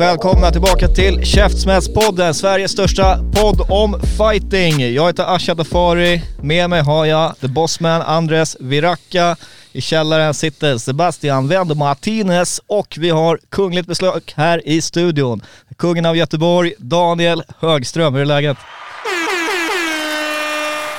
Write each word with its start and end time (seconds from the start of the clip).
Välkomna 0.00 0.50
tillbaka 0.50 0.88
till 0.88 1.24
Käftsmällspodden, 1.24 2.34
Sveriges 2.34 2.72
största 2.72 3.18
podd 3.32 3.66
om 3.68 4.00
fighting. 4.18 4.94
Jag 4.94 5.06
heter 5.06 5.34
Asha 5.34 5.54
Dafari, 5.54 6.22
med 6.42 6.70
mig 6.70 6.82
har 6.82 7.04
jag 7.04 7.38
the 7.40 7.48
bossman 7.48 8.02
Andres 8.02 8.56
Viracka. 8.60 9.36
I 9.72 9.80
källaren 9.80 10.34
sitter 10.34 10.78
Sebastian 10.78 11.48
Wendo 11.48 11.74
Martinez 11.74 12.60
och 12.66 12.96
vi 13.00 13.10
har 13.10 13.40
kungligt 13.48 13.88
besök 13.88 14.34
här 14.36 14.68
i 14.68 14.82
studion. 14.82 15.42
Kungen 15.78 16.06
av 16.06 16.16
Göteborg, 16.16 16.74
Daniel 16.78 17.42
Högström. 17.58 18.14
Hur 18.14 18.20
är 18.20 18.26
läget? 18.26 18.56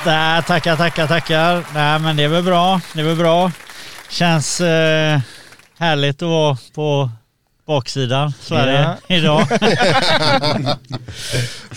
Nej, 0.06 0.42
tackar, 0.42 0.76
tackar, 0.76 1.06
tackar. 1.06 1.64
Nej, 1.74 1.98
men 1.98 2.16
det 2.16 2.22
är 2.22 2.28
väl 2.28 2.42
bra. 2.42 2.80
Det 2.94 3.00
är 3.00 3.04
väl 3.04 3.16
bra. 3.16 3.52
Känns 4.10 4.60
eh, 4.60 5.20
härligt 5.78 6.22
att 6.22 6.28
vara 6.28 6.58
på 6.74 7.10
baksidan 7.74 8.32
Sverige 8.40 8.88
idag. 9.08 9.46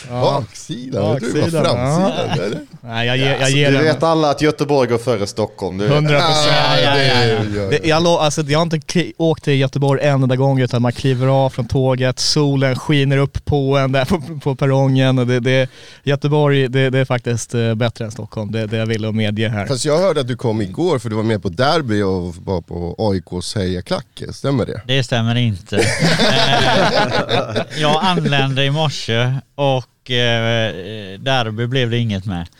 Baksidan? 0.09 1.03
Jag 1.05 1.19
tror 1.19 1.33
det 1.33 1.39
var 1.39 1.51
Baksidan, 1.51 1.65
framsidan. 1.65 2.29
Eller? 2.45 2.59
Nej, 2.81 3.07
jag, 3.07 3.17
ger- 3.17 3.37
jag 3.39 3.49
ger 3.49 3.71
Du 3.71 3.75
den 3.77 3.85
vet 3.85 4.03
alla 4.03 4.29
att 4.29 4.41
Göteborg 4.41 4.89
går 4.89 4.97
före 4.97 5.27
Stockholm. 5.27 5.77
Du 5.77 5.85
100 5.85 6.19
procent. 6.19 6.47
Ja, 6.51 6.79
ja, 6.81 6.97
ja, 6.97 7.43
ja. 7.71 7.77
jag. 7.83 8.03
lo- 8.03 8.17
alltså, 8.17 8.41
jag 8.41 8.59
har 8.59 8.63
inte 8.63 9.11
åkt 9.17 9.43
till 9.43 9.53
Göteborg 9.59 10.01
en 10.03 10.23
enda 10.23 10.35
gång 10.35 10.59
utan 10.59 10.81
man 10.81 10.91
kliver 10.91 11.27
av 11.27 11.49
från 11.49 11.67
tåget, 11.67 12.19
solen 12.19 12.75
skiner 12.75 13.17
upp 13.17 13.45
på 13.45 13.77
en 13.77 13.91
där 13.91 14.05
på, 14.05 14.21
på 14.43 14.55
perrongen. 14.55 15.19
Och 15.19 15.27
det, 15.27 15.39
det, 15.39 15.69
Göteborg 16.03 16.67
det, 16.67 16.89
det 16.89 16.99
är 16.99 17.05
faktiskt 17.05 17.53
eh, 17.55 17.75
bättre 17.75 18.05
än 18.05 18.11
Stockholm, 18.11 18.51
det, 18.51 18.65
det 18.67 18.77
jag 18.77 18.85
vill 18.85 19.05
att 19.05 19.15
medge 19.15 19.49
här. 19.49 19.65
Fast 19.65 19.85
jag 19.85 19.97
hörde 19.97 20.19
att 20.21 20.27
du 20.27 20.35
kom 20.35 20.61
igår 20.61 20.99
för 20.99 21.09
du 21.09 21.15
var 21.15 21.23
med 21.23 21.43
på 21.43 21.49
derby 21.49 22.01
och 22.01 22.35
var 22.35 22.61
på 22.61 22.95
AIKs 22.99 23.55
hejaklack. 23.55 24.05
Stämmer 24.31 24.65
det? 24.65 24.81
Det 24.87 25.03
stämmer 25.03 25.35
inte. 25.35 25.84
Eh, 25.85 27.61
jag 27.81 27.99
anlände 28.03 28.63
i 28.65 28.71
morse 28.71 29.33
och 29.55 30.11
eh, 30.11 30.73
derby 31.19 31.67
blev 31.67 31.89
det 31.89 31.97
inget 31.97 32.25
med. 32.25 32.47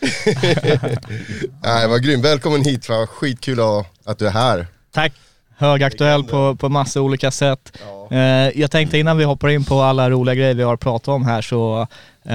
Nej, 1.62 1.88
vad 1.88 2.02
grym. 2.04 2.22
Välkommen 2.22 2.64
hit. 2.64 2.88
Vad 2.88 3.08
skitkul 3.08 3.60
att- 3.60 3.86
att 4.04 4.18
du 4.18 4.26
är 4.26 4.30
här. 4.30 4.66
Tack. 4.92 5.12
Högaktuell 5.58 6.24
på, 6.24 6.56
på 6.56 6.68
massa 6.68 7.00
olika 7.00 7.30
sätt. 7.30 7.72
Eh, 8.10 8.18
jag 8.60 8.70
tänkte 8.70 8.98
innan 8.98 9.16
vi 9.18 9.24
hoppar 9.24 9.48
in 9.48 9.64
på 9.64 9.80
alla 9.82 10.10
roliga 10.10 10.34
grejer 10.34 10.54
vi 10.54 10.62
har 10.62 10.76
pratat 10.76 11.08
om 11.08 11.24
här 11.26 11.42
så, 11.42 11.86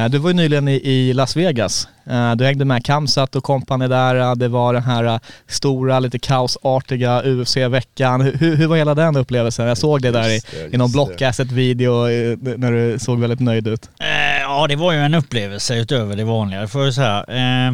du 0.10 0.18
var 0.18 0.30
ju 0.30 0.34
nyligen 0.34 0.68
i, 0.68 1.14
Las 1.14 1.36
Vegas. 1.36 1.88
Eh, 2.06 2.36
du 2.36 2.46
hängde 2.46 2.66
med 2.66 2.86
Kamsat 2.86 3.36
och 3.36 3.44
kompani 3.44 3.88
där. 3.88 4.16
Eh, 4.16 4.36
Det 4.36 4.48
var 4.48 4.74
den 4.74 4.84
här 4.84 5.04
eh, 5.04 5.20
stora, 5.48 6.00
lite 6.00 6.20
kaosartiga 6.20 7.22
UFC-veckan. 7.24 8.22
Hur, 8.22 8.56
hur 8.56 8.68
var 8.68 8.78
hela 8.78 8.96
den 8.96 9.16
upplevelsen? 9.16 9.68
Jag 9.68 9.78
såg 9.78 10.02
det 10.02 10.12
där 10.12 10.30
i, 10.30 10.42
i 10.72 10.78
någon. 10.78 10.92
Blockasset-video 10.92 12.08
eh, 12.08 12.38
när 12.58 12.72
du 12.72 13.00
såg 13.00 13.20
väldigt 13.20 13.40
nöjd 13.40 13.68
ut. 13.68 13.90
Eh, 14.00 14.42
ja, 14.42 14.68
det 14.68 14.76
var 14.76 14.92
ju 14.92 15.00
en 15.00 15.14
upplevelse 15.14 15.76
utöver 15.76 16.16
det 16.16 16.24
vanliga 16.24 16.68
får 16.68 16.84
jag 16.86 16.94
säga. 16.94 17.24
Eh, 17.28 17.74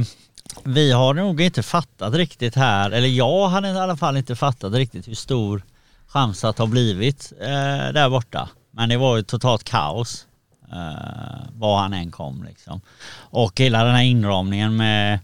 vi 0.64 0.92
har 0.92 1.14
nog 1.14 1.42
inte 1.42 1.64
fattat 1.64 2.14
riktigt 2.14 2.56
här, 2.56 2.92
eller 2.92 3.08
jag 3.08 3.48
hade 3.48 3.68
i 3.68 3.78
alla 3.78 3.98
fall 3.98 4.18
inte 4.18 4.36
fattat 4.36 4.74
riktigt 4.74 5.08
hur 5.08 5.16
stor 5.16 5.62
Chamsat 6.08 6.58
har 6.58 6.68
blivit 6.68 7.34
eh, 7.42 7.94
där 7.94 8.10
borta. 8.10 8.50
Men 8.72 8.90
det 8.90 8.98
var 8.98 9.18
ju 9.18 9.24
totalt 9.24 9.64
kaos 9.64 10.27
eh, 10.72 11.50
var 11.54 11.78
han 11.78 11.94
än 11.94 12.12
kom 12.12 12.44
liksom. 12.44 12.82
Och 13.14 13.60
hela 13.60 13.84
den 13.84 13.96
här 13.96 14.04
inramningen 14.04 14.76
med, 14.76 15.20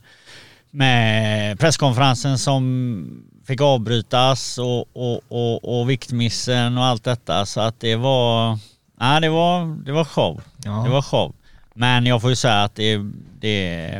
med 0.71 1.59
presskonferensen 1.59 2.37
som 2.37 3.23
fick 3.45 3.61
avbrytas 3.61 4.57
och, 4.57 4.97
och, 4.97 5.21
och, 5.27 5.79
och 5.79 5.89
viktmissen 5.89 6.77
och 6.77 6.85
allt 6.85 7.03
detta. 7.03 7.45
Så 7.45 7.61
att 7.61 7.79
det 7.79 7.95
var, 7.95 8.59
nej, 8.99 9.21
det 9.21 9.29
var, 9.29 9.85
det 9.85 9.91
var 9.91 10.05
show. 10.05 10.41
Ja. 10.63 10.71
Det 10.71 10.89
var 10.89 11.01
show. 11.01 11.35
Men 11.73 12.05
jag 12.05 12.21
får 12.21 12.29
ju 12.29 12.35
säga 12.35 12.63
att 12.63 12.75
det, 12.75 12.97
det 13.39 13.99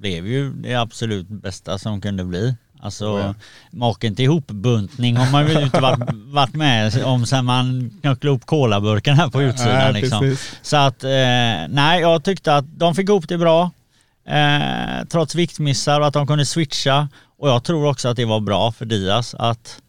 blev 0.00 0.26
ju 0.26 0.52
det 0.52 0.74
absolut 0.74 1.28
bästa 1.28 1.78
som 1.78 2.00
kunde 2.00 2.24
bli. 2.24 2.56
Alltså 2.84 3.34
maken 3.70 4.14
till 4.14 4.24
ihopbuntning 4.24 5.16
har 5.16 5.30
man 5.32 5.48
ju 5.48 5.62
inte 5.62 5.80
varit, 5.80 6.00
varit 6.12 6.54
med 6.54 7.04
om 7.04 7.26
sen 7.26 7.44
man 7.44 7.90
knöcklade 8.00 8.36
upp 8.36 8.46
colaburken 8.46 9.14
här 9.14 9.28
på 9.28 9.42
utsidan. 9.42 9.92
Nej, 9.92 10.02
liksom. 10.02 10.36
Så 10.62 10.76
att, 10.76 11.04
eh, 11.04 11.10
nej 11.68 12.00
jag 12.00 12.24
tyckte 12.24 12.56
att 12.56 12.64
de 12.78 12.94
fick 12.94 13.08
ihop 13.08 13.28
det 13.28 13.38
bra. 13.38 13.70
Eh, 14.28 15.04
trots 15.08 15.34
viktmissar 15.34 16.00
och 16.00 16.06
att 16.06 16.14
de 16.14 16.26
kunde 16.26 16.46
switcha. 16.46 17.08
Och 17.38 17.48
jag 17.48 17.64
tror 17.64 17.86
också 17.86 18.08
att 18.08 18.16
det 18.16 18.24
var 18.24 18.40
bra 18.40 18.72
för 18.72 18.84
Diaz 18.84 19.34
att, 19.38 19.82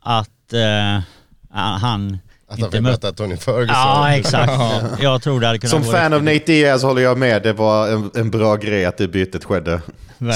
att 0.00 0.52
eh, 0.52 0.60
han 0.60 1.02
Att 1.50 1.80
han 1.80 2.18
inte 2.58 2.70
fick 2.70 2.80
möta 2.80 3.12
Tony 3.12 3.36
Ferguson. 3.36 3.76
Ja 3.76 4.16
exakt. 4.16 4.52
Jag 5.00 5.22
tror 5.22 5.40
det 5.40 5.46
hade 5.46 5.58
kunnat 5.58 5.70
Som 5.70 5.92
fan 5.92 6.12
av 6.12 6.24
Nate 6.24 6.42
Diaz 6.46 6.82
håller 6.82 7.02
jag 7.02 7.18
med. 7.18 7.42
Det 7.42 7.52
var 7.52 7.88
en, 7.88 8.10
en 8.14 8.30
bra 8.30 8.56
grej 8.56 8.84
att 8.84 8.96
det 8.96 9.08
bytet 9.08 9.44
skedde. 9.44 9.80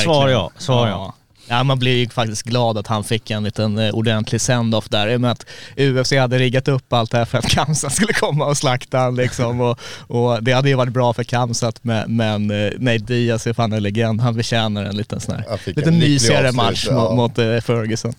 Svar 0.05 0.29
ja, 0.29 0.51
svar 0.59 0.89
ja. 0.89 1.15
Ja, 1.49 1.63
man 1.63 1.79
blir 1.79 1.97
ju 1.97 2.09
faktiskt 2.09 2.43
glad 2.43 2.79
att 2.79 2.87
han 2.87 3.05
fick 3.05 3.31
en 3.31 3.45
liten 3.45 3.79
eh, 3.79 3.95
ordentlig 3.95 4.41
send-off 4.41 4.89
där. 4.89 5.09
I 5.09 5.17
och 5.17 5.21
med 5.21 5.31
att 5.31 5.47
UFC 5.77 6.13
hade 6.13 6.39
riggat 6.39 6.69
upp 6.69 6.93
allt 6.93 7.11
det 7.11 7.19
här 7.19 7.25
för 7.25 7.39
att 7.39 7.49
Kamsat 7.51 7.93
skulle 7.93 8.13
komma 8.13 8.47
och 8.47 8.57
slakta 8.57 8.99
han 8.99 9.17
liksom. 9.17 9.61
Och, 9.61 9.79
och 10.07 10.43
det 10.43 10.53
hade 10.53 10.69
ju 10.69 10.75
varit 10.75 10.93
bra 10.93 11.13
för 11.13 11.25
Kamsat 11.25 11.85
men, 11.85 12.17
men 12.17 12.51
eh, 12.51 12.73
Nate 12.79 12.99
Diaz 12.99 13.47
är 13.47 13.53
fan 13.53 13.73
en 13.73 13.83
legend. 13.83 14.21
Han 14.21 14.35
förtjänar 14.35 14.85
en 14.85 14.97
liten 14.97 15.21
sån 15.21 15.35
här, 15.35 15.61
lite 15.67 15.91
mysigare 15.91 16.53
match 16.53 16.87
ja. 16.91 16.95
mot, 16.95 17.17
mot 17.17 17.39
eh, 17.39 17.61
Ferguson. 17.61 18.15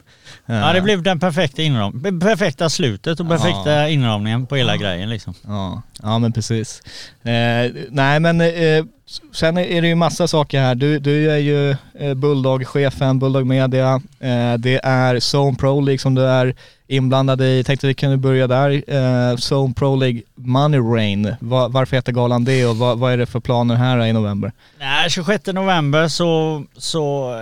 Ja 0.46 0.74
det 0.74 0.82
blev 0.82 1.04
den 1.04 1.20
perfekta 1.20 1.62
inram 1.62 2.20
perfekta 2.20 2.70
slutet 2.70 3.20
och 3.20 3.30
perfekta 3.30 3.90
inramningen 3.90 4.46
på 4.46 4.56
hela 4.56 4.78
grejen 4.78 5.10
liksom. 5.10 5.34
Ja, 5.48 5.82
ja 6.02 6.20
men 6.20 6.34
precis. 6.34 6.82
Eh, 7.24 7.72
nej 7.90 8.20
men 8.20 8.42
eh, 8.42 8.86
sen 9.34 9.58
är 9.58 9.82
det 9.82 9.88
ju 9.88 9.96
massa 9.96 10.28
saker 10.28 10.62
här. 10.62 10.76
Du, 10.76 11.00
du 11.00 11.32
är 11.32 11.38
ju 11.38 11.72
eh, 11.94 12.14
Bulldog-chefen, 12.14 13.20
Bulldog 13.20 13.46
Media. 13.46 14.02
Eh, 14.20 14.54
det 14.54 14.80
är 14.84 15.16
Zone 15.20 15.58
Pro 15.58 15.82
League 15.82 16.00
som 16.00 16.16
du 16.16 16.22
är 16.22 16.56
inblandad 16.88 17.42
i. 17.42 17.64
Tänkte 17.64 17.88
vi 17.88 17.94
kunde 17.94 18.18
börja 18.18 18.48
där. 18.48 18.84
Eh, 18.88 19.36
Zone 19.36 19.74
Pro 19.74 19.96
League 19.96 20.22
Money 20.36 20.80
Rain. 20.80 21.36
Va, 21.40 21.68
varför 21.68 21.96
heter 21.96 22.12
galan 22.12 22.44
det 22.44 22.66
och 22.66 22.78
vad, 22.78 23.14
är 23.14 23.18
det 23.18 23.26
för 23.26 23.40
planer 23.40 23.76
här 23.76 24.06
i 24.06 24.14
november? 24.14 24.52
Nej, 24.80 25.10
26 25.10 25.46
november 25.48 26.08
så, 26.08 26.64
så 26.78 27.34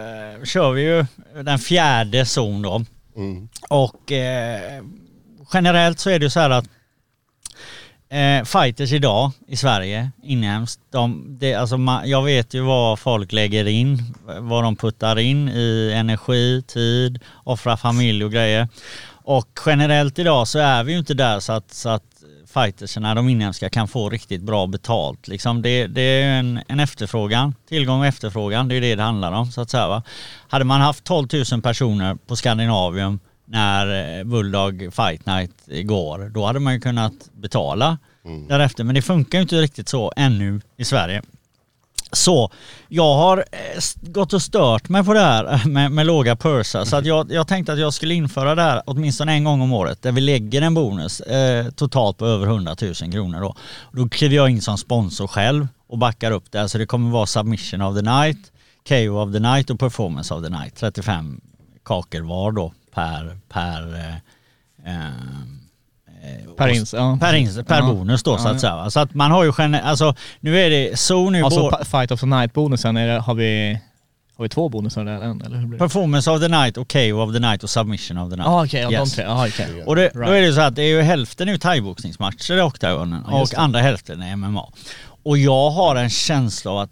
kör 0.43 0.71
vi 0.71 0.81
ju 0.81 1.05
den 1.43 1.59
fjärde 1.59 2.25
zon 2.25 2.61
då. 2.61 2.85
Mm. 3.15 3.47
Och 3.69 4.11
eh, 4.11 4.83
generellt 5.53 5.99
så 5.99 6.09
är 6.09 6.19
det 6.19 6.25
ju 6.25 6.29
så 6.29 6.39
här 6.39 6.49
att 6.49 6.65
eh, 8.13 8.43
fighters 8.43 8.91
idag 8.91 9.31
i 9.47 9.55
Sverige, 9.55 10.11
inhemskt, 10.23 10.79
de, 10.91 11.37
det, 11.39 11.53
alltså, 11.53 11.77
man, 11.77 12.09
jag 12.09 12.23
vet 12.23 12.53
ju 12.53 12.61
vad 12.61 12.99
folk 12.99 13.31
lägger 13.31 13.67
in, 13.67 14.15
vad 14.39 14.63
de 14.63 14.75
puttar 14.75 15.19
in 15.19 15.49
i 15.49 15.91
energi, 15.95 16.63
tid, 16.67 17.19
offra 17.43 17.77
familj 17.77 18.25
och 18.25 18.31
grejer. 18.31 18.67
Och 19.25 19.59
generellt 19.65 20.19
idag 20.19 20.47
så 20.47 20.59
är 20.59 20.83
vi 20.83 20.91
ju 20.91 20.99
inte 20.99 21.13
där 21.13 21.39
så 21.39 21.53
att, 21.53 21.73
så 21.73 21.89
att 21.89 22.03
fightersarna, 22.53 23.15
de 23.15 23.29
inhemska, 23.29 23.69
kan 23.69 23.87
få 23.87 24.09
riktigt 24.09 24.41
bra 24.41 24.67
betalt. 24.67 25.27
Liksom 25.27 25.61
det, 25.61 25.87
det 25.87 26.01
är 26.01 26.23
ju 26.23 26.39
en, 26.39 26.59
en 26.67 26.79
efterfrågan, 26.79 27.55
tillgång 27.69 27.99
och 27.99 28.05
efterfrågan, 28.05 28.67
det 28.67 28.75
är 28.75 28.81
det 28.81 28.95
det 28.95 29.03
handlar 29.03 29.31
om 29.31 29.51
så 29.51 29.61
att 29.61 29.69
säga. 29.69 29.87
Va? 29.87 30.03
Hade 30.49 30.65
man 30.65 30.81
haft 30.81 31.03
12 31.03 31.27
000 31.51 31.61
personer 31.61 32.15
på 32.15 32.35
Skandinavium 32.35 33.19
när 33.53 34.17
eh, 34.19 34.23
Bulldog 34.23 34.93
Fight 34.93 35.25
Night 35.25 35.51
går, 35.83 36.29
då 36.29 36.45
hade 36.45 36.59
man 36.59 36.73
ju 36.73 36.79
kunnat 36.79 37.13
betala 37.33 37.97
därefter. 38.47 38.83
Men 38.83 38.95
det 38.95 39.01
funkar 39.01 39.37
ju 39.37 39.41
inte 39.41 39.61
riktigt 39.61 39.89
så 39.89 40.13
ännu 40.15 40.61
i 40.77 40.85
Sverige. 40.85 41.21
Så 42.11 42.51
jag 42.87 43.15
har 43.15 43.37
eh, 43.37 43.81
gått 44.01 44.33
och 44.33 44.41
stört 44.41 44.89
mig 44.89 45.03
på 45.03 45.13
det 45.13 45.19
här 45.19 45.65
med, 45.67 45.91
med 45.91 46.05
låga 46.05 46.35
pursar. 46.35 46.85
Så 46.85 46.95
att 46.95 47.05
jag, 47.05 47.31
jag 47.31 47.47
tänkte 47.47 47.73
att 47.73 47.79
jag 47.79 47.93
skulle 47.93 48.13
införa 48.13 48.55
det 48.55 48.61
här 48.61 48.81
åtminstone 48.85 49.31
en 49.31 49.43
gång 49.43 49.61
om 49.61 49.73
året 49.73 50.01
där 50.01 50.11
vi 50.11 50.21
lägger 50.21 50.61
en 50.61 50.73
bonus 50.73 51.21
eh, 51.21 51.69
totalt 51.69 52.17
på 52.17 52.25
över 52.25 52.47
100 52.47 52.75
000 52.81 52.93
kronor. 52.93 53.41
Då. 53.41 53.55
då 53.91 54.09
kliver 54.09 54.35
jag 54.35 54.49
in 54.49 54.61
som 54.61 54.77
sponsor 54.77 55.27
själv 55.27 55.67
och 55.87 55.97
backar 55.97 56.31
upp 56.31 56.51
det. 56.51 56.69
Så 56.69 56.77
det 56.77 56.85
kommer 56.85 57.11
vara 57.11 57.25
submission 57.25 57.81
of 57.81 57.95
the 57.95 58.01
night, 58.01 58.51
KO 58.87 59.17
of 59.17 59.33
the 59.33 59.39
night 59.39 59.69
och 59.69 59.79
performance 59.79 60.33
of 60.33 60.43
the 60.43 60.49
night. 60.49 60.75
35 60.75 61.41
kakor 61.83 62.21
var 62.21 62.51
då 62.51 62.73
per, 62.93 63.37
per 63.49 63.95
eh, 64.85 64.93
eh, 64.93 65.09
Per 66.57 66.67
ins, 66.67 66.93
ja. 66.93 67.17
Per, 67.21 67.33
ins, 67.33 67.55
per 67.67 67.79
Ja. 67.79 67.85
bonus 67.93 68.23
då 68.23 68.37
så 68.37 68.47
Ja, 68.47 68.51
att 68.53 68.61
säga. 68.61 68.89
Så 68.89 68.99
att 68.99 69.13
man 69.13 69.31
har 69.31 69.43
ju 69.43 69.51
gener- 69.51 69.81
alltså 69.81 70.15
nu 70.39 70.59
är 70.59 70.69
det 70.69 70.99
zon 70.99 71.35
är 71.35 71.43
Alltså 71.43 71.69
pa- 71.69 71.83
Fight 71.85 72.11
of 72.11 72.19
the 72.19 72.25
Night-bonusen, 72.25 73.19
har, 73.19 73.33
vi, 73.33 73.79
har 74.35 74.43
vi 74.43 74.49
två 74.49 74.69
bonusar 74.69 75.05
där 75.05 75.21
än? 75.21 75.41
Eller 75.41 75.57
hur 75.57 75.67
blir 75.67 75.79
det? 75.79 75.85
Performance 75.85 76.31
of 76.31 76.41
the 76.41 76.47
night 76.47 76.75
KO 76.75 77.21
of 77.21 77.33
the 77.33 77.39
night 77.39 77.63
och 77.63 77.69
submission 77.69 78.17
of 78.17 78.29
the 78.29 78.35
night. 78.35 78.45
Ja 78.47 78.65
okej, 78.65 78.81
ja, 78.81 78.89
de 78.89 78.95
Yes. 78.95 79.13
tre. 79.15 79.23
Ja, 79.23 79.47
okej. 79.47 79.83
Och 79.85 79.95
det, 79.95 80.11
då 80.13 80.19
Right. 80.19 80.31
är 80.33 80.41
det 80.41 80.53
så 80.53 80.61
att 80.61 80.75
det 80.75 80.81
är 80.83 80.87
ju 80.87 81.01
hälften 81.01 81.47
är 81.47 81.51
ju 81.51 81.57
thaiboxningsmatcher 81.57 82.57
i 82.57 82.61
oktagonen 82.61 83.23
Ja, 83.31 83.39
just 83.39 83.53
och 83.53 83.59
andra 83.59 83.79
hälften 83.81 84.21
är 84.21 84.35
MMA. 84.35 84.69
Och 85.23 85.37
jag 85.37 85.69
har 85.71 85.95
en 85.95 86.09
känsla 86.09 86.71
av 86.71 86.77
att 86.79 86.89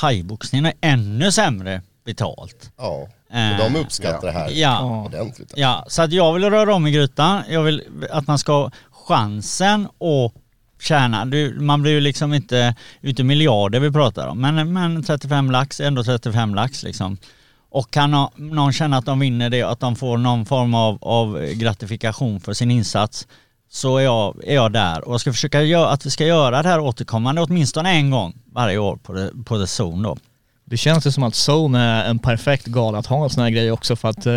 thaiboxningen 0.00 0.66
är 0.66 0.72
ännu 0.80 1.32
sämre 1.32 1.82
betalt. 2.04 2.70
Ja, 2.78 3.08
Eh, 3.30 3.58
de 3.58 3.76
uppskattar 3.76 4.26
det 4.26 4.32
här 4.32 4.50
ja. 4.50 5.04
ordentligt. 5.06 5.52
Ja, 5.56 5.84
så 5.88 6.02
att 6.02 6.12
jag 6.12 6.34
vill 6.34 6.44
röra 6.44 6.74
om 6.74 6.86
i 6.86 6.90
grytan. 6.90 7.42
Jag 7.48 7.62
vill 7.62 7.82
att 8.10 8.26
man 8.26 8.38
ska 8.38 8.52
ha 8.52 8.70
chansen 8.90 9.84
att 9.84 10.32
tjäna. 10.82 11.24
Du, 11.24 11.60
man 11.60 11.82
blir 11.82 11.92
ju 11.92 12.00
liksom 12.00 12.34
inte 12.34 12.74
ute 13.00 13.24
miljarder 13.24 13.80
vi 13.80 13.92
pratar 13.92 14.26
om. 14.26 14.40
Men, 14.40 14.72
men 14.72 15.02
35 15.02 15.50
lax 15.50 15.80
är 15.80 15.86
ändå 15.86 16.04
35 16.04 16.54
lax 16.54 16.82
liksom. 16.82 17.16
Och 17.70 17.90
kan 17.90 18.10
nå- 18.10 18.32
någon 18.36 18.72
känna 18.72 18.96
att 18.96 19.06
de 19.06 19.18
vinner 19.18 19.50
det, 19.50 19.62
att 19.62 19.80
de 19.80 19.96
får 19.96 20.18
någon 20.18 20.46
form 20.46 20.74
av, 20.74 20.98
av 21.00 21.46
gratifikation 21.52 22.40
för 22.40 22.52
sin 22.52 22.70
insats 22.70 23.26
så 23.70 23.96
är 23.96 24.02
jag, 24.02 24.36
är 24.44 24.54
jag 24.54 24.72
där. 24.72 25.08
Och 25.08 25.12
jag 25.12 25.20
ska 25.20 25.32
försöka 25.32 25.62
göra, 25.62 25.88
att 25.88 26.06
vi 26.06 26.10
ska 26.10 26.26
göra 26.26 26.62
det 26.62 26.68
här 26.68 26.80
återkommande 26.80 27.42
åtminstone 27.42 27.90
en 27.90 28.10
gång 28.10 28.34
varje 28.52 28.78
år 28.78 28.96
på, 28.96 29.12
det, 29.12 29.30
på 29.44 29.58
The 29.58 29.82
Zone 29.82 30.08
då. 30.08 30.16
Det 30.70 30.76
känns 30.76 31.06
ju 31.06 31.10
som 31.10 31.22
att 31.22 31.48
Zone 31.48 31.80
är 31.80 32.10
en 32.10 32.18
perfekt 32.18 32.66
gala 32.66 32.98
att 32.98 33.06
ha 33.06 33.24
en 33.24 33.30
sån 33.30 33.42
här 33.42 33.50
grej 33.50 33.72
också 33.72 33.96
för 33.96 34.08
att 34.08 34.26
eh, 34.26 34.32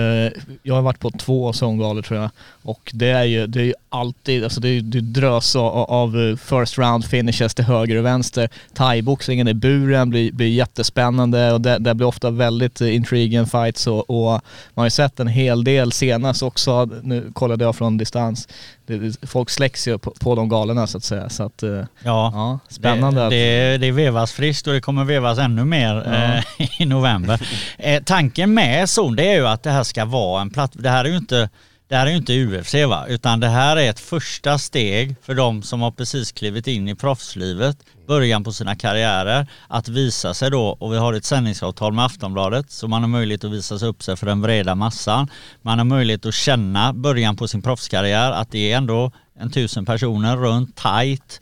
jag 0.63 0.75
har 0.75 0.81
varit 0.81 0.99
på 0.99 1.11
två 1.11 1.51
Zone-galor 1.51 2.01
tror 2.01 2.19
jag. 2.19 2.29
Och 2.63 2.91
det 2.93 3.09
är 3.09 3.23
ju, 3.23 3.47
det 3.47 3.59
är 3.59 3.63
ju 3.63 3.73
alltid, 3.89 4.43
alltså 4.43 4.61
det 4.61 4.67
är 4.67 4.73
ju 4.73 4.81
det 4.81 5.01
drös 5.01 5.55
av, 5.55 5.77
av 5.77 6.17
eh, 6.19 6.35
first 6.35 6.77
round 6.77 7.05
finishes 7.05 7.55
till 7.55 7.65
höger 7.65 7.95
och 7.95 8.05
vänster. 8.05 8.49
Thaiboxningen 8.73 9.47
i 9.47 9.53
buren 9.53 10.09
blir, 10.09 10.31
blir 10.31 10.47
jättespännande 10.47 11.51
och 11.51 11.61
det, 11.61 11.77
det 11.77 11.95
blir 11.95 12.07
ofta 12.07 12.29
väldigt 12.29 12.81
eh, 12.81 12.95
intriguing 12.95 13.45
fights 13.45 13.87
och, 13.87 14.09
och 14.09 14.31
man 14.31 14.41
har 14.75 14.85
ju 14.85 14.89
sett 14.89 15.19
en 15.19 15.27
hel 15.27 15.63
del 15.63 15.91
senast 15.91 16.43
också, 16.43 16.89
nu 17.03 17.31
kollade 17.33 17.63
jag 17.63 17.75
från 17.75 17.97
distans, 17.97 18.47
det, 18.85 19.27
folk 19.27 19.49
släcks 19.49 19.87
ju 19.87 19.97
på, 19.97 20.11
på 20.19 20.35
de 20.35 20.49
galorna 20.49 20.87
så 20.87 20.97
att 20.97 21.03
säga 21.03 21.29
så 21.29 21.43
att 21.43 21.63
eh, 21.63 21.69
Ja, 21.69 21.83
ja, 22.03 22.59
spännande. 22.69 23.19
Det, 23.21 23.25
att- 23.25 23.31
det, 23.31 23.77
det 23.77 23.91
vevas 23.91 24.31
friskt 24.31 24.67
och 24.67 24.73
det 24.73 24.81
kommer 24.81 25.03
vevas 25.05 25.37
ännu 25.37 25.65
mer 25.65 26.13
eh, 26.59 26.67
i 26.81 26.85
november. 26.85 27.41
Eh, 27.77 28.03
tanken 28.03 28.53
med 28.53 28.89
zon 28.89 29.15
det 29.15 29.31
är 29.31 29.35
ju 29.35 29.47
att 29.47 29.63
det 29.63 29.69
här 29.71 29.83
ska 29.83 30.05
vara 30.05 30.41
en 30.41 30.49
platt... 30.49 30.71
Det 30.73 30.89
här 30.89 31.05
är 31.05 31.09
ju 31.09 31.17
inte, 31.17 31.49
det 31.91 31.97
här 31.97 32.05
är 32.05 32.11
ju 32.11 32.17
inte 32.17 32.43
UFC 32.43 32.73
va, 32.73 33.05
utan 33.07 33.39
det 33.39 33.47
här 33.47 33.77
är 33.77 33.89
ett 33.89 33.99
första 33.99 34.57
steg 34.57 35.15
för 35.21 35.35
de 35.35 35.63
som 35.63 35.81
har 35.81 35.91
precis 35.91 36.31
klivit 36.31 36.67
in 36.67 36.87
i 36.87 36.95
proffslivet, 36.95 37.77
början 38.07 38.43
på 38.43 38.51
sina 38.51 38.75
karriärer, 38.75 39.47
att 39.67 39.87
visa 39.87 40.33
sig 40.33 40.51
då. 40.51 40.77
Och 40.79 40.93
vi 40.93 40.97
har 40.97 41.13
ett 41.13 41.25
sändningsavtal 41.25 41.93
med 41.93 42.05
Aftonbladet 42.05 42.71
så 42.71 42.87
man 42.87 43.01
har 43.01 43.09
möjlighet 43.09 43.43
att 43.43 43.51
visa 43.51 43.79
sig 43.79 43.87
upp 43.87 44.03
sig 44.03 44.15
för 44.15 44.25
den 44.25 44.41
breda 44.41 44.75
massan. 44.75 45.27
Man 45.61 45.77
har 45.77 45.85
möjlighet 45.85 46.25
att 46.25 46.33
känna 46.33 46.93
början 46.93 47.35
på 47.35 47.47
sin 47.47 47.61
proffskarriär 47.61 48.31
att 48.31 48.51
det 48.51 48.71
är 48.71 48.77
ändå 48.77 49.11
en 49.39 49.51
tusen 49.51 49.85
personer 49.85 50.37
runt, 50.37 50.75
tight, 50.75 51.41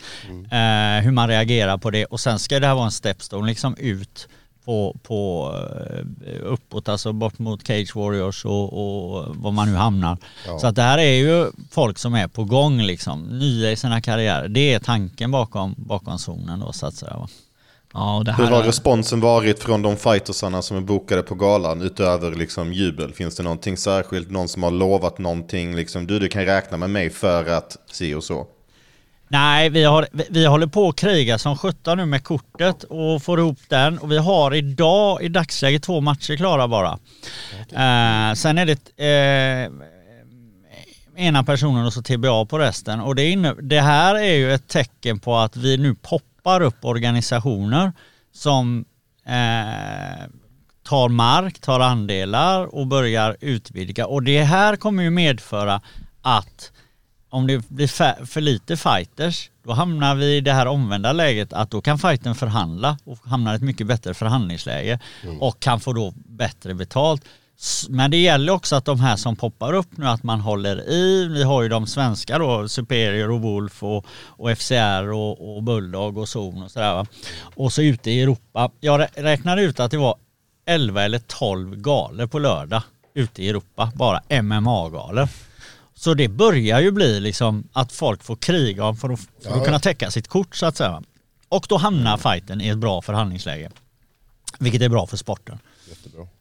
eh, 0.51 1.03
hur 1.03 1.11
man 1.11 1.27
reagerar 1.27 1.77
på 1.77 1.91
det. 1.91 2.05
Och 2.05 2.19
sen 2.19 2.39
ska 2.39 2.59
det 2.59 2.67
här 2.67 2.75
vara 2.75 2.85
en 2.85 2.91
stepstone 2.91 3.47
liksom 3.47 3.75
ut 3.77 4.27
på, 4.69 4.95
på 5.03 5.51
eh, 6.27 6.35
uppåt, 6.43 6.89
alltså 6.89 7.13
bort 7.13 7.39
mot 7.39 7.67
Cage 7.67 7.95
Warriors 7.95 8.45
och, 8.45 8.73
och 8.73 9.35
var 9.35 9.51
man 9.51 9.71
nu 9.71 9.77
hamnar. 9.77 10.17
Så 10.59 10.67
att 10.67 10.75
det 10.75 10.81
här 10.81 10.97
är 10.97 11.13
ju 11.13 11.51
folk 11.71 11.97
som 11.97 12.13
är 12.13 12.27
på 12.27 12.43
gång 12.43 12.81
liksom, 12.81 13.21
nya 13.39 13.71
i 13.71 13.75
sina 13.75 14.01
karriärer. 14.01 14.47
Det 14.47 14.73
är 14.73 14.79
tanken 14.79 15.31
bakom, 15.31 15.75
bakom 15.77 16.19
zonen 16.19 16.59
då 16.59 16.71
så 16.71 16.85
att 16.85 16.93
säga. 16.93 17.27
Ja, 17.93 18.23
Hur 18.37 18.45
har 18.45 18.63
responsen 18.63 19.19
varit 19.19 19.59
från 19.59 19.81
de 19.81 19.97
fightersarna 19.97 20.61
som 20.61 20.77
är 20.77 20.81
bokade 20.81 21.23
på 21.23 21.35
galan 21.35 21.81
utöver 21.81 22.35
liksom 22.35 22.73
jubel? 22.73 23.13
Finns 23.13 23.35
det 23.35 23.43
någonting 23.43 23.77
särskilt? 23.77 24.31
Någon 24.31 24.47
som 24.47 24.63
har 24.63 24.71
lovat 24.71 25.17
någonting? 25.17 25.75
Liksom, 25.75 26.07
du, 26.07 26.19
du 26.19 26.27
kan 26.27 26.45
räkna 26.45 26.77
med 26.77 26.89
mig 26.89 27.09
för 27.09 27.45
att 27.45 27.77
si 27.91 28.13
och 28.13 28.23
så. 28.23 28.47
Nej, 29.31 29.69
vi, 29.69 29.83
har, 29.83 30.07
vi, 30.29 30.45
håller 30.45 30.67
på 30.67 30.87
att 30.87 30.95
kriga 30.95 31.37
som 31.37 31.57
17 31.57 31.97
nu 31.97 32.05
med 32.05 32.23
kortet 32.23 32.83
och 32.83 33.23
får 33.23 33.39
ihop 33.39 33.59
den. 33.67 33.99
Och 33.99 34.11
vi 34.11 34.17
har 34.17 34.55
idag 34.55 35.23
i 35.23 35.27
dagsläget 35.27 35.83
två 35.83 36.01
matcher 36.01 36.35
klara 36.35 36.67
bara. 36.67 36.99
Eh, 37.71 38.33
sen 38.33 38.57
är 38.57 38.65
det 38.65 39.03
eh, 39.05 39.71
ena 41.25 41.43
personen 41.43 41.85
och 41.85 41.93
så 41.93 42.01
TBA 42.01 42.45
på 42.45 42.59
resten. 42.59 42.99
Och 42.99 43.15
det, 43.15 43.29
inne, 43.29 43.53
det 43.61 43.81
här 43.81 44.15
är 44.15 44.33
ju 44.33 44.53
ett 44.53 44.67
tecken 44.67 45.19
på 45.19 45.37
att 45.37 45.55
vi 45.55 45.77
nu 45.77 45.95
poppar 45.95 46.61
upp 46.61 46.85
organisationer 46.85 47.91
som 48.33 48.85
eh, 49.25 50.27
tar 50.83 51.09
mark, 51.09 51.59
tar 51.59 51.79
andelar 51.79 52.75
och 52.75 52.87
börjar 52.87 53.37
utvidga. 53.41 54.07
Och 54.07 54.23
det 54.23 54.43
här 54.43 54.75
kommer 54.75 55.03
ju 55.03 55.09
medföra 55.09 55.81
att 56.21 56.71
om 57.29 57.47
det 57.47 57.69
blir 57.69 58.25
för 58.25 58.41
lite 58.41 58.77
fighters, 58.77 59.49
då 59.65 59.73
hamnar 59.73 60.15
vi 60.15 60.35
i 60.37 60.41
det 60.41 60.53
här 60.53 60.65
omvända 60.65 61.13
läget 61.13 61.53
att 61.53 61.71
då 61.71 61.81
kan 61.81 61.99
fighten 61.99 62.35
förhandla 62.35 62.97
och 63.03 63.17
hamnar 63.25 63.53
i 63.53 63.55
ett 63.55 63.61
mycket 63.61 63.87
bättre 63.87 64.13
förhandlingsläge 64.13 64.99
och 65.39 65.59
kan 65.59 65.79
få 65.79 65.93
då 65.93 66.13
bättre 66.15 66.73
betalt. 66.73 67.21
Men 67.89 68.11
det 68.11 68.17
gäller 68.17 68.53
också 68.53 68.75
att 68.75 68.85
de 68.85 68.99
här 68.99 69.15
som 69.15 69.35
poppar 69.35 69.73
upp 69.73 69.97
nu, 69.97 70.07
att 70.07 70.23
man 70.23 70.41
håller 70.41 70.89
i. 70.89 71.27
Vi 71.27 71.43
har 71.43 71.61
ju 71.61 71.69
de 71.69 71.87
svenska 71.87 72.37
då, 72.37 72.67
Superior 72.67 73.31
och 73.31 73.41
Wolf 73.41 73.83
och, 73.83 74.05
och 74.25 74.57
FCR 74.57 75.11
och, 75.11 75.55
och 75.57 75.63
Bulldog 75.63 76.17
och 76.17 76.29
Zon 76.29 76.63
och 76.63 76.71
sådär 76.71 76.93
va. 76.93 77.05
Och 77.55 77.73
så 77.73 77.81
ute 77.81 78.11
i 78.11 78.21
Europa. 78.21 78.71
Jag 78.79 78.99
rä- 79.01 79.21
räknade 79.23 79.61
ut 79.61 79.79
att 79.79 79.91
det 79.91 79.97
var 79.97 80.15
11 80.65 81.03
eller 81.03 81.19
12 81.19 81.75
galor 81.75 82.27
på 82.27 82.39
lördag 82.39 82.83
ute 83.13 83.43
i 83.43 83.49
Europa, 83.49 83.91
bara 83.95 84.41
MMA-galor. 84.41 85.27
Så 85.99 86.13
det 86.13 86.27
börjar 86.27 86.79
ju 86.79 86.91
bli 86.91 87.19
liksom 87.19 87.67
att 87.73 87.91
folk 87.91 88.23
får 88.23 88.35
kriga 88.35 88.85
om 88.85 88.97
för 88.97 89.09
att, 89.09 89.19
för 89.43 89.57
att 89.57 89.65
kunna 89.65 89.79
täcka 89.79 90.11
sitt 90.11 90.27
kort 90.27 90.55
så 90.55 90.65
att 90.65 90.77
säga. 90.77 91.01
Och 91.49 91.65
då 91.69 91.77
hamnar 91.77 92.17
fighten 92.17 92.61
i 92.61 92.67
ett 92.67 92.77
bra 92.77 93.01
förhandlingsläge. 93.01 93.69
Vilket 94.59 94.81
är 94.81 94.89
bra 94.89 95.07
för 95.07 95.17
sporten. 95.17 95.59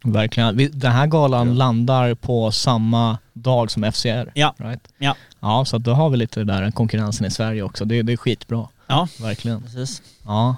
Verkligen. 0.04 0.56
Vi- 0.56 0.68
Den 0.68 0.92
här 0.92 1.06
galan 1.06 1.54
landar 1.56 2.14
på 2.14 2.52
samma 2.52 3.18
dag 3.32 3.70
som 3.70 3.84
FCR. 3.92 4.30
Ja. 4.34 4.54
Right? 4.58 4.88
Ja, 4.98 5.14
Ja, 5.40 5.64
så 5.64 5.78
då 5.78 5.92
har 5.92 6.10
vi 6.10 6.16
lite 6.16 6.44
där 6.44 6.70
konkurrensen 6.70 7.26
i 7.26 7.30
Sverige 7.30 7.62
också. 7.62 7.84
Det, 7.84 8.02
det 8.02 8.12
är 8.12 8.16
skitbra. 8.16 8.68
ja 8.86 9.08
Verkligen. 9.20 9.62
precis. 9.62 10.02
Ja. 10.24 10.56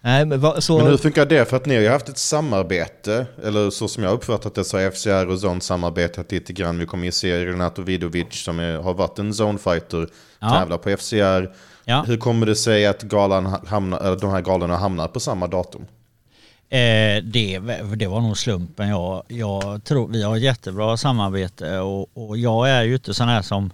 Nej, 0.00 0.24
men 0.24 0.40
vad, 0.40 0.62
så... 0.64 0.78
Men 0.78 0.86
hur 0.86 0.96
funkar 0.96 1.26
det? 1.26 1.44
För 1.44 1.56
att 1.56 1.66
ni 1.66 1.74
har 1.74 1.82
ju 1.82 1.88
haft 1.88 2.08
ett 2.08 2.18
samarbete, 2.18 3.26
eller 3.44 3.70
så 3.70 3.88
som 3.88 4.02
jag 4.02 4.12
uppfattat 4.12 4.54
det 4.54 4.64
så 4.64 4.78
har 4.78 4.90
FCR 4.90 5.26
och 5.26 5.38
Zone 5.44 5.60
samarbetat 5.60 6.32
lite 6.32 6.52
grann. 6.52 6.78
Vi 6.78 6.86
kommer 6.86 7.04
ju 7.04 7.12
se 7.12 7.46
Renato 7.46 7.82
Vidovic 7.82 8.26
som 8.44 8.58
är, 8.60 8.76
har 8.76 8.94
varit 8.94 9.18
en 9.18 9.32
Zone-fighter, 9.32 10.08
Ja. 10.40 10.50
tävlar 10.50 10.78
på 10.78 10.90
FCR. 10.96 11.52
Ja. 11.84 12.04
Hur 12.06 12.16
kommer 12.16 12.46
det 12.46 12.56
sig 12.56 12.86
att 12.86 13.02
galan 13.02 13.46
ha- 13.46 13.60
hamnar, 13.66 14.16
de 14.20 14.30
här 14.30 14.40
galorna 14.40 14.76
hamnar 14.76 15.08
på 15.08 15.20
samma 15.20 15.46
datum? 15.46 15.82
Eh, 16.70 17.22
det, 17.24 17.58
det 17.96 18.06
var 18.06 18.20
nog 18.20 18.38
slumpen. 18.38 18.88
Jag, 18.88 19.22
jag 19.28 19.84
tror, 19.84 20.08
vi 20.08 20.22
har 20.22 20.36
ett 20.36 20.42
jättebra 20.42 20.96
samarbete 20.96 21.78
och, 21.78 22.08
och 22.28 22.36
jag 22.38 22.70
är 22.70 22.82
ju 22.82 22.94
inte 22.94 23.14
sån 23.14 23.28
här 23.28 23.42
som, 23.42 23.70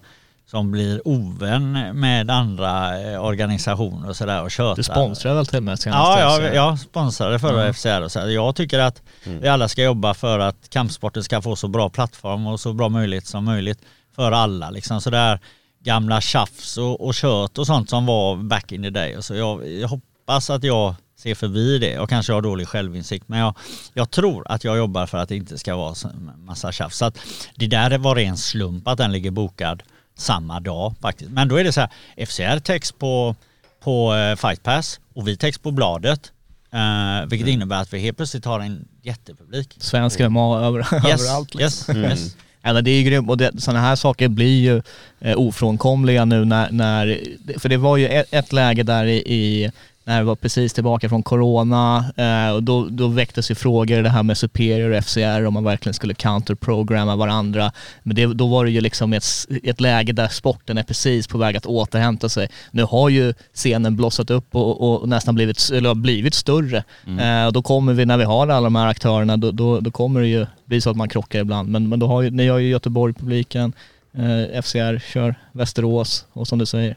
som 0.54 0.70
blir 0.70 1.08
ovän 1.08 1.72
med 2.00 2.30
andra 2.30 3.00
eh, 3.00 3.24
organisationer 3.24 4.08
och 4.08 4.16
sådär 4.16 4.42
och 4.42 4.50
tjötar. 4.50 4.76
Du 4.76 4.82
sponsrar 4.82 5.34
väl 5.34 5.46
till 5.46 5.56
och 5.56 5.62
med 5.62 5.78
senast? 5.78 6.20
Ja, 6.20 6.20
ja, 6.20 6.48
FCR? 6.48 6.54
jag 6.54 6.78
sponsrade 6.78 7.38
förra 7.38 7.66
Ja. 7.66 7.72
FCR 7.72 8.02
och 8.02 8.12
så 8.12 8.20
här. 8.20 8.26
Jag 8.26 8.56
tycker 8.56 8.78
att 8.78 9.02
vi 9.24 9.48
alla 9.48 9.68
ska 9.68 9.82
jobba 9.82 10.14
för 10.14 10.38
att 10.38 10.70
kampsporten 10.70 11.24
ska 11.24 11.42
få 11.42 11.56
så 11.56 11.68
bra 11.68 11.90
plattform 11.90 12.46
och 12.46 12.60
så 12.60 12.72
bra 12.72 12.88
möjlighet 12.88 13.26
som 13.26 13.44
möjligt 13.44 13.78
för 14.16 14.32
alla. 14.32 14.70
Liksom 14.70 15.00
så 15.00 15.10
där 15.10 15.40
gamla 15.84 16.20
tjafs 16.20 16.78
och, 16.78 17.06
och 17.06 17.14
kött 17.14 17.58
och 17.58 17.66
sånt 17.66 17.90
som 17.90 18.06
var 18.06 18.36
back 18.36 18.72
in 18.72 18.82
the 18.82 18.90
day. 18.90 19.16
Och 19.16 19.24
så 19.24 19.34
jag, 19.34 19.70
jag 19.70 19.88
hoppas 19.88 20.50
att 20.50 20.64
jag 20.64 20.94
ser 21.18 21.34
förbi 21.34 21.78
det. 21.78 21.90
Jag 21.90 22.08
kanske 22.08 22.32
har 22.32 22.42
dålig 22.42 22.68
självinsikt 22.68 23.28
men 23.28 23.38
jag, 23.38 23.54
jag 23.94 24.10
tror 24.10 24.46
att 24.48 24.64
jag 24.64 24.76
jobbar 24.76 25.06
för 25.06 25.18
att 25.18 25.28
det 25.28 25.36
inte 25.36 25.58
ska 25.58 25.76
vara 25.76 25.94
så 25.94 26.08
massa 26.38 26.72
tjafs. 26.72 26.96
Så 26.98 27.04
att 27.04 27.18
det 27.54 27.66
där 27.66 27.98
var 27.98 28.14
ren 28.14 28.36
slump 28.36 28.88
att 28.88 28.98
den 28.98 29.12
ligger 29.12 29.30
bokad 29.30 29.82
samma 30.16 30.60
dag 30.60 30.94
faktiskt. 31.00 31.30
Men 31.30 31.48
då 31.48 31.56
är 31.56 31.64
det 31.64 31.72
så 31.72 31.80
här, 31.80 31.90
FCR 32.26 32.58
text 32.58 32.98
på, 32.98 33.36
på 33.80 34.14
eh, 34.14 34.36
Fight 34.36 34.62
Pass 34.62 35.00
och 35.14 35.28
vi 35.28 35.36
text 35.36 35.62
på 35.62 35.70
bladet. 35.70 36.32
Eh, 36.72 37.26
vilket 37.26 37.48
innebär 37.48 37.82
att 37.82 37.92
vi 37.92 37.98
helt 37.98 38.16
plötsligt 38.16 38.44
har 38.44 38.60
en 38.60 38.88
jättepublik. 39.02 39.76
Svensk 39.78 40.18
MMA 40.18 40.60
över, 40.60 40.78
Yes, 41.08 41.22
överallt. 41.22 41.54
Liksom. 41.54 41.96
yes, 41.96 42.10
yes. 42.10 42.36
Ja, 42.62 42.72
men 42.72 42.84
det 42.84 42.90
är 42.90 43.00
ju 43.00 43.02
grymt 43.02 43.30
och 43.30 43.62
sådana 43.62 43.80
här 43.80 43.96
saker 43.96 44.28
blir 44.28 44.60
ju 44.60 44.82
eh, 45.20 45.38
ofrånkomliga 45.38 46.24
nu 46.24 46.44
när, 46.44 46.70
när, 46.70 47.20
för 47.58 47.68
det 47.68 47.76
var 47.76 47.96
ju 47.96 48.08
ett, 48.08 48.26
ett 48.30 48.52
läge 48.52 48.82
där 48.82 49.04
i, 49.04 49.16
i 49.16 49.72
när 50.04 50.20
vi 50.20 50.26
var 50.26 50.36
precis 50.36 50.72
tillbaka 50.72 51.08
från 51.08 51.22
corona 51.22 52.04
eh, 52.16 52.54
och 52.54 52.62
då, 52.62 52.88
då 52.90 53.08
väcktes 53.08 53.50
ju 53.50 53.54
frågor 53.54 54.02
det 54.02 54.08
här 54.08 54.22
med 54.22 54.38
Superior 54.38 54.90
och 54.90 55.04
FCR 55.04 55.44
om 55.44 55.54
man 55.54 55.64
verkligen 55.64 55.94
skulle 55.94 56.14
counterprogramma 56.14 57.16
varandra. 57.16 57.72
Men 58.02 58.16
det, 58.16 58.26
då 58.26 58.46
var 58.46 58.64
det 58.64 58.70
ju 58.70 58.80
liksom 58.80 59.12
ett, 59.12 59.24
ett 59.62 59.80
läge 59.80 60.12
där 60.12 60.28
sporten 60.28 60.78
är 60.78 60.82
precis 60.82 61.26
på 61.26 61.38
väg 61.38 61.56
att 61.56 61.66
återhämta 61.66 62.28
sig. 62.28 62.48
Nu 62.70 62.82
har 62.82 63.08
ju 63.08 63.34
scenen 63.54 63.96
blossat 63.96 64.30
upp 64.30 64.54
och, 64.54 65.02
och 65.02 65.08
nästan 65.08 65.34
blivit, 65.34 65.70
eller 65.72 65.94
blivit 65.94 66.34
större. 66.34 66.84
Eh, 67.20 67.46
och 67.46 67.52
då 67.52 67.62
kommer 67.62 67.92
vi, 67.92 68.06
när 68.06 68.16
vi 68.16 68.24
har 68.24 68.48
alla 68.48 68.60
de 68.60 68.76
här 68.76 68.86
aktörerna, 68.86 69.36
då, 69.36 69.50
då, 69.50 69.80
då 69.80 69.90
kommer 69.90 70.20
det 70.20 70.28
ju 70.28 70.46
bli 70.64 70.80
så 70.80 70.90
att 70.90 70.96
man 70.96 71.08
krockar 71.08 71.40
ibland. 71.40 71.68
Men, 71.68 71.88
men 71.88 71.98
då 71.98 72.06
har 72.06 72.22
ju, 72.22 72.30
ni 72.30 72.48
har 72.48 72.58
ju 72.58 72.68
Göteborg-publiken, 72.68 73.72
eh, 74.12 74.62
FCR 74.62 75.02
kör 75.12 75.34
Västerås 75.52 76.26
och 76.32 76.48
som 76.48 76.58
du 76.58 76.66
säger, 76.66 76.96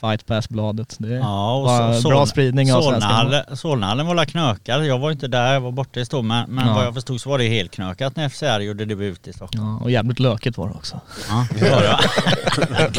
Fight 0.00 0.26
Pass-bladet. 0.26 0.96
Det 0.98 1.08
Ja, 1.14 1.54
och 1.56 1.64
bara 1.64 1.94
så, 1.94 2.08
bra 2.08 2.26
spridning 2.26 2.72
av 2.72 2.80
Solnahallen- 2.82 3.54
Solnahallen 3.56 4.06
var 4.06 4.24
knökad. 4.24 4.86
Jag 4.86 4.98
var 4.98 5.10
inte 5.10 5.28
där, 5.28 5.52
jag 5.52 5.60
var 5.60 5.70
borta 5.72 6.00
i 6.00 6.04
Stockholm. 6.04 6.28
Men, 6.28 6.50
men 6.50 6.66
Ja. 6.66 6.74
vad 6.74 6.84
jag 6.84 6.94
förstod 6.94 7.20
så 7.20 7.30
var 7.30 7.38
det 7.38 7.48
helt 7.48 7.70
knökat 7.70 8.16
när 8.16 8.28
FCR 8.28 8.60
gjorde 8.60 8.84
debut 8.84 9.28
i 9.28 9.32
Stockholm. 9.32 9.66
Ja, 9.66 9.78
och 9.84 9.90
jävligt 9.90 10.18
lökigt 10.18 10.58
var 10.58 10.68
det 10.68 10.74
också. 10.74 11.00
Ja, 11.28 11.46
det 11.58 11.70
var 11.70 11.82
det 11.82 12.98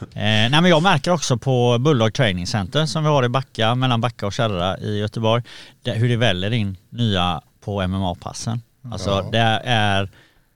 eh, 0.00 0.50
nej 0.50 0.50
men 0.50 0.64
jag 0.68 0.82
märker 0.82 1.10
också 1.10 1.36
på 1.36 1.78
Bulldog 1.78 2.14
Training 2.14 2.46
Center 2.46 2.86
som 2.86 3.02
vi 3.02 3.08
har 3.08 3.24
i 3.24 3.28
Backa, 3.28 3.74
mellan 3.74 4.00
Backa 4.00 4.26
och 4.26 4.32
Kärra 4.32 4.78
i 4.78 4.98
Göteborg, 4.98 5.42
där, 5.82 5.94
hur 5.94 6.08
det 6.08 6.16
väller 6.16 6.52
in 6.52 6.76
nya 6.90 7.40
på 7.64 7.82
MMA-passen. 7.86 8.62
Alltså 8.92 9.10
Ja. 9.10 9.28
det 9.32 9.60
är 9.64 10.10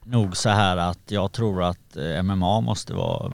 nog 0.05 0.37
så 0.37 0.49
här 0.49 0.77
att 0.77 0.99
jag 1.09 1.33
tror 1.33 1.63
att 1.63 1.97
eh, 1.97 2.23
MMA 2.23 2.61
måste 2.61 2.93
vara 2.95 3.33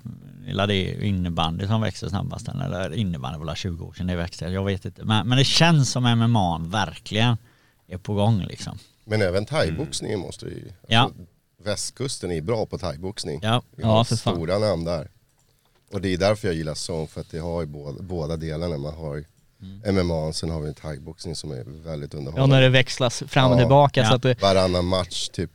eller 0.51 0.67
det 0.67 0.75
är 0.75 1.03
innebandy 1.03 1.67
som 1.67 1.81
växer 1.81 2.09
snabbast 2.09 2.49
eller 2.49 2.93
innebandy 2.95 3.39
var 3.39 3.47
väl 3.47 3.55
20 3.57 3.85
år 3.85 3.93
sedan 3.93 4.07
det 4.07 4.17
växte, 4.17 4.45
jag 4.45 4.65
vet 4.65 4.85
inte. 4.85 5.05
Men, 5.05 5.29
men 5.29 5.39
det 5.39 5.45
känns 5.45 5.91
som 5.91 6.03
MMA 6.19 6.59
verkligen 6.59 7.37
är 7.89 7.99
på 7.99 8.15
gång 8.15 8.41
liksom. 8.49 8.79
Men 9.05 9.23
även 9.23 9.45
thaiboxningen 9.47 10.21
måste 10.21 10.47
ju... 10.47 10.55
Alltså, 10.65 10.75
Ja. 10.89 11.11
Västkusten 11.65 12.31
är 12.33 12.41
bra 12.41 12.67
på 12.67 12.79
thaiboxning. 12.79 13.41
Ja. 13.43 13.63
Vi 13.77 13.83
har 13.85 13.97
Ja, 13.97 14.05
för 14.05 14.17
fan. 14.17 14.35
stora 14.35 14.59
namn 14.59 14.85
där. 14.85 15.09
Och 15.93 16.01
det 16.01 16.09
är 16.13 16.19
därför 16.19 16.49
jag 16.49 16.55
gillar 16.55 16.75
Zone, 16.75 17.07
för 17.07 17.21
att 17.21 17.31
det 17.31 17.39
har 17.39 17.61
ju 17.61 17.67
båda, 17.67 18.03
båda 18.03 18.37
delarna. 18.37 18.79
Man 18.79 18.95
har 18.95 19.17
ju 19.17 19.25
MMA, 19.93 20.15
och 20.15 20.37
sen 20.37 20.51
har 20.51 20.61
vi 20.61 20.69
en 20.69 20.75
thaiboxning 20.75 21.35
som 21.37 21.51
är 21.51 21.65
väldigt 21.85 22.13
Ja, 22.13 22.19
underhållande. 22.19 22.57
när 22.57 22.63
det 22.63 22.69
växlas 22.69 23.23
fram 23.29 23.51
och 23.51 23.57
Ja. 23.57 23.61
tillbaka. 23.61 24.01
Ja. 24.01 24.09
Så 24.09 24.15
att 24.15 24.23
det, 24.23 24.43
Varannan 24.43 24.85
match 24.85 25.29
typ, 25.29 25.51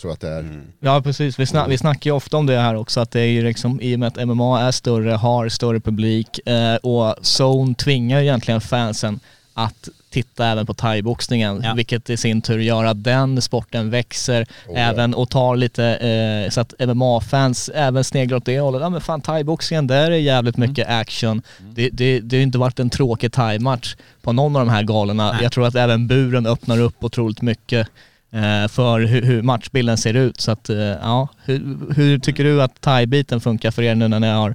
tror 0.00 0.12
att 0.12 0.20
det 0.20 0.28
är. 0.28 0.60
ja 0.80 1.02
precis, 1.02 1.38
vi, 1.38 1.46
snack, 1.46 1.68
vi 1.70 1.78
snackar 1.78 2.10
ju 2.10 2.14
ofta 2.16 2.36
om 2.36 2.46
det 2.46 2.58
här 2.58 2.74
också 2.74 3.00
att 3.00 3.10
det 3.10 3.20
är 3.20 3.26
ju 3.26 3.42
liksom, 3.42 3.80
i 3.80 3.94
och 3.94 3.98
med 3.98 4.06
att 4.06 4.28
MMA 4.28 4.60
är 4.60 4.70
större, 4.70 5.10
har 5.12 5.48
större 5.48 5.80
publik 5.80 6.48
eh, 6.48 6.74
och 6.76 7.14
Zone 7.40 7.74
tvingar 7.74 8.20
egentligen 8.20 8.60
fansen 8.60 9.20
att 9.54 9.88
titta 10.10 10.46
även 10.46 10.66
på 10.66 10.74
thaiboxningen, 10.74 11.60
Ja. 11.64 11.74
vilket 11.74 12.10
i 12.10 12.16
sin 12.16 12.42
tur 12.42 12.58
gör 12.58 12.84
att 12.84 13.04
den 13.04 13.42
sporten 13.42 13.90
växer 13.90 14.46
Oh, 14.68 14.80
även 14.80 15.14
och 15.14 15.30
tar 15.30 15.56
lite, 15.56 15.84
eh, 15.86 16.50
så 16.50 16.60
att 16.60 16.74
MMA-fans 16.88 17.70
även 17.74 18.04
sneglar 18.04 18.36
åt 18.36 18.44
det 18.44 18.60
hållet. 18.60 18.80
Ja 18.80 18.88
men 18.88 19.00
fan 19.00 19.20
thaiboxningen, 19.20 19.86
där 19.86 20.10
är 20.10 20.16
jävligt 20.16 20.56
Mm. 20.56 20.68
mycket 20.70 20.88
action. 20.88 21.42
Det, 21.74 21.90
det, 21.92 22.20
det 22.20 22.36
har 22.36 22.42
inte 22.42 22.58
varit 22.58 22.78
en 22.80 22.90
tråkig 22.90 23.32
thai-match 23.32 23.96
på 24.22 24.32
någon 24.32 24.56
av 24.56 24.66
de 24.66 24.72
här 24.72 24.82
galorna. 24.82 25.32
Nej. 25.32 25.42
Jag 25.42 25.52
tror 25.52 25.66
att 25.66 25.74
även 25.74 26.06
buren 26.06 26.46
öppnar 26.46 26.80
upp 26.80 27.04
otroligt 27.04 27.42
mycket 27.42 27.88
Eh, 28.30 28.68
för 28.68 29.00
hur, 29.00 29.42
matchbilden 29.42 29.98
ser 29.98 30.14
ut. 30.14 30.40
Så 30.40 30.50
att, 30.50 30.70
eh, 30.70 30.76
ja, 30.78 31.28
hur, 31.44 31.94
hur 31.94 32.18
tycker 32.18 32.44
du 32.44 32.62
att 32.62 32.80
thai-biten 32.80 33.40
funkar 33.40 33.70
för 33.70 33.82
er 33.82 33.94
nu 33.94 34.08
när 34.08 34.20
ni 34.20 34.26
har, 34.28 34.50
eh, 34.50 34.54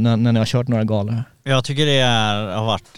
när, 0.00 0.16
när 0.16 0.32
ni 0.32 0.38
har 0.38 0.46
kört 0.46 0.68
några 0.68 0.84
galor? 0.84 1.24
Jag 1.44 1.64
tycker 1.64 1.86
det 1.86 1.98
är, 1.98 2.56
har 2.56 2.64
varit 2.64 2.88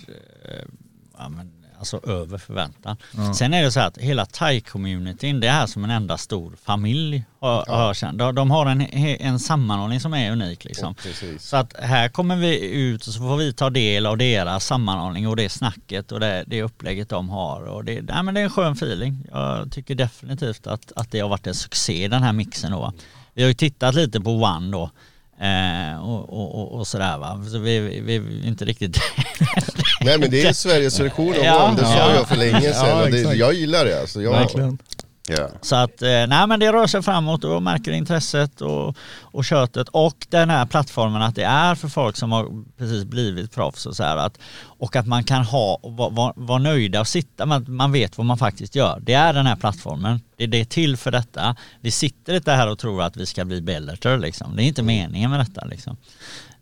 ja, 1.18 1.28
men, 1.28 1.50
alltså 1.84 2.10
över 2.10 2.38
förväntan. 2.38 2.96
Sen 3.34 3.54
är 3.54 3.62
det 3.62 3.70
så 3.70 3.80
att 3.80 3.98
hela 3.98 4.24
thai-communityn 4.24 5.40
det 5.40 5.48
är 5.48 5.66
som 5.66 5.84
en 5.84 5.90
enda 5.90 6.18
stor 6.18 6.52
familj 6.64 7.24
har, 7.40 7.64
har 7.68 7.86
jag 7.86 7.96
känt. 7.96 8.18
De, 8.18 8.34
de 8.34 8.50
har 8.50 8.66
en, 8.66 8.80
en 8.80 9.38
sammanhållning 9.38 10.00
som 10.00 10.14
är 10.14 10.32
unik 10.32 10.64
liksom. 10.64 10.94
Precis. 10.94 11.42
Så 11.42 11.56
att 11.56 11.74
här 11.78 12.08
kommer 12.08 12.36
vi 12.36 12.70
ut 12.70 13.06
och 13.06 13.12
så 13.12 13.18
får 13.18 13.36
vi 13.36 13.52
ta 13.52 13.70
del 13.70 14.06
av 14.06 14.18
deras 14.18 14.66
sammanhållning 14.66 15.28
och 15.28 15.36
det 15.36 15.48
snacket 15.48 16.12
och 16.12 16.20
det, 16.20 16.44
det 16.46 16.62
upplägget 16.62 17.08
de 17.08 17.28
har. 17.28 17.62
Och 17.62 17.84
det, 17.84 18.02
nej, 18.02 18.22
men 18.22 18.34
det 18.34 18.40
är 18.40 18.44
en 18.44 18.50
skön 18.50 18.72
feeling. 18.72 19.26
Jag 19.32 19.72
tycker 19.72 19.94
definitivt 19.94 20.66
att, 20.66 20.92
att 20.96 21.10
det 21.10 21.20
har 21.20 21.28
varit 21.28 21.46
en 21.46 21.54
succé 21.54 22.08
den 22.08 22.22
här 22.22 22.32
mixen 22.32 22.72
då. 22.72 22.92
Vi 23.34 23.42
har 23.42 23.48
ju 23.48 23.54
tittat 23.54 23.94
lite 23.94 24.20
på 24.20 24.30
One 24.30 24.70
då. 24.72 24.90
Eh, 25.40 26.08
och, 26.08 26.32
och, 26.32 26.72
och, 26.78 26.86
sådär 26.86 27.18
va. 27.18 27.40
Så 27.50 27.58
vi, 27.58 27.78
vi, 27.80 28.00
vi 28.00 28.16
är 28.16 28.46
inte 28.48 28.64
riktigt... 28.64 29.00
Nej 30.00 30.18
men 30.18 30.30
det 30.30 30.42
är 30.46 30.52
Sveriges 30.52 31.00
version 31.00 31.28
av 31.34 31.38
Ja. 31.44 31.68
One, 31.68 31.76
det 31.80 31.86
sa 31.86 31.98
Ja. 31.98 32.14
jag 32.14 32.28
för 32.28 32.36
länge 32.36 32.60
sedan. 32.72 32.88
Ja, 32.88 33.06
det, 33.06 33.34
jag 33.34 33.54
gillar 33.54 33.84
det 33.84 34.00
alltså. 34.00 34.22
Jag, 34.22 34.30
Verkligen. 34.32 34.78
Ja. 35.28 35.48
Så 35.60 35.76
att, 35.76 36.02
eh, 36.02 36.08
nej 36.08 36.46
men 36.46 36.60
det 36.60 36.72
rör 36.72 36.86
sig 36.86 37.02
framåt 37.02 37.44
och 37.44 37.62
märker 37.62 37.92
intresset 37.92 38.60
och, 38.60 38.96
och 39.20 39.44
köttet 39.44 39.88
och 39.88 40.26
den 40.30 40.50
här 40.50 40.66
plattformen 40.66 41.22
att 41.22 41.34
det 41.34 41.44
är 41.44 41.74
för 41.74 41.88
folk 41.88 42.16
som 42.16 42.32
har 42.32 42.64
precis 42.78 43.04
blivit 43.04 43.52
proffs 43.54 43.86
och 43.86 43.96
så 43.96 44.02
här 44.02 44.16
att 44.16 44.38
och 44.62 44.96
att 44.96 45.06
man 45.06 45.24
kan 45.24 45.44
ha 45.44 45.78
och 45.82 45.92
vara 45.92 46.08
var, 46.08 46.32
var 46.36 46.58
nöjda 46.58 47.00
och 47.00 47.08
sitta, 47.08 47.46
man, 47.46 47.64
man 47.68 47.92
vet 47.92 48.18
vad 48.18 48.26
man 48.26 48.38
faktiskt 48.38 48.74
gör. 48.74 49.00
Det 49.00 49.14
är 49.14 49.32
den 49.32 49.46
här 49.46 49.56
plattformen. 49.56 50.20
Det, 50.36 50.46
det 50.46 50.60
är 50.60 50.64
till 50.64 50.96
för 50.96 51.10
detta. 51.10 51.56
Vi 51.80 51.90
sitter 51.90 52.34
inte 52.34 52.52
här 52.52 52.70
och 52.70 52.78
tror 52.78 53.02
att 53.02 53.16
vi 53.16 53.26
ska 53.26 53.44
bli 53.44 53.60
Bellator 53.60 54.18
liksom. 54.18 54.56
Det 54.56 54.62
är 54.62 54.66
inte 54.66 54.82
meningen 54.82 55.30
med 55.30 55.40
detta 55.40 55.64
liksom. 55.64 55.96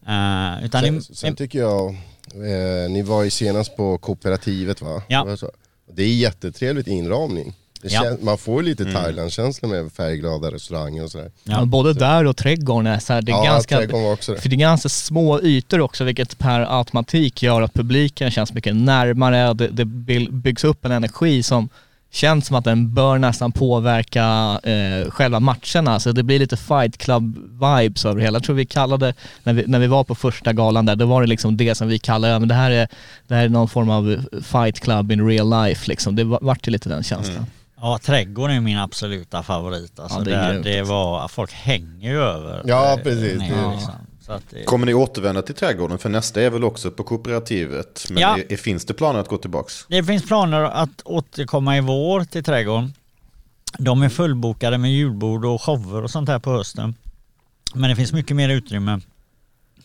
Eh, 0.07 0.65
utan 0.65 0.83
Sen, 0.83 0.95
det, 0.95 1.03
sen 1.03 1.37
tycker 1.37 1.59
jag, 1.59 1.89
eh, 2.35 2.91
ni 2.91 3.03
var 3.03 3.23
ju 3.23 3.31
senast 3.31 3.77
på 3.77 3.99
kooperativet 3.99 4.83
va? 4.83 5.03
Ja. 5.09 5.37
Det 5.95 6.03
är 6.03 6.15
jättetrevligt 6.15 6.87
inramning. 6.87 7.55
Ja. 7.91 8.17
man 8.23 8.39
får 8.39 8.63
ju 8.63 8.69
lite 8.69 8.93
Thailand-känsla 8.93 9.69
med 9.69 9.93
färgglada 9.93 10.51
restauranger 10.51 11.05
och 11.05 11.11
sådär. 11.11 11.31
Ja. 11.45 11.65
Både 11.65 11.93
där 11.95 12.25
och 12.25 12.37
trädgården 12.37 12.87
är 12.87 12.99
så 12.99 13.13
här, 13.13 13.23
det 13.23 13.33
är 13.33 13.37
Ja, 13.37 13.45
ganska, 13.45 13.97
också 14.13 14.33
det. 14.35 14.41
för 14.41 14.49
det 14.49 14.55
är 14.57 14.59
ganska 14.59 14.89
små 14.89 15.41
ytor 15.41 15.81
också 15.81 16.05
vilket 16.05 16.39
per 16.39 16.79
automatik 16.79 17.43
gör 17.43 17.63
att 17.63 17.75
publiken 17.75 18.31
känns 18.31 18.53
mycket 18.53 18.77
närmare 18.77 19.55
det, 19.55 19.69
det 19.69 19.85
byggs 20.31 20.65
upp 20.65 20.85
en 20.85 20.93
energi 20.93 21.43
som 21.43 21.69
känns 22.15 22.47
som 22.47 22.57
att 22.57 22.65
den 22.65 22.95
bör 22.95 23.19
nästan 23.19 23.53
påverka 23.53 24.25
eh, 24.63 25.11
själva 25.11 25.41
matcherna. 25.41 26.01
Så 26.01 26.13
det 26.13 26.23
blir 26.23 26.39
lite 26.39 26.57
fight 26.57 26.99
club 26.99 27.37
vibes 27.53 28.05
över 28.05 28.17
det 28.17 28.23
hela. 28.23 28.37
Jag 28.37 28.45
tror 28.45 28.57
vi 28.57 28.67
kallade, 28.67 29.15
när 29.43 29.53
vi, 29.53 29.65
när 29.67 29.79
vi 29.79 29.87
var 29.87 30.05
på 30.05 30.15
första 30.15 30.53
galan 30.53 30.87
där, 30.87 30.97
då 30.97 31.07
var 31.07 31.21
det 31.21 31.27
liksom 31.27 31.57
det 31.57 31.75
som 31.75 31.89
vi 31.89 31.99
kallade, 31.99 32.33
ja, 32.33 32.39
men 32.39 32.49
det 32.49 32.55
här 32.55 32.71
är, 32.71 32.89
det 33.29 33.35
här 33.35 33.45
är 33.45 33.49
någon 33.49 33.69
form 33.69 33.91
av 33.91 34.25
fight 34.43 34.81
club 34.81 35.13
in 35.13 35.27
real 35.29 35.51
life 35.65 35.89
liksom. 35.89 36.17
Det 36.17 36.25
var- 36.25 36.39
vart 36.43 36.69
ju 36.69 36.73
lite 36.73 36.89
den 36.89 37.03
känslan. 37.03 37.47
Ja, 37.85 37.99
trädgården 38.03 38.57
är 38.57 38.61
min 38.61 38.79
absoluta 38.79 39.43
favorit. 39.43 39.99
Alltså 39.99 40.19
Ja, 40.19 40.25
det 40.25 40.31
det, 40.31 40.37
är 40.37 40.63
det, 40.63 40.79
alltså. 40.79 40.95
var, 40.95 41.29
folk 41.29 41.53
hänger 41.53 42.11
ju 42.11 42.21
över. 42.23 42.63
Ja, 42.65 42.93
eh, 42.93 43.03
precis. 43.03 43.39
ner, 43.39 43.57
Ja. 43.63 43.73
Liksom. 43.73 43.93
Så 44.21 44.33
att 44.33 44.43
det, 44.51 44.65
Kommer 44.65 44.87
ni 44.87 44.95
återvända 44.95 45.43
till 45.43 45.55
trädgården? 45.55 45.99
För 45.99 46.09
nästa 46.09 46.43
är 46.43 46.51
väl 46.51 46.65
också 46.65 46.91
på 46.91 47.05
kooperativet. 47.05 48.07
Men 48.11 48.19
Ja. 48.23 48.39
är, 48.49 48.57
finns 48.57 48.85
det 48.85 48.95
planer 48.95 49.21
att 49.21 49.29
gå 49.29 49.39
tillbaks? 49.39 49.87
det 49.89 50.05
finns 50.05 50.27
planer 50.27 50.61
att 50.63 51.03
återkomma 51.05 51.77
i 51.77 51.81
vår 51.81 52.25
till 52.25 52.45
trädgården. 52.45 52.95
De 53.79 54.03
är 54.03 54.09
fullbokade 54.09 54.79
med 54.79 54.93
julbord 54.93 55.45
och 55.45 55.63
shower 55.63 56.03
och 56.03 56.11
sånt 56.11 56.29
här 56.29 56.39
på 56.39 56.51
hösten. 56.53 56.95
Men 57.75 57.91
det 57.91 57.97
finns 57.97 58.13
mycket 58.13 58.37
mer 58.37 58.49
utrymme 58.49 59.01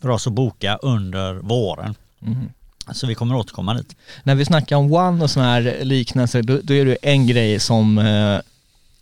för 0.01 0.09
oss 0.09 0.27
att 0.27 0.33
boka 0.33 0.75
under 0.81 1.33
våren. 1.33 1.95
Mhm. 2.19 2.49
Så 2.93 3.07
vi 3.07 3.15
kommer 3.15 3.35
återkomma 3.35 3.73
dit. 3.73 3.95
När 4.23 4.35
vi 4.35 4.45
snackar 4.45 4.75
om 4.75 4.93
One 4.93 5.23
och 5.23 5.29
sådana 5.29 5.51
här 5.51 5.77
liknelser, 5.81 6.41
då, 6.41 6.59
då 6.63 6.73
är 6.73 6.85
det 6.85 6.97
en 7.01 7.27
grej 7.27 7.59
som, 7.59 7.97
eh, 7.97 8.39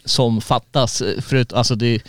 som 0.05 0.41
fattas. 0.41 1.03
Förut, 1.21 1.53
alltså 1.53 1.75
det, 1.75 2.01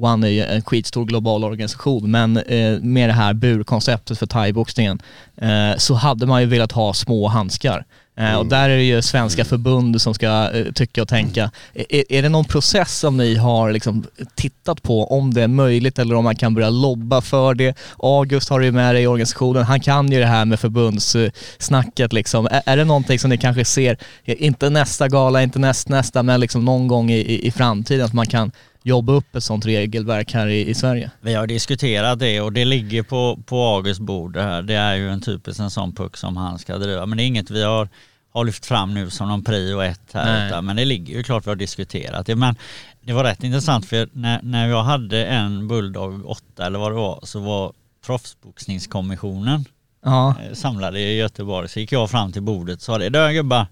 One 0.00 0.26
är 0.26 0.30
ju 0.30 0.42
en 0.42 0.62
skitstor 0.62 1.04
global 1.04 1.44
organisation, 1.44 2.10
men 2.10 2.36
eh, 2.36 2.80
med 2.80 3.08
det 3.08 3.12
här 3.12 3.34
burkonceptet 3.34 4.18
för 4.18 4.26
thaiboxningen 4.26 5.02
eh, 5.36 5.76
så 5.76 5.94
hade 5.94 6.26
man 6.26 6.40
ju 6.40 6.46
velat 6.46 6.72
ha 6.72 6.94
små 6.94 7.28
handskar. 7.28 7.84
Eh, 8.18 8.34
Och 8.34 8.46
där 8.46 8.68
är 8.70 8.76
det 8.76 8.82
ju 8.82 9.02
svenska 9.02 9.44
förbund 9.44 10.00
som 10.00 10.14
ska 10.14 10.50
eh, 10.50 10.72
tycka 10.72 11.02
och 11.02 11.08
tänka. 11.08 11.50
Är, 11.74 12.12
är 12.12 12.22
det 12.22 12.28
någon 12.28 12.44
process 12.44 12.98
som 12.98 13.16
ni 13.16 13.34
har 13.34 13.72
liksom 13.72 14.04
tittat 14.34 14.82
på 14.82 15.04
om 15.04 15.34
det 15.34 15.42
är 15.42 15.48
möjligt 15.48 15.98
eller 15.98 16.14
om 16.14 16.24
man 16.24 16.36
kan 16.36 16.54
börja 16.54 16.70
lobba 16.70 17.20
för 17.20 17.54
det? 17.54 17.76
August 17.98 18.48
har 18.48 18.60
du 18.60 18.66
ju 18.66 18.72
med 18.72 18.94
dig 18.94 19.02
i 19.02 19.06
organisationen, 19.06 19.62
han 19.64 19.80
kan 19.80 20.12
ju 20.12 20.20
det 20.20 20.26
här 20.26 20.44
med 20.44 20.60
förbundssnacket 20.60 22.12
liksom. 22.12 22.46
Är, 22.50 22.62
är 22.66 22.76
det 22.76 22.84
någonting 22.84 23.18
som 23.18 23.30
ni 23.30 23.38
kanske 23.38 23.64
ser, 23.64 23.96
inte 24.24 24.70
nästa 24.70 25.08
gala, 25.08 25.42
inte 25.42 25.58
näst, 25.58 25.88
nästa, 25.88 26.22
men 26.22 26.40
liksom 26.40 26.64
någon 26.64 26.88
gång 26.88 27.10
i, 27.10 27.46
i 27.46 27.50
framtiden 27.50 28.06
att 28.06 28.12
man 28.12 28.26
kan 28.26 28.52
jobba 28.86 29.12
upp 29.12 29.36
ett 29.36 29.44
sånt 29.44 29.66
regelverk 29.66 30.32
här 30.32 30.46
i, 30.46 30.68
i 30.68 30.74
Sverige? 30.74 31.10
Vi 31.20 31.34
har 31.34 31.46
diskuterat 31.46 32.18
det 32.18 32.40
och 32.40 32.52
det 32.52 32.64
ligger 32.64 33.02
på, 33.02 33.38
på 33.46 33.62
August 33.62 34.00
bord 34.00 34.32
det 34.32 34.42
här. 34.42 34.62
Det 34.62 34.74
är 34.74 34.94
ju 34.94 35.10
en 35.10 35.20
typisk 35.20 35.60
en 35.60 35.70
sån 35.70 35.94
puck 35.94 36.16
som 36.16 36.36
han 36.36 36.58
ska 36.58 36.78
driva. 36.78 37.06
Men 37.06 37.18
det 37.18 37.24
är 37.24 37.26
inget 37.26 37.50
vi 37.50 37.62
har, 37.62 37.88
har 38.32 38.44
lyft 38.44 38.66
fram 38.66 38.94
nu 38.94 39.10
som 39.10 39.28
någon 39.28 39.44
prio 39.44 39.80
ett 39.80 40.12
här. 40.12 40.46
Utan, 40.46 40.64
men 40.64 40.76
det 40.76 40.84
ligger 40.84 41.14
ju 41.14 41.22
klart 41.22 41.46
vi 41.46 41.50
har 41.50 41.56
diskuterat 41.56 42.26
det. 42.26 42.36
Men 42.36 42.56
det 43.00 43.12
var 43.12 43.24
rätt 43.24 43.44
intressant 43.44 43.86
för 43.86 44.08
när, 44.12 44.42
när 44.42 44.68
jag 44.68 44.82
hade 44.82 45.26
en 45.26 45.68
Bulldog 45.68 46.26
8 46.26 46.66
eller 46.66 46.78
vad 46.78 46.90
det 46.90 46.96
var 46.96 47.20
så 47.22 47.40
var 47.40 47.72
proffsboxningskommissionen 48.06 49.64
Ja. 50.06 50.34
eh, 50.48 50.54
samlade 50.54 51.00
i 51.00 51.16
Göteborg. 51.16 51.68
Så 51.68 51.80
gick 51.80 51.92
jag 51.92 52.10
fram 52.10 52.32
till 52.32 52.42
bordet 52.42 52.76
och 52.76 52.82
sa 52.82 52.98
det. 52.98 53.08
Du 53.08 53.32
gubbar, 53.32 53.66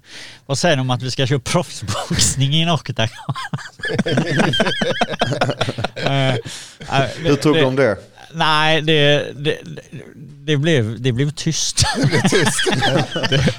vad 0.47 0.59
säger 0.59 0.77
ni 0.77 0.83
om 0.83 0.91
att 0.91 1.03
vi 1.03 1.11
ska 1.11 1.27
köra 1.27 1.39
proffsboxning 1.39 2.55
i 2.55 2.63
en 2.63 2.71
oktagon? 2.71 3.09
Eh, 5.97 6.35
Hur 7.23 7.37
tog 7.37 7.57
de 7.57 7.77
det? 7.77 7.97
Nej, 8.35 8.83
det, 8.83 9.27
det, 9.37 9.59
det, 10.47 10.57
blev, 10.57 11.01
det 11.03 11.13
blev 11.13 11.31
tyst. 11.31 11.83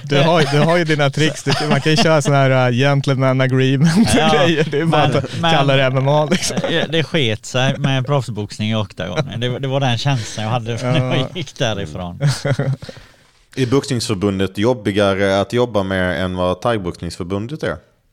Du 0.04 0.18
har, 0.22 0.42
ju- 0.42 0.48
du 0.52 0.60
har 0.60 0.78
ju 0.78 0.84
dina 0.84 1.10
tricks, 1.10 1.44
du, 1.44 1.52
man 1.70 1.82
kan 1.82 1.92
ju 1.92 1.98
köra 1.98 2.22
sådana 2.22 2.56
här 2.56 2.72
uh, 2.72 2.78
gentleman 2.78 3.42
agreement 3.42 4.10
Ja, 4.16 4.34
grejer. 4.46 4.68
Det 4.72 4.80
är 4.80 4.86
bara 4.86 5.08
men- 5.08 5.18
att 5.18 5.40
men- 5.42 5.52
kalla 5.52 5.76
det 5.76 5.90
MMA 5.90 6.26
liksom. 6.26 6.58
Det- 6.70 6.88
Det 6.92 7.04
sket 7.04 7.46
sig 7.46 7.78
med 7.78 8.06
proffsboxning 8.06 8.72
i 8.72 8.76
oktagonen. 8.76 9.40
Det, 9.40 9.60
det 9.60 9.68
var 9.68 9.80
den 9.80 9.98
känslan 9.98 10.44
jag 10.46 10.52
hade 10.52 10.74
när 10.84 11.00
Ja. 11.00 11.16
jag 11.18 11.28
gick 11.38 11.58
därifrån. 11.58 12.20
Är 13.58 13.66
boxningsförbundet 13.66 14.58
jobbigare 14.58 15.40
att 15.42 15.54
jobba 15.54 15.84
med 15.84 16.24
än 16.24 16.36
vad 16.36 16.62
thaiboxningsförbundet 16.62 17.64
är? 17.64 17.72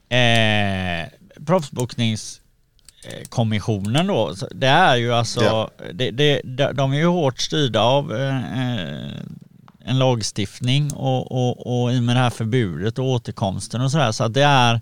Eh, 0.09 1.07
proffsboxningskommissionen 3.02 4.06
då, 4.06 4.37
så 4.37 4.49
det 4.54 4.66
är 4.66 4.97
ju 4.97 5.12
alltså, 5.12 5.44
Ja. 5.44 5.71
det, 5.92 6.11
det, 6.11 6.40
de 6.73 6.92
är 6.92 6.97
ju 6.97 7.06
hårt 7.06 7.40
styrda 7.40 7.80
av 7.80 8.12
eh, 8.16 8.37
eh, 8.37 9.12
en 9.85 9.99
lagstiftning 9.99 10.92
och, 10.92 11.32
och, 11.32 11.82
och 11.85 11.92
i 11.92 11.99
och 11.99 12.02
med 12.02 12.16
det 12.16 12.21
här 12.21 12.30
förbudet 12.30 12.99
och 12.99 13.04
återkomsten 13.04 13.80
och 13.80 13.90
sådär. 13.90 14.12
Så 14.12 14.25
att 14.25 14.35
det 14.35 14.42
är 14.44 14.80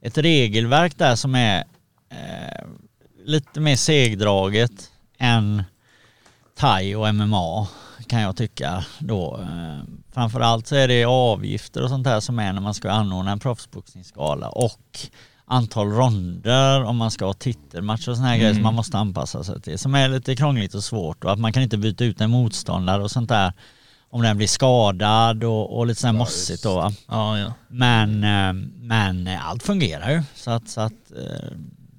ett 0.00 0.18
regelverk 0.18 0.98
där 0.98 1.16
som 1.16 1.34
är 1.34 1.64
eh, 2.10 2.66
lite 3.24 3.60
mer 3.60 3.76
segdraget 3.76 4.90
än 5.18 5.62
thai 6.58 6.94
och 6.94 7.14
MMA 7.14 7.66
kan 8.06 8.20
jag 8.20 8.36
tycka 8.36 8.84
då. 8.98 9.40
Eh, 9.42 9.84
framförallt 10.14 10.66
så 10.66 10.74
är 10.76 10.88
det 10.88 11.04
avgifter 11.04 11.82
och 11.82 11.88
sånt 11.88 12.04
där 12.04 12.20
som 12.20 12.38
är 12.38 12.52
när 12.52 12.60
man 12.60 12.74
ska 12.74 12.90
anordna 12.90 13.32
en 13.32 13.38
proffsboxningsgala 13.40 14.48
och 14.48 14.98
antal 15.52 15.90
ronder 15.90 16.84
om 16.84 16.96
man 16.96 17.10
ska 17.10 17.24
ha 17.24 17.32
titelmatch 17.32 18.08
och 18.08 18.16
såna 18.16 18.28
här 18.28 18.36
grejer 18.36 18.54
som 18.54 18.62
man 18.62 18.74
måste 18.74 18.98
anpassa 18.98 19.44
sig 19.44 19.60
till. 19.60 19.78
Som 19.78 19.94
är 19.94 20.08
lite 20.08 20.36
krångligt 20.36 20.74
och 20.74 20.84
svårt 20.84 21.24
och 21.24 21.32
att 21.32 21.38
man 21.38 21.52
kan 21.52 21.62
inte 21.62 21.76
byta 21.76 22.04
ut 22.04 22.20
en 22.20 22.30
motståndare 22.30 23.02
och 23.02 23.10
sånt 23.10 23.28
där 23.28 23.52
om 24.10 24.22
den 24.22 24.36
blir 24.36 24.46
skadad 24.46 25.44
och, 25.44 25.78
och 25.78 25.86
lite 25.86 26.00
sånt 26.00 26.12
här 26.12 26.18
mossigt 26.18 26.62
då 26.62 26.74
va. 26.74 26.92
Ja, 27.08 27.38
ja. 27.38 27.52
Men, 27.68 28.24
eh, 28.24 28.52
men 28.80 29.28
allt 29.40 29.62
fungerar 29.62 30.10
ju 30.10 30.22
så 30.34 30.50
att, 30.50 30.68
så 30.68 30.80
att 30.80 30.92
eh, 30.92 31.56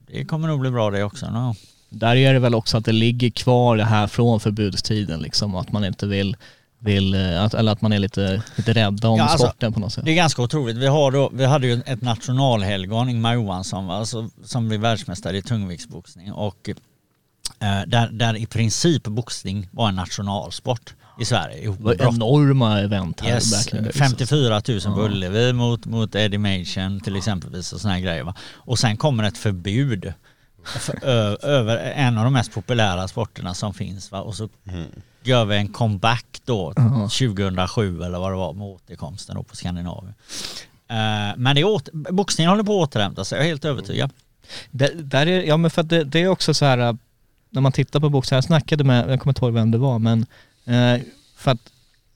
det 0.08 0.26
kommer 0.26 0.48
nog 0.48 0.60
bli 0.60 0.72
bra 0.72 0.92
det 0.92 1.04
också. 1.04 1.32
No. 1.32 1.56
Där 1.90 2.16
är 2.16 2.34
det 2.34 2.40
väl 2.40 2.56
också 2.56 2.78
att 2.78 2.86
det 2.86 2.92
ligger 2.92 3.30
kvar 3.30 3.78
det 3.78 3.86
här 3.86 4.08
från 4.08 4.40
förbudstiden 4.40 5.20
liksom, 5.20 5.56
att 5.56 5.72
man 5.72 5.86
inte 5.86 6.08
vill, 6.08 6.38
vill 6.84 7.14
eh, 7.14 7.44
att, 7.44 7.54
eller 7.54 7.72
att 7.72 7.82
man 7.82 7.94
är 7.94 8.00
lite, 8.00 8.44
lite 8.56 8.74
rädda 8.74 9.08
om 9.10 9.18
Ja, 9.18 9.24
alltså, 9.24 9.38
sporten 9.48 9.74
på 9.74 9.80
något 9.80 9.94
sätt. 9.94 10.06
Det 10.06 10.12
är 10.12 10.16
ganska 10.16 10.42
otroligt. 10.42 10.78
Vi, 10.78 10.88
har 10.88 11.12
då, 11.12 11.30
vi 11.34 11.46
hade 11.46 11.68
ju 11.68 11.82
ett 11.86 12.02
nationalhelgon, 12.02 13.10
Ingmar 13.10 13.34
Johansson, 13.34 13.88
va, 13.88 13.96
alltså, 13.96 14.30
som 14.44 14.68
blev 14.68 14.82
världsmästare 14.82 15.38
i 15.38 15.42
tungviktsboxning 15.42 16.32
och 16.32 16.70
eh, 16.70 17.82
där, 17.88 18.10
där 18.12 18.36
i 18.38 18.46
princip 18.46 19.04
boxning 19.04 19.70
var 19.72 19.90
en 19.90 19.96
nationalsport 19.96 20.94
i 21.20 21.26
Sverige. 21.26 21.62
Det 21.62 21.84
var 21.84 21.94
enorma 22.14 22.80
event 22.80 23.22
här 23.22 23.30
Yes, 23.30 23.52
back 23.52 23.74
in 23.74 23.80
the 23.80 24.00
days. 24.00 24.12
54 24.30 24.62
000 24.68 24.80
Ja. 24.84 24.94
på 24.96 25.02
Ullevi 25.02 25.54
mot, 25.54 25.86
mot 25.86 26.16
Eddie 26.16 26.38
Machen 26.38 27.00
till 27.00 27.16
exempelvis 27.16 27.74
och 27.74 27.82
såna 27.82 27.94
här 27.94 28.02
grejer. 28.02 28.24
Va? 28.24 28.36
Och 28.54 28.80
sen 28.80 28.98
kommer 28.98 29.24
ett 29.24 29.38
förbud 29.38 30.14
för, 30.66 31.06
ö, 31.06 31.36
över 31.42 31.78
en 31.78 32.18
av 32.18 32.24
de 32.24 32.34
mest 32.34 32.54
populära 32.54 33.08
sporterna 33.08 33.54
som 33.54 33.74
finns. 33.74 34.12
Va? 34.12 34.22
Och 34.22 34.36
så 34.36 34.50
gör 35.28 35.46
vi 35.46 35.56
en 35.56 35.68
comeback 35.68 36.42
då 36.46 36.74
2007 36.74 38.04
eller 38.04 38.20
vad 38.20 38.32
det 38.32 38.36
var 38.36 38.54
med 38.54 38.68
återkomsten 38.68 39.36
då 39.36 39.44
på 39.44 39.56
Skandinavien. 39.56 40.14
Eh, 40.88 41.38
men 41.38 41.56
det 41.56 41.62
är 41.62 41.66
åter, 41.66 42.12
boxningen 42.12 42.50
håller 42.50 42.64
på 42.64 42.84
att 42.84 42.90
återhämta 42.90 43.26
sig, 43.26 43.38
jag 43.38 43.46
är 43.46 43.50
helt 43.50 43.66
övertygad. 43.66 44.12
Det, 44.72 44.88
där 44.88 45.28
är, 45.28 45.44
ja 45.44 45.58
men 45.58 45.72
för 45.72 45.82
att 45.82 45.90
det, 45.90 46.04
det 46.04 46.22
är 46.22 46.28
också 46.28 46.54
så 46.54 46.66
här, 46.66 46.78
äh, 46.78 46.94
när 47.50 47.62
man 47.62 47.72
tittar 47.72 48.00
på 48.00 48.10
boxning, 48.10 48.36
jag 48.36 48.44
snackade 48.44 48.84
med, 48.84 49.10
jag 49.10 49.20
kommer 49.20 49.32
inte 49.32 49.46
ihåg 49.46 49.54
vem 49.54 49.72
det 49.72 49.78
var, 49.78 50.00
men 50.00 50.26
eh, 50.66 51.02
för 51.36 51.52
att 51.52 51.73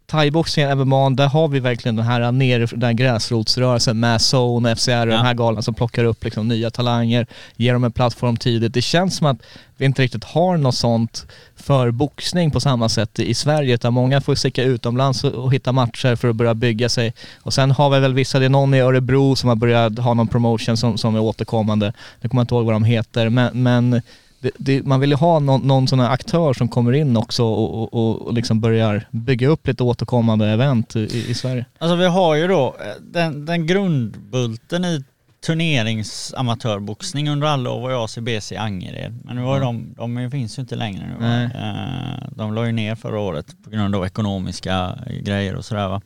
thaiboxningen, 0.08 0.78
MMA, 0.78 1.10
där 1.10 1.28
har 1.28 1.48
vi 1.48 1.60
verkligen 1.60 1.96
den 1.96 2.06
här 2.06 2.32
nere, 2.32 2.66
den 2.66 2.84
här 2.84 2.94
gräsrotsrörelsen 2.94 4.00
med 4.00 4.22
Zone, 4.34 4.76
FCR 4.76 5.02
och 5.02 5.08
den 5.08 5.26
här 5.26 5.34
galan 5.34 5.64
som 5.64 5.74
plockar 5.74 6.04
upp 6.04 6.24
liksom 6.24 6.48
nya 6.48 6.70
talanger, 6.70 7.28
ger 7.56 7.74
dem 7.74 7.84
en 7.84 7.92
plattform 7.92 8.38
tidigt. 8.38 8.74
Det 8.74 8.82
känns 8.82 9.18
som 9.18 9.28
att 9.28 9.38
vi 9.78 9.86
inte 9.86 10.02
riktigt 10.02 10.24
har 10.24 10.58
något 10.58 10.76
sånt 10.76 11.26
för 11.56 11.92
boxning 11.92 12.52
på 12.52 12.60
samma 12.60 12.90
sätt 12.90 13.20
i 13.20 13.34
Sverige 13.34 13.74
utan 13.74 13.94
många 13.94 14.22
får 14.22 14.36
sticka 14.36 14.64
utomlands 14.64 15.24
och, 15.24 15.34
och 15.34 15.54
hitta 15.54 15.72
matcher 15.72 16.16
för 16.16 16.30
att 16.30 16.36
börja 16.36 16.54
bygga 16.54 16.90
sig. 16.90 17.14
Och 17.42 17.54
sen 17.54 17.72
har 17.72 17.90
vi 17.90 18.00
väl 18.00 18.14
vissa, 18.14 18.40
det 18.40 18.46
är 18.46 18.50
någon 18.50 18.74
i 18.74 18.80
Örebro 18.80 19.36
som 19.36 19.50
har 19.50 19.56
börjat 19.56 20.00
ha 20.00 20.14
någon 20.14 20.28
promotion 20.28 20.78
som, 20.78 20.98
som 20.98 21.16
är 21.16 21.20
återkommande. 21.20 21.94
Nu 22.22 22.30
kommer 22.30 22.40
jag 22.40 22.44
inte 22.44 22.56
ihåg 22.56 22.66
vad 22.66 22.76
de 22.76 22.84
heter 22.84 23.30
men, 23.30 23.64
men 23.64 24.02
det, 24.40 24.52
det, 24.58 24.84
man 24.86 25.00
vill 25.00 25.10
ju 25.10 25.16
ha 25.16 25.40
någon, 25.40 25.62
någon 25.62 25.88
sån 25.88 26.00
här 26.00 26.10
aktör 26.10 26.54
som 26.54 26.68
kommer 26.68 26.94
in 26.94 27.18
också 27.18 27.44
och, 27.44 27.94
och, 27.94 28.28
och, 28.28 28.34
liksom 28.34 28.62
börjar 28.62 29.08
bygga 29.12 29.48
upp 29.48 29.68
lite 29.68 29.84
återkommande 29.84 30.48
event 30.48 30.96
i, 30.96 31.26
i 31.30 31.34
Sverige. 31.34 31.66
Alltså 31.78 31.96
vi 31.96 32.06
har 32.06 32.36
ju 32.36 32.48
då 32.48 32.76
eh, 32.80 33.02
den, 33.02 33.46
den 33.46 33.68
grundbulten 33.68 34.86
i 34.86 35.04
turneringsamatörboxning 35.46 37.30
under 37.30 37.48
alla 37.48 37.70
år 37.72 37.82
var 37.82 37.92
jag 37.92 38.10
CBC 38.10 38.52
i 38.52 38.58
Angered. 38.58 39.20
Men 39.26 39.36
nu 39.36 39.42
har 39.42 39.56
ju 39.56 39.62
de, 39.62 39.96
de 39.98 40.32
finns 40.32 40.58
ju 40.58 40.62
inte 40.62 40.76
längre 40.76 41.08
nu. 41.08 41.16
Nej. 41.20 41.46
Eh, 41.46 42.30
De 42.32 42.54
la 42.54 42.66
ju 42.66 42.72
ner 42.72 42.96
förra 42.96 43.20
året 43.20 43.46
på 43.64 43.70
grund 43.70 43.96
av 43.96 44.06
ekonomiska 44.06 45.00
grejer 45.24 45.56
och 45.56 45.66
sådär 45.66 45.88
va. 45.88 46.02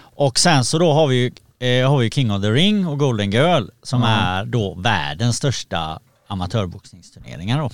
Och 0.00 0.38
sen 0.38 0.64
så 0.64 0.78
då 0.78 0.92
har 0.92 1.06
vi 1.06 1.16
ju 1.16 1.30
eh, 1.68 1.90
har 1.90 1.98
vi 1.98 2.10
King 2.10 2.32
of 2.32 2.42
the 2.42 2.50
Ring 2.50 2.86
och 2.86 2.98
Golden 2.98 3.30
Girl 3.30 3.64
som 3.82 4.02
är 4.02 4.44
då 4.44 4.74
världens 4.74 5.36
största 5.36 6.00
amatörboxningsturneringar 6.30 7.58
då. 7.58 7.70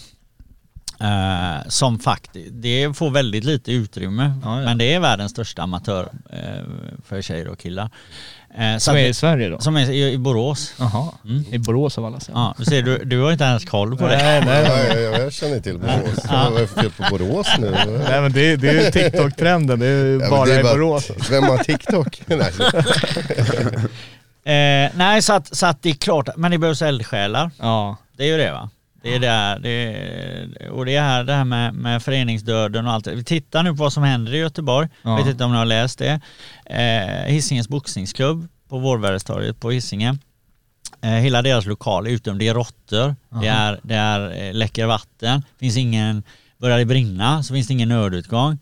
Eh, 1.05 1.69
som 1.69 1.99
faktiskt, 1.99 2.49
det 2.53 2.97
får 2.97 3.11
väldigt 3.11 3.45
lite 3.45 3.73
utrymme 3.73 4.35
Ja, 4.45 4.59
ja. 4.59 4.65
men 4.65 4.79
det 4.79 4.95
är 4.95 5.01
världens 5.01 5.33
största 5.33 5.63
amatör 5.63 6.09
eh, 6.33 6.39
för 7.05 7.23
tjejer 7.23 7.49
och 7.49 7.59
killar. 7.59 7.91
Eh, 8.59 8.75
så 8.75 8.81
Som 8.81 8.95
är 8.97 8.99
det- 9.03 9.09
i 9.09 9.15
Sverige 9.15 9.49
då? 9.49 9.59
som 9.61 9.77
är 9.77 9.91
i, 9.91 10.13
i 10.13 10.19
Borås. 10.19 10.75
Jaha, 10.79 11.13
Mm. 11.25 11.45
i 11.51 11.59
Borås 11.59 11.99
av 11.99 12.05
alla 12.05 12.21
ställen. 12.21 12.41
Ja, 12.41 12.55
du 12.59 12.65
ser, 12.65 12.83
du, 12.83 13.05
du 13.05 13.21
har 13.21 13.33
inte 13.33 13.45
ens 13.45 13.65
koll 13.65 13.97
på 13.99 14.07
det. 14.09 14.17
Nej, 14.17 14.43
nej, 14.47 14.63
Ja, 14.65 14.95
nej. 14.95 15.03
jag, 15.03 15.21
jag 15.21 15.33
känner 15.33 15.61
till 15.61 15.79
Borås. 15.79 16.25
Vad 16.31 16.61
är 16.63 16.67
fel 16.67 16.91
på 16.91 17.05
Borås 17.11 17.47
nu? 17.59 17.71
nej 17.87 18.21
men 18.21 18.33
det, 18.33 18.53
är- 18.53 18.57
det 18.57 18.69
är 18.69 18.85
ju 18.85 18.91
TikTok-trenden, 18.91 19.79
det 19.79 19.87
är 19.87 20.05
ju 20.05 20.19
Ja, 20.23 20.31
bara 20.31 20.45
det 20.45 20.55
är 20.55 20.61
i 20.61 20.63
Borås. 20.63 21.11
Vem 21.31 21.43
har 21.45 21.59
TikTok? 21.59 22.23
Nej. 22.27 22.53
Eh, 24.45 24.91
nej, 24.95 25.23
så 25.23 25.33
att, 25.33 25.57
så 25.57 25.67
att 25.67 25.83
det 25.83 25.91
är 25.91 25.95
klart, 25.95 26.29
men 26.37 26.51
det 26.51 26.59
behövs 26.59 26.83
eldsjälar. 26.83 27.51
Ja. 27.59 27.97
Det 28.17 28.25
är 28.25 28.29
ju 28.29 28.37
det 28.37 28.53
va? 28.53 28.71
Det 29.03 29.15
är 29.15 29.19
där, 29.19 29.59
det 29.59 29.71
är, 29.71 30.69
och 30.71 30.87
det 30.87 30.97
är 30.97 31.03
här 31.03 31.25
det 31.25 31.33
här 31.33 31.45
med, 31.45 31.75
med 31.75 32.03
föreningsdöden 32.03 32.87
och 32.87 32.93
allt. 32.93 33.07
Vi 33.07 33.25
tittar 33.25 33.63
nu 33.63 33.71
på 33.71 33.77
vad 33.77 33.93
som 33.93 34.03
händer 34.03 34.35
i 34.35 34.39
Göteborg. 34.39 34.89
Ja. 35.03 35.17
Vet 35.17 35.27
inte 35.27 35.45
om 35.45 35.53
ni 35.53 35.59
har 35.59 35.65
läst 35.65 35.99
det. 35.99 36.21
Eh, 36.67 37.33
Hisingens 37.33 37.69
boxningsklubb 37.69 38.49
på 38.69 38.79
Vårbergstorget 38.79 39.61
på 39.61 39.71
Hisingen. 39.71 40.19
Eh, 41.01 41.11
hela 41.11 41.43
deras 41.43 41.67
lokal 41.67 42.07
är 42.07 42.11
utdömd. 42.11 42.39
Det 42.39 42.49
är 42.49 42.55
råttor, 42.55 43.17
det 43.43 43.49
är, 43.49 43.81
det 43.83 43.95
är 43.95 44.47
eh, 44.47 44.55
läcker 44.55 44.87
vatten, 44.87 45.43
finns 45.61 45.77
ingen, 45.77 46.23
börjar 46.59 46.79
det 46.79 46.85
brinna 46.85 47.43
så 47.43 47.55
finns 47.55 47.67
det 47.67 47.73
ingen 47.73 47.89
nödutgång. 47.89 48.59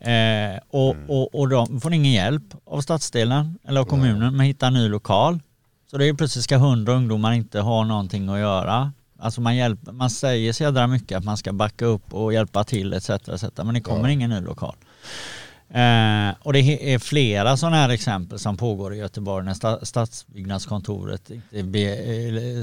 Eh, 0.00 0.58
och, 0.70 0.96
och, 1.08 1.34
och 1.34 1.48
de 1.48 1.80
får 1.80 1.94
ingen 1.94 2.12
hjälp 2.12 2.42
av 2.66 2.80
stadsdelen 2.80 3.58
eller 3.68 3.80
av 3.80 3.84
kommunen 3.84 4.36
med 4.36 4.44
att 4.44 4.48
hitta 4.48 4.66
en 4.66 4.74
ny 4.74 4.88
lokal. 4.88 5.40
Så 5.90 5.98
det 5.98 6.08
är 6.08 6.14
plötsligt 6.14 6.44
ska 6.44 6.56
hundra 6.56 6.92
ungdomar 6.92 7.32
inte 7.32 7.60
ha 7.60 7.84
någonting 7.84 8.28
att 8.28 8.38
göra. 8.38 8.92
Alltså 9.18 9.40
man, 9.40 9.56
hjälper, 9.56 9.92
man 9.92 10.10
säger 10.10 10.52
så 10.52 10.62
jädra 10.62 10.86
mycket 10.86 11.18
att 11.18 11.24
man 11.24 11.36
ska 11.36 11.52
backa 11.52 11.84
upp 11.84 12.14
och 12.14 12.32
hjälpa 12.32 12.64
till 12.64 12.92
etc. 12.92 13.10
etc. 13.10 13.44
men 13.56 13.74
det 13.74 13.80
kommer 13.80 14.08
ingen 14.08 14.30
ny 14.30 14.40
lokal. 14.40 14.74
Eh, 15.74 16.34
och 16.42 16.52
det 16.52 16.92
är 16.94 16.98
flera 16.98 17.56
sådana 17.56 17.76
här 17.76 17.88
exempel 17.88 18.38
som 18.38 18.56
pågår 18.56 18.94
i 18.94 18.98
Göteborg 18.98 19.44
när 19.44 19.54
sta- 19.54 19.84
stadsbyggnadskontoret 19.84 21.30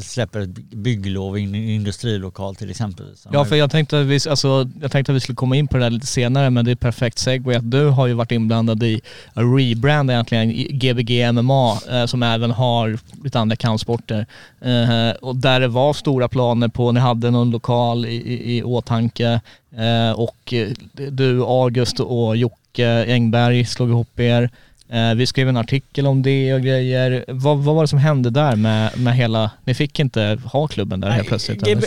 släpper 0.03 0.39
ett 0.39 0.49
bygglov 0.57 1.37
i 1.37 1.43
en 1.43 1.55
industrilokal 1.55 2.55
till 2.55 2.69
exempel. 2.69 3.05
Ja, 3.31 3.45
för 3.45 3.55
jag 3.55 3.71
tänkte, 3.71 3.99
att 3.99 4.05
vi, 4.05 4.19
alltså, 4.29 4.69
jag 4.81 4.91
tänkte 4.91 5.11
att 5.11 5.15
vi 5.15 5.19
skulle 5.19 5.35
komma 5.35 5.55
in 5.55 5.67
på 5.67 5.77
det 5.77 5.83
där 5.83 5.89
lite 5.89 6.07
senare, 6.07 6.49
men 6.49 6.65
det 6.65 6.71
är 6.71 6.75
perfekt 6.75 7.19
segway 7.19 7.55
att 7.55 7.71
du 7.71 7.85
har 7.85 8.07
ju 8.07 8.13
varit 8.13 8.31
inblandad 8.31 8.83
i 8.83 9.01
att 9.33 9.43
rebranda 9.57 10.13
egentligen 10.13 10.49
Gbg 10.79 11.31
MMA, 11.33 11.79
eh, 11.91 12.05
som 12.05 12.23
även 12.23 12.51
har 12.51 12.99
lite 13.23 13.39
andra 13.39 13.55
kampsporter. 13.55 14.25
Eh, 14.61 15.09
och 15.21 15.35
där 15.35 15.59
det 15.59 15.67
var 15.67 15.93
stora 15.93 16.27
planer 16.27 16.67
på, 16.67 16.91
ni 16.91 16.99
hade 16.99 17.31
någon 17.31 17.51
lokal 17.51 18.05
i, 18.05 18.15
i, 18.15 18.57
i 18.57 18.63
åtanke 18.63 19.41
eh, 19.77 20.11
och 20.11 20.53
eh, 20.53 20.69
du, 21.11 21.43
August 21.43 21.99
och 21.99 22.37
Jocke 22.37 22.66
Engberg 22.85 23.65
slog 23.65 23.89
ihop 23.89 24.19
er. 24.19 24.49
Eh, 24.89 25.13
vi 25.13 25.27
skrev 25.27 25.49
en 25.49 25.57
artikel 25.57 26.07
om 26.07 26.21
det 26.21 26.53
och 26.53 26.61
grejer. 26.61 27.25
Vad, 27.27 27.57
vad 27.57 27.75
var 27.75 27.83
det 27.83 27.87
som 27.87 27.99
hände 27.99 28.29
där 28.29 28.55
med, 28.55 28.99
med 28.99 29.15
hela, 29.15 29.51
ni 29.63 29.73
fick 29.73 29.99
inte 29.99 30.39
ha 30.45 30.67
klubben 30.67 30.99
där 30.99 31.09
helt 31.09 31.27
plötsligt? 31.27 31.61
GB? 31.61 31.81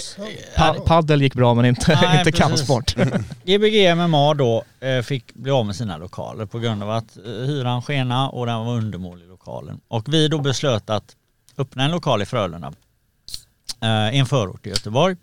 Pa 0.57 0.75
paddel 0.75 1.23
gick 1.23 1.35
bra 1.35 1.55
men 1.55 1.65
inte, 1.65 1.99
Nej, 2.03 2.19
inte 2.19 2.33
kampsport. 2.33 2.95
Gbg 3.45 3.95
MMA 3.97 4.35
då 4.35 4.65
eh, 4.81 5.03
fick 5.03 5.35
bli 5.35 5.51
av 5.51 5.67
med 5.67 5.77
sina 5.77 5.97
lokaler 5.97 6.47
på 6.47 6.59
grund 6.59 6.83
av 6.83 6.91
att 6.91 7.17
eh, 7.17 7.23
hyran 7.25 7.83
skena 7.83 8.29
och 8.29 8.47
den 8.47 8.67
var 8.67 8.75
undermålig 8.75 9.29
lokalen. 9.29 9.81
Och 9.89 10.15
vi 10.15 10.29
då 10.29 10.39
beslöt 10.39 10.91
att 10.91 11.17
öppna 11.59 11.85
en 11.85 11.91
lokal 11.91 12.23
i 12.23 12.27
Frölunda, 12.27 12.73
i 14.13 14.19
en 14.19 14.27
förort 14.27 14.67
i 14.67 14.71
Göteborg. 14.71 15.17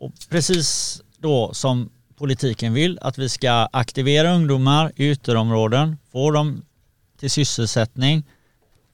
Och 0.00 0.12
precis 0.30 1.00
då 1.18 1.54
som 1.54 1.90
politiken 2.18 2.74
vill 2.74 2.98
att 3.02 3.18
vi 3.18 3.28
ska 3.28 3.50
aktivera 3.72 4.34
ungdomar 4.34 4.92
i 4.96 5.10
ytterområden, 5.10 5.96
få 6.12 6.30
dem 6.30 6.62
till 7.18 7.30
sysselsättning, 7.30 8.24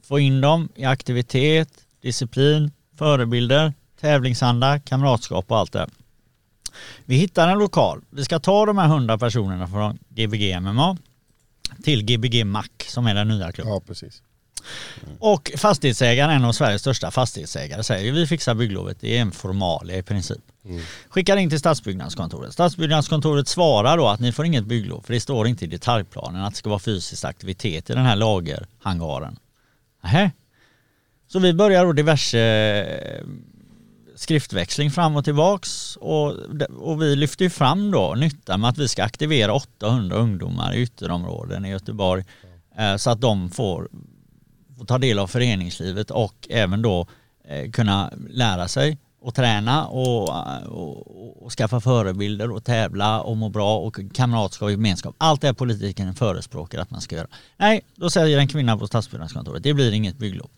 få 0.02 0.18
in 0.18 0.40
dem 0.40 0.68
i 0.74 0.84
aktivitet, 0.84 1.68
disciplin, 2.00 2.70
förebilder, 2.98 3.74
tävlingsanda, 4.00 4.80
kamratskap 4.80 5.50
och 5.50 5.58
allt 5.58 5.72
det. 5.72 5.88
Vi 7.04 7.16
hittar 7.16 7.48
en 7.48 7.58
lokal. 7.58 8.04
Vi 8.10 8.24
ska 8.24 8.38
ta 8.38 8.66
de 8.66 8.78
här 8.78 8.86
100 8.86 9.18
personerna 9.18 9.68
från 9.68 9.98
Gbg 10.08 10.60
MMA 10.60 10.96
till 11.82 12.02
Gbg 12.02 12.44
Mac 12.44 12.64
som 12.86 13.06
är 13.06 13.14
den 13.14 13.28
nya 13.28 13.52
klubben. 13.52 13.72
Ja, 13.72 13.80
precis. 13.86 14.22
Och 15.18 15.52
fastighetsägaren, 15.56 16.30
en 16.30 16.44
av 16.44 16.52
Sveriges 16.52 16.80
största 16.80 17.10
fastighetsägare, 17.10 17.82
säger 17.82 18.12
vi 18.12 18.26
fixar 18.26 18.54
bygglovet. 18.54 18.96
Det 19.00 19.16
är 19.16 19.20
en 19.20 19.32
formalia 19.32 19.98
i 19.98 20.02
princip. 20.02 20.42
Skickar 21.08 21.36
in 21.36 21.50
till 21.50 21.58
stadsbyggnadskontoret. 21.58 22.52
Stadsbyggnadskontoret 22.52 23.48
svarar 23.48 23.96
då 23.96 24.08
att 24.08 24.20
ni 24.20 24.32
får 24.32 24.46
inget 24.46 24.64
bygglov 24.64 25.00
för 25.00 25.12
det 25.12 25.20
står 25.20 25.46
inte 25.46 25.64
i 25.64 25.68
detaljplanen 25.68 26.44
att 26.44 26.52
det 26.52 26.58
ska 26.58 26.68
vara 26.68 26.78
fysisk 26.78 27.24
aktivitet 27.24 27.90
i 27.90 27.92
den 27.92 28.04
här 28.04 28.16
lagerhangaren. 28.16 29.38
Nähä. 30.02 30.30
Så 31.28 31.38
vi 31.38 31.52
börjar 31.52 31.84
då 31.84 31.92
diverse 31.92 32.40
eh, 32.40 33.24
skriftväxling 34.14 34.90
fram 34.90 35.16
och 35.16 35.24
tillbaks 35.24 35.96
och, 35.96 36.32
och 36.78 37.02
vi 37.02 37.16
lyfter 37.16 37.44
ju 37.44 37.50
fram 37.50 37.90
då 37.90 38.14
nyttan 38.14 38.60
med 38.60 38.70
att 38.70 38.78
vi 38.78 38.88
ska 38.88 39.04
aktivera 39.04 39.54
800 39.54 40.16
ungdomar 40.16 40.74
i 40.74 40.82
ytterområden 40.82 41.64
i 41.64 41.70
Göteborg 41.70 42.24
eh, 42.78 42.96
så 42.96 43.10
att 43.10 43.20
de 43.20 43.50
får, 43.50 43.88
få 44.78 44.84
ta 44.84 44.98
del 44.98 45.18
av 45.18 45.26
föreningslivet 45.26 46.10
och 46.10 46.46
även 46.50 46.82
då 46.82 47.06
eh, 47.44 47.70
kunna 47.70 48.12
lära 48.28 48.68
sig 48.68 48.98
och 49.20 49.34
träna 49.34 49.86
och, 49.86 50.28
och, 50.66 51.44
och 51.44 51.52
skaffa 51.52 51.80
förebilder 51.80 52.50
och 52.50 52.64
tävla 52.64 53.20
och 53.20 53.36
må 53.36 53.48
bra 53.48 53.78
och 53.78 53.98
kamratskap 54.14 54.66
och 54.66 54.70
gemenskap. 54.70 55.14
Allt 55.18 55.40
det 55.40 55.54
politiken 55.54 56.14
förespråkar 56.14 56.78
att 56.78 56.90
man 56.90 57.00
ska 57.00 57.16
göra. 57.16 57.26
Nej, 57.56 57.80
då 57.94 58.10
säger 58.10 58.38
en 58.38 58.48
kvinna 58.48 58.76
på 58.76 58.86
stadsbyggnadskontoret, 58.86 59.62
det 59.62 59.74
blir 59.74 59.92
inget 59.92 60.18
bygglov. 60.18 60.50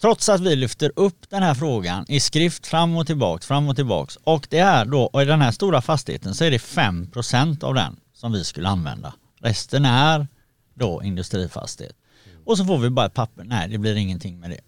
Trots 0.00 0.28
att 0.28 0.40
vi 0.40 0.56
lyfter 0.56 0.92
upp 0.96 1.30
den 1.30 1.42
här 1.42 1.54
frågan 1.54 2.04
i 2.08 2.20
skrift 2.20 2.66
fram 2.66 2.96
och 2.96 3.06
tillbaks, 3.06 3.46
fram 3.46 3.68
och 3.68 3.76
tillbaks. 3.76 4.18
Och 4.24 4.46
det 4.50 4.58
är 4.58 4.84
då, 4.84 5.02
och 5.02 5.22
i 5.22 5.24
den 5.24 5.40
här 5.40 5.50
stora 5.50 5.80
fastigheten 5.80 6.34
så 6.34 6.44
är 6.44 6.50
det 6.50 6.58
5% 6.58 7.64
av 7.64 7.74
den 7.74 7.96
som 8.14 8.32
vi 8.32 8.44
skulle 8.44 8.68
använda. 8.68 9.14
Resten 9.40 9.84
är 9.84 10.26
då 10.74 11.02
industrifastighet. 11.02 11.96
Och 12.48 12.58
så 12.58 12.64
får 12.64 12.78
vi 12.78 12.90
bara 12.90 13.06
ett 13.06 13.14
papper, 13.14 13.44
nej 13.44 13.68
det 13.68 13.78
blir 13.78 13.96
ingenting 13.96 14.40
med 14.40 14.50
det. 14.50 14.60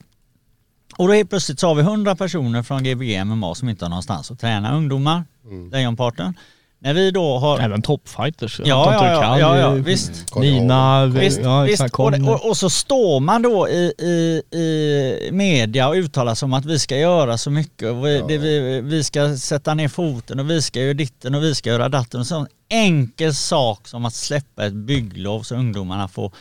Och 0.96 1.08
då 1.08 1.14
helt 1.14 1.30
plötsligt 1.30 1.60
så 1.60 1.66
har 1.66 1.74
vi 1.74 1.80
100 1.82 2.16
personer 2.16 2.62
från 2.62 2.84
Gbg 2.84 3.24
MMA 3.24 3.54
som 3.54 3.68
inte 3.68 3.84
har 3.84 3.90
någonstans 3.90 4.30
att 4.30 4.40
träna 4.40 4.76
ungdomar, 4.76 5.24
lejonparten. 5.72 6.34
När 6.78 6.94
vi 6.94 7.10
då 7.10 7.38
har... 7.38 7.58
Även 7.58 7.82
toppfighters. 7.82 8.60
Ja, 8.64 8.64
ja, 8.66 9.06
ja, 9.06 9.38
ja, 9.38 9.58
ja, 9.58 9.70
visst. 9.70 10.36
Nina, 10.36 11.06
Visst, 11.06 11.40
ja 11.42 11.62
visst. 11.62 11.82
Och, 11.82 12.28
och, 12.28 12.48
och 12.48 12.56
så 12.56 12.70
står 12.70 13.20
man 13.20 13.42
då 13.42 13.68
i, 13.68 13.92
i, 13.98 14.42
i 14.56 15.28
media 15.32 15.88
och 15.88 15.94
uttalar 15.94 16.34
sig 16.34 16.46
om 16.46 16.52
att 16.52 16.64
vi 16.64 16.78
ska 16.78 16.96
göra 16.96 17.38
så 17.38 17.50
mycket 17.50 17.90
och 17.90 18.06
vi, 18.06 18.24
det, 18.28 18.38
vi, 18.38 18.80
vi 18.80 19.04
ska 19.04 19.36
sätta 19.36 19.74
ner 19.74 19.88
foten 19.88 20.40
och 20.40 20.50
vi 20.50 20.62
ska 20.62 20.80
göra 20.80 20.94
ditten 20.94 21.34
och 21.34 21.42
vi 21.42 21.54
ska 21.54 21.70
göra 21.70 21.88
datten 21.88 22.20
och 22.20 22.26
så. 22.26 22.46
Enkel 22.68 23.34
sak 23.34 23.88
som 23.88 24.04
att 24.04 24.14
släppa 24.14 24.66
ett 24.66 24.72
bygglov 24.72 25.42
så 25.42 25.54
ungdomarna 25.54 26.08
får 26.08 26.32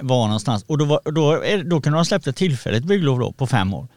vara 0.00 0.26
någonstans. 0.26 0.64
Och 0.68 0.78
då, 0.78 0.84
var, 0.84 1.00
då, 1.04 1.42
då 1.70 1.80
kunde 1.80 1.98
de 1.98 2.04
släppt 2.04 2.26
ett 2.26 2.36
tillfälligt 2.36 2.84
bygglov 2.84 3.18
då 3.18 3.32
på 3.32 3.46
fem 3.46 3.74
år. 3.74 3.88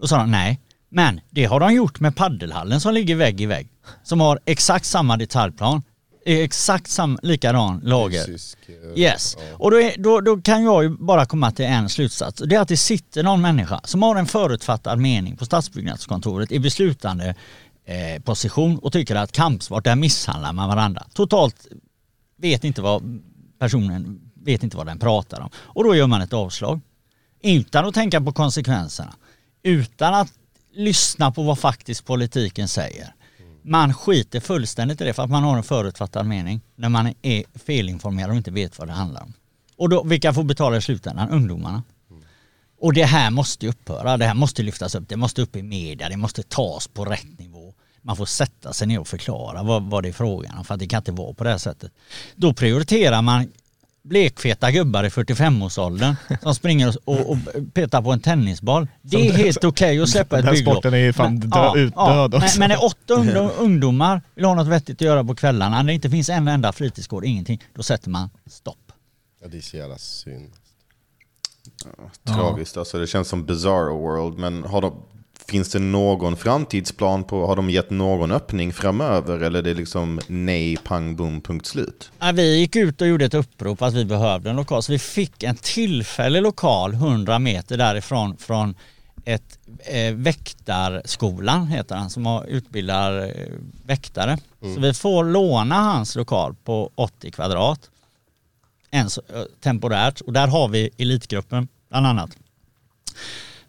Då 0.00 0.06
sa 0.06 0.18
de 0.18 0.30
nej, 0.30 0.60
men 0.88 1.20
det 1.30 1.44
har 1.44 1.60
de 1.60 1.74
gjort 1.74 2.00
med 2.00 2.16
paddelhallen 2.16 2.80
som 2.80 2.94
ligger 2.94 3.16
vägg 3.16 3.40
i 3.40 3.46
vägg. 3.46 3.68
Som 4.02 4.20
har 4.20 4.40
exakt 4.44 4.86
samma 4.86 5.16
detaljplan, 5.16 5.82
exakt 6.24 6.90
sam, 6.90 7.18
likadan 7.22 7.80
lager. 7.84 8.26
Fysisk, 8.26 8.58
eh, 8.68 9.00
Yes. 9.00 9.36
ja. 9.38 9.56
Och 9.58 9.70
då, 9.70 9.80
är, 9.80 9.94
då, 9.98 10.20
då 10.20 10.40
kan 10.40 10.62
jag 10.62 10.82
ju 10.82 10.88
bara 10.88 11.26
komma 11.26 11.50
till 11.52 11.64
en 11.64 11.88
slutsats. 11.88 12.42
Det 12.46 12.56
är 12.56 12.60
att 12.60 12.68
det 12.68 12.76
sitter 12.76 13.22
någon 13.22 13.40
människa 13.40 13.80
som 13.84 14.02
har 14.02 14.16
en 14.16 14.26
förutfattad 14.26 14.98
mening 14.98 15.36
på 15.36 15.44
stadsbyggnadskontoret 15.44 16.52
i 16.52 16.58
beslutande 16.58 17.34
eh, 17.84 18.22
position 18.22 18.78
och 18.78 18.92
tycker 18.92 19.16
att 19.16 19.32
kampsport, 19.32 19.84
där 19.84 19.96
misshandlar 19.96 20.52
man 20.52 20.68
varandra. 20.68 21.06
Totalt 21.14 21.66
vet 22.36 22.64
inte 22.64 22.82
vad 22.82 23.22
personen 23.58 24.29
vet 24.44 24.62
inte 24.62 24.76
vad 24.76 24.86
den 24.86 24.98
pratar 24.98 25.40
om. 25.40 25.50
Och 25.56 25.84
då 25.84 25.94
gör 25.94 26.06
man 26.06 26.22
ett 26.22 26.32
avslag. 26.32 26.80
Utan 27.42 27.86
att 27.86 27.94
tänka 27.94 28.20
på 28.20 28.32
konsekvenserna. 28.32 29.14
Utan 29.62 30.14
att 30.14 30.32
lyssna 30.72 31.32
på 31.32 31.42
vad 31.42 31.58
faktiskt 31.58 32.04
politiken 32.04 32.68
säger. 32.68 33.14
Man 33.62 33.94
skiter 33.94 34.40
fullständigt 34.40 35.00
i 35.00 35.04
det 35.04 35.12
för 35.12 35.22
att 35.22 35.30
man 35.30 35.42
har 35.42 35.56
en 35.56 35.62
förutfattad 35.62 36.26
mening 36.26 36.60
när 36.76 36.88
man 36.88 37.14
är 37.22 37.44
felinformerad 37.58 38.30
och 38.30 38.36
inte 38.36 38.50
vet 38.50 38.78
vad 38.78 38.88
det 38.88 38.92
handlar 38.92 39.22
om. 39.22 39.32
Och 39.76 39.88
då, 39.88 40.02
vilka 40.02 40.32
får 40.32 40.44
betala 40.44 40.76
i 40.76 40.82
slutändan? 40.82 41.30
Ungdomarna. 41.30 41.82
Och 42.80 42.92
det 42.92 43.04
här 43.04 43.30
måste 43.30 43.66
ju 43.66 43.70
upphöra, 43.70 44.16
det 44.16 44.24
här 44.24 44.34
måste 44.34 44.62
lyftas 44.62 44.94
upp, 44.94 45.08
det 45.08 45.16
måste 45.16 45.42
upp 45.42 45.56
i 45.56 45.62
media, 45.62 46.08
det 46.08 46.16
måste 46.16 46.42
tas 46.42 46.88
på 46.88 47.04
rätt 47.04 47.38
nivå. 47.38 47.74
Man 48.02 48.16
får 48.16 48.26
sätta 48.26 48.72
sig 48.72 48.88
ner 48.88 49.00
och 49.00 49.08
förklara 49.08 49.62
vad, 49.62 49.82
vad 49.82 50.02
det 50.02 50.08
är 50.08 50.12
frågan 50.12 50.58
om 50.58 50.64
för 50.64 50.74
att 50.74 50.80
det 50.80 50.86
kan 50.86 50.98
inte 50.98 51.12
vara 51.12 51.34
på 51.34 51.44
det 51.44 51.50
här 51.50 51.58
sättet. 51.58 51.92
Då 52.36 52.52
prioriterar 52.52 53.22
man 53.22 53.52
blekfeta 54.02 54.70
gubbar 54.70 55.04
i 55.04 55.08
45-årsåldern 55.08 56.14
som 56.42 56.54
springer 56.54 56.88
och, 57.04 57.20
och, 57.20 57.30
och 57.30 57.36
petar 57.74 58.02
på 58.02 58.12
en 58.12 58.20
tennisboll. 58.20 58.88
Det 59.02 59.28
är 59.28 59.32
helt 59.32 59.64
okej 59.64 60.00
att 60.02 60.08
släppa 60.08 60.38
ett 60.38 60.44
Den 60.44 60.54
bygglov. 60.54 60.72
sporten 60.74 60.94
är 60.94 60.98
ju 60.98 61.12
fan 61.12 61.38
Men- 61.38 61.50
dö- 61.50 61.72
utdöd 61.76 62.34
också. 62.34 62.58
men 62.58 62.68
när 62.68 62.84
åtta 62.84 63.14
ungdom, 63.14 63.50
ungdomar 63.58 64.22
vill 64.34 64.44
ha 64.44 64.54
något 64.54 64.66
vettigt 64.68 64.96
att 64.96 65.00
göra 65.06 65.24
på 65.24 65.34
kvällarna, 65.34 65.76
när 65.76 65.84
det 65.84 65.92
inte 65.94 66.10
finns 66.10 66.28
en 66.28 66.48
enda 66.48 66.72
fritidsgård, 66.72 67.24
ingenting, 67.24 67.62
då 67.74 67.82
sätter 67.82 68.10
man 68.10 68.30
stopp. 68.46 68.92
Ja, 69.42 69.48
det 69.48 69.56
är 69.56 69.60
så 69.60 69.76
jävla 69.76 69.98
synd. 69.98 70.50
Tragiskt, 72.24 72.76
alltså 72.76 72.98
det 72.98 73.06
känns 73.06 73.28
som 73.28 73.44
bizarre 73.44 73.92
world. 73.92 74.38
Men 74.38 74.64
har 74.64 74.80
de, 74.80 75.02
finns 75.50 75.68
det 75.68 75.78
någon 75.78 76.36
framtidsplan 76.36 77.24
på, 77.24 77.46
har 77.46 77.56
de 77.56 77.70
gett 77.70 77.90
någon 77.90 78.32
öppning 78.32 78.72
framöver? 78.72 79.40
Eller 79.40 79.58
är 79.58 79.62
det 79.62 79.74
liksom 79.74 80.20
nej, 80.26 80.76
pang, 80.76 81.16
bom, 81.16 81.40
punkt 81.40 81.66
slut? 81.66 82.10
Ja, 82.18 82.32
Vi 82.32 82.58
gick 82.58 82.76
ut 82.76 83.00
och 83.00 83.06
gjorde 83.08 83.24
ett 83.24 83.34
upprop 83.34 83.82
att 83.82 83.94
vi 83.94 84.04
behövde 84.04 84.50
en 84.50 84.56
lokal, 84.56 84.82
så 84.82 84.92
vi 84.92 84.98
fick 84.98 85.42
en 85.42 85.56
tillfällig 85.56 86.42
lokal 86.42 86.94
100 86.94 87.38
meter 87.38 87.76
därifrån 87.76 88.36
från 88.36 88.74
ett 89.24 89.58
eh, 89.78 90.14
väktarskolan 90.14 91.66
heter 91.66 91.94
han 91.94 92.10
som 92.10 92.26
har, 92.26 92.44
utbildar 92.44 93.22
eh, 93.26 93.54
väktare. 93.86 94.38
Så 94.60 94.80
vi 94.80 94.94
får 94.94 95.24
låna 95.24 95.74
hans 95.74 96.16
lokal 96.16 96.54
på 96.64 96.90
80 96.94 97.30
kvadrat. 97.30 97.90
En, 98.90 99.06
eh, 99.06 99.42
temporärt 99.60 100.20
och 100.20 100.32
där 100.32 100.46
har 100.46 100.68
vi 100.68 100.90
elitgruppen 100.98 101.68
bland 101.88 102.06
annat. 102.06 102.30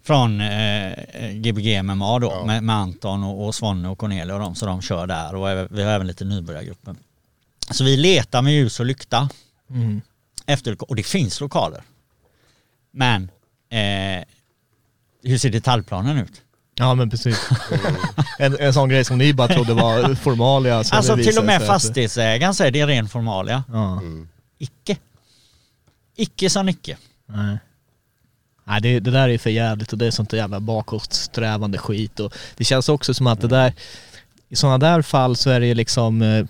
Från 0.03 0.41
eh, 0.41 0.93
Gbg 1.33 1.83
MMA 1.83 2.19
då 2.19 2.27
Ja. 2.31 2.45
med, 2.45 2.63
med 2.63 2.75
Anton 2.75 3.23
och, 3.23 3.45
och 3.47 3.55
Svanne 3.55 3.89
och 3.89 3.97
Cornelia 3.97 4.33
och 4.35 4.39
de 4.41 4.55
så 4.55 4.65
de 4.65 4.81
kör 4.81 5.07
där 5.07 5.35
och 5.35 5.67
vi 5.77 5.83
har 5.83 5.91
även 5.91 6.07
lite 6.07 6.25
nybörjargruppen. 6.25 6.97
Så 7.71 7.83
vi 7.83 7.97
letar 7.97 8.41
med 8.41 8.53
ljus 8.53 8.79
och 8.79 8.85
lykta 8.85 9.29
Mm. 9.69 10.01
efter 10.45 10.77
och 10.89 10.95
det 10.95 11.03
finns 11.03 11.41
lokaler. 11.41 11.81
Men 12.93 13.23
eh, 13.69 14.23
hur 15.23 15.37
ser 15.37 15.49
detaljplanen 15.49 16.17
ut? 16.17 16.41
Ja 16.75 16.93
men 16.95 17.09
precis. 17.09 17.49
en, 18.39 18.57
en 18.59 18.73
sån 18.73 18.89
grej 18.89 19.05
som 19.05 19.17
ni 19.17 19.33
bara 19.33 19.47
trodde 19.47 19.73
var 19.73 20.15
formalia. 20.15 20.83
så 20.83 20.95
Alltså 20.95 21.15
till 21.17 21.37
och 21.37 21.45
med 21.45 21.61
fastighetsägaren 21.67 22.53
säger 22.55 22.71
det 22.71 22.79
är 22.79 22.87
ren 22.87 23.09
formalia. 23.09 23.63
Ja. 23.67 24.01
icke. 24.57 24.97
Icke 26.15 26.49
som 26.49 26.69
icke. 26.69 26.97
Nej. 27.25 27.57
Nej 28.71 28.81
det, 28.81 28.99
det 28.99 29.11
där 29.11 29.29
är 29.29 29.37
för 29.37 29.49
jävligt 29.49 29.91
och 29.91 29.97
det 29.97 30.07
är 30.07 30.11
sånt 30.11 30.33
jävla 30.33 30.59
bakåtsträvande 30.59 31.77
skit 31.77 32.19
och 32.19 32.33
det 32.57 32.63
känns 32.63 32.89
också 32.89 33.13
som 33.13 33.27
att 33.27 33.41
det 33.41 33.47
där, 33.47 33.73
i 34.49 34.55
sådana 34.55 34.77
där 34.77 35.01
fall 35.01 35.35
så 35.35 35.49
är 35.49 35.59
det 35.59 35.67
ju 35.67 35.73
liksom 35.73 36.21
eh, 36.21 36.45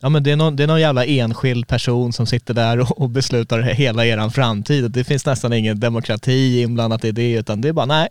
Ja 0.00 0.08
men 0.08 0.22
det 0.22 0.30
är, 0.30 0.36
någon, 0.36 0.56
det 0.56 0.62
är 0.62 0.66
någon 0.66 0.80
jävla 0.80 1.04
enskild 1.04 1.68
person 1.68 2.12
som 2.12 2.26
sitter 2.26 2.54
där 2.54 2.80
och, 2.80 3.00
och 3.00 3.08
beslutar 3.08 3.60
hela 3.60 4.06
eran 4.06 4.30
framtid. 4.30 4.90
Det 4.90 5.04
finns 5.04 5.26
nästan 5.26 5.52
ingen 5.52 5.80
demokrati 5.80 6.62
inblandat 6.62 7.04
i 7.04 7.12
det 7.12 7.32
utan 7.32 7.60
det 7.60 7.68
är 7.68 7.72
bara 7.72 7.86
nej, 7.86 8.08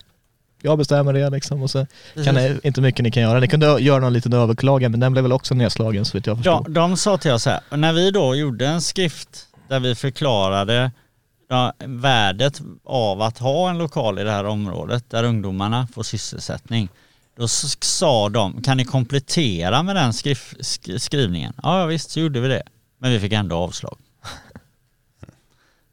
jag 0.61 0.77
bestämmer 0.77 1.13
det 1.13 1.29
liksom 1.29 1.63
och 1.63 1.69
så 1.71 1.85
kan 2.25 2.35
det 2.35 2.59
inte 2.63 2.81
mycket 2.81 3.03
ni 3.03 3.11
kan 3.11 3.23
göra. 3.23 3.39
Ni 3.39 3.47
kunde 3.47 3.81
göra 3.81 3.99
någon 3.99 4.13
liten 4.13 4.33
överklagan 4.33 4.91
men 4.91 4.99
den 4.99 5.11
blev 5.11 5.23
väl 5.23 5.31
också 5.31 5.55
nedslagen 5.55 6.05
så 6.05 6.17
vitt 6.17 6.27
jag 6.27 6.37
förstår. 6.37 6.53
Ja, 6.53 6.65
de 6.69 6.97
sa 6.97 7.17
till 7.17 7.31
oss 7.31 7.45
här, 7.45 7.59
när 7.69 7.93
vi 7.93 8.11
då 8.11 8.35
gjorde 8.35 8.67
en 8.67 8.81
skrift 8.81 9.47
där 9.67 9.79
vi 9.79 9.95
förklarade 9.95 10.91
ja, 11.51 11.73
värdet 11.79 12.61
av 12.83 13.21
att 13.21 13.37
ha 13.37 13.69
en 13.69 13.77
lokal 13.77 14.19
i 14.19 14.23
det 14.23 14.31
här 14.31 14.45
området 14.45 15.09
där 15.09 15.23
ungdomarna 15.23 15.87
får 15.93 16.03
sysselsättning. 16.03 16.89
Då 17.35 17.47
sa 17.47 18.29
de, 18.29 18.61
kan 18.61 18.77
ni 18.77 18.85
komplettera 18.85 19.83
med 19.83 19.95
den 19.95 20.13
skrif, 20.13 20.53
sk, 20.59 20.89
skrivningen? 20.97 21.53
Ja, 21.63 21.79
ja, 21.79 21.85
visst 21.85 22.09
så 22.09 22.19
gjorde 22.19 22.39
vi 22.39 22.47
det. 22.47 22.63
Men 22.97 23.11
vi 23.11 23.19
fick 23.19 23.33
ändå 23.33 23.55
avslag. 23.55 23.97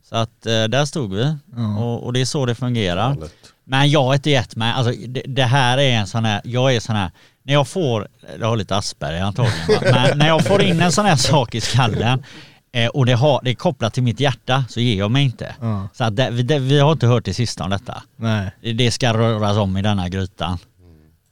Så 0.09 0.17
att 0.17 0.47
eh, 0.47 0.65
där 0.65 0.85
stod 0.85 1.15
vi 1.15 1.37
och, 1.79 2.05
och 2.05 2.13
det 2.13 2.21
är 2.21 2.25
så 2.25 2.47
det 2.47 2.55
fungerar. 2.55 3.17
Men 3.65 3.91
jag 3.91 4.05
har 4.05 4.15
inte 4.15 4.31
gett 4.31 4.57
mig, 4.57 4.73
alltså 4.73 4.93
det, 5.09 5.23
det 5.27 5.45
här 5.45 5.79
är 5.79 5.91
en 5.91 6.07
sån 6.07 6.25
här, 6.25 6.41
jag 6.45 6.75
är 6.75 6.81
sån 6.81 6.97
här, 6.97 7.11
när 7.43 7.53
jag 7.53 7.69
får, 7.69 8.09
jag 8.41 8.47
har 8.47 8.57
lite 8.57 8.77
Asperger 8.77 9.23
antagligen, 9.23 9.95
men 9.95 10.19
när 10.19 10.29
jag 10.29 10.45
får 10.45 10.63
in 10.63 10.81
en 10.81 10.93
sån 10.93 11.07
här 11.07 11.17
sak 11.17 11.55
i 11.55 11.61
skallen 11.61 12.25
eh, 12.85 12.89
och 12.89 13.07
det, 13.07 13.13
har, 13.13 13.41
det 13.45 13.51
är 13.51 13.55
kopplat 13.55 13.95
till 13.95 14.03
mitt 14.03 14.21
hjärta 14.21 14.65
så 14.69 14.81
ger 14.81 14.99
jag 14.99 15.11
mig 15.11 15.25
inte. 15.25 15.55
Ja. 15.61 15.89
Så 15.95 16.05
att 16.05 16.17
det, 16.17 16.31
vi, 16.31 16.43
det, 16.43 16.59
vi 16.59 16.79
har 16.81 16.93
inte 16.93 17.07
hört 17.07 17.25
det 17.25 17.35
sista 17.35 17.65
om 17.65 17.71
detta. 17.71 18.03
Nej. 18.17 18.51
Det- 18.75 18.91
ska 18.91 19.13
röras 19.15 19.57
om 19.57 19.77
i 19.77 19.83
denna 19.83 20.09
grytan. 20.09 20.59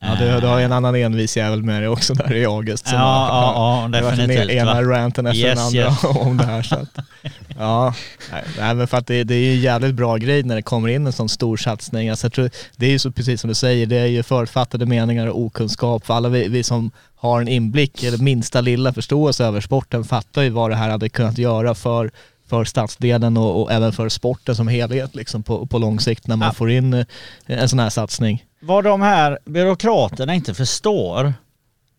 Ja, 0.00 0.08
du, 0.18 0.40
du 0.40 0.46
har 0.46 0.60
en 0.60 0.72
annan 0.72 0.94
envis 0.94 1.36
jävel 1.36 1.62
med 1.62 1.82
dig 1.82 1.88
också 1.88 2.14
där 2.14 2.34
i 2.34 2.44
August. 2.46 2.88
som 2.88 2.98
Ja, 2.98 3.04
har- 3.04 3.28
ja, 3.28 3.82
ja, 3.82 3.88
det 3.88 3.98
har 3.98 4.04
varit 4.04 4.16
definitivt, 4.18 4.50
ena 4.50 4.74
va? 4.74 4.82
ranten 4.82 5.26
efter 5.26 5.40
Yes, 5.46 5.54
den 5.58 5.66
andra 5.66 5.78
yes. 5.78 6.04
om 6.26 6.36
det 6.36 6.44
här. 6.44 6.62
Så 6.62 6.74
att, 6.74 6.88
ja, 7.58 7.94
nej, 8.32 8.42
nej, 8.58 8.74
men 8.74 8.86
för 8.88 8.96
att 8.98 9.06
det, 9.06 9.24
det 9.24 9.34
är 9.34 9.38
ju 9.40 9.52
en 9.54 9.60
jävligt 9.60 9.94
bra 9.94 10.16
grej 10.16 10.42
när 10.42 10.54
det 10.56 10.62
kommer 10.62 10.88
in 10.88 11.06
en 11.06 11.12
sån 11.12 11.28
stor 11.28 11.56
satsning. 11.56 12.08
Alltså, 12.08 12.24
jag 12.24 12.32
tror, 12.32 12.50
det 12.76 12.86
är 12.86 12.90
ju 12.90 12.98
så 12.98 13.10
precis 13.12 13.40
som 13.40 13.48
du 13.48 13.54
säger, 13.54 13.86
det 13.86 13.96
är 13.96 14.06
ju 14.06 14.22
förutfattade 14.22 14.86
meningar 14.86 15.26
och 15.26 15.40
okunskap. 15.40 16.06
För 16.06 16.14
alla 16.14 16.28
vi, 16.28 16.48
vi 16.48 16.62
som 16.62 16.90
har 17.16 17.40
en 17.40 17.48
inblick 17.48 18.02
eller 18.02 18.18
minsta 18.18 18.60
lilla 18.60 18.92
förståelse 18.92 19.44
över 19.44 19.60
sporten 19.60 20.04
fattar 20.04 20.42
ju 20.42 20.50
vad 20.50 20.70
det 20.70 20.76
här 20.76 20.90
hade 20.90 21.08
kunnat 21.08 21.38
göra 21.38 21.74
för 21.74 22.10
för 22.48 22.64
stadsdelen 22.64 23.36
och, 23.36 23.62
och 23.62 23.72
även 23.72 23.92
för 23.92 24.08
sporten 24.08 24.56
som 24.56 24.68
helhet 24.68 25.14
liksom 25.14 25.42
på, 25.42 25.66
på 25.66 25.78
lång 25.78 26.00
sikt 26.00 26.26
när 26.26 26.36
man 26.36 26.46
Ja. 26.48 26.52
får 26.52 26.70
in 26.70 26.94
eh, 26.94 27.04
en 27.46 27.68
sån 27.68 27.78
här 27.78 27.90
satsning. 27.90 28.44
Vad 28.60 28.84
de 28.84 29.02
här 29.02 29.38
byråkraterna 29.44 30.34
inte 30.34 30.54
förstår 30.54 31.34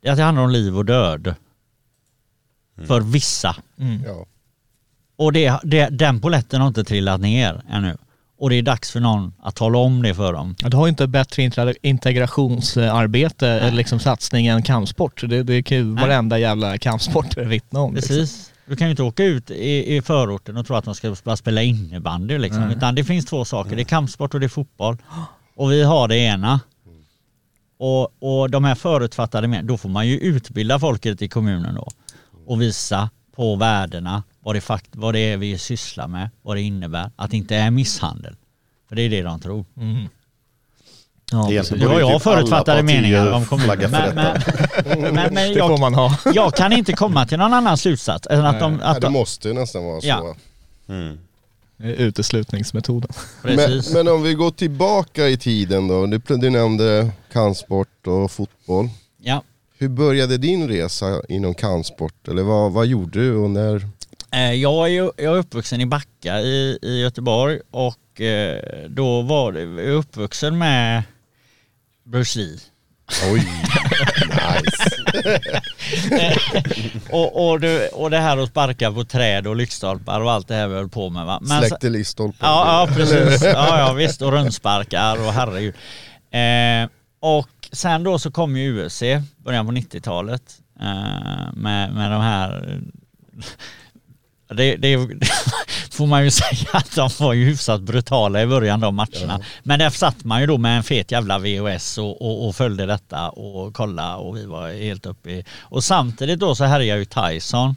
är 0.02 0.12
att 0.12 0.18
det 0.18 0.24
handlar 0.24 0.44
om 0.44 0.50
liv 0.50 0.78
och 0.78 0.86
död. 0.86 1.36
För 2.88 3.02
vissa. 3.02 3.56
Ja. 4.06 4.26
Och 5.16 5.34
det, 5.34 5.60
det, 5.64 5.88
den 5.92 6.22
poletten 6.22 6.62
har 6.62 6.68
inte 6.68 6.84
trillat 6.84 7.22
ner 7.22 7.62
ännu. 7.70 7.98
Och 8.40 8.50
det 8.50 8.56
är 8.56 8.62
dags 8.62 8.92
för 8.92 9.00
någon 9.00 9.34
att 9.40 9.56
tala 9.56 9.78
om 9.78 10.02
det 10.04 10.16
för 10.16 10.34
dem. 10.34 10.56
Ja, 10.60 10.70
du 10.70 10.78
har 10.78 10.86
ju 10.86 10.90
inte 10.90 11.08
bättre 11.08 11.44
integra- 11.44 11.76
integrationsarbete 11.82 13.48
eller 13.48 13.78
liksom 13.78 14.00
satsning 14.00 14.48
än 14.48 14.64
kampsport. 14.64 15.24
Det, 15.30 15.44
det 15.44 15.64
kan 15.64 15.78
ju 15.78 15.84
varenda 15.84 16.40
jävla 16.40 16.78
kampsport 16.78 17.38
vittna 17.48 17.80
om. 17.80 17.96
Liksom. 17.96 18.16
Precis. 18.16 18.52
Du 18.66 18.76
kan 18.76 18.88
ju 18.88 18.92
inte 18.92 19.04
åka 19.04 19.24
ut 19.24 19.52
i, 19.52 19.96
i 19.96 20.02
förorten 20.02 20.58
och 20.58 20.68
tro 20.68 20.76
att 20.76 20.86
de 20.86 20.96
ska 20.96 21.16
bara 21.24 21.38
spela 21.38 21.62
innebandy 21.62 22.38
liksom. 22.38 22.72
Utan 22.72 22.96
det 22.96 23.04
finns 23.04 23.26
två 23.26 23.46
saker. 23.46 23.76
Det 23.76 23.82
är 23.82 23.84
kampsport 23.84 24.34
och 24.34 24.40
det 24.40 24.46
är 24.46 24.50
fotboll. 24.50 24.98
Och 25.56 25.72
vi 25.72 25.84
har 25.84 26.08
det 26.08 26.18
ena. 26.18 26.60
Och, 27.80 28.24
och 28.24 28.50
de 28.50 28.64
här 28.64 28.76
förutfattade 28.76 29.62
då 29.62 29.78
får 29.78 29.90
man 29.90 30.08
ju 30.08 30.18
utbilda 30.18 30.80
folket 30.80 31.22
i 31.22 31.28
kommunen 31.28 31.76
då. 31.76 31.88
Och 32.46 32.62
visa 32.62 33.10
på 33.36 33.56
värdena, 33.56 34.24
vad 34.48 34.56
det, 34.56 34.62
fakt, 34.62 34.90
vad 34.92 35.14
det 35.14 35.20
är 35.20 35.38
vi 35.38 35.58
sysslar 35.58 36.08
med, 36.08 36.30
vad 36.42 36.58
det 36.58 36.62
innebär. 36.62 37.12
Att 37.16 37.32
det 37.32 37.38
inte 37.38 37.56
är 37.56 37.72
misshandel. 37.72 38.36
För 38.90 38.96
det 38.96 39.02
är 39.02 39.10
det 39.10 39.22
de 39.22 39.40
tror. 39.40 39.66
Ja, 39.76 41.52
Egentligen 41.52 41.62
precis. 41.62 41.80
Det 41.80 41.88
var 41.88 42.00
jag 42.00 42.14
typ 42.14 42.22
förutfattade 42.22 42.84
meningar 42.84 43.32
om 43.32 43.46
kommunen. 43.46 43.80
för 43.80 43.90
Men, 43.90 44.16
men, 44.16 45.02
men, 45.02 45.34
men 45.34 45.34
det 45.34 45.52
jag, 45.52 46.18
jag 46.34 46.56
kan 46.56 46.74
inte 46.74 46.94
komma 46.94 47.26
till 47.26 47.38
någon 47.38 47.54
annan 47.54 47.78
slutsats 47.78 48.28
än 48.28 48.46
att 48.46 48.60
de... 48.60 48.80
Ja, 48.82 48.86
Att 48.86 48.96
det 48.96 49.08
de 49.08 49.14
måste 49.14 49.48
ju 49.48 49.54
nästan 49.54 49.86
vara 49.86 50.02
så. 50.02 50.08
Ja. 50.08 50.36
Mm. 50.90 51.20
Det 51.78 51.96
Uteslutningsmetoden. 51.96 53.10
Men, 53.42 53.82
men 53.94 54.08
om 54.08 54.24
vi 54.24 54.34
går 54.34 54.52
tillbaka 54.52 55.28
i 55.28 55.38
tiden 55.38 55.88
då. 55.88 56.06
Du, 56.06 56.22
du 56.28 56.50
nämnde 56.50 57.12
kampsport 57.34 58.08
och 58.08 58.32
fotboll. 58.32 58.90
ja. 59.22 59.44
Hur 59.80 59.90
började 59.90 60.38
din 60.38 60.68
resa 60.68 61.22
inom 61.30 61.54
kampsport? 61.54 62.28
Eller 62.28 62.44
vad, 62.44 62.72
vad 62.72 62.86
gjorde 62.86 63.20
du 63.20 63.36
och 63.36 63.50
när? 63.50 63.97
Eh, 64.32 64.54
Jag 64.54 64.90
är, 64.90 65.12
jag 65.18 65.20
är 65.36 65.38
uppvuxen 65.38 65.82
i 65.82 65.86
Backa 65.86 66.40
i, 66.40 66.80
i 66.82 67.02
Göteborg 67.02 67.60
och 67.72 68.22
eh, 68.22 68.62
då 68.90 69.22
var 69.22 69.52
det, 69.52 69.62
jag 69.62 69.80
är 69.80 69.90
uppvuxen 69.92 70.58
med 70.58 71.04
Bruce 72.06 72.40
Lee. 72.40 72.58
Oj, 73.32 73.48
nice. 74.30 74.90
Och, 77.10 77.50
och, 77.50 77.60
det, 77.60 77.88
och 77.88 78.10
det 78.10 78.18
här 78.20 78.38
att 78.38 78.50
sparka 78.50 78.92
på 78.92 79.04
träd 79.04 79.48
och 79.48 79.56
lyktstolpar 79.56 80.22
och 80.22 80.32
allt 80.32 80.48
det 80.48 80.56
här 80.56 80.68
vi 80.68 80.76
höll 80.76 80.90
på 80.90 81.10
med 81.10 81.26
va. 81.26 81.40
Men 81.42 81.60
Släckte 81.60 81.90
listolpen. 81.90 82.38
Ja, 82.50 82.88
ja 82.90 82.96
precis. 82.96 83.44
Ja, 83.44 83.80
ja 83.80 83.94
visst. 83.94 84.22
Och 84.22 84.32
rundsparkar 84.32 85.26
och 85.28 85.34
herregud. 85.34 85.76
Eh, 86.32 86.90
och 87.20 87.50
sen 87.72 88.04
då 88.04 88.20
så 88.20 88.32
kom 88.32 88.58
ju 88.58 88.86
UFC, 88.86 89.02
början 89.38 89.66
på 89.66 89.72
90-talet. 89.72 90.44
Eh, 90.80 91.54
med, 91.54 91.94
med 91.94 92.12
de 92.12 92.22
här... 92.22 92.80
Det, 94.58 94.76
det 94.76 94.98
får 95.92 96.08
man 96.08 96.24
ju 96.24 96.32
säga 96.42 96.70
att 96.74 96.96
de 96.96 97.10
var 97.20 97.34
ju 97.34 97.46
hyfsat 97.46 97.82
brutala 97.82 98.42
i 98.42 98.48
början 98.48 98.80
de 98.80 98.96
matcherna. 98.96 99.40
Men 99.64 99.80
där 99.80 99.90
satt 99.90 100.24
man 100.24 100.42
ju 100.42 100.48
då 100.48 100.58
med 100.58 100.78
en 100.78 100.84
fet 100.84 101.12
jävla 101.12 101.40
VHS 101.40 101.98
och, 101.98 102.22
och, 102.22 102.48
och 102.48 102.56
följde 102.56 102.86
detta 102.86 103.30
och 103.30 103.74
kollade 103.74 104.16
och 104.16 104.38
vi 104.38 104.46
var 104.46 104.70
helt 104.70 105.06
uppe 105.06 105.30
i... 105.30 105.46
Och 105.60 105.84
samtidigt 105.84 106.40
då 106.40 106.56
så 106.56 106.64
härjade 106.64 107.00
ju 107.00 107.06
Tyson 107.06 107.76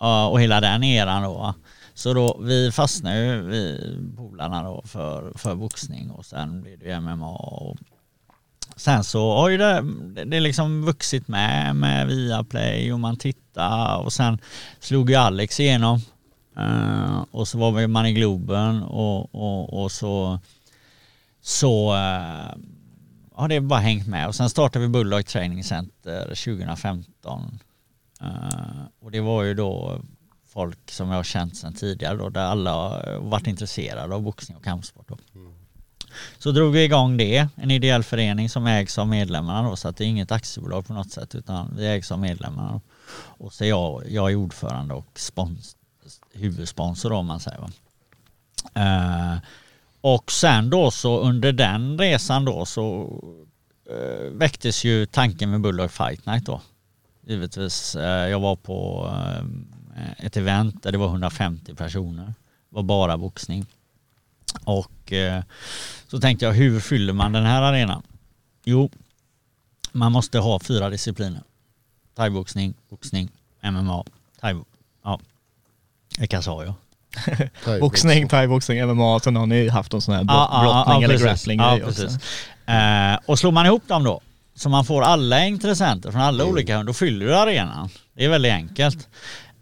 Ja, 0.00 0.26
och 0.26 0.40
hela 0.40 0.60
den 0.60 0.84
eran 0.84 1.22
då. 1.22 1.54
Så 1.94 2.14
då, 2.14 2.38
vi 2.40 2.72
fastnade 2.72 3.24
ju, 3.24 3.42
vi 3.42 3.80
polarna 4.16 4.62
då, 4.62 4.82
för, 4.86 5.32
för 5.38 5.54
boxning 5.54 6.10
och 6.10 6.24
sen 6.24 6.62
blev 6.62 6.78
det 6.78 7.00
MMA. 7.00 7.30
Och 7.30 7.76
sen 8.76 9.04
så 9.04 9.32
har 9.32 9.48
ju 9.48 9.56
det, 9.56 9.84
det 10.24 10.40
liksom 10.40 10.84
vuxit 10.84 11.28
med, 11.28 11.76
med 11.76 12.06
Viaplay 12.06 12.92
och 12.92 13.00
man 13.00 13.16
tittar 13.16 13.98
och 13.98 14.12
sen 14.12 14.38
slog 14.80 15.10
ju 15.10 15.16
Alex 15.16 15.60
igenom. 15.60 16.00
Uh, 16.58 17.24
och 17.30 17.48
så 17.48 17.58
var 17.58 17.86
man 17.86 18.06
i 18.06 18.12
Globen 18.12 18.82
och, 18.82 19.34
och, 19.34 19.82
och 19.82 19.92
så, 19.92 20.38
så 21.40 21.92
uh, 21.92 22.54
har 23.34 23.48
det 23.48 23.60
bara 23.60 23.80
hängt 23.80 24.06
med. 24.06 24.28
Och 24.28 24.34
sen 24.34 24.50
startade 24.50 24.84
vi 24.84 24.88
Bulldog 24.88 25.26
Training 25.26 25.64
Center 25.64 26.22
2015. 26.22 27.58
Uh, 28.22 28.28
eh, 28.28 28.86
och 29.00 29.10
det 29.10 29.20
var 29.20 29.42
ju 29.42 29.54
då 29.54 30.00
folk 30.48 30.90
som 30.90 31.08
jag 31.08 31.16
har 31.16 31.24
känt 31.24 31.56
sedan 31.56 31.74
tidigare 31.74 32.16
då, 32.16 32.28
där 32.28 32.44
alla 32.44 32.72
har 32.72 33.18
varit 33.20 33.46
intresserade 33.46 34.14
av 34.14 34.22
boxning 34.22 34.56
och 34.56 34.64
kampsport. 34.64 35.08
Då. 35.08 35.18
Mm. 35.34 35.55
Så 36.38 36.52
drog 36.52 36.72
vi 36.72 36.84
igång 36.84 37.16
det, 37.16 37.48
en 37.54 37.70
ideell 37.70 38.02
förening 38.02 38.48
som 38.48 38.66
ägs 38.66 38.98
av 38.98 39.08
medlemmarna 39.08 39.68
då, 39.68 39.76
så 39.76 39.88
att 39.88 39.96
det 39.96 40.04
är 40.04 40.08
inget 40.08 40.32
aktiebolag 40.32 40.86
på 40.86 40.92
något 40.92 41.10
sätt 41.10 41.34
utan 41.34 41.74
vi 41.76 41.86
ägs 41.86 42.12
av 42.12 42.18
medlemmarna. 42.18 42.80
Och 43.16 43.52
så 43.52 43.64
jag, 43.64 44.02
jag 44.08 44.30
är 44.30 44.34
ordförande 44.34 44.94
och 44.94 45.06
spons, 45.14 45.76
huvudsponsor 46.32 47.10
då, 47.10 47.16
om 47.16 47.26
man 47.26 47.40
säger. 47.40 47.58
Va? 47.58 47.70
Eh, 48.74 49.38
och 50.00 50.32
sen 50.32 50.70
då 50.70 50.90
så 50.90 51.20
under 51.20 51.52
den 51.52 51.98
resan 51.98 52.44
då 52.44 52.66
så 52.66 53.10
eh, 53.90 54.30
väcktes 54.32 54.84
ju 54.84 55.06
tanken 55.06 55.50
med 55.50 55.60
Bulldog 55.60 55.90
Fight 55.90 56.26
Night 56.26 56.46
då. 56.46 56.60
Givetvis. 57.26 57.96
Eh, 57.96 58.28
jag 58.28 58.40
var 58.40 58.56
på 58.56 59.10
eh, 59.96 60.26
ett 60.26 60.36
event 60.36 60.82
där 60.82 60.92
det 60.92 60.98
var 60.98 61.06
150 61.06 61.74
personer. 61.74 62.24
Det 62.24 62.34
var 62.68 62.82
bara 62.82 63.16
boxning. 63.16 63.66
Och 64.64 64.90
eh, 65.12 65.42
så 66.08 66.20
tänkte 66.20 66.44
jag, 66.44 66.52
hur 66.52 66.80
fyller 66.80 67.12
man 67.12 67.32
den 67.32 67.46
här 67.46 67.62
arenan? 67.62 68.02
Jo, 68.64 68.90
man 69.92 70.12
måste 70.12 70.38
ha 70.38 70.60
fyra 70.60 70.90
discipliner. 70.90 71.42
Thaiboxning, 72.16 72.74
boxning, 72.90 73.28
MMA, 73.62 74.04
thai... 74.40 74.54
Ja, 75.04 75.20
vilka 76.18 76.42
sa 76.42 76.64
jag? 76.64 76.74
Boxning, 77.80 78.28
thaiboxning, 78.28 78.86
MMA, 78.86 79.20
sen 79.20 79.36
har 79.36 79.46
ni 79.46 79.68
haft 79.68 79.94
en 79.94 80.00
sån 80.00 80.14
här 80.14 80.24
brott, 80.24 80.50
brottning 80.50 81.02
eller 81.02 81.18
grappling 81.18 81.60
ja, 81.60 81.78
precis. 81.84 82.04
också. 82.04 82.18
Eh, 82.72 83.18
och 83.26 83.38
slår 83.38 83.52
man 83.52 83.66
ihop 83.66 83.88
dem 83.88 84.04
då, 84.04 84.20
så 84.54 84.68
man 84.68 84.84
får 84.84 85.02
alla 85.02 85.44
intressenter 85.44 86.10
från 86.10 86.20
alla 86.20 86.44
olika, 86.44 86.82
då 86.82 86.92
fyller 86.92 87.26
du 87.26 87.36
arenan. 87.36 87.88
Det 88.14 88.24
är 88.24 88.28
väldigt 88.28 88.52
enkelt. 88.52 89.08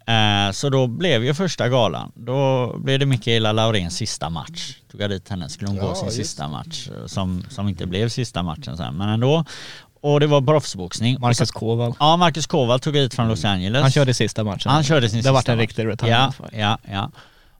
Eh, 0.06 0.52
så 0.52 0.68
då 0.70 0.86
blev 0.86 1.24
ju 1.24 1.34
första 1.34 1.68
galan, 1.68 2.12
då 2.14 2.72
blev 2.78 2.98
det 2.98 3.06
Mikaela 3.06 3.52
Lauréns 3.52 3.96
sista 3.96 4.30
match. 4.30 4.76
Tog 4.90 5.00
jag 5.00 5.10
dit 5.10 5.28
henne, 5.28 5.48
skulle 5.48 5.70
hon 5.70 5.78
gå 5.78 5.86
Ja, 5.86 5.94
sin 5.94 6.04
just 6.04 6.16
sista 6.16 6.48
match 6.48 6.88
eh, 6.88 7.06
som, 7.06 7.44
som 7.50 7.68
inte 7.68 7.86
blev 7.86 8.08
sista 8.08 8.42
matchen 8.42 8.76
sen, 8.76 8.94
men 8.94 9.08
ändå. 9.08 9.44
Och 10.00 10.20
det 10.20 10.26
var 10.26 10.40
proffsboxning. 10.42 11.16
Marcus 11.20 11.50
Koval. 11.50 11.94
Ja, 12.00 12.16
Marcus 12.16 12.46
Koval 12.46 12.80
tog 12.80 12.96
hit 12.96 13.14
från 13.14 13.28
Los 13.28 13.44
Angeles. 13.44 13.82
Han 13.82 13.90
körde 13.90 14.14
sista 14.14 14.44
matchen. 14.44 14.72
Han 14.72 14.84
körde 14.84 15.08
sin 15.08 15.22
Det 15.22 15.28
har 15.28 15.32
varit 15.34 15.42
sista 15.42 15.52
en 15.52 15.58
match. 15.58 15.62
riktig 15.62 15.86
retirement 15.86 16.34
Ja, 16.52 16.58
ja, 16.58 16.78
ja. 16.92 17.10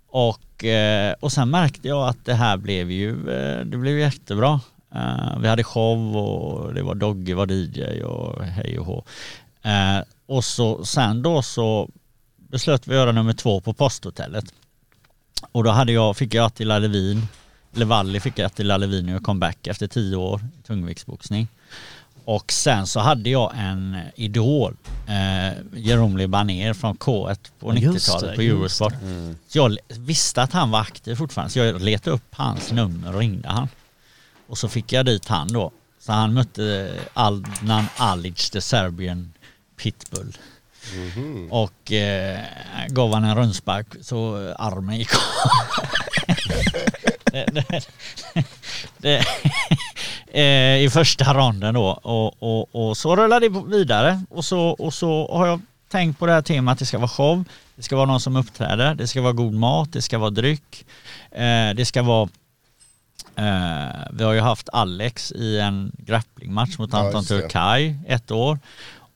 Och, 0.09 0.65
eh, 0.65 1.15
och 1.21 1.33
sen 1.33 1.51
märkte 1.51 1.89
jag 1.89 2.09
att 2.09 2.25
det 2.25 2.35
här 2.35 2.57
blev 2.57 2.91
ju, 2.91 3.17
det 3.65 3.77
blev 3.77 3.99
jättebra. 3.99 4.61
Vi 5.41 5.49
hade 5.49 5.65
show 5.65 6.17
och 6.17 6.75
det 6.75 6.83
var 6.83 6.95
Dogge 6.95 7.35
var 7.35 7.47
DJ 7.53 8.03
och 8.03 8.45
hej 8.45 8.79
och 8.79 8.87
hå. 8.87 9.05
Och 10.27 10.45
så 10.45 10.85
sen 10.85 11.23
då 11.23 11.43
så 11.43 11.89
beslöt 12.55 12.87
vi 12.87 12.95
göra 12.95 13.13
nummer 13.13 13.33
två 13.33 13.61
på 13.61 13.73
posthotellet. 13.73 14.45
Och 15.53 15.65
då 15.65 15.71
hade 15.71 15.93
jag, 15.93 16.17
fick 16.17 16.35
jag 16.35 16.47
Attila 16.47 16.79
Levin, 16.79 17.27
eller 17.75 17.87
Valli 17.87 18.21
fick 18.21 18.39
jag 18.39 18.47
Attila 18.47 18.77
Levin 18.77 19.07
när 19.07 19.13
jag 19.13 19.23
kom 19.23 19.41
back 19.41 19.67
efter 19.67 19.87
tio 19.87 20.17
år 20.17 20.41
i 20.61 20.67
tungviktsboxning. 20.67 21.49
Och 22.25 22.53
sen 22.53 22.87
så 22.87 23.01
hade 23.01 23.31
jag 23.31 23.53
en 23.57 23.99
idol, 24.15 24.77
eh, 25.07 25.53
Jerome 25.73 26.19
Libaner 26.19 26.75
från 26.75 26.97
K1 26.97 27.39
på 27.59 27.75
Ja, 27.75 27.79
just 27.79 28.09
90-talet 28.09 28.31
det, 28.31 28.37
på 28.37 28.43
Eurosport. 28.43 28.95
Så 29.49 29.59
jag 29.59 29.77
visste 29.89 30.43
att 30.43 30.53
han 30.53 30.71
var 30.71 30.81
aktiv 30.81 31.15
fortfarande 31.15 31.53
så 31.53 31.59
jag 31.59 31.81
letade 31.81 32.17
upp 32.17 32.35
hans 32.35 32.73
nummer 32.73 33.15
och 33.15 33.21
ringde 33.21 33.49
han. 33.49 33.69
Och 34.47 34.59
så 34.59 34.69
fick 34.69 34.93
jag 34.93 35.07
dit 35.07 35.29
han 35.29 35.53
då. 35.53 35.71
Så 36.01 36.13
han 36.13 36.35
mötte 36.35 36.95
Adnan 37.15 37.87
Alic, 37.97 38.51
the 38.51 38.61
Serbian 38.61 39.33
Pitbull. 39.77 40.37
Och 41.51 41.93
eh, 41.93 42.41
gav 42.89 43.15
han 43.15 43.25
en 43.25 43.37
rundspark 43.37 43.87
så 44.03 44.37
armen 44.59 44.97
gick 44.97 45.15
av. 45.15 45.21
det, 47.33 47.47
det, 47.53 47.89
det, 48.99 49.25
eh, 50.41 50.85
I 50.85 50.91
första 50.91 51.35
ronden 51.35 51.75
då. 51.75 51.87
Och, 51.87 52.43
och, 52.43 52.89
och 52.89 52.97
så 52.97 53.17
rullade 53.17 53.49
det 53.49 53.63
vidare. 53.67 54.23
Och 54.31 54.45
så, 54.45 54.61
och 54.61 54.95
så 54.95 55.29
har 55.33 55.47
jag 55.47 55.61
tänkt 55.89 56.19
på 56.19 56.27
det 56.27 56.33
här 56.33 56.43
temat. 56.43 56.79
Det 56.79 56.87
ska 56.87 56.99
vara 56.99 57.09
show, 57.09 57.45
det 57.77 57.83
ska 57.83 57.97
vara 57.97 58.07
någon 58.07 58.21
som 58.21 58.37
uppträder, 58.37 58.95
det 58.95 59.07
ska 59.07 59.23
vara 59.23 59.33
god 59.33 59.55
mat, 59.55 59.93
det 59.93 60.03
ska 60.03 60.19
vara 60.19 60.31
dryck, 60.31 60.87
eh, 61.31 61.71
det 61.75 61.85
ska 61.87 62.03
vara 62.03 62.29
eh, 63.37 64.09
vi 64.13 64.25
har 64.25 64.33
ju 64.33 64.41
haft 64.41 64.69
Alex 64.73 65.33
i 65.33 65.59
en 65.59 65.93
grapplingmatch 65.99 66.79
mot 66.79 66.93
Ja, 66.93 66.99
Anton 66.99 67.23
det. 67.23 67.29
Turkay 67.29 67.95
ett 68.07 68.31
år. 68.31 68.59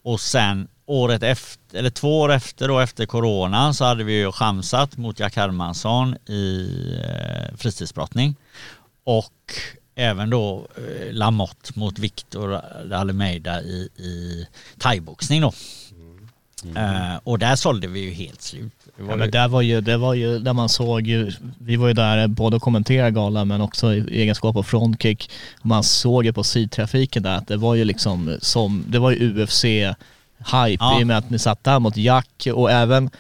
Och 0.03 0.21
sen 0.21 0.69
året 0.89 1.23
efter, 1.23 1.79
eller 1.79 1.91
två 1.91 2.21
år 2.21 2.33
efter 2.33 2.69
då 2.69 2.79
efter 2.79 3.07
coronan 3.07 3.75
så 3.75 3.85
hade 3.85 4.05
vi 4.05 4.13
ju 4.13 4.33
chansat 4.33 4.97
mot 4.97 5.21
Jack 5.21 5.37
Hermansson 5.37 6.15
i 6.29 6.71
eh, 7.05 7.57
fritidsbrottning 7.57 8.35
och 9.05 9.33
även 9.95 10.31
då 10.31 10.67
eh, 10.77 11.13
Lamotte 11.13 11.71
mot 11.79 11.99
Victor 11.99 12.61
Almeida 12.95 13.63
i, 13.63 13.89
i 13.97 14.47
thaiboxning 14.79 15.41
då. 15.41 15.53
Eh, 16.77 17.17
och 17.25 17.39
där 17.39 17.57
sålde 17.57 17.87
vi 17.87 18.01
ju 18.01 18.11
helt 18.11 18.43
slut. 18.43 18.73
Det 18.97 19.03
var 19.03 19.09
Ja, 19.09 19.15
ju- 19.15 19.19
men 19.19 19.31
där 19.31 19.49
var 19.49 19.63
ju, 19.63 19.81
det 19.81 19.97
var 19.97 20.15
ju 20.15 20.39
där 20.39 20.53
man 20.53 20.69
såg 20.69 21.07
ju, 21.07 21.33
vi 21.59 21.77
var 21.77 21.89
ju 21.89 21.95
där 21.95 22.27
både 22.27 22.57
och 22.57 22.63
kommenterade 22.63 23.11
galan 23.11 23.49
men 23.49 23.61
också 23.61 23.95
i 23.95 24.21
egenskap 24.23 24.57
av 24.57 24.63
frontkick. 24.63 25.31
Man 25.63 25.85
såg 25.85 26.25
ju 26.25 26.33
på 26.33 26.45
sidtrafiken 26.45 27.23
där 27.23 27.37
att 27.37 27.49
det 27.49 27.57
var 27.57 27.75
ju 27.75 27.85
liksom 27.85 28.39
som, 28.43 28.85
det 28.89 28.99
var 28.99 29.11
ju 29.11 29.47
UFC-hype 30.45 30.77
Ja. 30.81 31.01
i 31.01 31.03
och 31.03 31.07
med 31.07 31.19
att 31.19 31.31
ni 31.31 31.39
satt 31.39 31.65
där 31.65 31.79
mot 31.79 31.97
Jack 31.97 32.49
och 32.55 32.71
även 32.71 33.11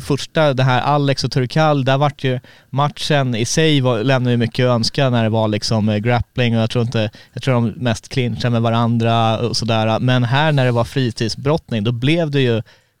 första, 0.00 0.54
det 0.54 0.62
här 0.62 0.80
Alex 0.80 1.24
och 1.24 1.30
Turkal, 1.32 1.84
där 1.84 1.98
vart 1.98 2.24
ju 2.24 2.40
matchen 2.70 3.34
i 3.34 3.44
sig 3.44 3.80
var, 3.80 4.04
lämnade 4.04 4.30
ju 4.30 4.36
mycket 4.36 4.64
att 4.64 4.70
önska 4.74 5.10
när 5.10 5.22
det 5.22 5.28
var 5.28 5.48
liksom 5.48 5.88
eh, 5.88 5.96
grappling 5.96 6.56
och 6.56 6.62
jag 6.62 6.70
tror 6.70 6.84
inte, 6.84 7.10
jag 7.32 7.42
tror 7.42 7.54
de 7.54 7.68
mest 7.68 8.08
clinchade 8.08 8.50
med 8.50 8.62
varandra 8.62 9.38
och 9.38 9.56
sådär. 9.56 9.98
Men 9.98 10.24
här 10.24 10.52
när 10.52 10.64
det 10.64 10.72
var 10.72 10.84
fritidsbrottning 10.84 11.84
då 11.84 11.92
blev 11.92 12.30
det 12.30 12.40
ju 12.40 12.56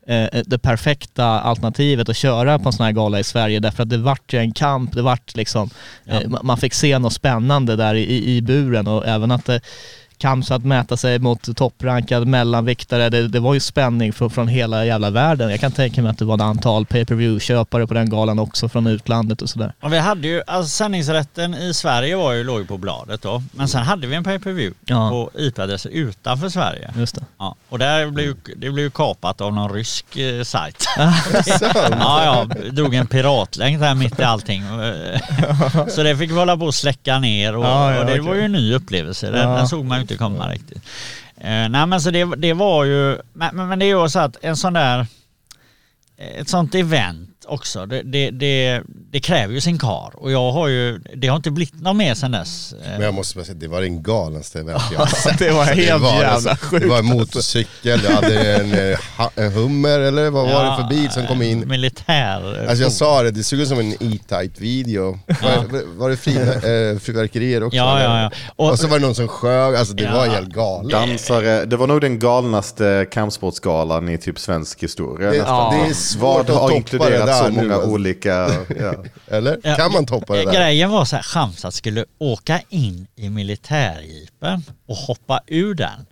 eh, 0.08 0.40
det 0.46 0.58
perfekta 0.58 1.26
alternativet 1.26 2.08
att 2.08 2.16
köra 2.16 2.58
på 2.58 2.68
en 2.68 2.72
sån 2.72 2.84
här 2.86 2.92
gala 2.92 3.18
i 3.20 3.24
Sverige 3.24 3.60
därför 3.60 3.82
att 3.82 3.90
det 3.90 3.98
vart 3.98 4.32
ju 4.32 4.38
en 4.38 4.52
kamp, 4.52 4.92
det 4.94 5.02
vart 5.02 5.36
liksom, 5.36 5.70
eh, 6.04 6.20
ma- 6.20 6.42
man 6.42 6.56
fick 6.58 6.74
se 6.74 6.98
något 6.98 7.12
spännande 7.12 7.76
där 7.76 7.94
i, 7.94 8.02
i, 8.02 8.36
i 8.36 8.42
buren 8.42 8.86
och 8.86 9.06
även 9.06 9.30
att 9.30 9.44
det 9.44 9.60
kamp 10.18 10.44
så 10.46 10.54
att 10.54 10.64
mäta 10.64 10.96
sig 10.96 11.18
mot 11.18 11.56
topprankad 11.56 12.26
mellanviktare, 12.26 13.08
det, 13.10 13.28
det 13.28 13.40
var 13.40 13.54
ju 13.54 13.60
spänning 13.60 14.12
från, 14.12 14.30
från 14.30 14.48
hela 14.48 14.84
jävla 14.84 15.10
världen. 15.10 15.50
Jag 15.50 15.60
kan 15.60 15.72
tänka 15.72 16.02
mig 16.02 16.10
att 16.10 16.18
det 16.18 16.24
var 16.24 16.34
ett 16.34 16.40
antal 16.40 16.86
pay 16.86 17.04
per 17.04 17.14
view 17.14 17.40
köpare 17.40 17.86
på 17.86 17.94
den 17.94 18.10
galan 18.10 18.38
också 18.38 18.68
från 18.68 18.86
utlandet 18.86 19.42
och 19.42 19.48
sådär. 19.50 19.72
Och 19.80 19.92
vi 19.92 19.98
hade 19.98 20.28
ju, 20.28 20.42
alltså 20.46 20.68
sändningsrätten 20.70 21.54
i 21.54 21.74
Sverige 21.74 22.16
var 22.16 22.32
ju, 22.32 22.44
låg 22.44 22.60
ju 22.60 22.66
på 22.66 22.78
bladet 22.78 23.22
då. 23.22 23.42
Men 23.52 23.68
sen 23.68 23.82
hade 23.82 24.06
vi 24.06 24.16
en 24.16 24.24
pay-per-view 24.24 24.74
Ja. 24.84 25.10
på 25.10 25.30
IP-adresser 25.40 25.90
utanför 25.90 26.48
Sverige. 26.48 26.90
Just 26.96 27.14
det. 27.14 27.22
Ja, 27.38 27.56
och 27.68 27.78
där 27.78 28.10
blev 28.10 28.26
ju, 28.26 28.34
det 28.56 28.70
blev 28.70 28.78
ju 28.84 28.90
kapat 28.90 29.40
av 29.40 29.54
någon 29.54 29.72
rysk 29.72 30.16
eh, 30.16 30.42
sajt. 30.42 30.84
ja, 31.90 32.24
ja, 32.24 32.46
drog 32.70 32.94
en 32.94 33.06
piratlänk 33.06 33.80
där 33.80 33.94
mitt 33.94 34.18
i 34.20 34.22
allting. 34.22 34.62
Så 35.88 36.02
det 36.02 36.16
fick 36.16 36.30
vi 36.30 36.34
hålla 36.34 36.56
på 36.56 36.68
att 36.68 36.74
släcka 36.74 37.18
ner 37.18 37.56
och, 37.56 37.64
Ja, 37.64 37.92
ja, 37.94 38.00
och 38.00 38.06
det 38.06 38.12
okej. 38.12 38.24
var 38.26 38.34
ju 38.34 38.40
en 38.40 38.52
ny 38.52 38.74
upplevelse. 38.74 39.30
Den, 39.30 39.48
Ja. 39.50 39.56
den 39.56 39.68
såg 39.68 39.84
man 39.84 40.00
inte 40.06 40.16
komma 40.16 40.48
riktigt. 40.48 40.82
Eh, 41.36 41.68
nej 41.68 41.86
men 41.86 42.00
så 42.00 42.10
det, 42.10 42.24
det 42.24 42.52
var 42.52 42.84
ju, 42.84 43.18
men, 43.32 43.56
men 43.56 43.68
men 43.68 43.78
det 43.78 43.84
är 43.84 44.02
ju 44.02 44.08
så 44.08 44.18
att 44.18 44.36
en 44.40 44.56
sån 44.56 44.72
där, 44.72 45.06
eh, 46.16 46.40
ett 46.40 46.48
sånt 46.48 46.74
event 46.74 47.35
också, 47.48 47.86
det, 47.86 48.02
det, 48.02 48.30
det, 48.30 48.82
det 49.12 49.20
kräver 49.20 49.54
ju 49.54 49.60
sin 49.60 49.78
kar 49.78 50.10
och 50.14 50.32
jag 50.32 50.52
har 50.52 50.68
ju, 50.68 50.98
det 51.16 51.28
har 51.28 51.36
inte 51.36 51.50
blivit 51.50 51.80
något 51.80 51.96
mer 51.96 52.14
sen 52.14 52.30
dess. 52.32 52.72
Eh, 52.84 52.90
Men 52.90 53.00
jag 53.00 53.14
måste 53.14 53.36
bara 53.38 53.44
säga, 53.44 53.58
det 53.58 53.68
var 53.68 53.80
den 53.80 54.02
galnaste 54.02 54.60
event 54.60 54.82
jag 54.92 54.98
har 55.00 55.06
sett. 55.06 55.38
Det 55.38 55.50
var 55.50 55.60
Alltså, 55.60 55.74
helt 55.74 56.02
var 56.02 56.12
jävla 56.12 56.28
alltså- 56.30 56.56
sjukt. 56.60 56.82
Det 56.82 56.88
var 56.88 56.98
en 56.98 57.04
motorcykel, 57.04 57.98
du 58.00 58.08
hade 58.08 58.54
en, 58.54 58.72
eh, 58.72 58.98
en 59.34 59.52
hummer 59.52 59.98
eller 60.00 60.30
vad 60.30 60.44
var 60.52 60.64
det 60.64 60.76
för 60.82 60.88
bil 60.88 61.10
som 61.10 61.26
kom 61.26 61.42
in? 61.42 61.68
Militär. 61.68 62.66
Alltså 62.68 62.82
jag 62.82 62.92
sa 62.92 63.22
det, 63.22 63.30
det 63.30 63.44
såg 63.44 63.58
ut 63.58 63.68
som 63.68 63.78
en 63.78 63.92
E-Type 63.92 64.60
video. 64.60 65.18
Var, 65.26 65.96
var 65.98 66.10
det 66.10 66.16
fri, 66.16 66.36
eh, 66.36 66.98
fyrverkerier 66.98 67.62
också? 67.62 67.76
Ja, 67.76 68.02
ja, 68.02 68.20
ja. 68.22 68.30
Och, 68.56 68.70
Och- 68.70 68.78
så 68.78 68.86
var 68.88 68.98
det 68.98 69.06
någon 69.06 69.14
som 69.14 69.28
sjöng, 69.28 69.74
alltså 69.74 69.94
det 69.94 70.02
Ja. 70.04 70.12
var 70.12 70.26
helt 70.26 70.48
galet. 70.48 70.90
Dansare, 70.90 71.64
det 71.64 71.76
var 71.76 71.86
nog 71.86 72.00
den 72.00 72.18
galnaste 72.18 73.06
kampsportsgalan 73.12 74.08
i 74.08 74.18
typ 74.18 74.38
svensk 74.38 74.82
historia. 74.82 75.30
Det, 75.30 75.38
nästan. 75.38 75.74
det 75.80 75.86
är 75.90 75.94
svårt 75.94 76.48
Vad 76.48 76.70
att 76.72 76.90
toppa 76.90 77.10
det 77.10 77.18
där 77.18 77.26
så 77.38 77.48
nu, 77.48 77.62
många 77.62 77.74
alltså. 77.74 77.90
olika... 77.90 78.30
Ja. 78.80 78.94
Eller? 79.36 79.58
Ja, 79.62 79.76
Kan 79.76 79.92
man 79.92 80.06
toppa 80.06 80.34
det 80.36 80.44
där? 80.44 80.52
Grejen 80.52 80.90
var 80.90 81.04
så 81.04 81.16
här, 81.16 81.22
Chamsat 81.22 81.74
skulle 81.74 82.04
åka 82.18 82.60
in 82.68 83.06
i 83.16 83.30
militärjeepen 83.30 84.62
och 84.86 84.96
hoppa 84.96 85.40
ur 85.46 85.74
den. 85.74 86.06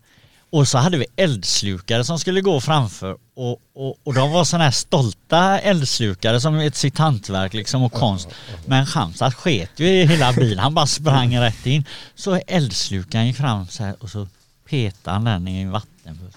Och 0.51 0.69
så 0.69 0.79
hade 0.79 0.97
vi 0.97 1.07
eldslukare 1.17 2.05
som 2.05 2.19
skulle 2.19 2.41
gå 2.41 2.61
framför 2.61 3.17
och, 3.37 3.61
och, 3.75 3.97
och 4.05 4.15
de 4.15 4.33
var 4.33 4.45
sådana 4.45 4.65
här 4.65 4.71
stolta 4.71 5.59
eldslukare 5.59 6.41
som 6.41 6.55
ett 6.55 6.77
sitt 6.77 6.99
hantverk 6.99 7.55
liksom 7.55 7.83
och 7.83 7.93
konst. 7.93 8.29
Men 8.67 8.87
Chamsat 8.87 9.35
sket 9.35 9.71
ju 9.77 9.87
i 9.87 10.07
hela 10.07 10.33
bilen, 10.33 10.59
han 10.59 10.75
bara 10.75 10.87
sprang 10.87 11.39
rätt 11.39 11.67
in. 11.67 11.85
Så 12.15 12.41
eldslukaren 12.47 13.27
gick 13.27 13.37
fram 13.37 13.67
så 13.67 13.85
här 13.85 13.95
och 14.01 14.11
så 14.11 14.29
petade 14.69 15.17
han 15.17 15.25
den 15.25 15.49
i 15.49 15.61
en 15.61 15.71
vattenbuss. 15.71 16.35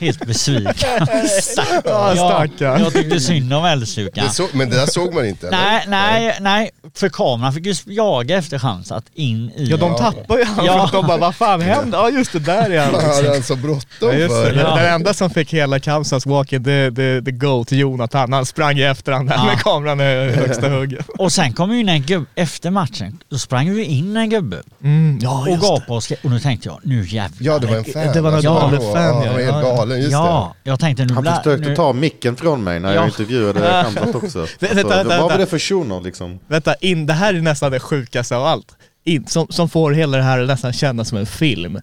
Helt 0.00 0.26
besviken. 0.26 0.74
Stackarn. 1.42 2.16
Ja. 2.16 2.46
Jag, 2.58 2.80
jag 2.80 2.92
tyckte 2.92 3.20
synd 3.20 3.52
om. 3.54 3.80
Det 4.14 4.30
så, 4.30 4.46
men 4.52 4.70
det 4.70 4.76
där 4.76 4.86
såg 4.86 5.14
man 5.14 5.26
inte 5.26 5.48
eller? 5.48 5.58
Nej, 5.58 5.84
nej, 5.88 6.36
nej. 6.40 6.70
För 6.94 7.08
kameran 7.08 7.52
fick 7.52 7.66
ju 7.66 7.74
jaga 7.86 8.38
efter 8.38 8.58
Chamsat 8.58 9.04
in 9.14 9.50
i... 9.56 9.64
Ja 9.70 9.76
de 9.76 9.96
tappar 9.96 10.38
ju 10.38 10.44
honom 10.44 10.66
Ja. 10.66 10.84
att 10.84 10.92
de 10.92 11.06
bara, 11.06 11.16
vad 11.16 11.34
fan 11.34 11.60
hände? 11.60 11.96
Ja 11.96 12.10
just 12.10 12.32
det, 12.32 12.38
där 12.38 12.70
är 12.70 12.80
han. 12.80 12.92
Vad 12.92 13.02
hade 13.02 13.28
han 13.28 13.42
så 13.42 13.56
bråttom 13.56 13.86
Ja, 14.00 14.12
det. 14.12 14.28
för? 14.28 14.50
Den, 14.52 14.58
Ja. 14.58 14.76
den 14.76 14.94
enda 14.94 15.14
som 15.14 15.30
fick 15.30 15.52
hela 15.54 15.78
Kansas 15.80 16.26
walking, 16.26 16.64
the, 16.64 16.90
the, 16.90 17.22
the 17.24 17.30
go 17.30 17.64
till 17.64 17.78
Jonathan. 17.78 18.32
Han 18.32 18.46
sprang 18.46 18.76
ju 18.76 18.84
efter 18.84 19.12
han 19.12 19.26
där 19.26 19.34
Ja. 19.34 19.44
med 19.44 19.58
kameran 19.60 20.00
i 20.00 20.30
högsta 20.32 20.68
hugget. 20.78 21.06
Och 21.18 21.32
sen 21.32 21.52
kom 21.52 21.72
ju 21.72 21.80
in 21.80 21.88
en 21.88 22.02
gubbe, 22.02 22.26
efter 22.34 22.70
matchen, 22.70 23.18
då 23.30 23.38
sprang 23.38 23.74
vi 23.74 23.84
in 23.84 24.16
en 24.16 24.30
gubbe 24.30 24.62
Mm, 24.84 25.18
ja 25.22 25.40
och 25.42 25.48
just 25.48 25.60
det. 25.62 25.66
gapade 25.68 25.92
och. 25.92 26.24
Och 26.24 26.30
nu 26.30 26.40
tänkte 26.40 26.68
jag, 26.68 26.78
nu 26.82 27.06
jävlar. 27.06 27.36
Ja 27.52 27.58
det 27.58 27.66
var 27.66 27.76
en 27.76 27.84
fan. 27.84 28.12
Det 28.12 28.20
var 28.20 28.28
en 28.30 28.34
alltså. 28.36 28.50
Ja, 28.50 28.92
fan, 28.94 29.22
ja. 29.24 29.32
Han 29.32 29.40
helt 29.52 29.64
galen, 29.76 29.98
just 30.00 30.12
ja, 30.12 30.54
jag 30.62 30.80
tänkte 30.80 31.04
nu... 31.04 31.14
Han 31.14 31.24
försökte 31.24 31.68
nu, 31.68 31.76
ta 31.76 31.92
micken 31.92 32.36
från 32.36 32.64
mig 32.64 32.80
när 32.80 32.88
Ja. 32.88 32.94
jag 32.94 33.06
intervjuade 33.08 33.60
Kamsat 33.84 34.14
också. 34.14 34.40
Alltså, 34.40 34.56
vänta, 34.60 34.76
vänta, 34.76 34.94
vad 35.04 35.06
var 35.08 35.18
vänta. 35.18 35.36
det 35.38 35.46
för 35.46 35.58
shuno 35.58 36.00
liksom? 36.00 36.38
Vänta, 36.46 36.74
in, 36.74 37.06
det 37.06 37.12
här 37.12 37.34
är 37.34 37.40
nästan 37.40 37.72
det 37.72 37.80
sjukaste 37.80 38.36
av 38.36 38.44
allt. 38.44 38.76
In, 39.04 39.26
som, 39.26 39.46
som 39.50 39.68
får 39.68 39.92
hela 39.92 40.16
det 40.16 40.22
här 40.22 40.46
nästan 40.46 40.72
kännas 40.72 41.08
som 41.08 41.18
en 41.18 41.26
film. 41.26 41.78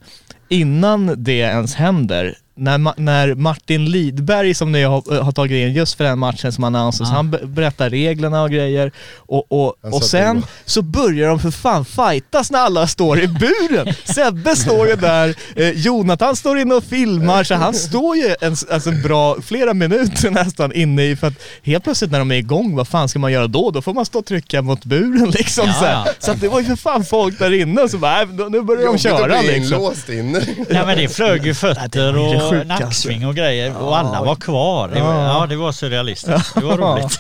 Innan 0.50 1.24
det 1.24 1.38
ens 1.38 1.76
händer 1.76 2.36
när, 2.58 2.78
Ma- 2.78 2.94
när 2.98 3.36
Martin 3.36 3.86
Lidberg 3.86 4.54
som 4.54 4.72
ni 4.72 4.84
har, 4.84 5.22
har 5.22 5.32
tagit 5.32 5.52
in 5.68 5.74
just 5.74 5.94
för 5.98 6.04
den 6.04 6.20
matchen 6.20 6.52
som 6.52 6.64
annonsers, 6.64 7.08
Ja. 7.10 7.16
han 7.16 7.32
be- 7.32 7.46
berättar 7.46 7.90
reglerna 7.90 8.42
och 8.44 8.50
grejer 8.52 8.92
och, 9.16 9.52
och, 9.52 9.76
Han 9.84 9.94
och 9.94 10.04
sen 10.04 10.46
så 10.66 10.82
börjar 10.82 11.30
de 11.30 11.40
för 11.40 11.52
fan 11.52 11.86
fightas 11.86 12.52
när 12.52 12.60
alla 12.60 12.88
står 12.88 13.20
i 13.20 13.28
buren. 13.28 13.94
Sebbe 14.06 14.56
står 14.56 14.88
ju 14.88 14.96
där, 14.96 15.36
eh, 15.56 15.70
Jonathan 15.70 16.36
står 16.36 16.60
inne 16.60 16.76
och 16.76 16.84
filmar 16.84 17.44
så 17.44 17.56
han 17.56 17.74
står 17.74 18.16
ju 18.18 18.36
en, 18.42 18.56
alltså 18.72 18.90
en 18.90 19.02
bra, 19.02 19.38
flera 19.42 19.74
minuter 19.74 20.32
nästan 20.32 20.74
inne 20.74 21.04
i 21.06 21.16
för 21.16 21.28
att 21.28 21.34
helt 21.64 21.84
plötsligt 21.84 22.12
när 22.12 22.20
de 22.20 22.32
är 22.32 22.36
igång, 22.36 22.76
vad 22.76 22.88
fan 22.88 23.10
ska 23.10 23.20
man 23.20 23.32
göra 23.32 23.48
då? 23.48 23.72
Då 23.72 23.82
får 23.82 23.94
man 23.94 24.06
stå 24.06 24.20
och 24.20 24.26
trycka 24.26 24.62
mot 24.62 24.86
buren 24.86 25.30
liksom 25.32 25.68
Ja, 25.68 25.74
så, 25.74 25.86
här. 25.86 25.92
ja. 26.06 26.08
så 26.20 26.32
att 26.32 26.42
det 26.42 26.48
var 26.48 26.60
ju 26.60 26.66
för 26.66 26.76
fan 26.76 27.06
folk 27.06 27.40
där 27.40 27.54
inne 27.62 27.90
så 27.90 27.98
bara, 27.98 28.22
äh, 28.22 28.28
nu 28.50 28.62
börjar 28.62 28.82
de 28.82 28.86
Jobbigt 28.86 29.06
att 29.06 29.12
köra 29.20 29.40
bli 29.40 29.48
liksom. 29.52 29.74
inlåst 29.78 30.10
inne. 30.10 30.40
Nej 30.70 30.86
men 30.86 30.98
det 30.98 31.08
flög 31.10 31.46
ju 31.46 31.54
fötter 31.54 32.14
det 32.14 32.47
och 32.48 32.68
nacksving 32.68 33.28
och 33.28 33.36
grejer 33.36 33.78
och 33.78 33.98
alla 33.98 34.24
var 34.24 34.36
kvar. 34.36 34.88
Det 34.88 35.02
var, 35.02 35.14
Ja. 35.14 35.40
ja 35.42 35.48
det 35.48 35.56
var 35.56 35.72
surrealistiskt. 35.72 36.54
Det 36.56 36.62
var 36.66 36.78
roligt. 36.78 37.20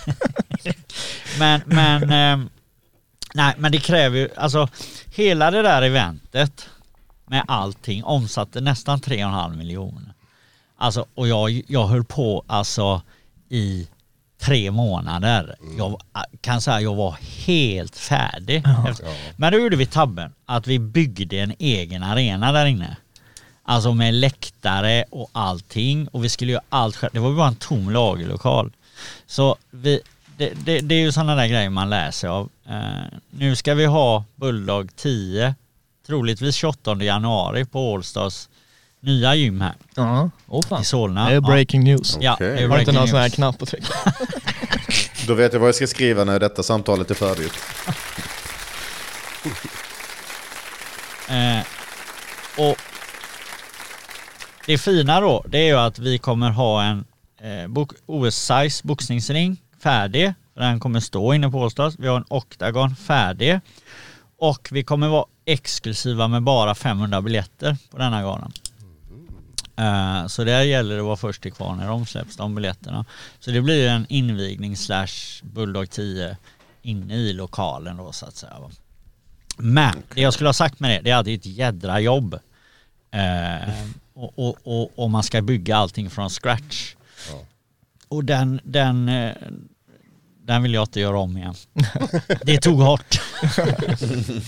men, 1.40 1.62
men, 1.66 2.12
ehm, 2.12 2.50
nej 3.34 3.54
men 3.58 3.72
det 3.72 3.78
kräver 3.80 4.18
ju, 4.18 4.30
alltså 4.38 4.68
hela 5.16 5.52
det 5.52 5.62
där 5.62 5.82
eventet 5.82 6.70
med 7.28 7.44
allting 7.48 8.04
omsatte 8.04 8.62
nästan 8.62 9.00
3,5 9.00 9.56
miljoner. 9.58 10.14
Alltså 10.78 11.06
och 11.16 11.28
jag, 11.28 11.62
jag 11.68 11.88
höll 11.88 12.04
på 12.04 12.44
alltså 12.48 13.02
i 13.50 13.88
tre 14.42 14.72
månader. 14.72 15.56
Jag 15.78 16.02
kan 16.42 16.62
säga 16.62 16.82
jag 16.82 16.96
var 16.96 17.16
helt 17.46 17.96
färdig. 17.98 18.64
Efter- 18.90 19.06
Men 19.38 19.52
då 19.54 19.60
gjorde 19.60 19.76
vi 19.76 19.86
tabben 19.86 20.34
att 20.46 20.68
vi 20.68 20.80
byggde 20.80 21.38
en 21.38 21.54
egen 21.60 22.04
arena 22.04 22.52
där 22.52 22.66
inne. 22.66 22.98
Alltså 23.70 23.94
med 23.94 24.14
läktare 24.14 25.04
och 25.10 25.30
allting 25.32 26.08
och 26.08 26.24
vi 26.24 26.30
skulle 26.30 26.52
göra 26.52 26.64
allt 26.70 26.96
själv. 26.96 27.14
Det 27.14 27.20
var 27.20 27.32
bara 27.32 27.48
en 27.48 27.56
tom 27.56 27.90
lagerlokal. 27.90 28.72
Så 29.28 29.56
vi, 29.72 30.02
det, 30.38 30.54
det, 30.66 30.80
det 30.80 30.96
är 30.96 31.00
ju 31.00 31.12
sådana 31.12 31.36
där 31.36 31.48
grejer 31.48 31.70
man 31.70 31.90
lär 31.90 32.12
sig 32.12 32.30
av. 32.30 32.50
Eh, 32.70 32.78
nu 33.30 33.56
ska 33.56 33.74
vi 33.74 33.86
ha 33.86 34.24
Bulldog 34.36 34.96
10, 34.96 35.56
troligtvis 36.08 36.56
28 36.56 36.96
januari 36.96 37.66
på 37.66 37.96
Allstars 37.96 38.48
nya 39.00 39.36
gym 39.36 39.62
här 39.62 39.74
Ja, 39.96 40.30
åh 40.48 40.64
fan. 40.68 40.82
i 40.82 40.86
Solna. 40.86 41.30
Det 41.30 41.36
är 41.36 41.42
breaking 41.42 41.84
news. 41.84 42.18
Ja, 42.22 42.34
Okej. 42.34 42.48
det 42.48 42.54
är 42.64 42.68
Har 42.68 42.76
du 42.76 42.82
inte 42.82 42.92
breaking 42.92 42.96
någon 42.96 43.08
sån 43.08 43.20
här 43.20 43.30
knapp 43.30 43.62
att 43.62 43.70
trycka? 43.70 43.94
Då 45.28 45.34
vet 45.34 45.54
jag 45.54 45.60
vad 45.60 45.68
jag 45.68 45.76
ska 45.76 45.88
skriva 45.88 46.24
när 46.24 46.40
detta 46.40 46.64
samtalet 46.64 47.12
är 47.12 47.16
färdigt. 47.16 47.54
Eh, 51.30 51.60
och 52.58 52.78
det 54.68 54.78
fina 54.78 55.22
då, 55.22 55.44
det 55.48 55.58
är 55.58 55.66
ju 55.66 55.78
att 55.78 56.00
vi 56.00 56.18
kommer 56.18 56.50
ha 56.50 56.84
en 56.84 57.06
eh, 57.42 57.68
bok, 57.68 57.92
OS-size 58.06 58.88
boxningsring 58.88 59.58
färdig. 59.80 60.34
Den 60.54 60.80
kommer 60.80 61.00
stå 61.00 61.34
inne 61.34 61.50
på 61.50 61.62
Åstads. 61.62 62.00
Vi 62.00 62.08
har 62.08 62.18
en 62.18 62.26
Octagon 62.28 62.96
färdig. 62.96 63.60
Och 64.38 64.70
vi 64.72 64.84
kommer 64.84 65.08
vara 65.08 65.26
exklusiva 65.46 66.28
med 66.28 66.44
bara 66.44 66.76
500 66.76 67.22
biljetter 67.22 67.78
på 67.92 67.98
denna 67.98 68.22
galan. 68.22 68.52
Uh, 69.80 70.28
så 70.28 70.44
där 70.44 70.62
gäller 70.62 70.96
det 70.96 71.02
att 71.02 71.06
vara 71.06 71.18
först 71.18 71.42
till 71.42 71.54
kvar 71.54 71.76
när 71.76 71.88
de 71.88 72.06
släpps, 72.06 72.38
de 72.38 72.56
biljetterna. 72.56 73.06
Så 73.40 73.52
det 73.52 73.62
blir 73.62 73.88
en 73.90 74.06
invigning 74.10 74.78
slash 74.78 75.44
Bulldog 75.44 75.90
10 75.90 76.38
inne 76.82 77.16
i 77.16 77.34
lokalen 77.34 77.98
då 77.98 78.12
så 78.12 78.26
att 78.26 78.36
säga. 78.36 78.54
Men 79.58 80.04
det 80.14 80.22
jag 80.22 80.34
skulle 80.34 80.48
ha 80.48 80.54
sagt 80.54 80.80
med 80.80 80.92
det, 80.92 81.02
det 81.04 81.12
är 81.12 81.18
att 81.18 81.26
det 81.26 81.32
är 81.32 81.38
ett 81.38 81.46
jädra 81.46 82.00
jobb. 82.00 82.40
Eh, 83.12 83.70
och, 84.14 84.34
och, 84.40 84.56
och, 84.64 84.92
och 85.00 85.10
man 85.10 85.24
ska 85.24 85.42
bygga 85.42 85.78
allting 85.78 86.10
från 86.10 86.30
scratch. 86.30 86.96
Och 88.08 88.24
den, 88.26 88.60
den, 88.64 89.10
eh, 89.10 89.32
den 90.46 90.64
vill 90.64 90.74
jag 90.74 90.84
inte 90.84 91.00
göra 91.00 91.20
om 91.20 91.38
igen. 91.38 91.56
Det 92.44 92.58
tog 92.62 92.80
hårt. 92.80 93.22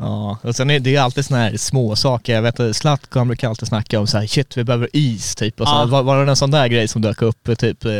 Ja, 0.00 0.38
och 0.42 0.56
sen 0.56 0.70
är 0.70 0.80
det 0.80 0.96
är 0.96 1.00
alltid 1.00 1.24
såna 1.24 1.40
här 1.40 1.56
små 1.56 1.96
saker. 1.96 2.34
Jag 2.34 2.42
vet 2.42 2.60
att 2.60 2.76
Zlatko 2.76 3.18
han 3.18 3.28
brukar 3.28 3.48
alltid 3.48 3.68
snacka 3.68 4.00
om 4.00 4.06
så 4.06 4.18
här, 4.18 4.26
shit 4.26 4.56
vi 4.56 4.64
behöver 4.64 4.88
is 4.92 5.34
typ. 5.34 5.60
Och 5.60 5.68
så 5.68 5.74
Ja. 5.74 5.84
var, 5.86 6.02
var 6.02 6.24
det 6.24 6.30
en 6.32 6.36
sån 6.36 6.50
där 6.50 6.68
grej 6.68 6.88
som 6.88 7.02
dök 7.02 7.22
upp 7.22 7.58
typ 7.58 7.84
eh, 7.84 7.92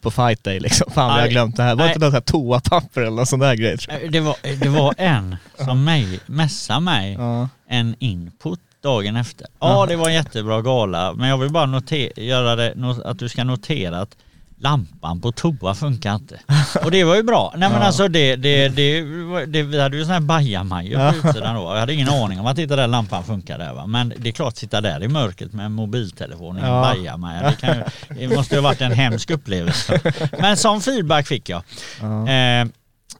på 0.00 0.10
fight 0.10 0.44
day 0.44 0.60
liksom? 0.60 0.90
Fan 0.92 1.14
vi 1.16 1.20
har 1.20 1.28
glömt 1.28 1.56
det 1.56 1.62
här. 1.62 1.74
Var 1.74 1.84
det 1.84 1.88
inte 1.88 2.04
något 2.04 2.12
här 2.14 2.20
toapapper 2.20 3.00
eller 3.00 3.16
någon 3.16 3.26
sån 3.26 3.38
där 3.38 3.54
grej 3.54 3.78
tror 3.78 3.98
jag? 4.02 4.12
Det 4.12 4.20
var, 4.20 4.36
det 4.60 4.68
var 4.68 4.94
en 4.98 5.36
som 5.64 5.84
mig, 5.84 6.20
messade 6.26 6.80
mig 6.80 7.12
Ja. 7.12 7.48
en 7.68 7.96
input 7.98 8.60
dagen 8.82 9.16
efter. 9.16 9.46
Ja, 9.60 9.86
det 9.86 9.96
var 9.96 10.08
en 10.08 10.14
jättebra 10.14 10.62
gala, 10.62 11.12
men 11.12 11.28
jag 11.28 11.38
vill 11.38 11.50
bara 11.52 11.66
notera, 11.66 12.22
göra 12.22 12.56
det, 12.56 12.74
att 13.04 13.18
du 13.18 13.28
ska 13.28 13.44
notera 13.44 14.00
att 14.00 14.16
lampan 14.60 15.20
på 15.20 15.32
toa 15.32 15.74
funkar 15.74 16.14
inte. 16.14 16.40
Och 16.84 16.90
det 16.90 17.04
var 17.04 17.16
ju 17.16 17.22
bra. 17.22 17.54
Nej 17.56 17.68
men 17.70 17.82
alltså 17.82 18.08
det, 18.08 18.36
det, 18.36 18.68
det, 18.68 19.00
det, 19.46 19.62
vi 19.62 19.80
hade 19.80 19.96
ju 19.96 20.04
sån 20.04 20.12
här 20.12 20.20
bajamajor 20.20 21.10
på 21.12 21.28
utsidan 21.28 21.54
då. 21.56 21.62
Jag 21.62 21.80
hade 21.80 21.94
ingen 21.94 22.08
aning 22.08 22.40
om 22.40 22.46
att 22.46 22.58
inte 22.58 22.76
den 22.76 22.90
lampan 22.90 23.24
funkar 23.24 23.58
där 23.58 23.72
va. 23.72 23.86
Men 23.86 24.12
det 24.16 24.28
är 24.28 24.32
klart, 24.32 24.56
sitta 24.56 24.80
där 24.80 25.02
i 25.02 25.08
mörkret 25.08 25.52
med 25.52 25.66
en 25.66 25.72
mobiltelefon 25.72 26.56
i 26.58 26.60
en 26.60 26.66
Ja. 26.66 26.80
bajamaja. 26.80 27.54
Det, 27.60 27.84
ju, 28.20 28.28
det 28.28 28.36
måste 28.36 28.54
ju 28.54 28.60
ha 28.60 28.68
varit 28.68 28.80
en 28.80 28.92
hemsk 28.92 29.30
upplevelse. 29.30 30.00
Men 30.38 30.56
sån 30.56 30.80
feedback 30.80 31.26
fick 31.26 31.48
jag. 31.48 31.62
Ja. 32.00 32.28
Eh, 32.28 32.60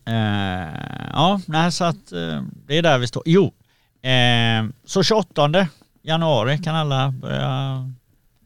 eh, 0.04 0.68
ja, 1.12 1.40
nej, 1.46 1.72
så 1.72 1.84
att 1.84 2.12
eh, 2.12 2.42
det 2.66 2.78
är 2.78 2.82
där 2.82 2.98
vi 2.98 3.06
står. 3.06 3.22
Jo, 3.26 3.52
eh, 4.02 4.70
så 4.86 5.02
28 5.02 5.68
januari 6.02 6.58
kan 6.58 6.74
alla 6.76 7.10
börja 7.10 7.90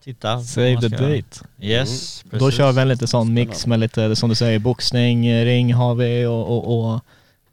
titta. 0.05 0.41
Save 0.41 0.81
the 0.81 0.89
date. 0.89 1.47
Yes, 1.61 2.23
Då 2.31 2.39
precis. 2.39 2.55
kör 2.57 2.73
vi 2.73 2.81
en 2.83 2.89
lite 2.89 3.07
sån 3.07 3.35
mix 3.35 3.67
med 3.67 3.81
lite, 3.81 4.17
som 4.17 4.29
du 4.29 4.35
säger, 4.35 4.59
boxning, 4.59 5.45
ring 5.45 5.75
har 5.75 5.95
vi 5.95 6.27
och, 6.27 6.49
och, 6.57 6.79
och 6.95 7.01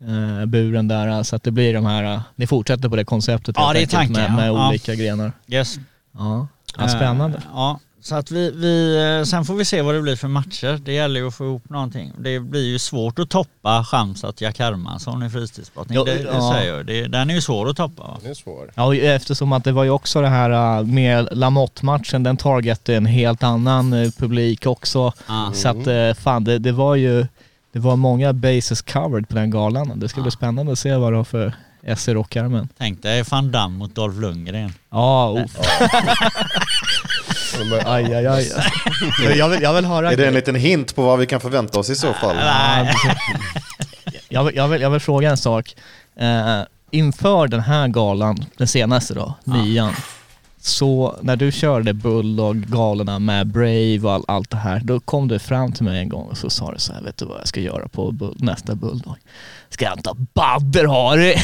eh, 0.09 0.45
buren 0.45 0.87
där. 0.87 1.23
Så 1.23 1.35
att 1.35 1.43
det 1.43 1.51
blir 1.51 1.73
de 1.73 1.85
här, 1.85 2.21
ni 2.35 2.47
fortsätter 2.47 2.89
på 2.89 2.95
det 2.95 3.05
konceptet 3.05 3.55
Ja, 3.57 3.73
det 3.73 3.81
är 3.81 3.87
tanken, 3.87 4.13
med, 4.13 4.29
ja. 4.29 4.35
med 4.35 4.47
Ja. 4.47 4.69
olika 4.69 4.95
grenar. 4.95 5.31
Yes. 5.47 5.75
Ja, 6.17 6.47
ja 6.77 6.87
spännande. 6.87 7.37
Eh, 7.37 7.43
ja, 7.53 7.79
så 8.01 8.15
att 8.15 8.31
vi, 8.31 8.51
vi, 8.51 8.95
eh, 9.19 9.25
sen 9.25 9.45
får 9.45 9.53
vi 9.53 9.65
se 9.65 9.81
vad 9.81 9.95
det 9.95 10.01
blir 10.01 10.15
för 10.15 10.27
matcher. 10.27 10.79
Det 10.85 10.93
gäller 10.93 11.19
ju 11.19 11.27
att 11.27 11.35
få 11.35 11.45
ihop 11.45 11.69
någonting. 11.69 12.11
Det 12.17 12.39
blir 12.39 12.65
ju 12.65 12.79
svårt 12.79 13.19
att 13.19 13.29
toppa 13.29 13.85
Chamsat 13.85 14.41
Jack 14.41 14.59
Hermansson 14.59 15.23
i 15.23 15.29
fristidsbrottning. 15.29 15.95
Ja, 15.95 16.03
det, 16.03 16.13
det 16.13 16.29
ja. 16.33 16.53
säger 16.53 16.75
jag. 16.75 16.85
Det, 16.85 17.07
den 17.07 17.29
är 17.29 17.33
ju 17.33 17.41
svår 17.41 17.69
att 17.69 17.77
toppa. 17.77 18.03
Va? 18.03 18.17
Det 18.23 18.29
är 18.29 18.33
svår. 18.33 18.71
Ja, 18.75 18.95
eftersom 18.95 19.51
att 19.53 19.63
det 19.63 19.71
var 19.71 19.83
ju 19.83 19.89
också 19.89 20.21
det 20.21 20.27
här 20.27 20.79
äh, 20.79 20.85
med 20.85 21.27
Lamotte-matchen, 21.31 22.23
den 22.23 22.37
targetade 22.37 22.97
en 22.97 23.05
helt 23.05 23.43
annan 23.43 23.93
eh, 23.93 24.11
publik 24.17 24.65
också. 24.65 25.13
Ah. 25.27 25.51
Så 25.51 25.69
att 25.69 25.87
eh, 25.87 26.13
fan, 26.13 26.43
det, 26.43 26.59
det 26.59 26.71
var 26.71 26.95
ju 26.95 27.27
det 27.71 27.79
var 27.79 27.95
många 27.95 28.33
bases 28.33 28.81
covered 28.81 29.29
på 29.29 29.35
den 29.35 29.51
galan. 29.51 29.99
Det 29.99 30.09
ska 30.09 30.21
bli 30.21 30.27
Ja. 30.27 30.31
spännande 30.31 30.71
att 30.71 30.79
se 30.79 30.95
vad 30.95 31.13
du 31.13 31.17
har 31.17 31.23
för 31.23 31.53
S 31.83 32.07
i 32.07 32.13
rockärmen. 32.13 32.69
Tänk 32.77 33.01
dig 33.01 33.23
Van 33.31 33.51
Damme 33.51 33.77
mot 33.77 33.95
Dolph 33.95 34.19
Lundgren. 34.19 34.73
Ja, 34.89 35.31
oh. 35.31 35.41
Aj, 37.85 38.13
aj, 38.13 38.27
aj. 38.27 38.51
Jag 39.37 39.49
vill, 39.49 39.61
jag 39.61 39.73
vill 39.73 39.85
höra... 39.85 40.11
Är 40.11 40.17
det 40.17 40.27
en 40.27 40.33
liten 40.33 40.55
hint 40.55 40.95
på 40.95 41.01
vad 41.01 41.19
vi 41.19 41.25
kan 41.25 41.41
förvänta 41.41 41.79
oss 41.79 41.89
i 41.89 41.95
så 41.95 42.13
fall? 42.13 42.35
Nej. 42.35 42.93
jag, 44.29 44.43
vill, 44.43 44.55
jag, 44.55 44.67
vill, 44.67 44.81
jag 44.81 44.89
vill 44.89 44.99
fråga 44.99 45.29
en 45.29 45.37
sak. 45.37 45.75
Eh, 46.19 46.61
inför 46.91 47.47
den 47.47 47.59
här 47.59 47.87
galan, 47.87 48.45
den 48.57 48.67
senaste 48.67 49.13
då, 49.13 49.33
nian. 49.43 49.93
Så 50.61 51.15
när 51.21 51.35
du 51.35 51.51
körde 51.51 51.93
Bulldog-galorna 51.93 53.19
med 53.19 53.47
Brave 53.47 53.99
och 54.03 54.13
all, 54.13 54.23
allt 54.27 54.49
det 54.49 54.57
här, 54.57 54.81
då 54.83 54.99
kom 54.99 55.27
du 55.27 55.39
fram 55.39 55.71
till 55.71 55.83
mig 55.83 55.99
en 55.99 56.09
gång 56.09 56.27
och 56.27 56.37
så 56.37 56.49
sa 56.49 56.71
du 56.71 56.79
så 56.79 56.93
här, 56.93 57.01
vet 57.01 57.17
du 57.17 57.25
vad 57.25 57.39
jag 57.39 57.47
ska 57.47 57.59
göra 57.59 57.87
på 57.87 58.11
bull, 58.11 58.35
nästa 58.39 58.75
Bulldog? 58.75 59.15
Ska 59.69 59.85
jag 59.85 59.97
inte 59.97 60.09
ha 60.09 60.17
badder 60.33 60.87
Harry? 60.87 61.35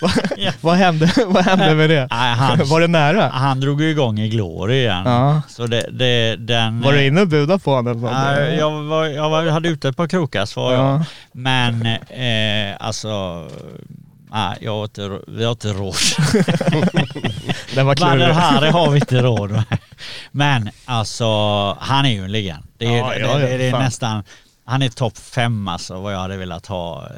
vad, 0.00 0.12
vad, 0.60 0.76
hände, 0.76 1.12
vad 1.26 1.44
hände 1.44 1.74
med 1.74 1.90
det? 1.90 2.08
Nej, 2.10 2.34
han, 2.34 2.58
Var 2.64 2.80
det 2.80 2.86
nära? 2.86 3.28
han 3.28 3.60
drog 3.60 3.82
ju 3.82 3.90
igång 3.90 4.18
i 4.18 4.28
Glory 4.28 4.74
igen. 4.74 5.02
Ja. 5.04 5.42
Så 5.48 5.66
det, 5.66 5.86
det, 5.90 6.36
den... 6.36 6.80
Var 6.80 6.92
du 6.92 7.06
inne 7.06 7.20
och 7.20 7.28
budade 7.28 7.58
på 7.58 7.70
honom? 7.70 8.02
jag, 8.58 8.82
var, 8.82 9.06
jag 9.06 9.30
var, 9.30 9.46
hade 9.46 9.68
ute 9.68 9.88
ett 9.88 9.96
par 9.96 10.08
krokas 10.08 10.56
var 10.56 10.72
jag. 10.72 10.80
Ja. 10.80 11.04
Men 11.32 11.86
eh, 11.86 12.76
alltså, 12.86 13.08
nej, 14.30 14.58
jag 14.60 14.72
har 14.76 14.84
inte, 14.84 15.20
vi 15.28 15.44
har 15.44 15.50
inte 15.52 15.72
råd. 15.72 15.94
Den 17.74 17.86
var 17.86 17.94
klurig. 17.94 18.24
Hari 18.34 18.70
har 18.70 18.90
vi 18.90 18.98
inte 18.98 19.22
råd 19.22 19.50
med. 19.50 19.64
Men 20.30 20.70
alltså, 20.84 21.26
han 21.80 22.06
är 22.06 22.10
ju 22.10 22.24
en 22.24 22.32
legend. 22.32 22.64
Det 22.78 22.86
är, 22.86 22.96
Ja, 22.98 23.08
det, 23.08 23.18
ja, 23.20 23.38
det, 23.38 23.56
det 23.56 23.68
är 23.68 23.78
nästan, 23.78 24.22
han 24.64 24.82
är 24.82 24.88
topp 24.88 25.18
fem 25.18 25.68
alltså 25.68 26.00
vad 26.00 26.14
jag 26.14 26.18
hade 26.18 26.36
velat 26.36 26.66
ha. 26.66 27.06
eh, 27.06 27.12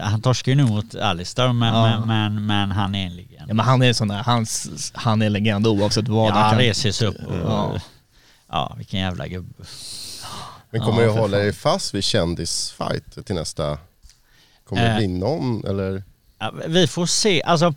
Han 0.00 0.22
torskar 0.22 0.52
ju 0.52 0.56
nu 0.56 0.64
mot 0.64 0.94
Alistair 0.94 1.52
men, 1.52 1.74
Ja. 1.74 1.82
men, 1.82 2.06
men, 2.06 2.46
men 2.46 2.70
han 2.70 2.94
är 2.94 3.06
en 3.06 3.16
legend. 3.16 3.44
Ja, 3.48 3.54
men 3.54 3.66
han 3.66 3.82
är 3.82 3.92
sån 3.92 4.08
där, 4.08 4.22
hans, 4.22 4.90
han 4.94 5.22
är 5.22 5.30
legend 5.30 5.66
oavsett 5.66 6.08
vad. 6.08 6.28
Ja, 6.30 6.32
Han 6.34 6.42
han 6.42 6.50
kan- 6.50 6.58
reser 6.60 6.92
sig 6.92 7.08
upp 7.08 7.26
och, 7.26 7.36
Ja. 7.44 7.80
ja. 8.50 8.74
vilken 8.76 9.00
jävla 9.00 9.26
gubbe. 9.26 9.64
men 10.70 10.80
kommer 10.80 11.02
Ja, 11.02 11.08
du 11.12 11.18
hålla 11.20 11.36
dig 11.38 11.52
fast 11.52 11.94
vid 11.94 12.04
kändisfight 12.04 13.26
till 13.26 13.34
nästa? 13.34 13.78
Kommer 14.68 14.90
det 14.90 14.96
bli 14.96 15.06
någon 15.08 15.64
eller? 15.66 16.02
Ja, 16.38 16.52
vi 16.66 16.86
får 16.86 17.06
se, 17.06 17.42
alltså 17.42 17.74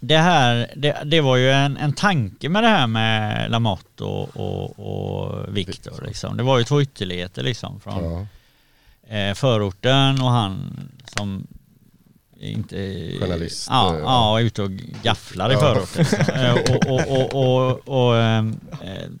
det 0.00 0.16
här, 0.16 0.72
det, 0.76 1.02
det 1.04 1.20
var 1.20 1.36
ju 1.36 1.50
en, 1.50 1.76
en 1.76 1.92
tanke 1.92 2.48
med 2.48 2.62
det 2.62 2.68
här 2.68 2.86
med 2.86 3.50
Lamotte 3.50 4.04
och, 4.04 4.36
och, 4.36 4.78
och 4.78 5.56
Viktor 5.56 6.04
liksom. 6.06 6.36
Det 6.36 6.42
var 6.42 6.58
ju 6.58 6.64
två 6.64 6.82
ytterligheter 6.82 7.42
liksom 7.42 7.80
från 7.80 8.04
Ja. 8.04 8.26
eh, 9.16 9.34
förorten 9.34 10.22
och 10.22 10.30
han 10.30 10.58
som 11.16 11.46
inte... 12.40 12.76
Journalist, 13.20 13.66
Ja, 13.70 13.94
eh, 13.94 14.00
ja, 14.00 14.38
är 14.40 14.44
ute 14.44 14.62
och 14.62 14.70
gafflar 15.02 15.50
i 15.50 15.52
Ja. 15.52 15.60
förorten. 15.60 16.04
liksom. 16.18 16.86
Och, 16.92 17.10
och, 17.10 17.68
och, 17.68 17.88
och, 18.08 18.16
eh, 18.16 18.44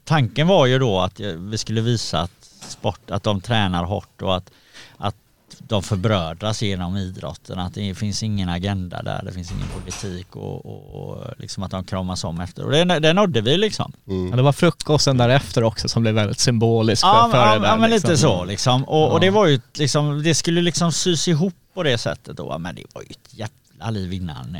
tanken 0.04 0.46
var 0.46 0.66
ju 0.66 0.78
då 0.78 1.00
att 1.00 1.20
vi 1.20 1.58
skulle 1.58 1.80
visa 1.80 2.20
att 2.20 2.44
sport, 2.68 3.10
att 3.10 3.22
de 3.22 3.40
tränar 3.40 3.84
hårt 3.84 4.22
och 4.22 4.36
att, 4.36 4.50
att 4.96 5.14
de 5.58 5.82
förbrödras 5.82 6.62
genom 6.62 6.96
idrotten. 6.96 7.58
Att 7.58 7.74
det 7.74 7.94
finns 7.94 8.22
ingen 8.22 8.48
agenda 8.48 9.02
där, 9.02 9.22
det 9.24 9.32
finns 9.32 9.52
ingen 9.52 9.68
politik 9.68 10.36
och, 10.36 10.66
och, 10.66 11.10
och 11.10 11.24
liksom 11.38 11.62
att 11.62 11.70
de 11.70 11.84
kramas 11.84 12.24
om 12.24 12.40
efter. 12.40 12.64
Och 12.64 12.70
det, 12.70 12.84
det 12.84 13.12
nådde 13.12 13.40
vi 13.40 13.56
liksom. 13.56 13.92
Ja, 14.04 14.36
det 14.36 14.42
var 14.42 14.52
frukosten 14.52 15.16
därefter 15.16 15.64
också 15.64 15.88
som 15.88 16.02
blev 16.02 16.14
väldigt 16.14 16.40
symbolisk 16.40 17.02
för, 17.02 17.08
Ja, 17.08 17.28
för 17.30 17.38
det 17.38 17.44
ja, 17.44 17.58
där. 17.58 17.66
ja, 17.66 17.76
men 17.76 17.90
liksom. 17.90 18.10
lite 18.10 18.20
så 18.20 18.44
liksom. 18.44 18.84
Och, 18.84 19.12
och 19.12 19.20
det 19.20 19.30
var 19.30 19.46
ju 19.46 19.60
liksom, 19.74 20.22
det 20.22 20.34
skulle 20.34 20.60
liksom 20.60 20.92
sys 20.92 21.28
ihop 21.28 21.54
på 21.74 21.82
det 21.82 21.98
sättet 21.98 22.36
då. 22.36 22.58
Men 22.58 22.74
det 22.74 22.84
var 22.94 23.02
ju 23.02 23.08
ett 23.10 23.28
jävla 23.30 23.54
liv 23.90 24.12
innan 24.12 24.50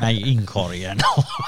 med 0.00 0.14
inkorgen. 0.14 0.98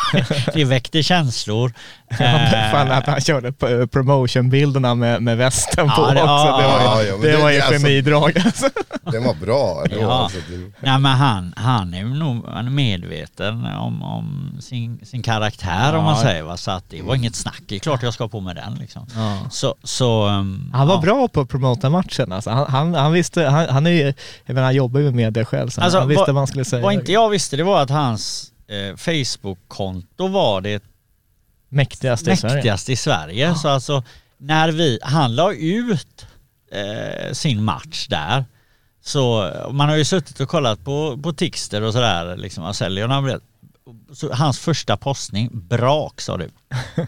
det 0.54 0.64
väckte 0.64 1.02
känslor. 1.02 1.72
Eh, 2.18 2.70
Fan 2.72 2.90
att 2.92 3.06
han 3.06 3.20
körde 3.20 3.52
promotionbilderna 3.86 4.94
med, 4.94 5.22
med 5.22 5.36
västen 5.36 5.86
på 5.88 5.92
Ja, 6.02 6.14
det- 6.14 6.22
också. 6.22 6.22
ja, 6.22 6.56
det 6.60 6.66
var, 6.66 7.02
ja, 7.02 7.16
det 7.16 7.30
det- 7.32 7.36
var 7.42 7.50
ju 7.50 7.56
det- 7.58 7.62
alltså- 7.64 7.86
genidrag 7.86 8.38
alltså. 8.44 8.68
Den 9.12 9.24
var 9.24 9.34
bra 9.34 9.82
ändå. 9.84 10.00
Ja. 10.04 10.12
Alltså, 10.12 10.38
det, 10.50 10.56
Nej 10.80 10.98
men 10.98 11.04
han, 11.16 11.54
han 11.56 11.94
är 11.94 11.98
ju 11.98 12.14
nog 12.14 12.46
han 12.48 12.66
är 12.66 12.70
medveten 12.70 13.66
om, 13.66 14.02
om 14.02 14.56
sin, 14.60 15.00
sin 15.04 15.22
karaktär 15.22 15.94
om 15.96 16.04
man 16.04 16.16
säger 16.16 16.42
va. 16.42 16.56
Så 16.56 16.70
att 16.70 16.84
det 16.90 17.02
var 17.02 17.14
inget 17.14 17.34
snack. 17.34 17.62
Det 17.66 17.74
är 17.74 17.78
klart 17.78 18.02
jag 18.02 18.14
ska 18.14 18.28
på 18.28 18.40
med 18.40 18.56
den 18.56 18.74
liksom. 18.74 19.06
Ja. 19.16 19.38
Så, 19.50 19.74
så 19.82 20.26
um, 20.28 20.70
Han 20.74 20.86
var 20.88 20.94
ja. 20.94 21.00
bra 21.00 21.28
på 21.28 21.40
att 21.40 21.48
promota 21.48 21.90
matchen 21.90 22.32
alltså. 22.32 22.50
han, 22.50 22.66
han, 22.70 22.94
han 22.94 23.12
visste, 23.12 23.44
han, 23.44 23.68
han 23.68 23.86
är 23.86 23.90
ju, 23.90 24.04
jag 24.46 24.54
menar 24.54 24.62
han 24.64 24.74
jobbar 24.74 25.00
ju 25.00 25.06
med 25.06 25.14
media 25.14 25.44
själv 25.44 25.68
så 25.70 25.80
Alltså, 25.80 25.98
han 25.98 26.08
visste 26.08 26.32
vad- 26.32 26.36
han 26.36 26.46
skulle 26.46 26.64
säga. 26.64 26.75
Vad 26.82 26.94
inte 26.94 27.12
jag 27.12 27.30
visste 27.30 27.56
det 27.56 27.62
var 27.64 27.82
att 27.82 27.90
hans 27.90 28.52
eh, 28.68 28.96
Facebook-konto 28.96 30.28
var 30.28 30.60
det 30.60 30.82
Mäktigaste 31.68 32.30
i 32.32 32.36
Sverige. 32.36 32.54
mäktigaste 32.54 32.92
i 32.92 32.96
Sverige. 32.96 33.54
Så 33.54 33.68
alltså 33.68 34.02
när 34.38 34.68
vi, 34.72 34.98
han 35.02 35.34
la 35.34 35.52
ut 35.52 36.26
eh, 36.72 37.32
sin 37.32 37.64
match 37.64 38.06
där. 38.08 38.44
Så 39.04 39.52
man 39.70 39.88
har 39.88 39.96
ju 39.96 40.04
suttit 40.04 40.40
och 40.40 40.48
kollat 40.48 40.84
på, 40.84 41.18
på 41.22 41.32
Tixter 41.32 41.82
och 41.82 41.92
sådär 41.92 42.36
liksom. 42.36 42.64
Han- 42.64 43.40
så 44.12 44.32
hans 44.32 44.58
första 44.58 44.96
postning, 44.96 45.50
brak 45.52 46.20
sa 46.20 46.36
du. 46.36 46.50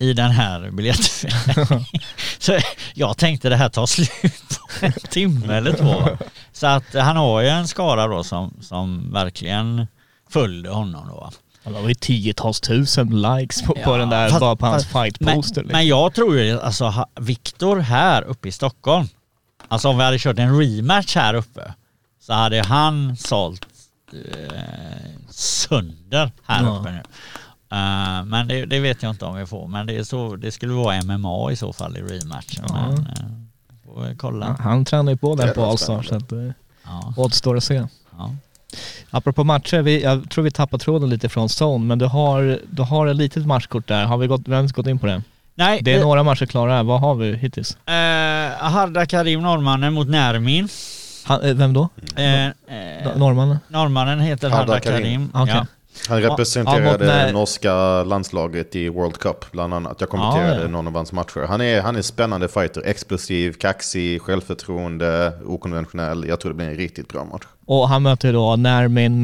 I 0.00 0.12
den 0.12 0.30
här 0.30 0.70
biljettförsäljningen. 0.70 1.84
Så 2.38 2.58
jag 2.94 3.16
tänkte 3.18 3.48
det 3.48 3.56
här 3.56 3.68
tar 3.68 3.86
slut 3.86 4.60
på 4.80 4.86
en 4.86 4.92
timme 4.92 5.54
eller 5.54 5.72
två. 5.72 6.18
Så 6.52 6.66
att 6.66 6.94
han 6.94 7.16
har 7.16 7.40
ju 7.40 7.48
en 7.48 7.68
skara 7.68 8.06
då 8.06 8.24
som, 8.24 8.54
som 8.60 9.12
verkligen 9.12 9.86
följde 10.30 10.70
honom 10.70 11.08
då. 11.08 11.30
Det 11.64 11.70
var 11.70 11.88
ju 11.88 11.94
tiotals 11.94 12.60
tusen 12.60 13.22
likes 13.22 13.62
på, 13.62 13.74
på 13.74 13.80
Ja, 13.84 13.96
den 13.96 14.08
där, 14.10 14.28
fast- 14.28 14.40
bara 14.40 14.56
på 14.56 14.66
hans 14.66 14.86
fight-poster. 14.86 15.24
Men, 15.24 15.36
liksom. 15.40 15.62
men 15.66 15.86
jag 15.86 16.14
tror 16.14 16.38
ju, 16.38 16.60
alltså 16.60 17.06
Viktor 17.20 17.76
här 17.76 18.22
uppe 18.22 18.48
i 18.48 18.52
Stockholm, 18.52 19.08
alltså 19.68 19.88
om 19.88 19.98
vi 19.98 20.04
hade 20.04 20.18
kört 20.18 20.38
en 20.38 20.58
rematch 20.60 21.16
här 21.16 21.34
uppe, 21.34 21.74
så 22.20 22.32
hade 22.32 22.62
han 22.66 23.16
sålt 23.16 23.66
eh, 24.12 24.56
sönder 25.30 26.32
här 26.46 26.62
Ja. 26.64 26.78
uppe 26.80 26.90
nu. 26.90 27.02
Eh, 27.72 28.24
men 28.24 28.48
det, 28.48 28.66
det 28.66 28.80
vet 28.80 29.02
jag 29.02 29.10
inte 29.10 29.24
om 29.24 29.36
vi 29.36 29.46
får, 29.46 29.68
men 29.68 29.86
det, 29.86 29.96
är 29.96 30.02
så, 30.04 30.36
det 30.36 30.50
skulle 30.52 30.72
vara 30.72 31.02
MMA 31.02 31.52
i 31.52 31.56
så 31.56 31.72
fall 31.72 31.96
i 31.96 32.00
rematchen. 32.00 32.64
Ja. 32.68 32.74
Men, 32.88 32.98
uh, 32.98 33.04
får 33.84 34.02
vi 34.08 34.16
kolla. 34.16 34.56
Han 34.60 34.84
tränar 34.84 35.12
ju 35.12 35.16
på 35.18 35.34
där 35.34 35.46
Det 35.46 35.52
på 35.52 35.64
Allstar 35.64 36.02
så 36.02 36.14
att 36.16 36.32
eh, 36.32 36.38
Ja, 36.84 37.14
återstår 37.16 37.56
att 37.56 37.64
se. 37.64 37.74
ja. 38.18 38.34
Apropå 39.10 39.44
matcher, 39.44 39.82
vi, 39.82 40.02
jag 40.02 40.30
tror 40.30 40.44
vi 40.44 40.50
tappar 40.50 40.78
tråden 40.78 41.08
lite 41.10 41.28
från 41.28 41.48
zone, 41.62 41.84
men 41.84 41.98
du 41.98 42.06
har, 42.06 42.58
du 42.70 42.82
har 42.82 43.06
ett 43.06 43.16
litet 43.16 43.46
matchkort 43.46 43.88
där. 43.88 44.04
Har 44.04 44.16
vi, 44.18 44.26
gått, 44.26 44.40
vi 44.48 44.54
har 44.54 44.60
inte 44.60 44.74
gått 44.74 44.86
in 44.86 44.98
på 44.98 45.06
det? 45.06 45.22
Nej, 45.54 45.80
Det 45.82 45.94
är 45.94 46.00
några 46.00 46.22
matcher 46.22 46.46
klara 46.46 46.72
här. 46.72 46.82
Vad 46.82 47.00
har 47.00 47.14
vi 47.14 47.36
hittills? 47.36 47.76
eh, 47.86 47.92
Harda 48.70 49.06
Karim 49.06 49.42
norrmannen 49.42 49.92
mot 49.92 50.08
Närmin. 50.08 50.68
Eh, 51.30 51.38
vem 51.54 51.72
då? 51.72 51.88
Eh, 52.16 52.48
Norrmannen? 53.16 53.58
norrmannen 53.68 54.20
heter 54.20 54.50
Harda 54.50 54.72
Harda 54.72 54.80
Karim. 54.80 55.02
Karim. 55.02 55.30
Okej. 55.34 55.54
Ja. 55.54 55.66
Han 56.08 56.22
Ja, 56.22 56.30
representerade 56.30 57.06
när- 57.06 57.32
norska 57.32 58.02
landslaget 58.04 58.76
i 58.76 58.88
World 58.88 59.18
Cup 59.18 59.52
bland 59.52 59.74
annat. 59.74 59.96
Jag 60.00 60.08
kommenterade 60.08 60.54
Ja, 60.56 60.60
ja. 60.62 60.68
någon 60.68 60.86
av 60.86 60.94
hans 60.94 61.12
matcher. 61.12 61.46
Han 61.48 61.60
är, 61.60 61.80
han 61.82 61.96
är 61.96 62.02
spännande 62.02 62.48
fighter. 62.48 62.82
Explosiv, 62.86 63.52
kaxig, 63.52 64.22
självförtroende, 64.22 65.32
okonventionell. 65.46 66.24
Jag 66.28 66.40
tror 66.40 66.50
det 66.52 66.56
blir 66.56 66.66
en 66.68 66.74
riktigt 66.76 67.08
bra 67.08 67.24
match. 67.24 67.42
Och 67.66 67.88
han 67.88 68.02
möter 68.02 68.32
då 68.32 68.56
Nermin 68.56 69.22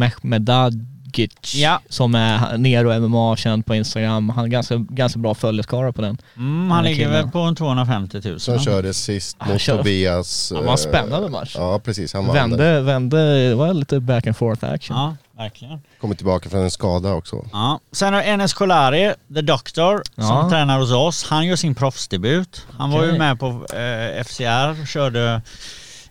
Mehmedagic 1.17 1.55
Ja. 1.55 1.81
som 1.89 2.14
är 2.14 2.59
Nero 2.59 3.01
MMA, 3.01 3.37
känd 3.37 3.67
på 3.67 3.75
Instagram. 3.75 4.29
Han 4.29 4.39
har 4.39 4.47
ganska, 4.49 4.77
ganska 4.77 5.19
bra 5.19 5.35
följarskara 5.35 5.93
på 5.93 6.03
den. 6.03 6.19
Mm, 6.37 6.71
han 6.71 6.83
Den 6.85 6.93
ligger 6.93 7.05
killen. 7.07 7.23
väl 7.23 7.31
på 7.33 7.39
en 7.39 7.55
250 7.57 8.21
000. 8.25 8.41
som 8.41 8.59
körde 8.59 8.95
sist 8.95 9.37
Han 9.39 9.53
mot 9.53 9.61
körde- 9.61 9.79
Tobias. 9.79 10.49
Det 10.49 10.55
var 10.55 10.62
en 10.62 10.69
eh, 10.69 10.75
spännande 10.77 11.29
match. 11.29 11.55
Ja, 11.59 11.79
precis. 11.85 12.12
Han 12.14 12.25
där. 12.27 12.33
Vände, 12.33 12.81
vände, 12.81 13.49
det 13.49 13.55
var 13.55 13.75
lite 13.75 14.01
back 14.01 14.27
and 14.27 14.37
forth 14.37 14.64
action. 14.64 14.97
Ja, 14.97 15.17
verkligen. 15.43 15.81
Kommer 16.01 16.14
tillbaka 16.14 16.49
från 16.51 16.61
en 16.61 16.71
skada 16.71 17.12
också. 17.12 17.45
Ja. 17.53 17.81
Sen 17.93 18.14
har 18.14 18.23
Enes 18.23 18.55
Kolari, 18.55 19.12
The 19.35 19.41
Doctor, 19.43 20.03
som 20.14 20.25
Ja. 20.25 20.49
tränar 20.51 20.79
hos 20.79 20.93
oss. 20.93 21.25
Han 21.25 21.47
gör 21.47 21.57
sin 21.57 21.75
proffsdebut. 21.75 22.67
Han 22.79 22.91
var 22.91 23.05
ju 23.05 23.19
med 23.19 23.39
på 23.41 23.47
eh, 23.49 24.25
FCR, 24.25 24.87
körde 24.87 25.43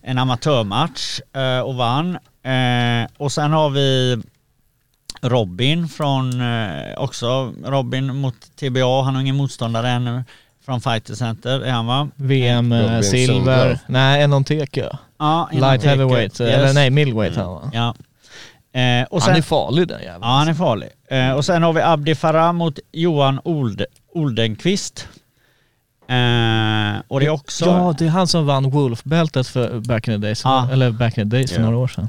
en 0.01 0.18
amatörmatch 0.18 1.20
eh, 1.36 1.60
och 1.60 1.76
vann. 1.76 2.18
Eh, 2.43 3.08
och 3.18 3.32
sen 3.32 3.51
har 3.51 3.70
vi 3.70 4.18
Robin 5.30 5.88
från, 5.88 6.41
eh, 6.41 6.93
också 6.97 7.53
Robin 7.65 8.15
mot 8.15 8.36
TBA. 8.59 9.03
Han 9.03 9.15
har 9.15 9.21
ingen 9.21 9.36
motståndare 9.36 9.89
ännu. 9.89 10.23
Från 10.65 10.82
Fighter 10.82 11.15
Center 11.15 11.59
är 11.61 11.71
han 11.71 11.86
va? 11.86 12.09
VM 12.15 12.71
eh, 12.71 12.82
Robin 12.82 13.03
silver, 13.03 13.80
nej 13.88 14.21
Enonteke. 14.23 14.97
Ja, 15.19 15.49
inom 15.51 15.69
Light 15.69 15.82
teke. 15.82 15.89
heavyweight, 15.89 16.41
Yes. 16.41 16.53
eller 16.53 16.73
nej 16.73 16.89
middleweight 16.89 17.36
han 17.38 17.53
va? 17.53 17.71
Ja. 17.73 17.95
Eh, 18.82 19.03
och 19.09 19.21
sen, 19.23 19.30
Han 19.32 19.38
är 19.38 19.41
farlig 19.43 19.88
den 19.88 20.01
jäveln. 20.01 20.19
Ja, 20.21 20.28
han 20.28 20.47
är 20.47 20.53
farlig. 20.53 20.89
Eh, 21.09 21.32
och 21.32 21.45
sen 21.45 21.63
har 21.63 21.73
vi 21.73 21.82
Abdi 21.82 22.15
Farah 22.15 22.53
mot 22.53 22.80
Johan 22.91 23.39
Old, 23.43 23.86
Oldenqvist. 24.13 25.07
Eh, 26.09 27.01
och 27.07 27.19
det 27.19 27.26
är 27.26 27.30
också... 27.30 27.65
Ja, 27.65 27.95
det 27.97 28.05
är 28.05 28.09
han 28.09 28.28
som 28.28 28.45
vann 28.45 28.69
Wolf-bältet 28.71 29.47
för 29.47 29.80
back 29.80 30.07
in 30.07 30.13
the 30.21 30.28
days, 30.28 30.41
Ja. 30.43 30.69
eller 30.71 30.91
back 30.91 31.17
in 31.17 31.30
the 31.30 31.38
days 31.38 31.51
för 31.51 31.59
Ja. 31.59 31.65
några 31.65 31.78
år 31.78 31.88
sedan. 31.88 32.07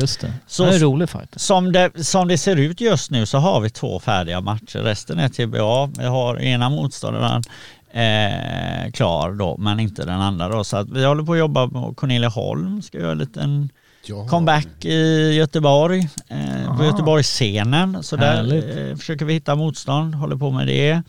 Just 0.00 0.20
det. 0.20 0.32
Så- 0.46 0.64
han 0.64 0.72
är 0.72 0.76
en 0.76 0.82
rolig 0.82 1.08
fight. 1.10 1.28
Som 1.36 1.72
det, 1.72 2.04
som 2.06 2.28
det 2.28 2.38
ser 2.38 2.56
ut 2.56 2.80
just 2.80 3.10
nu 3.10 3.26
så 3.26 3.38
har 3.38 3.60
vi 3.60 3.70
två 3.70 4.00
färdiga 4.00 4.40
matcher. 4.40 4.78
Resten 4.78 5.18
är 5.18 5.28
TBA. 5.28 5.86
Vi 5.86 6.04
har 6.06 6.40
ena 6.40 6.68
motståndaren 6.70 7.42
eh, 7.90 8.90
klar 8.92 9.32
då, 9.32 9.56
men 9.58 9.80
inte 9.80 10.04
den 10.04 10.20
andra 10.20 10.48
då. 10.48 10.64
Så 10.64 10.76
att 10.76 10.90
vi 10.90 11.04
håller 11.04 11.22
på 11.22 11.32
att 11.32 11.38
jobba 11.38 11.66
med 11.66 11.96
Cornelia 11.96 12.28
Holm, 12.28 12.82
ska 12.82 12.98
göra 12.98 13.12
en 13.12 13.18
liten 13.18 13.68
Ja. 14.08 14.28
comeback 14.28 14.84
i 14.84 15.32
Göteborg, 15.34 16.08
eh, 16.28 16.76
på. 16.76 16.84
Göteborgsscenen. 16.84 18.02
Så 18.02 18.16
där 18.16 18.54
eh, 18.90 18.96
försöker 18.96 19.24
vi 19.24 19.34
hitta 19.34 19.54
motstånd, 19.54 20.14
håller 20.14 20.36
på 20.36 20.50
med 20.50 20.66
det. 20.66 21.02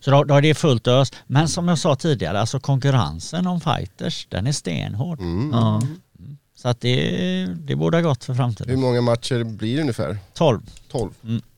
Så 0.00 0.10
då, 0.10 0.24
då 0.24 0.34
är 0.34 0.42
det 0.42 0.54
fullt 0.54 0.86
ös. 0.88 1.12
Men 1.26 1.48
som 1.48 1.68
jag 1.68 1.78
sa 1.78 1.94
tidigare, 1.96 2.40
alltså 2.40 2.60
konkurrensen 2.60 3.46
om 3.46 3.60
fighters, 3.60 4.26
den 4.30 4.46
är 4.46 4.52
stenhård. 4.52 5.20
Mm. 5.20 5.50
Ja. 5.52 5.82
Så 6.64 6.68
att 6.68 6.80
det, 6.80 7.46
det 7.46 7.76
borde 7.76 7.96
ha 7.96 8.02
gått 8.02 8.24
för 8.24 8.32
Hur 8.32 8.36
framtiden. 8.38 8.80
många 8.80 9.00
matcher 9.00 9.44
blir 9.44 9.74
det 9.76 9.80
ungefär? 9.80 10.18
12, 10.34 10.60
12? 10.90 11.10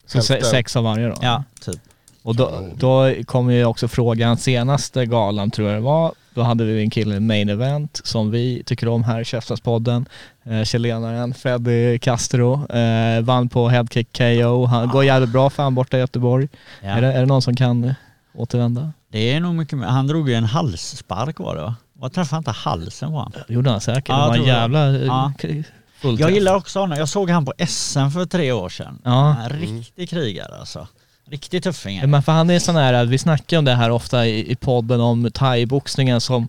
Så 0.06 0.22
se, 0.22 0.32
Hälften. 0.32 0.50
sex 0.50 0.76
av 0.76 0.84
varje 0.84 1.08
då? 1.08 1.14
ja 1.22 1.44
typ. 1.60 1.80
Och 2.22 2.36
då, 2.36 2.68
då 2.76 3.14
kommer 3.24 3.52
ju 3.52 3.64
också 3.64 3.88
frågan, 3.88 4.36
senaste 4.36 5.06
galan 5.06 5.50
tror 5.50 5.68
jag 5.68 5.76
det 5.76 5.84
var, 5.84 6.12
då 6.34 6.42
hade 6.42 6.64
vi 6.64 6.80
en 6.80 6.90
kille 6.90 7.16
i 7.16 7.20
main 7.20 7.48
event 7.48 8.00
som 8.04 8.30
vi 8.30 8.62
tycker 8.66 8.88
om 8.88 9.04
här 9.04 9.20
i 9.20 9.24
Käftsnäspodden. 9.24 10.08
Eh, 10.44 10.62
chilenaren 10.62 11.34
Freddy 11.34 11.98
Castro 11.98 12.72
eh, 12.76 13.20
vann 13.22 13.48
på 13.48 13.68
headkick 13.68 14.12
KO. 14.12 14.64
Han 14.64 14.88
går 14.88 15.04
jävligt 15.04 15.30
bra 15.30 15.50
för 15.50 15.62
han 15.62 15.74
borta 15.74 15.96
i 15.96 16.00
Göteborg. 16.00 16.48
Ja. 16.82 16.88
Är, 16.88 17.00
det, 17.00 17.12
är 17.12 17.20
det 17.20 17.26
någon 17.26 17.42
som 17.42 17.56
kan 17.56 17.94
återvända? 18.34 18.92
Det 19.12 19.32
är 19.32 19.40
nog 19.40 19.54
mycket 19.54 19.78
mer. 19.78 19.86
Han 19.86 20.06
drog 20.06 20.28
ju 20.28 20.34
en 20.34 20.44
halsspark 20.44 21.38
var 21.38 21.56
det 21.56 21.62
va? 21.62 21.74
Jag 22.00 22.12
träffade 22.12 22.38
inte 22.38 22.50
halsen 22.50 23.08
på 23.10 23.16
honom. 23.16 23.32
Gjorde 23.48 23.70
han 23.70 23.80
säkert. 23.80 24.08
Ja, 24.08 24.14
det 24.22 24.28
var 24.28 24.36
en 24.36 24.44
jävla 24.44 24.88
eh, 24.88 25.02
Ja. 25.02 25.32
k- 25.42 25.48
Jag 25.48 25.64
fullträff. 26.00 26.30
gillar 26.34 26.54
också 26.54 26.78
honom. 26.80 26.98
Jag 26.98 27.08
såg 27.08 27.30
han 27.30 27.44
på 27.44 27.52
SM 27.66 28.08
för 28.10 28.24
tre 28.26 28.52
år 28.52 28.68
sedan. 28.68 28.98
Ja. 29.04 29.36
En 29.42 29.48
riktig 29.48 30.10
krigare 30.10 30.58
alltså. 30.60 30.88
Riktig 31.30 31.62
tuffing. 31.62 32.10
Men 32.10 32.22
för 32.22 32.32
han 32.32 32.50
är 32.50 32.58
sån 32.58 32.76
här, 32.76 33.04
vi 33.04 33.18
snackar 33.18 33.58
om 33.58 33.64
det 33.64 33.74
här 33.74 33.90
ofta 33.90 34.26
i, 34.26 34.50
i 34.52 34.56
podden 34.56 35.00
om 35.00 35.30
thaiboxningen 35.34 36.20
som 36.20 36.48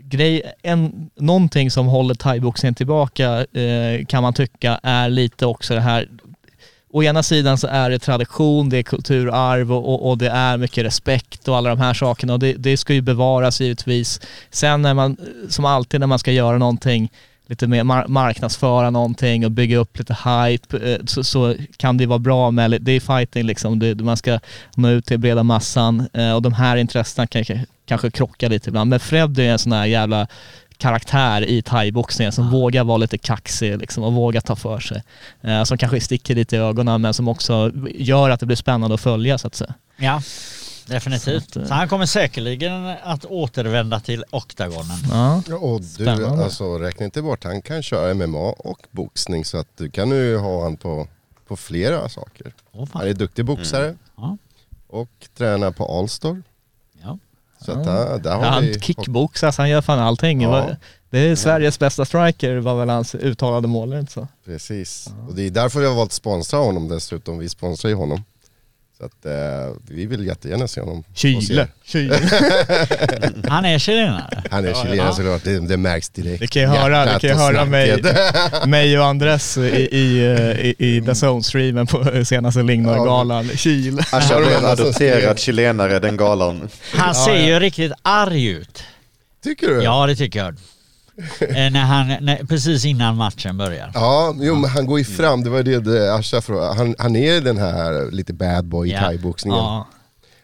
grej, 0.00 0.42
en, 0.62 1.10
någonting 1.16 1.70
som 1.70 1.86
håller 1.86 2.14
thaiboxningen 2.14 2.74
tillbaka 2.74 3.44
eh, 3.52 4.04
kan 4.06 4.22
man 4.22 4.34
tycka 4.34 4.80
är 4.82 5.08
lite 5.08 5.46
också 5.46 5.74
det 5.74 5.80
här 5.80 6.08
å 6.90 7.02
ena 7.02 7.22
sidan 7.22 7.58
så 7.58 7.66
är 7.66 7.90
det 7.90 7.98
tradition, 7.98 8.68
det 8.68 8.78
är 8.78 8.82
kulturarv 8.82 9.72
och, 9.72 9.94
och, 9.94 10.10
och 10.10 10.18
det 10.18 10.30
är 10.30 10.56
mycket 10.56 10.84
respekt 10.84 11.48
och 11.48 11.56
alla 11.56 11.68
de 11.68 11.80
här 11.80 11.94
sakerna 11.94 12.32
och 12.32 12.38
det, 12.38 12.52
det 12.52 12.76
ska 12.76 12.94
ju 12.94 13.00
bevaras 13.00 13.60
givetvis. 13.60 14.20
Sen 14.50 14.82
när 14.82 14.94
man, 14.94 15.16
som 15.48 15.64
alltid 15.64 16.00
när 16.00 16.06
man 16.06 16.18
ska 16.18 16.32
göra 16.32 16.58
någonting 16.58 17.10
lite 17.46 17.66
mer 17.66 17.84
mar- 17.84 18.08
marknadsföra 18.08 18.90
någonting 18.90 19.44
och 19.44 19.50
bygga 19.50 19.78
upp 19.78 19.98
lite 19.98 20.16
hype 20.24 20.92
eh, 20.92 20.98
så, 21.06 21.24
så 21.24 21.54
kan 21.76 21.96
det 21.96 22.06
vara 22.06 22.18
bra 22.18 22.50
med, 22.50 22.78
det 22.80 22.92
är 22.92 23.00
fighting 23.00 23.46
liksom, 23.46 23.78
det, 23.78 23.94
man 23.94 24.16
ska 24.16 24.40
nå 24.76 24.88
ut 24.90 25.06
till 25.06 25.18
breda 25.18 25.42
massan 25.42 26.08
eh, 26.12 26.32
och 26.32 26.42
de 26.42 26.52
här 26.52 26.76
intressena 26.76 27.26
kan 27.26 27.44
kanske 27.86 28.10
krockar 28.10 28.48
lite 28.48 28.70
ibland. 28.70 28.90
Men 28.90 29.00
Fred 29.00 29.38
är 29.38 29.50
en 29.50 29.58
sån 29.58 29.72
här 29.72 29.86
jävla 29.86 30.26
karaktär 30.78 31.42
i 31.48 31.62
thaiboxningen 31.62 32.32
som 32.32 32.50
vågar 32.50 32.84
vara 32.84 32.96
lite 32.98 33.18
kaxig 33.18 33.78
liksom, 33.78 34.02
och 34.04 34.12
vågar 34.12 34.40
ta 34.40 34.56
för 34.56 34.80
sig. 34.80 35.02
Eh, 35.40 35.64
som 35.64 35.78
kanske 35.78 36.00
sticker 36.00 36.34
lite 36.34 36.56
i 36.56 36.58
ögonen 36.58 37.00
men 37.00 37.14
som 37.14 37.28
också 37.28 37.72
gör 37.94 38.30
att 38.30 38.40
det 38.40 38.46
blir 38.46 38.56
spännande 38.56 38.94
att 38.94 39.00
följa 39.00 39.38
så 39.38 39.46
att 39.46 39.54
säga. 39.54 39.74
Ja, 39.96 40.22
definitivt. 40.86 41.52
Så 41.52 41.60
att, 41.60 41.68
Så 41.68 41.74
han 41.74 41.88
kommer 41.88 42.06
säkerligen 42.06 42.86
att 43.02 43.24
återvända 43.24 44.00
till 44.00 44.24
oktagonen. 44.30 44.98
Ja. 45.10 45.42
Och 45.56 45.80
du, 45.80 45.86
Spännande. 45.86 46.44
alltså 46.44 46.78
räkna 46.78 47.04
inte 47.04 47.22
bort, 47.22 47.44
han 47.44 47.62
kan 47.62 47.82
köra 47.82 48.14
MMA 48.14 48.38
och 48.58 48.78
boxning 48.90 49.44
så 49.44 49.58
att 49.58 49.68
du 49.76 49.90
kan 49.90 50.10
ju 50.10 50.36
ha 50.36 50.62
han 50.62 50.76
på, 50.76 51.08
på 51.48 51.56
flera 51.56 52.08
saker. 52.08 52.52
Fan. 52.72 52.88
Han 52.92 53.08
är 53.08 53.12
duktig 53.14 53.44
boxare 53.44 53.94
Ja. 54.16 54.36
och 54.88 55.10
tränar 55.38 55.70
på 55.70 55.98
Allstar. 55.98 56.42
Ja. 57.58 57.64
Så 57.64 57.72
att 57.72 57.84
där, 57.84 58.18
där 58.18 58.36
har 58.36 58.44
Han 58.44 58.62
vi... 58.62 58.80
kickboxas, 58.80 59.58
han 59.58 59.70
gör 59.70 59.80
fan 59.80 59.98
allting. 59.98 60.40
Ja. 60.40 60.70
Det 61.10 61.18
är 61.18 61.36
Sveriges 61.36 61.78
bästa 61.78 62.04
striker 62.04 62.56
var 62.56 62.74
väl 62.74 62.88
hans 62.88 63.14
uttalade 63.14 63.68
mål, 63.68 63.92
inte 63.92 64.12
så? 64.12 64.28
Precis. 64.44 65.10
Och 65.28 65.34
det 65.34 65.42
är 65.42 65.50
därför 65.50 65.80
vi 65.80 65.86
har 65.86 65.94
valt 65.94 66.08
att 66.08 66.12
sponsra 66.12 66.58
honom 66.58 66.88
dessutom. 66.88 67.38
Vi 67.38 67.48
sponsrar 67.48 67.88
ju 67.88 67.94
honom. 67.94 68.24
Så 68.98 69.04
att 69.04 69.26
eh, 69.26 69.32
vi 69.88 70.06
vill 70.06 70.26
jättegärna 70.26 70.68
se 70.68 70.80
honom. 70.80 71.04
Chile. 71.14 71.68
Chile. 71.84 72.18
Han 73.48 73.64
är 73.64 73.78
chilenare. 73.78 74.42
Han 74.50 74.64
är 74.64 74.74
chilenare 74.74 75.14
såklart, 75.14 75.44
det, 75.44 75.58
det 75.58 75.76
märks 75.76 76.08
direkt. 76.08 76.40
Det 76.40 76.46
kan 76.46 76.62
jag 76.62 76.70
höra, 76.70 77.04
det 77.04 77.04
Hjärtat 77.04 77.20
kan 77.20 77.30
jag 77.30 77.38
och 77.38 77.44
höra 77.44 77.64
mig, 77.64 78.00
snacket. 78.00 78.68
mig 78.68 78.98
och 78.98 79.04
Andres 79.06 79.58
i, 79.58 79.60
i, 79.60 80.24
i, 80.78 80.96
i 80.96 81.00
The 81.00 81.12
Zone-streamen 81.12 81.86
på 81.86 82.24
senaste 82.24 82.62
Lignor-galan. 82.62 83.48
Chile. 83.48 84.02
Asha 84.12 84.38
blev 84.38 84.52
en 84.52 84.64
adopterad 84.64 85.38
chilenare 85.38 85.98
den 85.98 86.16
galan. 86.16 86.68
Han 86.92 87.14
ser 87.14 87.46
ju 87.46 87.58
riktigt 87.60 87.92
arg 88.02 88.46
ut. 88.46 88.82
Tycker 89.44 89.68
du? 89.68 89.82
Ja, 89.82 90.06
det 90.06 90.16
tycker 90.16 90.38
jag. 90.38 90.56
Eh, 91.40 91.72
när 91.72 91.80
han, 91.84 92.06
när, 92.20 92.36
precis 92.44 92.84
innan 92.84 93.16
matchen 93.16 93.56
börjar. 93.58 93.90
Ja, 93.94 94.34
jo, 94.40 94.54
men 94.54 94.70
han 94.70 94.86
går 94.86 94.98
ju 94.98 95.04
fram, 95.04 95.44
det 95.44 95.50
var 95.50 95.62
det, 95.62 95.80
det 95.80 96.14
Asha 96.14 96.40
frågade. 96.40 96.74
Han, 96.74 96.94
han 96.98 97.16
är 97.16 97.40
den 97.40 97.58
här 97.58 98.10
lite 98.10 98.32
bad 98.32 98.64
boy 98.64 98.88
i 98.88 98.92
Ja. 98.92 99.00
thaiboxningen. 99.00 99.58
Ja. 99.58 99.86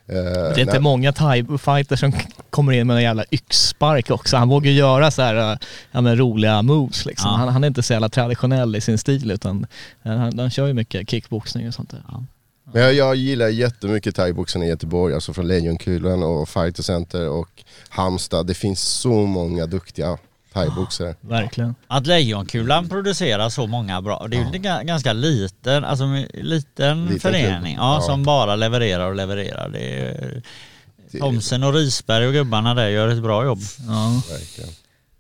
Eh, 0.09 0.15
Det 0.15 0.21
är 0.31 0.59
inte 0.59 0.73
nej, 0.73 0.81
många 0.81 1.11
thai-fighters 1.13 1.97
som 1.97 2.13
kommer 2.51 2.73
in 2.73 2.87
med 2.87 2.97
en 2.97 3.03
jävla 3.03 3.25
yxspark 3.31 4.11
också. 4.11 4.37
Han 4.37 4.49
vågar 4.49 4.71
ju 4.71 4.77
göra 4.77 5.11
så 5.11 5.23
här, 5.23 5.53
äh, 5.53 5.59
ja, 5.93 6.01
men 6.01 6.19
roliga 6.19 6.63
moves 6.63 7.07
liksom. 7.07 7.31
Ja. 7.31 7.37
Han, 7.37 7.49
han 7.49 7.65
är 7.65 7.69
inte 7.69 7.83
så 7.83 7.93
jävla 7.93 8.09
traditionell 8.09 8.77
i 8.77 8.81
sin 8.81 8.99
stil 8.99 9.31
utan 9.31 9.67
han, 10.03 10.39
han 10.39 10.51
kör 10.51 10.67
ju 10.67 10.73
mycket 10.73 11.11
kickboxning 11.11 11.69
och 11.69 11.75
sånt 11.75 11.91
där. 11.91 12.03
Men 12.73 12.83
jag, 12.83 12.95
jag 12.95 13.15
gillar 13.17 13.49
jättemycket 13.49 14.15
thaiboxen 14.17 14.63
i 14.63 14.69
Göteborg, 14.69 15.15
alltså 15.15 15.33
från 15.33 15.49
Lejonkulan 15.49 16.23
och 16.23 16.49
Fighter 16.49 16.83
Center 16.83 17.29
och 17.29 17.49
Halmstad. 17.89 18.47
Det 18.47 18.55
finns 18.55 18.81
så 18.81 19.13
många 19.27 19.67
duktiga 19.67 20.19
thaiboxare. 20.55 21.15
Verkligen. 21.21 21.75
Att 21.87 22.07
Lejonkulan 22.07 22.89
producerar 22.89 23.49
så 23.49 23.67
många 23.67 24.03
bra, 24.03 24.27
det 24.31 24.37
är 24.37 24.41
ju 24.41 24.47
en 24.47 24.53
ga- 24.65 24.85
ganska 24.85 25.13
liten, 25.13 25.85
alltså 25.85 26.05
en 26.05 26.23
liten, 26.33 27.05
Liten 27.07 27.21
förening 27.21 27.75
ja, 27.77 27.95
Ja. 27.95 28.01
som 28.01 28.23
bara 28.23 28.57
levererar 28.57 29.09
och 29.09 29.15
levererar. 29.15 29.69
Det 29.69 30.01
är, 30.01 30.43
Thomsen 31.21 31.63
och 31.63 31.75
Risberg 31.75 32.27
och 32.27 32.33
gubbarna 32.33 32.75
där 32.75 32.89
gör 32.89 33.09
ett 33.09 33.23
bra 33.23 33.45
jobb. 33.45 33.59
Ja. 33.89 34.23
Verkligen. 34.31 34.71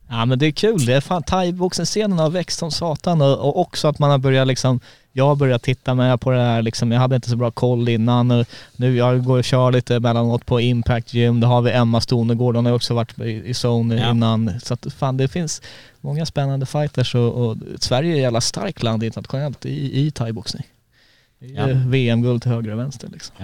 Ja 0.08 0.24
men 0.24 0.38
det 0.38 0.46
är 0.46 0.50
kul, 0.52 0.86
det 0.86 0.92
är 0.94 1.00
fan 1.00 1.22
thaiboxen-scenen 1.22 2.18
har 2.18 2.30
växt 2.30 2.58
som 2.58 2.70
satan 2.70 3.22
och, 3.22 3.38
och 3.38 3.60
också 3.60 3.88
att 3.88 3.98
man 3.98 4.10
har 4.10 4.18
börjat 4.18 4.46
liksom, 4.46 4.80
jag 5.16 5.26
har 5.26 5.36
börjat 5.36 5.62
titta 5.62 5.94
med 5.94 6.20
på 6.20 6.30
det 6.30 6.40
här 6.40 6.62
liksom, 6.62 6.92
jag 6.92 7.00
hade 7.00 7.16
inte 7.16 7.30
så 7.30 7.36
bra 7.36 7.50
koll 7.50 7.88
innan 7.88 8.30
och 8.30 8.46
nu 8.76 8.96
jag 8.96 9.24
går 9.24 9.38
och 9.38 9.44
kör 9.44 9.72
lite 9.72 9.96
emellanåt 9.96 10.46
på 10.46 10.60
Impact 10.60 11.14
Gym, 11.14 11.40
då 11.40 11.46
har 11.46 11.62
vi 11.62 11.70
Emma 11.70 12.00
Stonegård, 12.00 12.56
hon 12.56 12.66
har 12.66 12.72
också 12.72 12.94
varit 12.94 13.18
i, 13.18 13.52
zone 13.54 13.94
Ja. 14.00 14.10
innan. 14.10 14.60
Så 14.60 14.74
att 14.74 14.86
fan 14.92 15.16
det 15.16 15.28
finns 15.28 15.62
många 16.00 16.26
spännande 16.26 16.66
fighters 16.66 17.14
och, 17.14 17.32
och 17.32 17.56
Sverige 17.78 18.12
är 18.12 18.16
ett 18.16 18.22
jävla 18.22 18.40
starkt 18.40 18.82
land 18.82 19.02
internationellt 19.02 19.66
i, 19.66 20.06
i 20.06 20.10
thaiboxning. 20.10 20.64
Ja. 21.38 21.66
VM-guld 21.86 22.42
till 22.42 22.50
höger 22.50 22.72
och 22.72 22.78
vänster 22.78 23.08
liksom. 23.12 23.36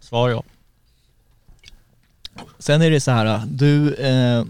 Svar 0.00 0.28
ja. 0.30 0.42
Sen 2.58 2.82
är 2.82 2.90
det 2.90 3.00
så 3.00 3.10
här, 3.10 3.42
du 3.46 3.94
eh, 3.94 4.44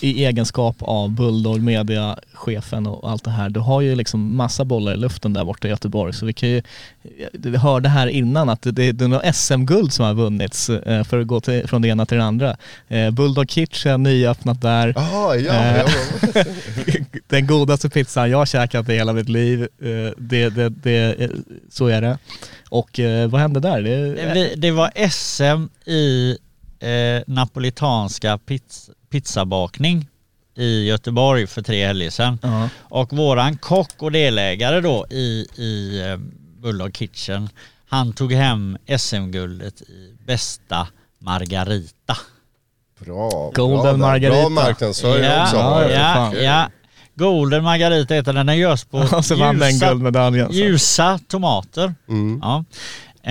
i 0.00 0.24
egenskap 0.24 0.76
av 0.80 1.10
Bulldog 1.10 1.62
Media-chefen 1.62 2.86
och 2.86 3.10
allt 3.10 3.24
det 3.24 3.30
här, 3.30 3.48
du 3.50 3.60
har 3.60 3.80
ju 3.80 3.94
liksom 3.94 4.36
massa 4.36 4.64
bollar 4.64 4.92
i 4.92 4.96
luften 4.96 5.32
där 5.32 5.44
borta 5.44 5.68
i 5.68 5.70
Göteborg. 5.70 6.12
Så 6.12 6.26
vi 6.26 6.32
kan 6.32 6.48
ju, 6.48 6.62
vi 7.32 7.56
hörde 7.56 7.88
här 7.88 8.06
innan 8.06 8.48
att 8.48 8.62
det, 8.62 8.92
det 8.92 9.04
är 9.04 9.08
några 9.08 9.32
SM-guld 9.32 9.92
som 9.92 10.04
har 10.04 10.14
vunnits 10.14 10.70
eh, 10.70 11.04
för 11.04 11.20
att 11.20 11.26
gå 11.26 11.40
till, 11.40 11.68
från 11.68 11.82
det 11.82 11.88
ena 11.88 12.06
till 12.06 12.16
det 12.18 12.24
andra. 12.24 12.56
Eh, 12.88 13.10
Bulldog 13.10 13.50
Kitchen, 13.50 14.02
nyöppnat 14.02 14.60
där. 14.62 14.92
Jaha, 14.96 15.36
ja. 15.36 15.52
Eh. 15.52 15.76
ja, 15.78 15.86
men- 16.34 16.44
Den 17.28 17.46
godaste 17.46 17.88
pizzan 17.88 18.30
jag 18.30 18.38
har 18.38 18.46
käkat 18.46 18.88
i 18.88 18.92
hela 18.94 19.12
mitt 19.12 19.28
liv. 19.28 19.62
Eh, 19.62 20.12
det, 20.18 20.48
det, 20.48 20.68
det, 20.68 21.22
eh, 21.24 21.30
så 21.70 21.86
är 21.86 22.00
det. 22.00 22.18
Och 22.68 23.00
eh, 23.00 23.28
vad 23.28 23.40
hände 23.40 23.60
där? 23.60 23.82
Det, 23.82 24.54
Det 24.56 24.70
var 24.70 24.90
SM 25.10 25.90
i 25.90 26.36
eh, 26.80 27.22
napolitanska 27.26 28.38
pizz, 28.38 28.90
pizzabakning 29.10 30.08
i 30.56 30.86
Göteborg 30.88 31.46
för 31.46 31.62
tre 31.62 31.86
helger 31.86 32.10
sedan. 32.10 32.38
ja. 32.42 32.68
Och 32.78 33.12
våran 33.12 33.56
kock 33.56 34.02
och 34.02 34.12
delägare 34.12 34.80
då 34.80 35.06
i, 35.10 35.46
i 35.56 36.02
eh, 36.08 36.16
Bulldog 36.62 36.96
Kitchen, 36.96 37.48
han 37.88 38.12
tog 38.12 38.32
hem 38.32 38.78
SM-guldet 38.98 39.82
i 39.82 40.14
bästa 40.26 40.88
margarita. 41.18 42.16
Bra. 43.00 43.50
Golden 43.54 43.98
bra. 43.98 44.08
Margarita. 44.08 44.40
Bra 44.40 44.48
marknadsföring 44.48 45.24
ja, 45.24 45.42
också. 45.42 45.56
Ja, 45.92 46.34
ja. 46.34 46.68
Golden 47.18 47.64
Margarita 47.64 48.14
heter 48.14 48.32
den, 48.32 48.46
den 48.46 48.58
görs 48.58 48.84
på 48.84 48.98
vann 49.38 49.58
den 49.58 49.70
ljusa, 49.72 49.88
guldmedaljen. 49.88 50.46
så. 50.46 50.54
ljusa 50.54 51.18
tomater. 51.28 51.94
Mm. 52.08 52.42
Ja. 52.42 52.64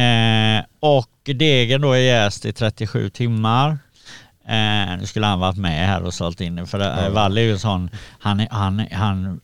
Eh, 0.01 0.63
och 0.79 1.09
degen 1.35 1.81
då 1.81 1.91
är 1.91 1.99
jäst 1.99 2.45
i 2.45 2.53
37 2.53 3.09
timmar. 3.09 3.77
Eh, 4.47 4.97
nu 4.99 5.05
skulle 5.05 5.25
han 5.25 5.39
varit 5.39 5.57
med 5.57 5.87
här 5.87 6.03
och 6.03 6.13
sålt 6.13 6.41
in 6.41 6.55
det 6.55 6.65
för 6.65 6.79
ja. 6.79 7.09
Valle 7.09 7.41
är 7.41 7.45
ju 7.45 7.57
sån, 7.57 7.89
han, 8.19 8.47
han, 8.51 8.87
han 8.91 9.41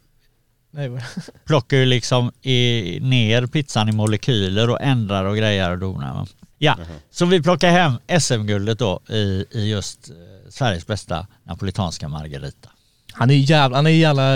plockar 1.45 1.77
ju 1.77 1.85
liksom 1.85 2.31
i, 2.41 2.99
ner 3.01 3.45
pizzan 3.45 3.89
i 3.89 3.91
molekyler 3.91 4.69
och 4.69 4.81
ändrar 4.81 5.25
och 5.25 5.37
grejer 5.37 5.71
och 5.71 5.77
donar. 5.77 6.27
Ja, 6.57 6.77
så 7.11 7.25
vi 7.25 7.41
plockar 7.41 7.69
hem 7.69 8.19
SM-guldet 8.19 8.79
då 8.79 8.99
i, 9.09 9.45
i 9.51 9.69
just 9.69 10.09
eh, 10.09 10.15
Sveriges 10.49 10.87
bästa 10.87 11.27
napolitanska 11.43 12.07
margarita. 12.07 12.69
Han 13.13 13.29
är 13.29 13.33
ju 13.33 13.41
jävla, 13.41 13.77
han 13.77 13.87
är 13.87 13.91
jävla 13.91 14.35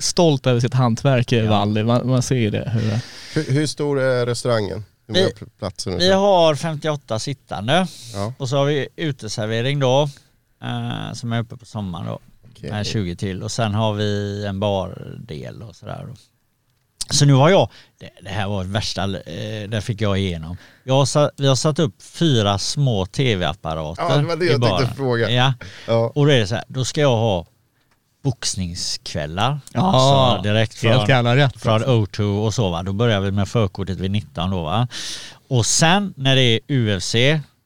stolt 0.00 0.46
över 0.46 0.60
sitt 0.60 0.74
hantverk, 0.74 1.32
ja. 1.32 1.50
Valli. 1.50 1.84
Man, 1.84 2.08
man 2.08 2.22
ser 2.22 2.36
ju 2.36 2.50
det. 2.50 2.70
Hur, 2.74 2.98
Hur, 3.34 3.52
hur 3.52 3.66
stor 3.66 4.00
är 4.00 4.26
restaurangen? 4.26 4.84
Hur 5.06 5.14
många 5.14 5.26
Vi- 5.26 5.32
pl- 5.32 5.50
platser? 5.58 5.98
Vi 5.98 6.12
har 6.12 6.54
58 6.54 7.18
sittande 7.18 7.86
Ja. 8.14 8.32
och 8.38 8.48
så 8.48 8.56
har 8.56 8.64
vi 8.64 8.88
uteservering 8.96 9.78
då 9.80 10.08
eh, 10.62 11.12
som 11.12 11.32
är 11.32 11.40
uppe 11.40 11.56
på 11.56 11.66
sommaren 11.66 12.06
då. 12.06 12.18
Okej. 12.50 12.70
Med 12.70 12.86
20 12.86 13.16
till 13.16 13.42
och 13.42 13.50
sen 13.52 13.74
har 13.74 13.92
vi 13.92 14.44
en 14.46 14.60
bardel 14.60 15.62
och 15.62 15.76
sådär. 15.76 16.06
Så 17.10 17.24
nu 17.26 17.32
har 17.32 17.50
jag, 17.50 17.70
det, 17.98 18.10
det 18.22 18.28
här 18.28 18.48
var 18.48 18.64
det 18.64 18.70
värsta, 18.70 19.02
eh, 19.04 19.68
det 19.68 19.80
fick 19.82 20.00
jag 20.00 20.18
igenom. 20.18 20.56
Jag 20.84 20.94
har 20.94 21.06
satt, 21.06 21.30
vi 21.36 21.46
har 21.46 21.56
satt 21.56 21.78
upp 21.78 22.02
fyra 22.02 22.58
små 22.58 23.06
tv-apparater 23.06 24.02
Ja, 24.02 24.16
det 24.16 24.22
var 24.26 24.36
det 24.36 24.44
jag 24.44 24.52
tänkte 24.62 24.68
baren. 24.84 24.94
fråga. 24.96 25.30
Ja, 25.30 25.52
Ja. 25.86 26.12
och 26.14 26.26
då 26.26 26.32
är 26.32 26.38
det 26.38 26.46
så 26.46 26.54
här, 26.54 26.64
då 26.68 26.84
ska 26.84 27.00
jag 27.00 27.16
ha 27.16 27.46
boxningskvällar. 28.26 29.60
Ja, 29.72 29.80
alltså 29.80 30.42
direkt 30.42 30.82
helt 30.82 30.96
från, 30.96 31.08
jävla 31.08 31.36
rätt. 31.36 31.62
från 31.62 31.84
O2 31.84 32.44
och 32.44 32.54
så 32.54 32.70
va. 32.70 32.82
Då 32.82 32.92
börjar 32.92 33.20
vi 33.20 33.30
med 33.30 33.48
förkortet 33.48 33.98
vid 34.00 34.10
19 34.10 34.50
då 34.50 34.62
va. 34.62 34.88
Och 35.48 35.66
sen 35.66 36.14
när 36.16 36.36
det 36.36 36.42
är 36.42 36.60
UFC 36.70 37.14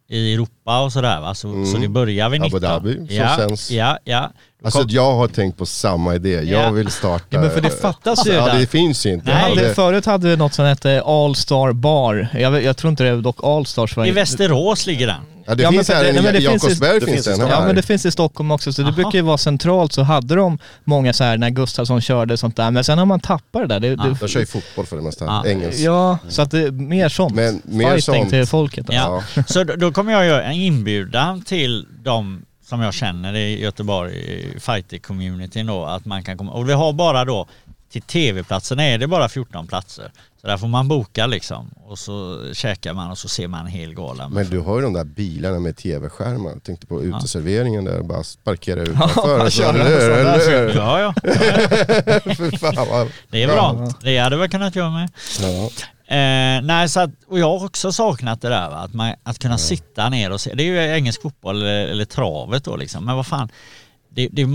i 0.09 0.35
Europa 0.35 0.81
och 0.81 0.93
sådär 0.93 1.21
va, 1.21 1.35
så, 1.35 1.65
så 1.65 1.79
det 1.79 1.89
börjar 1.89 2.29
vid 2.29 2.41
Mm. 2.41 2.47
Abu 2.47 2.57
19. 2.57 2.61
Dhabi, 2.61 3.07
som 3.07 3.17
ja, 3.17 3.37
sänds. 3.37 3.71
ja, 3.71 3.99
ja. 4.05 4.31
Alltså 4.65 4.85
jag 4.89 5.13
har 5.15 5.29
tänkt 5.29 5.59
på 5.59 5.67
samma 5.67 6.15
idé, 6.15 6.31
jag 6.33 6.45
Ja. 6.65 6.71
vill 6.71 6.91
starta... 6.91 7.25
Ja, 7.31 7.41
men 7.41 7.51
för 7.51 7.61
det 7.61 7.71
fattas 7.81 8.27
ju 8.27 8.33
Ja 8.33 8.55
det 8.55 8.67
finns 8.67 9.07
ju 9.07 9.13
inte. 9.13 9.27
Nej. 9.27 9.57
Hade, 9.57 9.75
förut 9.75 10.07
hade 10.07 10.29
vi 10.29 10.37
något 10.37 10.55
som 10.55 10.65
hette 10.65 11.03
All 11.07 11.35
Star 11.37 11.73
Bar. 11.73 12.29
Jag, 12.35 12.63
jag 12.63 12.77
tror 12.77 12.91
inte 12.91 13.03
det 13.05 13.11
är 13.11 13.17
dock 13.17 13.45
All 13.45 13.67
Stars. 13.67 13.97
var- 13.97 14.07
I 14.07 14.11
Västerås 14.11 14.87
ligger 14.87 15.07
den. 15.07 15.17
Ja 15.47 15.55
det 15.55 15.63
Ja, 15.63 15.71
men 15.71 15.79
finns 15.79 15.89
här 15.89 16.05
det- 16.05 16.13
nej, 16.13 16.23
men 16.23 16.35
i 16.37 16.39
det 16.39 16.51
finns 16.51 16.65
i- 16.65 16.67
Jakobsberg 16.67 17.01
det 17.01 17.07
finns 17.07 17.15
finns 17.27 17.39
den 17.39 17.41
här. 17.49 17.55
Ja 17.61 17.67
men 17.67 17.77
det 17.77 17.83
finns 17.83 18.07
i 18.07 18.11
Stockholm 18.11 18.51
också, 18.51 18.73
så 18.73 18.83
det 18.83 18.89
Aha. 18.89 18.95
brukar 18.97 19.11
ju 19.19 19.21
vara 19.23 19.39
centralt 19.39 19.93
så 19.93 20.03
hade 20.03 20.35
de 20.35 20.59
många 20.85 21.13
så 21.13 21.25
här 21.25 21.39
när 21.39 21.51
Gustafsson 21.51 22.01
körde 22.01 22.37
sånt 22.37 22.57
där, 22.57 22.71
men 22.71 22.85
sen 22.85 22.99
har 22.99 23.07
man 23.07 23.21
tappat 23.21 23.63
det 23.63 23.67
där. 23.67 23.81
Det, 23.81 23.89
det, 23.97 24.17
De 24.21 24.29
kör 24.29 24.41
ju 24.41 24.47
fotboll 24.47 24.87
för 24.87 24.97
det 24.97 25.03
mesta, 25.03 25.25
Ja. 25.25 25.45
engelsk. 25.47 25.81
ja, 25.81 26.19
så 26.29 26.43
att 26.43 26.51
det 26.51 26.59
är 26.61 26.71
mer 26.71 27.09
sånt. 27.09 27.35
Men 27.35 27.63
mer 27.65 27.85
Fighting 27.85 28.03
sånt. 28.15 28.31
till 28.31 28.47
folket. 28.47 28.87
Alltså. 28.91 29.23
Ja. 29.37 29.43
Så 29.49 29.65
då, 29.65 29.77
då 29.77 29.93
kommer 29.93 30.13
jag 30.13 30.27
göra 30.27 30.43
en 30.43 30.53
inbjudan 30.53 31.43
till 31.43 31.87
de 32.05 32.43
som 32.71 32.81
jag 32.81 32.95
känner 32.95 33.35
i 33.35 33.61
Göteborg, 33.61 34.13
i 34.17 34.61
fighter-communityn 34.61 35.67
då, 35.67 35.85
att 35.85 36.05
man 36.05 36.23
kan 36.23 36.39
komma. 36.39 36.53
Och 36.53 36.69
vi 36.69 36.73
har 36.73 36.93
bara 36.93 37.25
då, 37.25 37.47
till 37.93 38.03
tv-platserna 38.03 38.85
är 38.85 38.99
det 38.99 39.07
bara 39.07 39.29
14 39.29 39.67
platser. 39.67 40.11
Så 40.41 40.47
där 40.47 40.57
får 40.57 40.69
man 40.69 40.89
boka 40.89 41.27
liksom. 41.27 41.71
Och 41.87 41.99
så 41.99 42.39
käkar 42.53 42.93
man 42.93 43.11
och 43.11 43.19
så 43.19 43.29
ser 43.29 43.49
man 43.49 43.61
en 43.61 43.67
hel 43.73 43.95
gala. 43.95 44.29
Men 44.29 44.51
du 44.51 44.59
har 44.61 44.77
ju 44.77 44.83
de 44.83 44.93
där 44.93 45.05
bilarna 45.05 45.59
med 45.61 45.77
tv-skärmar. 45.77 46.59
Tänkte 46.65 46.87
på 46.87 47.03
uteserveringen 47.03 47.85
där, 47.85 48.03
bara 48.03 48.23
parkera 48.45 48.81
utanför. 48.83 49.45
så- 49.45 49.51
köra 49.51 49.69
eller 49.71 49.85
hur? 50.01 50.11
Eller 50.11 50.51
hur? 50.69 50.75
Ja, 50.77 51.01
ja. 51.01 51.15
Vad... 52.91 53.09
Det 53.31 53.43
är 53.43 53.47
bra. 53.47 53.93
Det 54.03 54.19
hade 54.19 54.37
vi 54.37 54.49
kunnat 54.49 54.77
göra 54.77 54.91
med. 54.91 55.11
Ja. 55.41 55.71
Eh, 56.11 56.63
nej, 56.63 56.89
så 56.89 57.01
att, 57.01 57.11
och 57.27 57.39
jag 57.39 57.59
har 57.59 57.67
också 57.67 57.93
saknat 57.93 58.41
det 58.41 58.49
där 58.49 58.71
va? 58.71 58.77
Att, 58.77 58.95
man, 58.95 59.15
att 59.23 59.39
kunna 59.39 59.59
sitta 59.59 60.09
ner 60.09 60.31
och 60.33 60.41
se. 60.41 60.55
Det 60.55 60.63
är 60.63 60.67
ju 60.67 60.97
engelsk 60.97 61.23
fotboll 61.23 61.57
eller, 61.57 61.87
eller 61.87 62.05
travet 62.05 62.65
då 62.65 62.77
liksom. 62.77 63.05
Men 63.05 63.17
vad 63.17 63.27
fan. 63.27 63.49
Det, 64.09 64.29
det, 64.33 64.47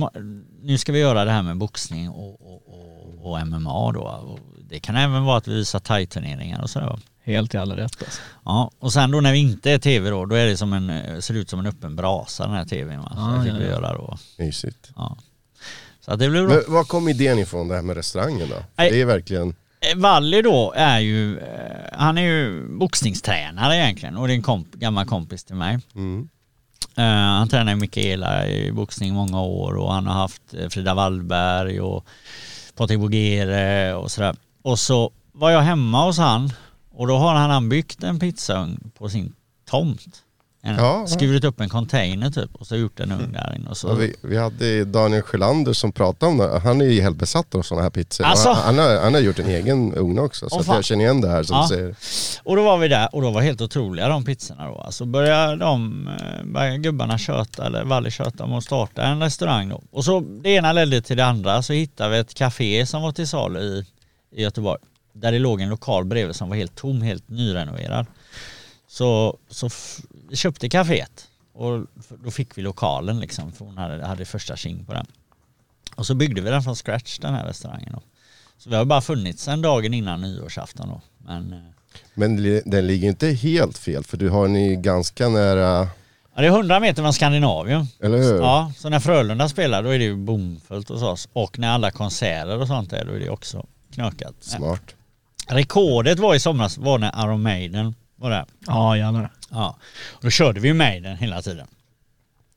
nu 0.61 0.77
ska 0.77 0.91
vi 0.91 0.99
göra 0.99 1.25
det 1.25 1.31
här 1.31 1.41
med 1.41 1.57
boxning 1.57 2.09
och, 2.09 2.41
och, 2.41 2.61
och, 2.67 3.31
och 3.31 3.47
MMA 3.47 3.91
då. 3.91 4.01
Och 4.01 4.39
det 4.69 4.79
kan 4.79 4.95
även 4.95 5.23
vara 5.23 5.37
att 5.37 5.47
vi 5.47 5.53
visar 5.53 5.79
thai-turneringar 5.79 6.61
och 6.61 6.69
sådär? 6.69 6.99
Helt 7.23 7.53
i 7.53 7.57
alla 7.57 7.77
rätt 7.77 8.03
alltså. 8.03 8.21
Ja, 8.45 8.71
och 8.79 8.93
sen 8.93 9.11
då 9.11 9.21
när 9.21 9.31
vi 9.31 9.39
inte 9.39 9.71
är 9.71 9.79
tv 9.79 10.09
då, 10.09 10.25
då 10.25 10.35
är 10.35 10.45
det 10.45 10.57
som 10.57 10.73
en, 10.73 10.89
eh, 10.89 11.19
ser 11.19 11.33
ut 11.33 11.49
som 11.49 11.59
en 11.59 11.65
öppen 11.65 11.95
brasa 11.95 12.45
den 12.45 12.55
här 12.55 12.65
tvn 12.65 12.99
va. 12.99 13.11
Så 13.15 13.21
Ah, 13.21 13.37
det 13.37 13.43
fick 13.43 13.53
ja, 13.53 13.57
vi 13.57 13.65
göra 13.65 13.93
då. 13.93 14.17
Mysigt. 14.37 14.91
Ja. 14.95 15.17
Så 16.01 16.11
att 16.11 16.19
det 16.19 16.29
blir 16.29 16.47
bra. 16.47 16.55
Men 16.55 16.73
var 16.73 16.83
kom 16.83 17.07
idén 17.07 17.39
ifrån 17.39 17.67
det 17.67 17.75
här 17.75 17.81
med 17.81 17.97
restaurangen 17.97 18.49
då? 18.49 18.55
Nej. 18.75 18.91
Det 18.91 19.01
är 19.01 19.05
verkligen... 19.05 19.55
Eh, 19.91 19.97
Valli 19.97 20.41
då 20.41 20.73
är 20.75 20.99
ju, 20.99 21.37
eh, 21.37 21.97
han 21.97 22.17
är 22.17 22.21
ju 22.21 22.67
boxningstränare 22.67 23.77
egentligen 23.77 24.17
och 24.17 24.27
det 24.27 24.33
är 24.33 24.35
en 24.35 24.41
komp, 24.41 24.73
gammal 24.73 25.05
kompis 25.05 25.43
till 25.43 25.55
mig. 25.55 25.79
Mm. 25.95 26.29
Eh, 26.97 27.03
han 27.03 27.47
tränar 27.47 27.75
Mikaela 27.75 28.47
i 28.47 28.71
boxning 28.71 29.13
många 29.13 29.41
år 29.41 29.77
och 29.77 29.93
han 29.93 30.07
har 30.07 30.13
haft 30.13 30.53
eh, 30.53 30.69
Frida 30.69 30.93
Wallberg 30.93 31.81
och 31.81 32.05
Patrik 32.75 32.99
Bogere 32.99 33.93
och 33.93 34.11
sådär. 34.11 34.35
Och 34.61 34.79
så 34.79 35.11
var 35.31 35.51
jag 35.51 35.61
hemma 35.61 36.05
hos 36.05 36.17
han 36.17 36.51
och 36.91 37.07
då 37.07 37.17
har 37.17 37.35
han, 37.35 37.49
han 37.49 37.69
byggt 37.69 38.03
en 38.03 38.19
pizzaugn 38.19 38.91
på 38.97 39.09
sin 39.09 39.33
tomt. 39.69 40.24
En, 40.67 40.75
Ja. 40.75 41.07
Skurit 41.07 41.43
upp 41.43 41.59
en 41.61 41.69
container 41.69 42.29
typ 42.31 42.55
och 42.55 42.67
så 42.67 42.75
gjort 42.75 42.99
en 42.99 43.11
ugn 43.11 43.33
där 43.33 43.55
inne. 43.55 43.69
Och 43.69 43.77
så, 43.77 43.87
Ja, 43.87 43.93
vi, 43.93 44.15
vi 44.21 44.37
hade 44.37 44.85
Daniel 44.85 45.21
Sjölander 45.21 45.73
som 45.73 45.91
pratade 45.91 46.31
om 46.31 46.37
det. 46.37 46.59
Han 46.59 46.81
är 46.81 46.85
ju 46.85 47.01
helt 47.01 47.17
besatt 47.17 47.55
av 47.55 47.61
sådana 47.61 47.83
här 47.83 47.89
pizzor. 47.89 48.25
Alltså? 48.25 48.49
Han, 48.49 48.63
han, 48.65 48.77
har, 48.77 48.99
han 49.01 49.13
har 49.13 49.21
gjort 49.21 49.39
en 49.39 49.49
egen 49.49 49.93
ugn 49.93 50.19
också. 50.19 50.49
Så 50.49 50.63
jag 50.67 50.83
känner 50.85 51.03
igen 51.03 51.21
det 51.21 51.27
här 51.29 51.43
som 51.43 51.55
Ja. 51.55 51.61
du 51.61 51.67
säger. 51.75 51.95
Och 52.43 52.55
då 52.55 52.63
var 52.63 52.77
vi 52.77 52.87
där 52.87 53.15
och 53.15 53.21
då 53.21 53.31
var 53.31 53.41
helt 53.41 53.61
otroliga 53.61 54.07
de 54.07 54.25
pizzorna 54.25 54.67
då. 54.67 54.75
Alltså 54.77 55.05
började 55.05 55.55
de, 55.55 56.07
eh, 56.07 56.45
började 56.45 56.77
gubbarna 56.77 57.17
köta, 57.17 57.65
eller 57.65 57.83
Valle 57.83 58.11
köta 58.11 58.43
om 58.43 58.53
att 58.53 58.63
starta 58.63 59.03
en 59.03 59.19
restaurang 59.21 59.69
då. 59.69 59.81
Och 59.91 60.05
så 60.05 60.19
det 60.19 60.49
ena 60.49 60.73
ledde 60.73 61.01
till 61.01 61.17
det 61.17 61.25
andra 61.25 61.61
så 61.61 61.73
hittade 61.73 62.09
vi 62.09 62.17
ett 62.17 62.33
café 62.33 62.85
som 62.85 63.01
var 63.01 63.11
till 63.11 63.27
salu 63.27 63.59
i, 63.59 63.85
i 64.35 64.41
Göteborg. 64.43 64.81
Där 65.13 65.31
det 65.31 65.39
låg 65.39 65.61
en 65.61 65.69
lokal 65.69 66.05
bredvid 66.05 66.35
som 66.35 66.49
var 66.49 66.55
helt 66.55 66.75
tom, 66.75 67.01
helt 67.01 67.29
nyrenoverad. 67.29 68.05
Så, 68.95 69.37
så 69.49 69.69
vi 70.29 70.35
köpte 70.35 70.69
kaféet 70.69 71.27
och 71.53 71.85
då 72.23 72.31
fick 72.31 72.57
vi 72.57 72.61
lokalen 72.61 73.19
liksom, 73.19 73.51
för 73.51 73.65
hon 73.65 73.77
hade, 73.77 74.05
hade 74.05 74.25
första 74.25 74.55
tjing 74.55 74.85
på 74.85 74.93
den. 74.93 75.05
Och 75.95 76.05
så 76.05 76.15
byggde 76.15 76.41
vi 76.41 76.49
den 76.49 76.63
från 76.63 76.75
scratch 76.75 77.19
den 77.19 77.33
här 77.33 77.45
restaurangen 77.45 77.89
då. 77.93 78.01
Så 78.57 78.69
vi 78.69 78.75
har 78.75 78.85
bara 78.85 79.01
funnits 79.01 79.43
sen 79.43 79.61
dagen 79.61 79.93
innan 79.93 80.21
nyårsafton 80.21 80.89
då. 80.89 81.01
Men 81.17 81.53
eh, 81.53 81.59
Men 82.13 82.61
den 82.65 82.87
ligger 82.87 83.09
inte 83.09 83.27
helt 83.27 83.77
fel 83.77 84.03
för 84.03 84.17
du 84.17 84.29
har 84.29 84.47
ju 84.47 84.75
ganska 84.75 85.29
nära, 85.29 85.87
Ja, 86.35 86.41
det 86.41 86.47
är 86.47 86.51
100 86.51 86.79
meter 86.79 87.01
från 87.01 87.13
Skandinavien. 87.13 87.87
eller 87.99 88.17
hur? 88.17 88.37
Ja, 88.37 88.71
så 88.77 88.89
när 88.89 88.99
Frölunda 88.99 89.49
spelar 89.49 89.83
då 89.83 89.89
är 89.89 89.99
det 89.99 90.05
ju 90.05 90.15
bomfullt 90.15 90.89
hos 90.89 91.01
oss. 91.01 91.29
Och 91.33 91.59
när 91.59 91.69
alla 91.69 91.91
konserter 91.91 92.61
och 92.61 92.67
sånt 92.67 92.93
är 92.93 93.05
då 93.05 93.11
är 93.13 93.19
det 93.19 93.29
också 93.29 93.65
knökat. 93.93 94.35
Smart. 94.39 94.95
Rekordet 95.47 96.19
var 96.19 96.35
i 96.35 96.39
somras 96.39 96.77
var 96.77 96.97
när 96.97 97.23
Iron 97.25 97.41
Maiden 97.41 97.95
var 98.15 98.29
där. 98.29 98.45
Ja 98.67 98.97
jävlar. 98.97 99.31
Ja, 99.51 99.77
och 100.11 100.23
då 100.23 100.29
körde 100.29 100.59
vi 100.59 100.73
Maiden 100.73 101.17
hela 101.17 101.41
tiden. 101.41 101.67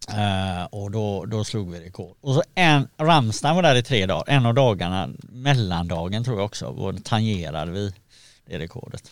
Eh, 0.08 0.64
och 0.70 0.90
då, 0.90 1.24
då 1.24 1.44
slog 1.44 1.70
vi 1.70 1.80
rekord. 1.80 2.16
Och 2.20 2.34
så 2.34 2.42
en, 2.54 2.88
Rammstein 2.98 3.54
var 3.54 3.62
där 3.62 3.74
i 3.74 3.82
tre 3.82 4.06
dagar. 4.06 4.24
En 4.26 4.46
av 4.46 4.54
dagarna, 4.54 5.08
mellandagen 5.18 6.24
tror 6.24 6.36
jag 6.36 6.44
också, 6.44 6.70
var 6.70 6.92
tangerade 6.92 7.72
vi 7.72 7.92
det 8.46 8.58
rekordet. 8.58 9.10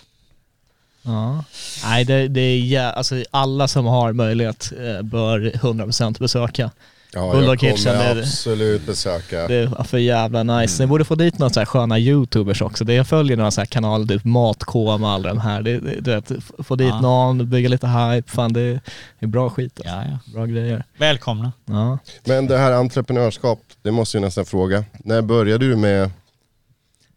Ja. 1.02 1.44
Nej 1.84 2.04
det, 2.04 2.28
det 2.28 2.74
är 2.74 2.92
alltså 2.92 3.24
alla 3.30 3.68
som 3.68 3.86
har 3.86 4.12
möjlighet 4.12 4.72
eh, 4.78 5.02
bör 5.02 5.40
100% 5.40 6.18
besöka. 6.18 6.70
Ja, 7.16 7.32
Bulldog 7.32 7.48
jag 7.54 7.60
Kitchen, 7.60 7.98
det- 7.98 8.20
absolut 8.20 8.86
besöka. 8.86 9.48
Det 9.48 9.54
är 9.54 9.84
för 9.84 9.98
jävla 9.98 10.42
nice. 10.42 10.82
Ni 10.82 10.86
borde 10.86 11.04
få 11.04 11.14
dit 11.14 11.38
några 11.38 11.52
så 11.52 11.60
här 11.60 11.64
sköna 11.66 11.98
youtubers 11.98 12.62
också. 12.62 12.84
Det 12.84 12.94
jag 12.94 13.06
följer 13.06 13.36
några 13.36 13.50
så 13.50 13.60
här 13.60 13.66
kanaler, 13.66 14.06
typ 14.06 14.24
Matkoma 14.24 15.06
och 15.08 15.12
alla 15.12 15.28
de 15.28 15.38
här. 15.40 15.62
Det, 15.62 15.78
det, 15.80 16.00
du 16.00 16.10
vet, 16.14 16.32
få 16.58 16.76
dit 16.76 16.88
Ja. 16.88 17.00
någon, 17.00 17.50
bygga 17.50 17.68
lite 17.68 17.86
hype. 17.86 18.30
Fan 18.30 18.52
det 18.52 18.60
är, 18.60 18.80
det 19.18 19.26
är 19.26 19.26
bra 19.26 19.50
skit. 19.50 19.72
Alltså. 19.80 19.94
Ja, 19.94 20.04
ja. 20.04 20.32
Bra 20.34 20.46
grejer. 20.46 20.84
Välkomna. 20.98 21.52
Ja. 21.64 21.98
Men 22.24 22.46
det 22.46 22.58
här 22.58 22.72
entreprenörskap, 22.72 23.60
det 23.82 23.90
måste 23.90 24.16
jag 24.16 24.22
nästan 24.22 24.44
fråga. 24.44 24.84
När 25.04 25.22
började 25.22 25.66
du 25.68 25.76
med 25.76 26.10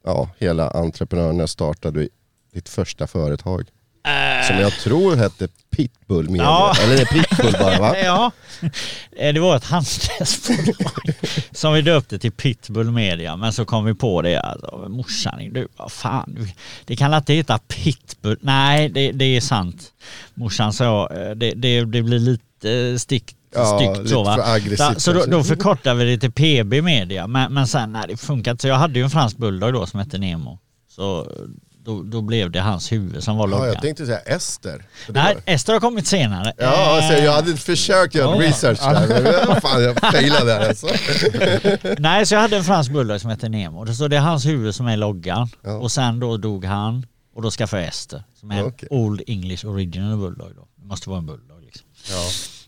ja, 0.05 0.29
hela 0.37 0.69
entreprenören? 0.69 1.37
När 1.37 1.47
startade 1.47 1.99
du 1.99 2.09
ditt 2.53 2.69
första 2.69 3.07
företag? 3.07 3.65
Som 4.47 4.55
jag 4.59 4.71
tror 4.71 5.15
hette 5.15 5.47
Pitbull 5.75 6.29
Media. 6.29 6.43
Ja. 6.43 6.73
Eller 6.83 6.95
det 6.95 7.01
är 7.01 7.05
Pitbull 7.05 7.53
bara 7.59 7.79
va? 7.79 7.95
Ja, 8.03 8.31
Eh, 9.17 9.33
det 9.33 9.39
var 9.39 9.55
ett 9.55 9.65
handelsbolag 9.65 11.13
som 11.51 11.73
vi 11.73 11.81
döpte 11.81 12.19
till 12.19 12.31
Pitbull 12.31 12.91
Media. 12.91 13.35
Men 13.35 13.53
så 13.53 13.65
kom 13.65 13.85
vi 13.85 13.93
på 13.93 14.21
det, 14.21 14.39
alltså, 14.39 14.85
morsan, 14.89 15.53
du, 15.53 15.67
vad 15.77 15.91
fan, 15.91 16.47
det 16.85 16.95
kan 16.95 17.13
inte 17.13 17.33
heta 17.33 17.59
Pitbull. 17.67 18.37
Nej, 18.41 18.89
det, 18.89 19.11
det 19.11 19.25
är 19.25 19.41
sant. 19.41 19.91
Morsan 20.33 20.73
sa, 20.73 21.09
eh, 21.13 21.31
det, 21.35 21.51
det, 21.51 21.85
det 21.85 22.01
blir 22.01 22.19
lite 22.19 22.99
stick, 22.99 23.35
Ja, 23.55 23.77
styggt 23.79 23.97
lite 23.97 24.09
så 24.09 24.23
va. 24.23 24.35
för 24.35 24.53
aggressivt 24.53 25.01
så 25.01 25.13
då, 25.13 25.25
då 25.25 25.43
förkortade 25.43 26.05
vi 26.05 26.15
det 26.15 26.29
till 26.29 26.31
PB 26.63 26.83
Media. 26.83 27.27
Men, 27.27 27.53
men 27.53 27.67
sen, 27.67 27.91
nej 27.93 28.03
det 28.07 28.17
funkar 28.17 28.51
inte. 28.51 28.61
Så 28.61 28.67
jag 28.67 28.75
hade 28.75 28.99
ju 28.99 29.03
en 29.03 29.09
fransk 29.09 29.37
bulldog 29.37 29.73
då 29.73 29.85
som 29.85 29.99
hette 29.99 30.17
Nemo. 30.17 30.59
Så 30.89 31.27
då, 31.84 32.03
då 32.03 32.21
blev 32.21 32.51
det 32.51 32.59
hans 32.59 32.91
huvud 32.91 33.23
som 33.23 33.38
var 33.38 33.47
Ja, 33.47 33.51
loggan. 33.51 33.67
jag 33.67 33.82
tänkte 33.82 34.05
säga 34.05 34.19
Ester. 34.19 34.86
Nej, 35.07 35.36
Ester 35.45 35.73
har 35.73 35.80
kommit 35.80 36.07
senare. 36.07 36.53
Ja, 36.57 36.67
alltså, 36.95 37.13
Eh, 37.13 37.25
jag 37.25 37.32
hade 37.34 37.57
försökt 37.57 38.15
göra 38.15 38.38
research 38.38 38.80
där, 38.80 39.47
men 39.47 39.61
fan 39.61 39.84
jag 39.84 39.97
failade 39.99 40.45
där 40.45 40.67
alltså. 40.67 40.88
Nej, 42.01 42.25
så 42.25 42.34
jag 42.36 42.41
hade 42.41 42.57
en 42.57 42.63
fransk 42.63 42.91
bulldog 42.91 43.21
som 43.21 43.30
heter 43.30 43.49
Nemo. 43.49 43.93
Så 43.93 44.07
det 44.07 44.15
är 44.17 44.21
hans 44.21 44.45
huvud 44.45 44.75
som 44.75 44.88
är 44.88 44.97
loggan. 44.97 45.49
Ja. 45.63 45.73
Och 45.77 45.91
sen 45.91 46.19
då 46.19 46.38
dog 46.38 46.65
han 46.65 47.05
och 47.36 47.41
då 47.41 47.51
skaffade 47.51 47.82
jag 47.82 47.89
Ester. 47.89 48.23
Som 48.39 48.51
är 48.51 48.59
en 48.59 48.65
Okej. 48.65 48.88
Old 48.91 49.21
English 49.27 49.65
Original 49.65 50.17
Bulldog 50.17 50.51
då. 50.55 50.67
Det 50.75 50.86
måste 50.86 51.09
vara 51.09 51.19
en 51.19 51.25
bulldog 51.25 51.61
liksom. 51.65 51.88
Ja. 52.09 52.23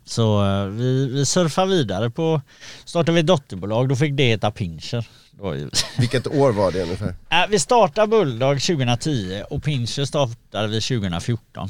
Så 0.05 0.45
eh, 0.45 0.65
vi, 0.65 1.07
vi 1.07 1.25
surfar 1.25 1.65
vidare 1.65 2.09
på... 2.09 2.41
Startade 2.85 3.11
vi 3.11 3.19
ett 3.19 3.27
dotterbolag, 3.27 3.89
då 3.89 3.95
fick 3.95 4.13
det 4.17 4.23
heta 4.23 4.51
Pinscher. 4.51 5.05
Ju- 5.43 5.69
Vilket 5.99 6.27
år 6.27 6.51
var 6.51 6.71
det 6.71 6.83
ungefär? 6.83 7.15
Äh, 7.29 7.37
vi 7.49 7.59
startade 7.59 8.07
Bulldog 8.07 8.61
2010 8.61 9.43
och 9.49 9.63
Pinscher 9.63 10.05
startade 10.05 10.67
vi 10.67 10.81
2014. 10.81 11.69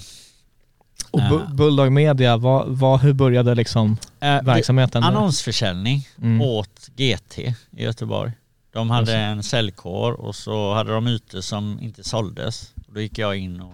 Och. 1.11 1.19
Bu- 1.19 1.53
Bulldog 1.55 1.91
Media, 1.91 2.37
vad, 2.37 2.67
vad, 2.67 2.99
hur 2.99 3.13
började 3.13 3.55
liksom 3.55 3.97
Eh, 4.19 4.39
vi- 4.39 4.45
verksamheten? 4.45 5.03
Annonsförsäljning 5.03 6.07
Mm. 6.21 6.41
åt 6.41 6.89
GT 6.95 7.37
i 7.39 7.55
Göteborg. 7.83 8.31
De 8.73 8.89
hade 8.89 9.15
en 9.15 9.43
säljkår 9.43 10.11
och 10.11 10.35
så 10.35 10.73
hade 10.73 10.93
de 10.93 11.07
ytor 11.07 11.41
som 11.41 11.79
inte 11.81 12.03
såldes. 12.03 12.73
Och 12.87 12.93
då 12.93 13.01
gick 13.01 13.17
jag 13.17 13.37
in 13.37 13.61
och 13.61 13.73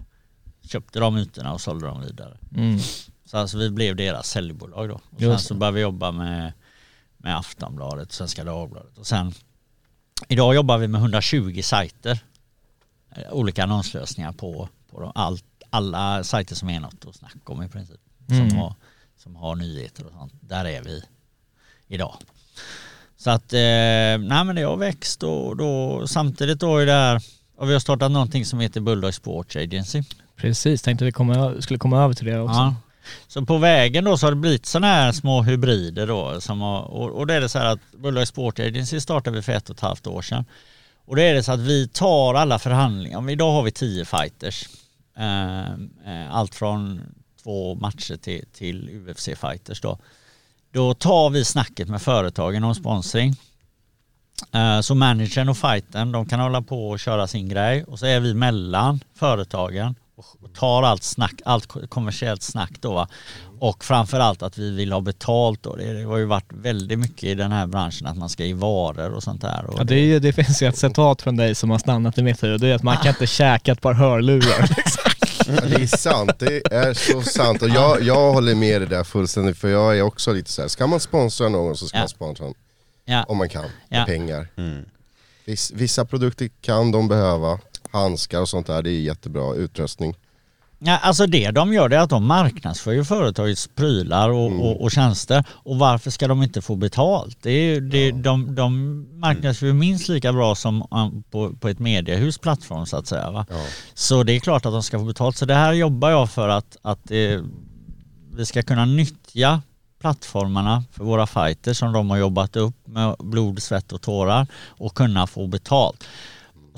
köpte 0.64 1.00
de 1.00 1.18
ytorna 1.18 1.54
och 1.54 1.62
sålde 1.62 1.88
dem 1.88 2.02
vidare. 2.02 2.38
Mm. 2.56 2.80
Så 3.26 3.38
alltså 3.38 3.58
vi 3.58 3.70
blev 3.70 3.96
deras 3.96 4.28
säljbolag 4.30 4.90
då. 4.90 4.94
Och 4.96 5.02
sen 5.20 5.40
så 5.40 5.54
började 5.54 5.76
vi 5.76 5.82
jobba 5.82 6.12
med, 6.12 6.54
med 7.18 7.38
Aftonbladet, 7.38 8.12
Svenska 8.12 8.44
Dagbladet 8.44 8.98
och 8.98 9.08
sen 9.08 9.34
idag 10.28 10.56
jobbar 10.56 10.78
vi 10.78 10.88
med 10.88 11.02
120 11.02 11.62
sajter. 11.64 12.20
Eh, 13.16 13.34
Olika 13.34 13.64
annonslösningar 13.64 14.32
på, 14.32 14.70
på 14.92 15.02
de, 15.02 15.12
allt, 15.16 15.46
alla 15.70 16.24
sajter 16.24 16.56
som 16.56 16.70
är 16.70 16.80
något 16.80 17.06
att 17.08 17.16
snacka 17.16 17.40
om 17.46 17.64
i 17.64 17.70
princip. 17.70 18.00
Mm. 18.30 18.50
Som, 18.50 18.60
har, 18.60 18.74
som 19.18 19.36
har 19.36 19.56
nyheter 19.56 20.06
och 20.06 20.12
sånt. 20.12 20.34
Där 20.40 20.66
är 20.66 20.82
vi 20.82 21.04
idag. 21.88 22.18
Så 23.18 23.30
att, 23.30 23.54
eh, 23.54 23.58
nej 23.60 24.44
men 24.44 24.56
det 24.56 24.62
har 24.62 24.78
växt 24.78 25.24
och 25.24 25.58
då, 25.58 26.04
samtidigt 26.08 26.60
då 26.60 26.78
är 26.78 26.86
det 26.86 26.92
här, 26.92 27.22
och 27.58 27.70
vi 27.70 27.74
har 27.74 27.80
startat 27.80 28.12
någonting 28.12 28.46
som 28.46 28.60
heter 28.60 28.82
Bulldog 28.82 29.14
Sports 29.14 29.56
Agency. 29.56 30.04
Precis, 30.36 30.82
tänkte 30.82 31.06
vi 31.06 31.12
komma, 31.12 31.62
skulle 31.62 31.80
komma 31.80 32.04
över 32.04 32.14
till 32.14 32.26
det 32.26 32.40
också. 32.40 32.60
Ja. 32.60 32.76
Så 33.28 33.46
på 33.46 33.58
vägen 33.58 34.04
då 34.04 34.18
så 34.18 34.26
har 34.26 34.32
det 34.32 34.38
blivit 34.38 34.66
sådana 34.66 34.88
här 34.88 35.12
små 35.12 35.42
hybrider 35.42 36.08
då. 36.08 36.42
Som 36.42 36.62
har, 36.62 36.82
och, 36.82 37.10
och 37.10 37.28
det 37.28 37.34
är 37.34 37.42
det 37.42 37.50
så 37.50 37.60
här 37.60 37.66
att 37.66 37.80
Bulldog 37.92 38.28
Sport 38.28 38.60
Agency 38.60 39.00
startade 39.00 39.36
vi 39.36 39.42
för 39.42 39.54
ett 39.54 39.70
och 39.70 39.76
ett 39.76 39.82
halvt 39.82 40.08
år 40.08 40.22
sedan. 40.22 40.46
Och 41.06 41.16
det 41.16 41.24
är 41.24 41.34
det 41.34 41.44
så 41.44 41.52
att 41.52 41.60
vi 41.60 41.88
tar 41.88 42.34
alla 42.34 42.60
förhandlingar. 42.60 43.30
Idag 43.30 43.52
har 43.52 43.64
vi 43.64 43.72
tio 43.72 44.06
fighters. 44.06 44.68
Ehm, 45.18 45.90
eh, 46.06 46.36
allt 46.36 46.56
från 46.56 47.02
två 47.44 47.76
matcher 47.76 48.18
till, 48.18 48.46
till 48.54 48.90
UFC-fighters 48.90 49.82
då. 49.82 50.00
Då 50.72 50.94
tar 50.94 51.30
vi 51.30 51.46
snacket 51.46 51.88
med 51.88 52.02
företagen 52.02 52.64
om 52.64 52.76
sponsring. 52.76 53.36
Eh, 54.52 54.82
så 54.82 54.96
managern 54.96 55.50
och 55.50 55.58
fighten, 55.58 56.12
de 56.12 56.26
kan 56.26 56.40
hålla 56.40 56.62
på 56.62 56.90
och 56.90 57.00
köra 57.00 57.28
sin 57.28 57.50
grej 57.50 57.84
och 57.84 58.00
så 58.00 58.06
är 58.06 58.20
vi 58.20 58.34
mellan 58.34 59.00
företagen 59.14 59.96
och 60.18 60.54
tar 60.54 60.84
allt 60.84 61.04
snack, 61.04 61.34
allt 61.46 61.68
kommersiellt 61.90 62.44
snack 62.44 62.72
då 62.80 62.94
va. 62.94 63.08
Och 63.60 63.84
framförallt 63.86 64.42
att 64.44 64.58
vi 64.58 64.72
vill 64.72 64.92
ha 64.92 65.02
betalt 65.02 65.64
då. 65.64 65.76
Det 65.76 66.04
har 66.04 66.18
ju 66.18 66.26
varit 66.26 66.46
väldigt 66.54 67.00
mycket 67.00 67.24
i 67.24 67.36
den 67.36 67.52
här 67.52 67.68
branschen 67.68 68.08
att 68.08 68.18
man 68.18 68.30
ska 68.30 68.46
ge 68.46 68.54
varor 68.54 69.14
och 69.14 69.24
sånt 69.24 69.42
där. 69.42 69.66
Och 69.66 69.80
Ja, 69.80 69.84
det, 69.84 69.96
är, 69.96 70.20
det 70.20 70.34
finns 70.34 70.62
ju 70.62 70.68
ett 70.68 70.78
citat 70.78 71.22
från 71.22 71.36
dig 71.36 71.56
som 71.56 71.70
har 71.70 71.78
stannat 71.80 72.18
i 72.18 72.24
mitt 72.24 72.44
huvud. 72.44 72.62
Det 72.62 72.68
är 72.68 72.76
att 72.76 72.84
man 72.84 72.98
kan 72.98 73.08
inte 73.08 73.28
käka 73.28 73.72
ett 73.72 73.82
par 73.82 73.94
hörlurar. 73.94 74.62
Liksom. 74.78 75.04
Det 75.70 75.76
är 75.84 75.98
sant, 75.98 76.32
det 76.40 76.74
är 76.74 76.94
så 76.94 77.22
sant. 77.22 77.62
Och 77.62 77.70
jag, 77.70 78.02
jag 78.04 78.34
håller 78.34 78.56
med 78.56 78.82
dig 78.82 78.90
där 78.90 79.04
fullständigt, 79.04 79.58
för 79.58 79.68
jag 79.68 79.98
är 79.98 80.02
också 80.02 80.34
lite 80.34 80.52
så 80.52 80.62
här. 80.62 80.70
ska 80.70 80.88
man 80.88 81.00
sponsra 81.00 81.50
någon 81.50 81.78
så 81.78 81.88
ska 81.88 81.98
Ja. 81.98 82.02
man 82.02 82.10
sponsra 82.10 82.46
någon 82.46 82.54
Ja. 83.06 83.24
om 83.24 83.38
man 83.38 83.50
kan, 83.50 83.62
med 83.62 84.00
Ja. 84.02 84.06
pengar. 84.06 84.48
Viss, 85.46 85.72
vissa 85.72 86.06
produkter 86.06 86.50
kan 86.62 86.92
de 86.92 87.08
behöva, 87.08 87.60
handskar 87.92 88.42
och 88.42 88.50
sånt 88.50 88.68
där, 88.68 88.82
det 88.82 88.90
är 88.90 89.02
jättebra, 89.02 89.56
utrustning. 89.56 90.16
Ja, 90.80 90.98
alltså 90.98 91.28
det 91.28 91.52
de 91.52 91.74
gör 91.74 91.90
det 91.90 91.96
är 91.96 92.00
att 92.00 92.10
de 92.10 92.26
marknadsför 92.26 92.92
ju 92.92 93.04
företagets 93.04 93.68
prylar 93.76 94.30
och, 94.30 94.52
och, 94.52 94.82
och 94.82 94.92
tjänster. 94.92 95.44
Och 95.50 95.80
varför 95.80 96.12
ska 96.12 96.28
de 96.28 96.44
inte 96.44 96.62
få 96.62 96.76
betalt? 96.76 97.38
Det 97.42 97.52
är, 97.52 97.82
det, 97.82 98.12
de, 98.12 98.56
de 98.56 99.20
marknadsför 99.20 99.66
ju 99.66 99.74
minst 99.74 100.10
lika 100.10 100.34
bra 100.34 100.56
som 100.56 100.88
um, 100.92 101.24
på, 101.32 101.54
på 101.54 101.68
ett 101.70 101.80
mediehus 101.80 102.38
plattform 102.38 102.86
så 102.86 102.98
att 102.98 103.08
säga. 103.08 103.32
Va? 103.32 103.46
Så 103.94 104.24
det 104.24 104.34
är 104.34 104.40
klart 104.40 104.66
att 104.66 104.74
de 104.74 104.84
ska 104.84 105.00
få 105.00 105.06
betalt. 105.06 105.38
Så 105.38 105.46
det 105.46 105.56
här 105.56 105.74
jobbar 105.74 106.10
jag 106.10 106.30
för 106.30 106.50
att, 106.50 106.78
att 106.82 107.12
eh, 107.12 107.42
vi 108.34 108.46
ska 108.46 108.62
kunna 108.64 108.86
nyttja 108.86 109.62
plattformarna 110.02 110.84
för 110.92 111.04
våra 111.04 111.28
fighters 111.28 111.78
som 111.78 111.94
de 111.94 112.10
har 112.10 112.18
jobbat 112.18 112.56
upp 112.56 112.76
med 112.88 113.16
blod, 113.20 113.64
svett 113.64 113.92
och 113.92 114.02
tårar 114.02 114.48
och 114.68 114.96
kunna 114.96 115.28
få 115.28 115.48
betalt. 115.48 116.04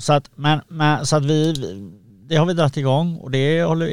Så 0.00 0.12
att, 0.12 0.30
men, 0.34 0.60
men, 0.68 1.06
så 1.06 1.16
att 1.16 1.24
vi, 1.24 1.52
det 2.26 2.36
har 2.36 2.46
vi 2.46 2.54
dragit 2.54 2.76
igång 2.76 3.16
och 3.16 3.30
det, 3.30 3.62
håller, 3.62 3.86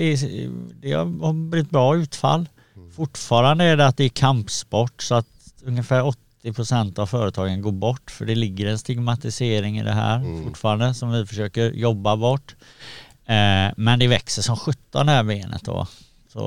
det 0.81 0.93
har 0.93 1.49
blivit 1.49 1.69
bra 1.69 1.95
utfall. 1.95 2.49
Fortfarande 2.95 3.63
är 3.63 3.77
det 3.77 3.87
att 3.87 3.97
det 3.97 4.03
är 4.03 4.09
kampsport 4.09 5.01
så 5.01 5.15
att 5.15 5.27
ungefär 5.63 6.13
80% 6.43 6.99
av 6.99 7.05
företagen 7.05 7.61
går 7.61 7.71
bort 7.71 8.11
för 8.11 8.25
det 8.25 8.35
ligger 8.35 8.65
en 8.65 8.79
stigmatisering 8.79 9.79
i 9.79 9.83
det 9.83 9.93
här 9.93 10.43
fortfarande 10.43 10.93
som 10.93 11.11
vi 11.11 11.25
försöker 11.25 11.71
jobba 11.71 12.17
bort. 12.17 12.55
Eh, 13.25 13.73
men 13.77 13.99
det 13.99 14.07
växer 14.07 14.41
som 14.41 14.57
17 14.57 15.05
det 15.05 15.11
här 15.11 15.23
benet 15.23 15.63
då. 15.63 15.87
Så, 16.33 16.41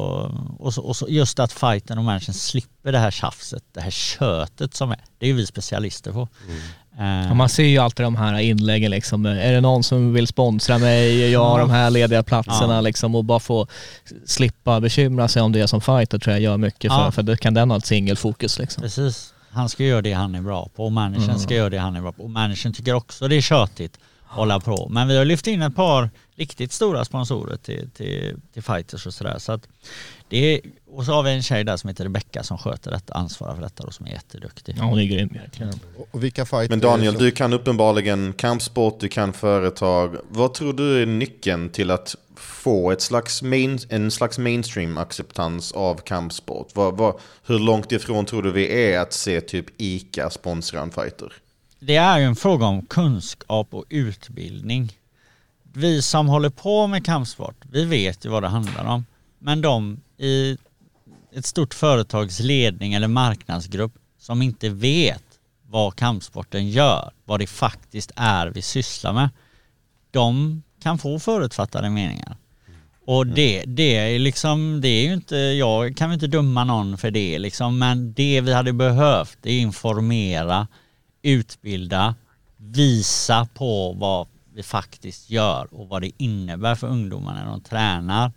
och, 0.59 0.75
så, 0.75 0.83
och 0.83 0.97
så 0.97 1.07
just 1.09 1.39
att 1.39 1.53
fighten 1.53 1.99
och 1.99 2.05
managen 2.05 2.35
slipper 2.35 2.93
det 2.93 2.99
här 2.99 3.11
tjafset, 3.11 3.65
det 3.73 3.81
här 3.81 3.91
köttet 3.91 4.75
som 4.75 4.91
är, 4.91 5.01
det 5.19 5.27
är 5.27 5.29
ju 5.29 5.37
vi 5.37 5.47
specialister 5.47 6.13
på. 6.13 6.21
Eh, 6.21 6.55
Ja, 6.99 7.35
man 7.35 7.49
ser 7.49 7.63
ju 7.65 7.79
alltid 7.79 8.07
de 8.07 8.17
här 8.17 8.39
inläggen 8.39 8.91
liksom. 8.91 9.27
Är 9.27 9.53
det 9.53 9.61
någon 9.61 9.83
som 9.83 10.13
vill 10.13 10.27
sponsra 10.27 10.79
mig? 10.79 11.31
Jag 11.31 11.45
har 11.45 11.59
de 11.59 11.71
här 11.71 11.91
lediga 11.91 12.23
platserna 12.23 12.75
Ja. 12.75 12.81
liksom 12.81 13.15
och 13.15 13.25
bara 13.25 13.41
få 13.41 13.67
slippa 14.27 14.81
bekymra 14.81 15.29
sig 15.29 15.43
om 15.43 15.53
det 15.53 15.69
som 15.69 15.81
fighter 15.81 16.19
tror 16.19 16.33
jag 16.33 16.41
gör 16.43 16.57
mycket 16.57 16.93
för, 16.93 16.99
Ja. 17.05 17.11
för 17.11 17.23
då 17.23 17.37
kan 17.37 17.55
den 17.55 17.71
ha 17.71 17.79
ett 17.79 17.87
singelfokus 17.87 18.59
liksom. 18.59 18.83
Precis. 18.83 19.35
Han 19.51 19.69
ska 19.69 19.85
göra 19.85 20.03
det 20.03 20.13
han 20.13 20.35
är 20.35 20.41
bra 20.43 20.69
på 20.77 20.85
och 20.85 20.93
managern 20.93 21.25
Mm. 21.25 21.39
ska 21.39 21.55
göra 21.55 21.71
det 21.71 21.79
han 21.79 21.97
är 21.97 22.01
bra 22.01 22.13
på. 22.13 22.23
Och 22.23 22.31
managern 22.31 22.73
tycker 22.73 22.95
också 22.95 23.29
det 23.29 23.37
är 23.37 23.41
tjötigt 23.41 23.95
att 24.29 24.37
hålla 24.37 24.61
på. 24.61 24.89
Men 24.89 25.09
vi 25.09 25.17
har 25.19 25.25
lyft 25.25 25.47
in 25.47 25.63
ett 25.63 25.77
par 25.77 26.11
riktigt 26.37 26.73
stora 26.73 27.05
sponsorer 27.05 27.57
till, 27.57 27.91
till, 27.91 28.37
till 28.55 28.63
fighters 28.63 29.07
och 29.07 29.15
sådär. 29.15 29.37
Så 29.39 29.53
att 29.53 29.69
det 30.29 30.55
är, 30.55 30.61
och 30.93 31.05
så 31.05 31.13
har 31.13 31.23
vi 31.23 31.31
en 31.31 31.43
tjej 31.43 31.65
där 31.65 31.77
som 31.77 31.89
heter 31.89 32.05
Rebecka 32.05 32.43
som 32.43 32.59
sköter 32.59 32.91
detta, 32.91 33.15
ansvarar 33.15 33.55
för 33.55 33.63
detta 33.63 33.85
och 33.85 33.95
som 33.95 34.07
är 34.07 34.11
jätteduktig. 34.11 34.75
Ja, 34.79 34.85
hon 34.85 34.99
är 34.99 35.05
grym 35.05 35.29
verkligen. 35.29 35.73
Och, 35.97 36.09
och 36.11 36.25
vilka 36.25 36.45
fighter 36.45 36.69
Men 36.69 36.81
Daniel, 36.81 37.15
du 37.15 37.31
kan 37.31 37.53
uppenbarligen 37.53 38.33
kampsport, 38.33 39.01
du 39.01 39.09
kan 39.09 39.33
företag. 39.33 40.17
Vad 40.29 40.55
tror 40.55 40.73
du 40.73 41.03
är 41.03 41.07
nyckeln 41.07 41.69
till 41.69 41.91
att 41.91 42.17
få 42.37 42.91
ett 42.91 43.01
slags 43.01 43.43
main, 43.43 43.79
en 43.89 44.11
slags 44.11 44.39
mainstream-acceptans 44.39 45.75
av 45.75 45.95
kampsport? 45.95 46.69
Vad, 46.75 46.97
vad, 46.97 47.15
hur 47.47 47.59
långt 47.59 47.93
ifrån 47.93 48.25
tror 48.25 48.43
du 48.43 48.53
vi 48.53 48.93
är 48.93 49.01
att 49.01 49.13
se 49.13 49.41
typ 49.41 49.67
ICA 49.79 50.31
sponsra 50.31 50.81
en 50.81 50.91
fighter? 50.91 51.33
Det 51.79 51.97
är 51.97 52.19
ju 52.19 52.25
en 52.25 52.37
fråga 52.37 52.67
om 52.67 52.87
kunskap 52.87 53.75
och 53.75 53.85
utbildning. 53.89 54.93
Vi 55.73 56.03
som 56.03 56.29
håller 56.29 56.51
på 56.51 56.87
med 56.87 57.05
kampsport, 57.05 57.57
vi 57.71 57.85
vet 57.85 58.25
ju 58.25 58.29
vad 58.29 58.43
det 58.43 58.49
handlar 58.49 58.85
om. 58.85 59.07
Men 59.39 59.61
de 59.61 60.01
i 60.19 60.59
ett 61.33 61.47
stort 61.47 61.75
företags 61.75 62.41
ledning 62.41 62.95
eller 62.95 63.09
marknadsgrupp 63.09 63.93
som 64.19 64.43
inte 64.43 64.69
vet 64.69 65.25
vad 65.67 65.97
kampsporten 65.97 66.71
gör, 66.71 67.13
vad 67.25 67.41
det 67.41 67.47
faktiskt 67.47 68.13
är 68.17 68.47
vi 68.47 68.63
sysslar 68.63 69.13
med, 69.13 69.29
de 70.11 70.63
kan 70.83 70.99
få 70.99 71.19
förutfattade 71.19 71.91
meningar. 71.91 72.37
Och 73.07 73.27
det, 73.27 73.65
det 73.67 73.97
är 73.97 74.19
liksom, 74.19 74.81
det 74.81 74.89
är 74.89 75.07
ju 75.07 75.15
inte, 75.15 75.37
jag 75.37 75.97
kan 75.97 76.13
inte 76.13 76.27
döma 76.27 76.65
någon 76.65 76.99
för 76.99 77.11
det 77.11 77.39
liksom, 77.39 77.79
men 77.79 78.13
det 78.13 78.41
vi 78.41 78.53
hade 78.53 78.73
behövt 78.73 79.47
är 79.47 79.51
informera, 79.59 80.67
utbilda, 81.23 82.15
visa 82.57 83.49
på 83.55 83.93
vad 83.93 84.27
vi 84.55 84.63
faktiskt 84.63 85.31
gör 85.31 85.69
och 85.75 85.89
vad 85.89 86.03
det 86.03 86.11
innebär 86.17 86.75
för 86.75 86.87
ungdomar 86.87 87.35
när 87.35 87.47
de 87.47 87.61
tränar 87.61 88.33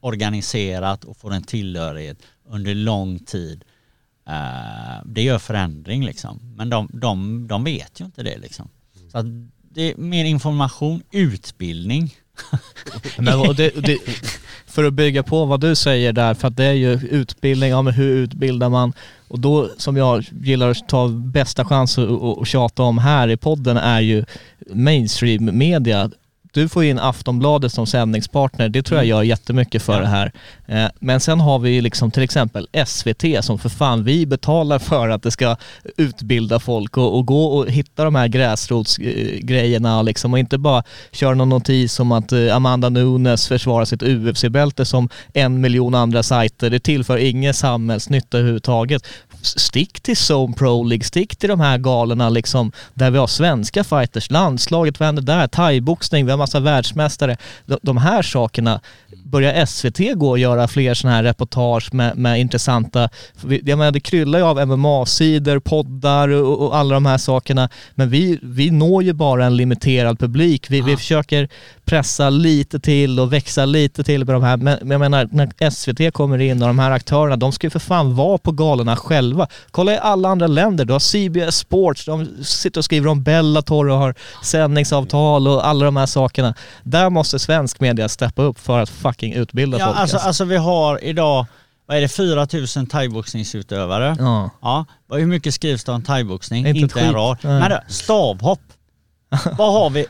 organiserat 0.00 1.04
och 1.04 1.16
får 1.16 1.32
en 1.32 1.42
tillhörighet 1.42 2.18
under 2.48 2.74
lång 2.74 3.18
tid. 3.18 3.64
Eh, 4.28 5.02
det 5.04 5.22
gör 5.22 5.38
förändring 5.38 6.04
liksom. 6.04 6.40
Men 6.56 6.70
de, 6.70 6.88
de, 6.92 7.46
de 7.48 7.64
vet 7.64 8.00
ju 8.00 8.04
inte 8.04 8.22
det 8.22 8.38
liksom. 8.38 8.68
Så 9.12 9.18
att 9.18 9.26
det 9.70 9.92
är 9.92 9.96
mer 9.96 10.24
information, 10.24 11.02
utbildning. 11.10 12.14
Men, 13.18 13.38
och 13.40 13.54
det, 13.54 13.70
det, 13.70 13.98
för 14.66 14.84
att 14.84 14.92
bygga 14.92 15.22
på 15.22 15.44
vad 15.44 15.60
du 15.60 15.74
säger 15.74 16.12
där, 16.12 16.34
för 16.34 16.48
att 16.48 16.56
det 16.56 16.64
är 16.64 16.72
ju 16.72 16.92
utbildning, 16.92 17.70
ja 17.70 17.82
men 17.82 17.94
hur 17.94 18.16
utbildar 18.16 18.68
man? 18.68 18.92
Och 19.28 19.40
då 19.40 19.70
som 19.76 19.96
jag 19.96 20.24
gillar 20.42 20.70
att 20.70 20.88
ta 20.88 21.08
bästa 21.08 21.64
chans 21.64 21.98
att 21.98 22.08
och, 22.08 22.38
och 22.38 22.46
tjata 22.46 22.82
om 22.82 22.98
här 22.98 23.28
i 23.28 23.36
podden 23.36 23.76
är 23.76 24.00
ju 24.00 24.24
mainstream 24.66 25.58
media. 25.58 26.10
Du 26.58 26.68
får 26.68 26.84
in 26.84 26.98
Aftonbladet 26.98 27.72
som 27.72 27.86
sändningspartner, 27.86 28.68
det 28.68 28.82
tror 28.82 28.98
jag 28.98 29.06
gör 29.06 29.22
jättemycket 29.22 29.82
för 29.82 29.92
Ja. 29.92 30.00
det 30.00 30.06
här. 30.06 30.32
Eh, 30.66 30.90
Men 31.00 31.20
sen 31.20 31.40
har 31.40 31.58
vi 31.58 31.70
ju 31.70 31.80
liksom 31.80 32.10
till 32.10 32.22
exempel 32.22 32.68
SVT 32.86 33.24
som 33.44 33.58
för 33.58 33.68
fan 33.68 34.04
vi 34.04 34.26
betalar 34.26 34.78
för 34.78 35.08
att 35.08 35.22
det 35.22 35.30
ska 35.30 35.56
utbilda 35.96 36.58
folk 36.60 36.96
och, 36.96 37.16
och 37.16 37.26
gå 37.26 37.44
och 37.44 37.70
hitta 37.70 38.04
de 38.04 38.14
här 38.14 38.28
gräsrotsgrejerna 38.28 40.02
liksom 40.02 40.32
och 40.32 40.38
inte 40.38 40.58
bara 40.58 40.82
köra 41.12 41.34
någon 41.34 41.48
notis 41.48 42.00
om 42.00 42.12
att 42.12 42.32
eh, 42.32 42.56
Amanda 42.56 42.88
Nunes 42.88 43.48
försvarar 43.48 43.84
sitt 43.84 44.02
UFC-bälte 44.02 44.84
som 44.84 45.08
en 45.34 45.60
miljon 45.60 45.94
andra 45.94 46.22
sajter. 46.22 46.70
Det 46.70 46.80
tillför 46.80 47.16
ingen 47.16 47.54
samhällsnytta 47.54 48.38
överhuvudtaget. 48.38 49.02
Stick 49.42 50.00
till 50.00 50.16
Zone 50.16 50.54
Pro 50.54 50.82
League, 50.82 51.04
stick 51.04 51.36
till 51.36 51.48
de 51.48 51.60
här 51.60 51.78
galorna 51.78 52.28
liksom 52.28 52.72
där 52.94 53.10
vi 53.10 53.18
har 53.18 53.26
svenska 53.26 53.84
fighters, 53.84 54.30
landslaget, 54.30 55.00
vad 55.00 55.06
händer 55.06 55.22
där? 55.22 55.48
Thaiboxning, 55.48 56.24
vi 56.24 56.30
har 56.30 56.38
massa 56.38 56.60
världsmästare. 56.60 57.36
De, 57.66 57.78
de 57.82 57.96
här 57.96 58.22
sakerna 58.22 58.80
börjar 59.30 59.66
SVT 59.66 60.18
gå 60.18 60.30
och 60.30 60.38
göra 60.38 60.68
fler 60.68 60.94
sådana 60.94 61.16
här 61.16 61.22
reportage 61.22 61.94
med, 61.94 62.16
med 62.16 62.40
intressanta, 62.40 63.08
jag 63.64 63.78
menar 63.78 63.90
det 63.90 64.00
kryllar 64.00 64.38
ju 64.38 64.44
av 64.44 64.68
MMA-sidor, 64.68 65.58
poddar 65.58 66.28
och, 66.28 66.66
och 66.66 66.76
alla 66.76 66.94
de 66.94 67.06
här 67.06 67.18
sakerna. 67.18 67.68
Men 67.94 68.10
vi, 68.10 68.38
vi 68.42 68.70
når 68.70 69.02
ju 69.02 69.12
bara 69.12 69.46
en 69.46 69.56
limiterad 69.56 70.18
publik. 70.18 70.70
Vi, 70.70 70.80
vi 70.80 70.96
försöker 70.96 71.48
pressa 71.84 72.30
lite 72.30 72.80
till 72.80 73.20
och 73.20 73.32
växa 73.32 73.64
lite 73.64 74.04
till 74.04 74.24
med 74.24 74.34
de 74.34 74.42
här. 74.42 74.56
Men, 74.56 74.90
jag 74.90 75.00
menar, 75.00 75.28
när 75.32 75.70
SVT 75.70 76.14
kommer 76.14 76.38
in 76.38 76.62
och 76.62 76.68
de 76.68 76.78
här 76.78 76.90
aktörerna, 76.90 77.36
de 77.36 77.52
ska 77.52 77.66
ju 77.66 77.70
för 77.70 77.78
fan 77.78 78.14
vara 78.14 78.38
på 78.38 78.52
galorna 78.52 78.96
själva. 78.96 79.46
Kolla 79.70 79.94
i 79.94 79.98
alla 79.98 80.28
andra 80.28 80.46
länder, 80.46 80.84
du 80.84 80.92
har 80.92 81.00
CBS 81.00 81.56
Sports, 81.56 82.04
de 82.04 82.44
sitter 82.44 82.80
och 82.80 82.84
skriver 82.84 83.10
om 83.10 83.22
Bellator 83.22 83.88
och 83.88 83.98
har 83.98 84.14
sändningsavtal 84.42 85.48
och 85.48 85.66
alla 85.66 85.84
de 85.84 85.96
här 85.96 86.06
sakerna. 86.06 86.54
Där 86.82 87.10
måste 87.10 87.38
svensk 87.38 87.80
media 87.80 88.08
steppa 88.08 88.42
upp 88.42 88.58
för 88.58 88.78
att 88.78 88.88
fucking 89.18 89.34
utbilda 89.34 89.78
Ja, 89.78 89.86
folk. 89.86 89.98
alltså, 89.98 90.16
alltså. 90.16 90.26
alltså 90.28 90.44
vi 90.44 90.56
har 90.56 91.04
idag 91.04 91.46
vad 91.86 91.96
är 91.96 92.00
det, 92.00 92.08
4000 92.08 92.86
thaiboxningsutövare? 92.86 94.16
Ja. 94.18 94.50
Ja, 94.62 94.86
hur 95.16 95.26
mycket 95.26 95.54
skrivs 95.54 95.84
det 95.84 95.92
om 95.92 96.02
thaiboxning? 96.02 96.66
Inte 96.66 96.78
Inte, 96.80 97.00
en 97.00 97.14
rad. 97.14 97.38
Men 97.42 97.70
då, 97.70 97.80
stavhopp. 97.88 98.60
vad 99.58 99.72
har 99.72 99.90
vi, 99.90 100.06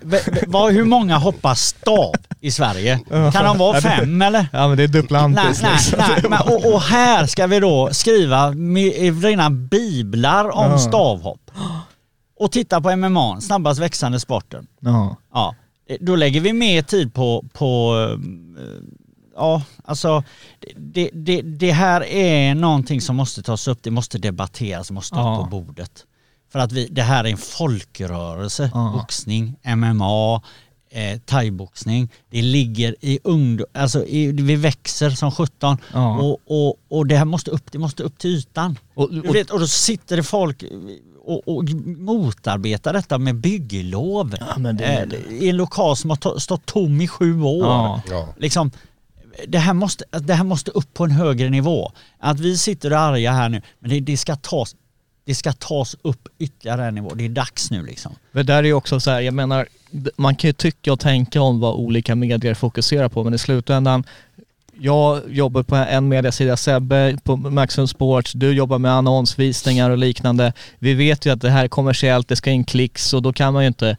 vad, 0.47 0.73
hur 0.73 0.85
många 0.85 1.19
hoppar 1.19 1.55
stav 1.55 2.15
i 2.41 2.51
Sverige? 2.51 3.01
Kan 3.09 3.45
de 3.45 3.59
vara 3.59 3.81
fem 3.81 4.23
eller? 4.23 4.47
Ja 4.53 4.69
men 4.69 4.77
det 4.77 4.83
är 4.83 4.89
Nej, 4.89 5.03
Duplantis 5.03 5.63
nej, 5.63 5.73
liksom. 5.73 5.99
nej. 5.99 6.25
Men, 6.31 6.41
och, 6.41 6.75
och 6.75 6.81
här 6.83 7.27
ska 7.27 7.47
vi 7.47 7.61
då 7.61 7.89
skriva 7.93 8.51
rena 8.51 9.51
biblar 9.51 10.51
om 10.51 10.79
stavhopp. 10.79 11.51
Och 12.41 12.53
titta 12.53 12.81
på 12.81 12.97
MMA, 12.97 13.41
snabbast 13.41 13.81
växande 13.81 14.21
sporten. 14.21 14.67
Ja. 14.81 15.17
Ja, 15.35 15.49
eh, 15.49 15.55
då 16.01 16.17
lägger 16.17 16.41
vi 16.41 16.53
mer 16.53 16.83
tid 16.83 17.15
på, 17.15 17.45
på 17.53 17.95
eh, 18.61 18.67
ja, 19.37 19.63
alltså 19.85 20.23
det, 20.77 21.11
det, 21.13 21.43
det 21.43 21.73
här 21.73 22.05
är 22.05 22.55
någonting 22.55 23.01
som 23.01 23.17
måste 23.17 23.43
tas 23.43 23.69
upp, 23.69 23.79
det 23.83 23.91
måste 23.91 24.19
debatteras, 24.19 24.91
måste 24.91 25.15
upp 25.15 25.19
Ja. 25.21 25.49
på 25.51 25.63
bordet. 25.63 26.05
För 26.53 26.59
att 26.59 26.73
vi, 26.73 26.89
det 26.91 27.03
här 27.03 27.25
är 27.25 27.29
en 27.31 27.37
folkrörelse, 27.39 28.71
Ja. 28.75 28.93
boxning, 29.01 29.57
MMA, 29.77 30.43
eh, 30.91 31.19
thaiboxning. 31.21 32.09
Det 32.31 32.43
ligger 32.43 32.95
i 33.01 33.19
ungdom, 33.25 33.67
alltså 33.75 34.05
i, 34.07 34.33
vi 34.33 34.57
växer 34.57 35.11
som 35.11 35.31
17 35.31 35.77
Ja. 35.93 36.19
och, 36.19 36.39
och, 36.47 36.77
och 36.89 37.07
det 37.07 37.17
här 37.17 37.25
måste 37.25 37.51
upp, 37.51 37.73
det 37.73 37.79
måste 37.79 38.03
upp 38.03 38.19
till 38.19 38.31
ytan. 38.31 38.79
Och, 38.95 39.05
och, 39.05 39.35
vet, 39.35 39.51
och 39.51 39.61
då 39.61 39.67
sitter 39.67 40.17
det 40.17 40.23
folk 40.23 40.65
och, 41.29 41.57
och 41.57 41.65
motarbetar 41.99 42.93
detta 42.93 43.19
med 43.19 43.35
bygglov 43.35 44.37
Ja, 44.41 44.59
men 44.59 44.77
det- 44.77 44.85
eh, 44.85 45.33
i 45.33 45.49
en 45.49 45.57
lokal 45.57 45.97
som 45.97 46.11
har 46.11 46.39
stått 46.39 46.67
tom 46.67 47.01
i 47.01 47.09
sju 47.09 47.43
år. 47.43 47.67
Ja. 47.67 48.03
Ja. 48.11 48.29
Liksom, 48.37 48.71
det, 49.49 49.59
här 49.59 49.75
måste, 49.75 50.05
det 50.21 50.35
här 50.35 50.45
måste 50.45 50.71
upp 50.71 50.95
på 50.95 51.05
en 51.05 51.11
högre 51.11 51.51
nivå. 51.51 51.93
Att 52.19 52.41
vi 52.41 52.59
sitter 52.59 52.91
och 52.91 52.97
är 52.99 53.03
arga 53.03 53.33
här 53.33 53.49
nu, 53.49 53.63
men 53.79 53.91
det, 53.91 54.01
det, 54.01 54.17
ska, 54.17 54.37
tas, 54.37 54.77
det 55.25 55.35
ska 55.35 55.53
tas 55.53 55.97
upp 56.03 56.29
ytterligare 56.39 56.87
en 56.87 56.95
nivå. 56.95 57.15
Det 57.15 57.25
är 57.25 57.29
dags 57.29 57.71
nu 57.71 57.83
liksom. 57.87 58.13
Men 58.33 58.47
där 58.47 58.55
är 58.59 58.63
ju 58.63 58.73
också 58.73 59.01
så 59.01 59.11
här, 59.11 59.21
jag 59.21 59.35
menar, 59.35 59.67
man 60.17 60.37
kan 60.37 60.49
ju 60.49 60.53
tycka 60.53 60.93
och 60.93 61.01
tänka 61.01 61.41
om 61.43 61.61
vad 61.61 61.75
olika 61.75 62.15
medier 62.15 62.55
fokuserar 62.55 63.09
på 63.09 63.25
men 63.25 63.35
i 63.35 63.39
slutändan, 63.39 64.05
jag 64.81 65.23
jobbar 65.29 65.63
på 65.63 65.77
en 65.77 66.09
mediasida, 66.09 66.57
Sebbe 66.57 67.17
på 67.25 67.37
Maximum 67.37 67.89
Sports, 67.89 68.33
du 68.33 68.53
jobbar 68.53 68.79
med 68.79 68.93
annonsvisningar 68.93 69.91
och 69.91 69.99
liknande. 69.99 70.53
Vi 70.79 70.95
vet 70.95 71.27
ju 71.27 71.33
att 71.33 71.41
det 71.41 71.51
här 71.51 71.65
är 71.65 71.69
kommersiellt, 71.69 72.29
det 72.29 72.37
ska 72.37 72.51
in 72.51 72.65
klicks 72.65 73.15
och 73.15 73.23
då 73.23 73.33
kan 73.33 73.53
man 73.53 73.63
ju 73.63 73.69
inte 73.69 73.97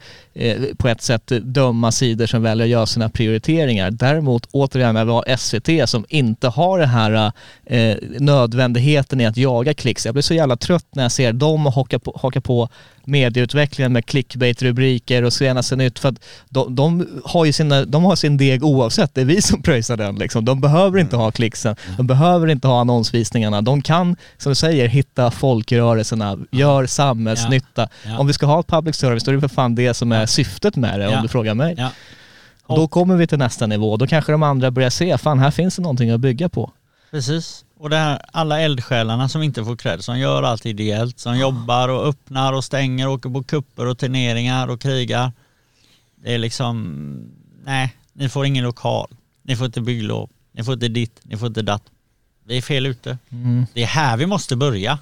på 0.78 0.88
ett 0.88 1.02
sätt 1.02 1.32
döma 1.42 1.92
sidor 1.92 2.26
som 2.26 2.42
väljer 2.42 2.66
att 2.66 2.72
göra 2.72 2.86
sina 2.86 3.10
prioriteringar. 3.10 3.92
Däremot 3.92 4.48
återigen 4.52 4.94
när 4.96 5.06
vi 5.06 5.12
har 5.12 5.38
SVT 5.38 5.90
som 5.90 6.06
inte 6.10 6.48
har 6.48 6.80
den 6.80 6.90
här 6.90 7.32
eh, 7.66 7.96
nödvändigheten 8.20 9.22
i 9.22 9.26
att 9.26 9.38
jaga 9.38 9.74
klicks. 9.74 10.06
Jag 10.06 10.16
blir 10.16 10.22
så 10.22 10.34
jävla 10.34 10.56
trött 10.56 10.86
när 10.96 11.04
jag 11.04 11.12
ser 11.12 11.34
dem 11.34 11.66
haka 11.66 12.00
på, 12.00 12.20
haka 12.22 12.42
på 12.42 12.70
medieutvecklingen 13.10 13.94
med 13.94 14.06
clickbait-rubriker 14.06 15.24
och 15.24 15.34
senaste 15.34 15.76
nytt 15.76 16.00
för 16.00 16.10
att 16.10 16.16
de, 16.50 16.76
de, 16.76 17.08
har 17.26 17.46
ju 17.46 17.54
sina, 17.54 17.86
de 17.86 18.04
har 18.04 18.16
sin 18.16 18.38
deg 18.38 18.64
oavsett, 18.64 19.16
det 19.16 19.22
är 19.22 19.26
vi 19.26 19.42
som 19.42 19.62
pröjsar 19.62 19.98
den 19.98 20.16
liksom. 20.16 20.46
De 20.46 20.62
behöver 20.62 21.00
inte 21.00 21.16
ha 21.16 21.32
klicksen, 21.32 21.76
de 21.98 22.08
behöver 22.08 22.48
inte 22.48 22.68
ha 22.68 22.82
annonsvisningarna. 22.82 23.62
De 23.62 23.82
kan, 23.82 24.16
som 24.38 24.52
du 24.52 24.56
säger, 24.56 24.88
hitta 24.88 25.32
folkrörelserna, 25.32 26.38
gör 26.52 26.86
samhällsnytta. 26.86 27.90
Ja. 28.06 28.20
Om 28.20 28.28
vi 28.28 28.34
ska 28.34 28.46
ha 28.46 28.60
ett 28.60 28.68
public 28.68 28.96
service 28.96 29.24
då 29.24 29.32
är 29.32 29.36
det 29.36 29.42
för 29.42 29.48
fan 29.48 29.76
det 29.76 29.94
som 29.94 30.12
är 30.12 30.26
syftet 30.30 30.76
med 30.76 31.00
det 31.00 31.06
Ja. 31.06 31.18
om 31.18 31.24
du 31.24 31.28
frågar 31.30 31.54
mig. 31.54 31.76
Ja. 31.78 31.92
Och 32.64 32.76
Då 32.78 32.88
kommer 32.88 33.16
vi 33.16 33.28
till 33.28 33.38
nästa 33.38 33.68
nivå, 33.68 33.98
då 33.98 34.08
kanske 34.08 34.32
de 34.32 34.44
andra 34.44 34.72
börjar 34.72 34.90
se, 34.90 35.18
fan 35.18 35.40
här 35.40 35.52
finns 35.52 35.76
det 35.76 35.82
någonting 35.82 36.10
att 36.10 36.20
bygga 36.20 36.50
på. 36.50 36.72
Precis. 37.12 37.66
Och 37.80 37.90
det 37.90 37.98
här, 37.98 38.22
alla 38.32 38.60
eldsjälarna 38.62 39.30
som 39.30 39.44
inte 39.44 39.66
får 39.66 39.76
cred, 39.76 40.04
som 40.04 40.20
gör 40.20 40.44
allt 40.44 40.66
ideellt, 40.66 41.20
som 41.20 41.38
jobbar 41.38 41.90
och 41.90 42.08
öppnar 42.08 42.54
och 42.54 42.64
stänger, 42.64 43.08
åker 43.08 43.30
på 43.30 43.44
kupper 43.44 43.86
och 43.86 43.98
turneringar 43.98 44.68
och 44.68 44.82
krigar. 44.82 45.32
Det 46.24 46.34
är 46.34 46.38
liksom, 46.38 46.96
nej, 47.66 47.96
ni 48.14 48.30
får 48.30 48.46
ingen 48.46 48.64
lokal. 48.64 49.08
Ni 49.44 49.56
får 49.56 49.66
inte 49.66 49.82
bygglov. 49.82 50.30
Ni 50.52 50.64
får 50.64 50.74
inte 50.74 50.88
ditt, 50.88 51.20
ni 51.24 51.38
får 51.38 51.48
inte 51.48 51.62
datt. 51.62 51.84
Vi 52.46 52.58
är 52.58 52.62
fel 52.62 52.86
ute. 52.86 53.18
Mm. 53.32 53.66
Det 53.74 53.84
är 53.84 53.88
här 53.88 54.18
vi 54.18 54.26
måste 54.26 54.56
börja. 54.56 55.00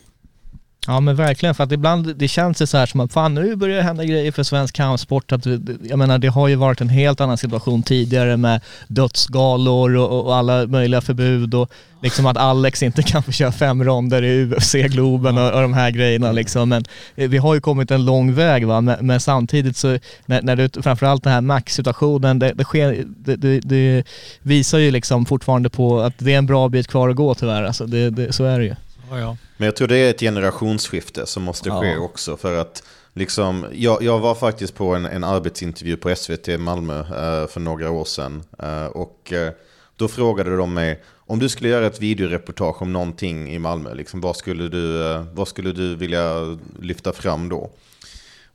Ja 0.89 0.99
men 0.99 1.15
verkligen, 1.15 1.55
för 1.55 1.63
att 1.63 1.71
ibland 1.71 2.15
det 2.15 2.27
känns 2.27 2.57
det 2.57 2.67
så 2.67 2.77
här 2.77 2.85
som 2.85 2.99
att 2.99 3.13
fan 3.13 3.33
nu 3.33 3.55
börjar 3.55 3.77
det 3.77 3.83
hända 3.83 4.05
grejer 4.05 4.31
för 4.31 4.43
svensk 4.43 4.75
kampsport. 4.75 5.31
Att, 5.31 5.45
jag 5.83 5.99
menar 5.99 6.17
det 6.17 6.27
har 6.27 6.47
ju 6.47 6.55
varit 6.55 6.81
en 6.81 6.89
helt 6.89 7.21
annan 7.21 7.37
situation 7.37 7.83
tidigare 7.83 8.37
med 8.37 8.61
dödsgalor 8.87 9.95
och, 9.95 10.25
och 10.25 10.35
alla 10.35 10.67
möjliga 10.67 11.01
förbud 11.01 11.53
och 11.53 11.71
liksom 12.01 12.25
att 12.25 12.37
Alex 12.37 12.83
inte 12.83 13.03
kan 13.03 13.23
få 13.23 13.31
köra 13.31 13.51
fem 13.51 13.83
ronder 13.83 14.23
i 14.23 14.45
UFC-globen 14.45 15.37
och, 15.37 15.53
och 15.53 15.61
de 15.61 15.73
här 15.73 15.91
grejerna 15.91 16.31
liksom. 16.31 16.69
Men 16.69 16.85
eh, 17.15 17.29
vi 17.29 17.37
har 17.37 17.53
ju 17.53 17.61
kommit 17.61 17.91
en 17.91 18.05
lång 18.05 18.33
väg 18.33 18.67
va, 18.67 18.81
men, 18.81 19.05
men 19.05 19.19
samtidigt 19.19 19.77
så 19.77 19.99
när, 20.25 20.41
när 20.41 20.55
det, 20.55 20.83
framförallt 20.83 21.23
den 21.23 21.33
här 21.33 21.41
max-situationen, 21.41 22.39
det, 22.39 22.53
det, 22.53 22.63
sker, 22.63 23.03
det, 23.07 23.59
det, 23.59 24.03
visar 24.41 24.77
ju 24.77 24.91
liksom 24.91 25.25
fortfarande 25.25 25.69
på 25.69 25.99
att 25.99 26.13
det 26.17 26.33
är 26.33 26.37
en 26.37 26.45
bra 26.45 26.69
bit 26.69 26.87
kvar 26.87 27.09
att 27.09 27.15
gå 27.15 27.35
tyvärr. 27.35 27.63
Alltså 27.63 27.85
det, 27.85 28.09
det, 28.09 28.33
så 28.33 28.43
är 28.43 28.59
det 28.59 28.65
ju. 28.65 28.75
Ja, 29.09 29.19
ja. 29.19 29.37
Men 29.57 29.65
jag 29.65 29.75
tror 29.75 29.87
det 29.87 29.97
är 29.97 30.09
ett 30.09 30.19
generationsskifte 30.19 31.25
som 31.25 31.43
måste 31.43 31.69
ske 31.71 31.87
Ja. 31.87 31.99
också. 31.99 32.37
För 32.37 32.57
att 32.57 32.83
liksom, 33.13 33.65
jag, 33.73 34.03
jag 34.03 34.19
var 34.19 34.35
faktiskt 34.35 34.75
på 34.75 34.95
en, 34.95 35.05
en 35.05 35.23
arbetsintervju 35.23 35.97
på 35.97 36.15
SVT 36.15 36.59
Malmö 36.59 36.99
eh, 36.99 37.47
för 37.47 37.59
några 37.59 37.91
år 37.91 38.05
sedan. 38.05 38.43
Eh, 38.63 38.85
och 38.85 39.33
eh, 39.33 39.51
då 39.95 40.07
frågade 40.07 40.57
de 40.57 40.73
mig, 40.73 41.03
om 41.15 41.39
du 41.39 41.49
skulle 41.49 41.69
göra 41.69 41.87
ett 41.87 42.01
videoreportage 42.01 42.81
om 42.81 42.93
någonting 42.93 43.53
i 43.53 43.59
Malmö, 43.59 43.93
liksom, 43.93 44.21
vad, 44.21 44.35
skulle 44.35 44.67
du, 44.67 45.11
eh, 45.11 45.25
vad 45.33 45.47
skulle 45.47 45.71
du 45.71 45.95
vilja 45.95 46.57
lyfta 46.81 47.13
fram 47.13 47.49
då? 47.49 47.69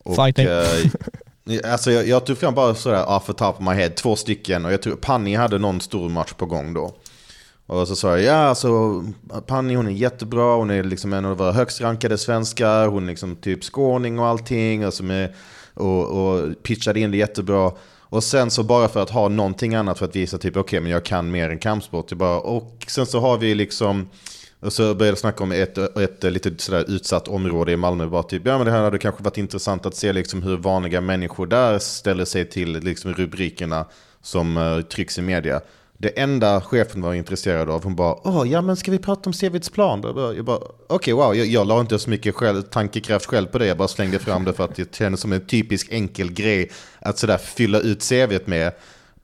Och, 0.05 0.17
Fighting. 0.17 0.47
eh, 0.47 1.63
alltså 1.73 1.91
jag, 1.93 2.09
jag 2.09 2.27
tog 2.27 2.39
fram 2.39 2.55
bara 2.55 2.75
sådär 2.75 3.05
off 3.09 3.27
the 3.27 3.33
top 3.33 3.57
of 3.57 3.61
my 3.61 3.73
head, 3.75 3.91
två 3.91 4.17
stycken. 4.17 4.65
Och 4.65 4.73
jag 4.73 4.83
tror 4.83 4.97
Panni 4.97 5.35
hade 5.35 5.59
någon 5.59 5.81
stor 5.81 6.09
match 6.09 6.33
på 6.33 6.47
gång 6.47 6.75
då. 6.75 6.95
Och 7.67 7.89
så 7.89 7.97
sa 7.97 8.09
jag, 8.09 8.23
ja 8.23 8.35
alltså 8.35 9.05
Panni 9.47 9.75
hon 9.75 9.87
är 9.87 9.91
jättebra, 9.91 10.57
hon 10.57 10.71
är 10.71 10.83
liksom 10.83 11.13
en 11.13 11.25
av 11.25 11.37
våra 11.37 11.53
högst 11.53 11.81
rankade 11.81 12.19
svenskar, 12.19 12.89
hon 12.89 13.05
är 13.05 13.09
liksom 13.09 13.37
typ 13.37 13.65
skåning 13.65 14.19
och 14.19 14.27
allting. 14.27 14.87
Och, 14.87 14.95
som 14.95 15.11
är, 15.11 15.35
och, 15.75 16.05
och 16.05 16.63
pitchade 16.63 17.01
in 17.01 17.11
det 17.11 17.17
jättebra. 17.17 17.73
Och 18.01 18.25
sen 18.25 18.51
så 18.51 18.63
bara 18.63 18.89
för 18.89 19.03
att 19.03 19.11
ha 19.11 19.29
någonting 19.29 19.75
annat 19.75 19.99
för 19.99 20.07
att 20.07 20.17
visa 20.17 20.39
typ 20.39 20.57
okej 20.57 20.81
men 20.81 20.93
jag 20.93 21.05
kan 21.05 21.31
mer 21.31 21.51
än 21.51 21.59
kampsport. 21.59 22.11
Jag 22.11 22.19
bara, 22.19 22.41
och 22.41 22.85
sen 22.89 23.07
så 23.07 23.21
har 23.21 23.39
vi 23.39 23.55
liksom 23.55 24.09
och 24.63 24.73
så 24.73 24.83
började 24.83 25.07
jag 25.07 25.19
snacka 25.19 25.45
om 25.45 25.53
ett, 25.53 25.79
ett 25.79 26.23
lite 26.25 26.53
sådär 26.59 26.85
utsatt 26.89 27.29
område 27.29 27.73
i 27.73 27.77
Malmö. 27.77 28.07
Bara 28.07 28.23
typ, 28.23 28.47
ja 28.47 28.57
men 28.59 28.67
det 28.67 28.73
här 28.73 28.83
hade 28.83 28.99
kanske 28.99 29.23
varit 29.23 29.39
intressant 29.39 29.87
att 29.87 29.95
se 29.95 30.13
liksom 30.13 30.43
hur 30.43 30.57
vanliga 30.57 31.01
människor 31.01 31.47
där 31.47 31.79
ställer 31.79 32.25
sig 32.25 32.51
till 32.51 32.73
liksom 32.73 33.15
rubrikerna 33.15 33.87
som 34.21 34.57
uh, 34.57 34.83
trycks 34.83 35.19
i 35.19 35.23
media. 35.23 35.61
Det 36.03 36.09
enda 36.21 36.61
chefen 36.61 37.03
var 37.03 37.15
intresserad 37.15 37.71
av, 37.71 37.85
hon 37.85 37.97
bara, 37.97 38.17
åh 38.29 38.49
ja 38.49 38.61
men 38.61 38.77
ska 38.77 38.91
vi 38.91 38.99
prata 38.99 39.31
om 39.31 39.33
Sevits 39.33 39.71
plan? 39.71 40.01
Jag 40.05 40.15
bara, 40.15 40.35
jag 40.35 40.45
bara 40.45 40.59
okej 40.87 41.15
wow, 41.15 41.35
jag, 41.35 41.47
jag 41.47 41.67
la 41.67 41.81
inte 41.81 41.99
så 41.99 42.11
mycket 42.11 42.35
själv, 42.35 42.63
tankekraft 42.63 43.27
själv 43.27 43.47
på 43.47 43.59
det, 43.59 43.67
jag 43.67 43.77
bara 43.77 43.89
slängde 43.89 44.19
fram 44.19 44.45
det 44.45 44.53
för 44.53 44.65
att 44.65 44.75
det 44.75 44.95
kändes 44.95 45.21
som 45.21 45.33
en 45.33 45.47
typisk 45.47 45.93
enkel 45.93 46.33
grej 46.33 46.71
att 47.01 47.19
sådär 47.19 47.39
fylla 47.39 47.81
ut 47.81 48.03
CVt 48.03 48.47
med. 48.47 48.73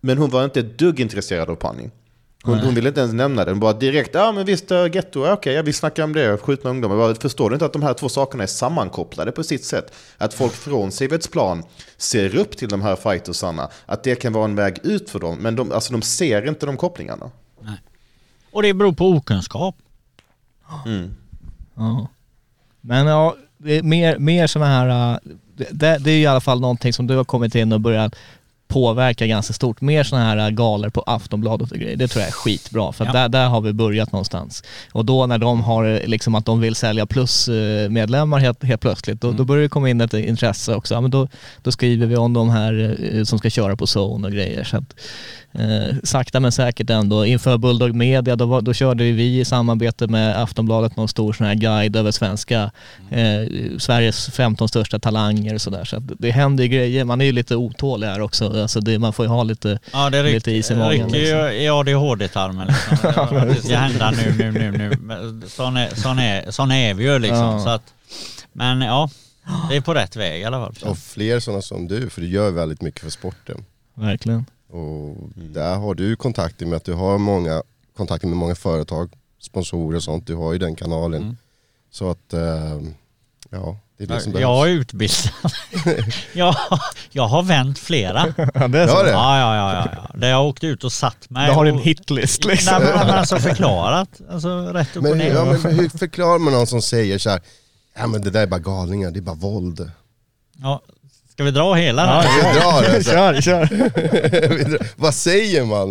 Men 0.00 0.18
hon 0.18 0.30
var 0.30 0.44
inte 0.44 0.60
ett 0.60 0.78
dugg 0.78 1.00
intresserad 1.00 1.50
av 1.50 1.54
panning. 1.54 1.90
Hon, 2.44 2.58
hon 2.58 2.74
ville 2.74 2.88
inte 2.88 3.00
ens 3.00 3.14
nämna 3.14 3.44
det. 3.44 3.50
Hon 3.50 3.60
bara 3.60 3.72
direkt, 3.72 4.14
ja 4.14 4.32
men 4.32 4.46
visst, 4.46 4.72
uh, 4.72 4.94
getto, 4.94 5.32
okej, 5.32 5.54
ja, 5.54 5.62
vi 5.62 5.72
snackar 5.72 6.04
om 6.04 6.12
det, 6.12 6.36
skjutna 6.36 6.70
ungdomar. 6.70 6.96
Bara, 6.96 7.14
förstår 7.14 7.50
du 7.50 7.54
inte 7.54 7.66
att 7.66 7.72
de 7.72 7.82
här 7.82 7.94
två 7.94 8.08
sakerna 8.08 8.42
är 8.42 8.46
sammankopplade 8.46 9.32
på 9.32 9.42
sitt 9.42 9.64
sätt? 9.64 9.92
Att 10.18 10.34
folk 10.34 10.52
från 10.52 10.92
Sivets 10.92 11.28
plan 11.28 11.64
ser 11.96 12.36
upp 12.36 12.56
till 12.56 12.68
de 12.68 12.82
här 12.82 12.96
fightersarna, 12.96 13.68
att 13.86 14.04
det 14.04 14.14
kan 14.14 14.32
vara 14.32 14.44
en 14.44 14.54
väg 14.54 14.78
ut 14.82 15.10
för 15.10 15.18
dem, 15.18 15.38
men 15.38 15.56
de, 15.56 15.72
alltså, 15.72 15.92
de 15.92 16.02
ser 16.02 16.48
inte 16.48 16.66
de 16.66 16.76
kopplingarna. 16.76 17.30
Och 18.52 18.62
det 18.62 18.74
beror 18.74 18.92
på 18.92 19.08
okunskap. 19.08 19.76
Ja. 20.68 22.08
Men 22.80 23.06
ja, 23.06 23.36
det 23.56 23.78
är 23.78 23.82
mer, 23.82 24.18
mer 24.18 24.46
sådana 24.46 24.70
här, 24.70 25.12
äh, 25.12 25.18
det, 25.70 25.98
det 25.98 26.10
är 26.10 26.18
i 26.18 26.26
alla 26.26 26.40
fall 26.40 26.60
någonting 26.60 26.92
som 26.92 27.06
du 27.06 27.16
har 27.16 27.24
kommit 27.24 27.54
in 27.54 27.72
och 27.72 27.80
börjat 27.80 28.14
påverka 28.68 29.26
ganska 29.26 29.52
stort. 29.52 29.80
Mer 29.80 30.04
sådana 30.04 30.26
här 30.26 30.36
äh, 30.36 30.50
galor 30.50 30.88
på 30.90 31.02
Aftonbladet 31.06 31.72
och 31.72 31.78
grejer. 31.78 31.96
Det 31.96 32.08
tror 32.08 32.20
jag 32.20 32.28
är 32.28 32.32
skitbra 32.32 32.92
för 32.92 33.04
Ja. 33.04 33.12
där, 33.12 33.28
där 33.28 33.46
har 33.46 33.60
vi 33.60 33.72
börjat 33.72 34.12
någonstans. 34.12 34.62
Och 34.92 35.04
då 35.04 35.26
när 35.26 35.38
de 35.38 35.60
har 35.62 35.84
eh, 35.84 36.06
liksom 36.06 36.34
att 36.34 36.46
de 36.46 36.60
vill 36.60 36.74
sälja 36.74 37.06
plus-medlemmar 37.06 38.38
helt, 38.38 38.64
helt 38.64 38.80
plötsligt, 38.80 39.20
då, 39.20 39.32
då 39.32 39.44
börjar 39.44 39.62
det 39.62 39.68
komma 39.68 39.90
in 39.90 40.00
ett 40.00 40.14
intresse 40.14 40.74
också. 40.74 40.94
Ja, 40.94 41.00
men 41.00 41.10
då, 41.10 41.28
då 41.62 41.72
skriver 41.72 42.06
vi 42.06 42.16
om 42.16 42.32
de 42.32 42.50
här 42.50 42.96
eh, 43.14 43.24
som 43.24 43.38
ska 43.38 43.50
köra 43.50 43.76
på 43.76 43.84
zone 43.84 44.26
och 44.26 44.32
grejer. 44.32 44.64
Så 44.64 44.76
att, 44.76 44.94
eh, 45.52 45.96
sakta 46.04 46.40
men 46.40 46.52
säkert 46.52 46.90
ändå. 46.90 47.26
Inför 47.26 47.58
Bulldog 47.58 47.94
Media 47.94 48.36
då, 48.36 48.60
då 48.60 48.72
körde 48.72 49.04
vi 49.12 49.40
i 49.40 49.44
samarbete 49.44 50.06
med 50.06 50.42
Aftonbladet 50.42 50.96
någon 50.96 51.08
stor 51.08 51.32
sån 51.32 51.46
här 51.46 51.54
guide 51.54 51.96
över 51.96 52.10
svenska, 52.10 52.70
eh, 53.10 53.78
Sveriges 53.78 54.30
15 54.30 54.68
största 54.68 54.98
talanger 54.98 55.54
och 55.54 55.60
sådär. 55.60 55.84
Så 55.84 55.96
att 55.96 56.02
det 56.18 56.30
händer 56.30 56.64
ju 56.64 56.70
grejer. 56.70 57.04
Man 57.04 57.20
är 57.20 57.24
ju 57.24 57.32
lite 57.32 57.56
otålig 57.56 58.06
här 58.06 58.20
också 58.20 58.62
Alltså 58.62 58.80
det, 58.80 58.98
man 58.98 59.12
får 59.12 59.24
ju 59.24 59.30
ha 59.30 59.42
lite, 59.42 59.78
Ja 59.92 60.10
det 60.10 60.22
lite 60.22 60.50
is 60.52 60.70
i 60.70 60.74
magen. 60.74 61.06
rycker 61.06 61.18
Liksom. 61.20 61.38
ju 61.38 61.62
i 61.62 61.68
ADHD-tarmen 61.68 62.66
liksom. 62.66 63.12
Det- 63.38 63.54
Det 63.54 63.62
ska 63.62 63.76
hända 63.76 64.10
nu, 64.10 64.34
nu, 64.52 64.52
nu, 64.52 64.70
nu. 65.02 65.42
Sån 65.48 65.76
är, 65.76 65.94
sån 65.94 66.18
är, 66.18 66.50
sån 66.50 66.70
är 66.72 66.94
vi 66.94 67.04
ju 67.04 67.18
liksom. 67.18 67.38
Ja. 67.38 67.60
Så 67.64 67.68
att, 67.68 67.82
men 68.52 68.80
ja, 68.80 69.10
det 69.70 69.76
är 69.76 69.80
på 69.80 69.94
rätt 69.94 70.16
väg 70.16 70.40
i 70.40 70.44
alla 70.44 70.56
fall. 70.66 70.74
Och 70.90 70.98
fler 70.98 71.40
sådana 71.40 71.62
som 71.62 71.88
du, 71.88 72.10
för 72.10 72.20
du 72.20 72.28
gör 72.28 72.50
väldigt 72.50 72.82
mycket 72.82 73.00
för 73.00 73.10
sporten. 73.10 73.64
Verkligen. 73.94 74.44
Och 74.70 75.16
där 75.34 75.76
har 75.76 75.94
du 75.94 76.16
kontakter 76.16 76.66
med 76.66 76.76
att 76.76 76.84
du 76.84 76.92
har 76.94 77.18
många 77.18 77.62
kontakter 77.96 78.28
med 78.28 78.36
många 78.36 78.54
företag, 78.54 79.12
sponsorer 79.40 79.96
och 79.96 80.02
sånt. 80.02 80.26
Du 80.26 80.34
har 80.34 80.52
ju 80.52 80.58
den 80.58 80.76
kanalen. 80.76 81.22
Mm. 81.22 81.36
Så 81.90 82.10
att, 82.10 82.32
eh, 82.32 82.40
ja, 83.50 83.76
det 83.98 84.04
är 84.04 84.08
det 84.08 84.20
som 84.20 84.32
Jag 84.32 84.68
är 84.68 84.72
utbildad. 84.72 85.32
jag, 86.34 86.56
jag 87.10 87.26
har 87.28 87.42
vänt 87.42 87.78
flera. 87.78 88.34
Ja, 88.54 88.68
det 88.68 88.78
är 88.78 88.86
Ja, 88.88 88.94
så. 88.96 89.02
det. 89.02 89.10
Ja, 89.10 89.38
ja, 89.38 89.56
ja, 89.56 89.72
ja, 89.74 89.92
ja. 90.12 90.18
Där 90.18 90.28
jag 90.28 90.36
har 90.36 90.44
åkt 90.44 90.64
ut 90.64 90.84
och 90.84 90.92
satt 90.92 91.30
mig. 91.30 91.48
Då 91.48 91.52
har 91.54 91.64
du 91.64 91.70
en 91.70 91.76
och- 91.76 91.82
hitlist 91.82 92.44
liksom. 92.44 92.82
Nej, 92.82 92.92
men, 92.94 93.10
alltså 93.10 93.36
förklarat. 93.38 94.20
Alltså 94.30 94.48
rätt 94.72 94.90
upp 94.90 94.96
och 94.96 95.02
Men, 95.02 95.18
ner. 95.18 95.34
ja, 95.34 95.44
men 95.44 95.74
hur 95.76 95.88
förklarar 95.88 96.38
man 96.38 96.52
någon 96.52 96.66
som 96.66 96.82
säger 96.82 97.18
så 97.18 97.30
här, 97.30 97.40
ja 97.98 98.06
men 98.06 98.22
det 98.22 98.30
där 98.30 98.42
är 98.42 98.46
bara 98.46 98.60
galningar, 98.60 99.10
det 99.10 99.18
är 99.18 99.22
bara 99.22 99.36
våld. 99.36 99.90
Ja, 100.60 100.82
ska 101.38 101.44
vi 101.44 101.50
dra 101.50 101.74
hela 101.74 102.02
Ja? 102.06 102.24
Vi 102.36 102.58
drar 102.60 102.82
det. 102.82 103.04
så. 103.04 103.10
kör, 103.10 103.40
kör. 103.40 103.68
Vi 104.56 104.64
drar- 104.64 104.86
Vad 104.96 105.14
säger 105.14 105.64
man? 105.64 105.88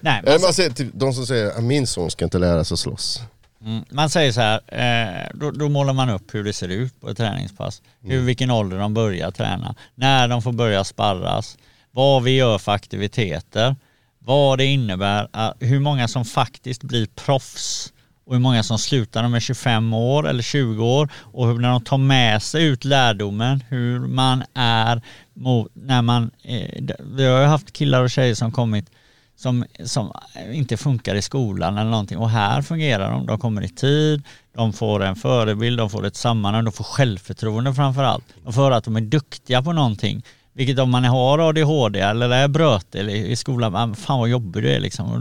Nej, 0.00 0.20
men 0.22 0.32
Eller 0.32 0.38
man 0.44 0.52
säger, 0.54 0.70
typ, 0.70 0.88
de 0.92 1.12
som 1.12 1.26
säger, 1.26 1.52
"Ah, 1.58 1.60
min 1.60 1.86
son 1.86 2.10
ska 2.10 2.24
inte 2.24 2.38
lära 2.38 2.64
sig 2.64 2.74
att 2.74 2.78
slåss. 2.78 3.20
Mm, 3.64 3.84
man 3.90 4.10
säger 4.10 4.32
så 4.32 4.40
här, 4.40 4.60
eh, 4.66 5.28
då, 5.34 5.50
då 5.50 5.68
målar 5.68 5.92
man 5.92 6.10
upp 6.10 6.34
hur 6.34 6.44
det 6.44 6.52
ser 6.52 6.68
ut 6.68 7.00
på 7.00 7.10
ett 7.10 7.16
träningspass. 7.16 7.82
Mm. 8.04 8.16
Hur, 8.16 8.26
vilken 8.26 8.50
ålder 8.50 8.78
de 8.78 8.94
börjar 8.94 9.30
träna, 9.30 9.74
när 9.94 10.28
de 10.28 10.42
får 10.42 10.52
börja 10.52 10.84
sparras, 10.84 11.56
vad 11.90 12.22
vi 12.22 12.30
gör 12.36 12.58
för 12.58 12.72
aktiviteter, 12.72 13.76
vad 14.18 14.58
det 14.58 14.64
innebär, 14.64 15.28
eh, 15.34 15.50
hur 15.68 15.80
många 15.80 16.08
som 16.08 16.24
faktiskt 16.24 16.82
blir 16.82 17.06
proffs 17.06 17.92
och 18.28 18.34
hur 18.34 18.40
många 18.40 18.62
som 18.62 18.78
slutar 18.78 19.22
när 19.22 19.28
de 19.28 19.34
är 19.34 19.40
25 19.40 19.94
år 19.94 20.28
eller 20.28 20.42
20 20.42 20.84
år 20.84 21.08
och 21.14 21.46
hur 21.46 21.58
när 21.58 21.70
de 21.70 21.84
tar 21.84 21.98
med 21.98 22.42
sig 22.42 22.64
ut 22.64 22.84
lärdomen, 22.84 23.64
hur 23.68 24.00
man 24.00 24.44
är 24.54 25.02
mot, 25.34 25.70
när 25.74 26.02
man, 26.02 26.30
eh, 26.42 26.84
vi 27.00 27.26
har 27.26 27.40
ju 27.40 27.46
haft 27.46 27.72
killar 27.72 28.02
och 28.02 28.10
tjejer 28.10 28.34
som 28.34 28.52
kommit 28.52 28.90
som, 29.36 29.64
som 29.84 30.12
inte 30.52 30.76
funkar 30.76 31.14
i 31.14 31.22
skolan 31.22 31.78
eller 31.78 31.90
någonting 31.90 32.18
och 32.18 32.30
här 32.30 32.62
fungerar 32.62 33.10
de. 33.10 33.26
De 33.26 33.38
kommer 33.38 33.64
i 33.64 33.68
tid, 33.68 34.22
de 34.54 34.72
får 34.72 35.02
en 35.02 35.16
förebild, 35.16 35.78
de 35.78 35.90
får 35.90 36.06
ett 36.06 36.16
sammanhang, 36.16 36.64
de 36.64 36.72
får 36.72 36.84
självförtroende 36.84 37.74
framför 37.74 38.02
allt. 38.02 38.24
De 38.44 38.52
får 38.52 38.62
höra 38.62 38.76
att 38.76 38.84
de 38.84 38.96
är 38.96 39.00
duktiga 39.00 39.62
på 39.62 39.72
någonting. 39.72 40.22
Vilket 40.58 40.78
om 40.78 40.90
man 40.90 41.04
har 41.04 41.48
ADHD 41.48 42.00
eller 42.00 42.30
är 42.30 42.48
bröt 42.48 42.94
eller 42.94 43.12
i 43.12 43.36
skolan, 43.36 43.72
man, 43.72 43.94
fan 43.94 44.18
vad 44.18 44.28
jobbig 44.28 44.62
du 44.62 44.70
är 44.70 44.80
liksom. 44.80 45.12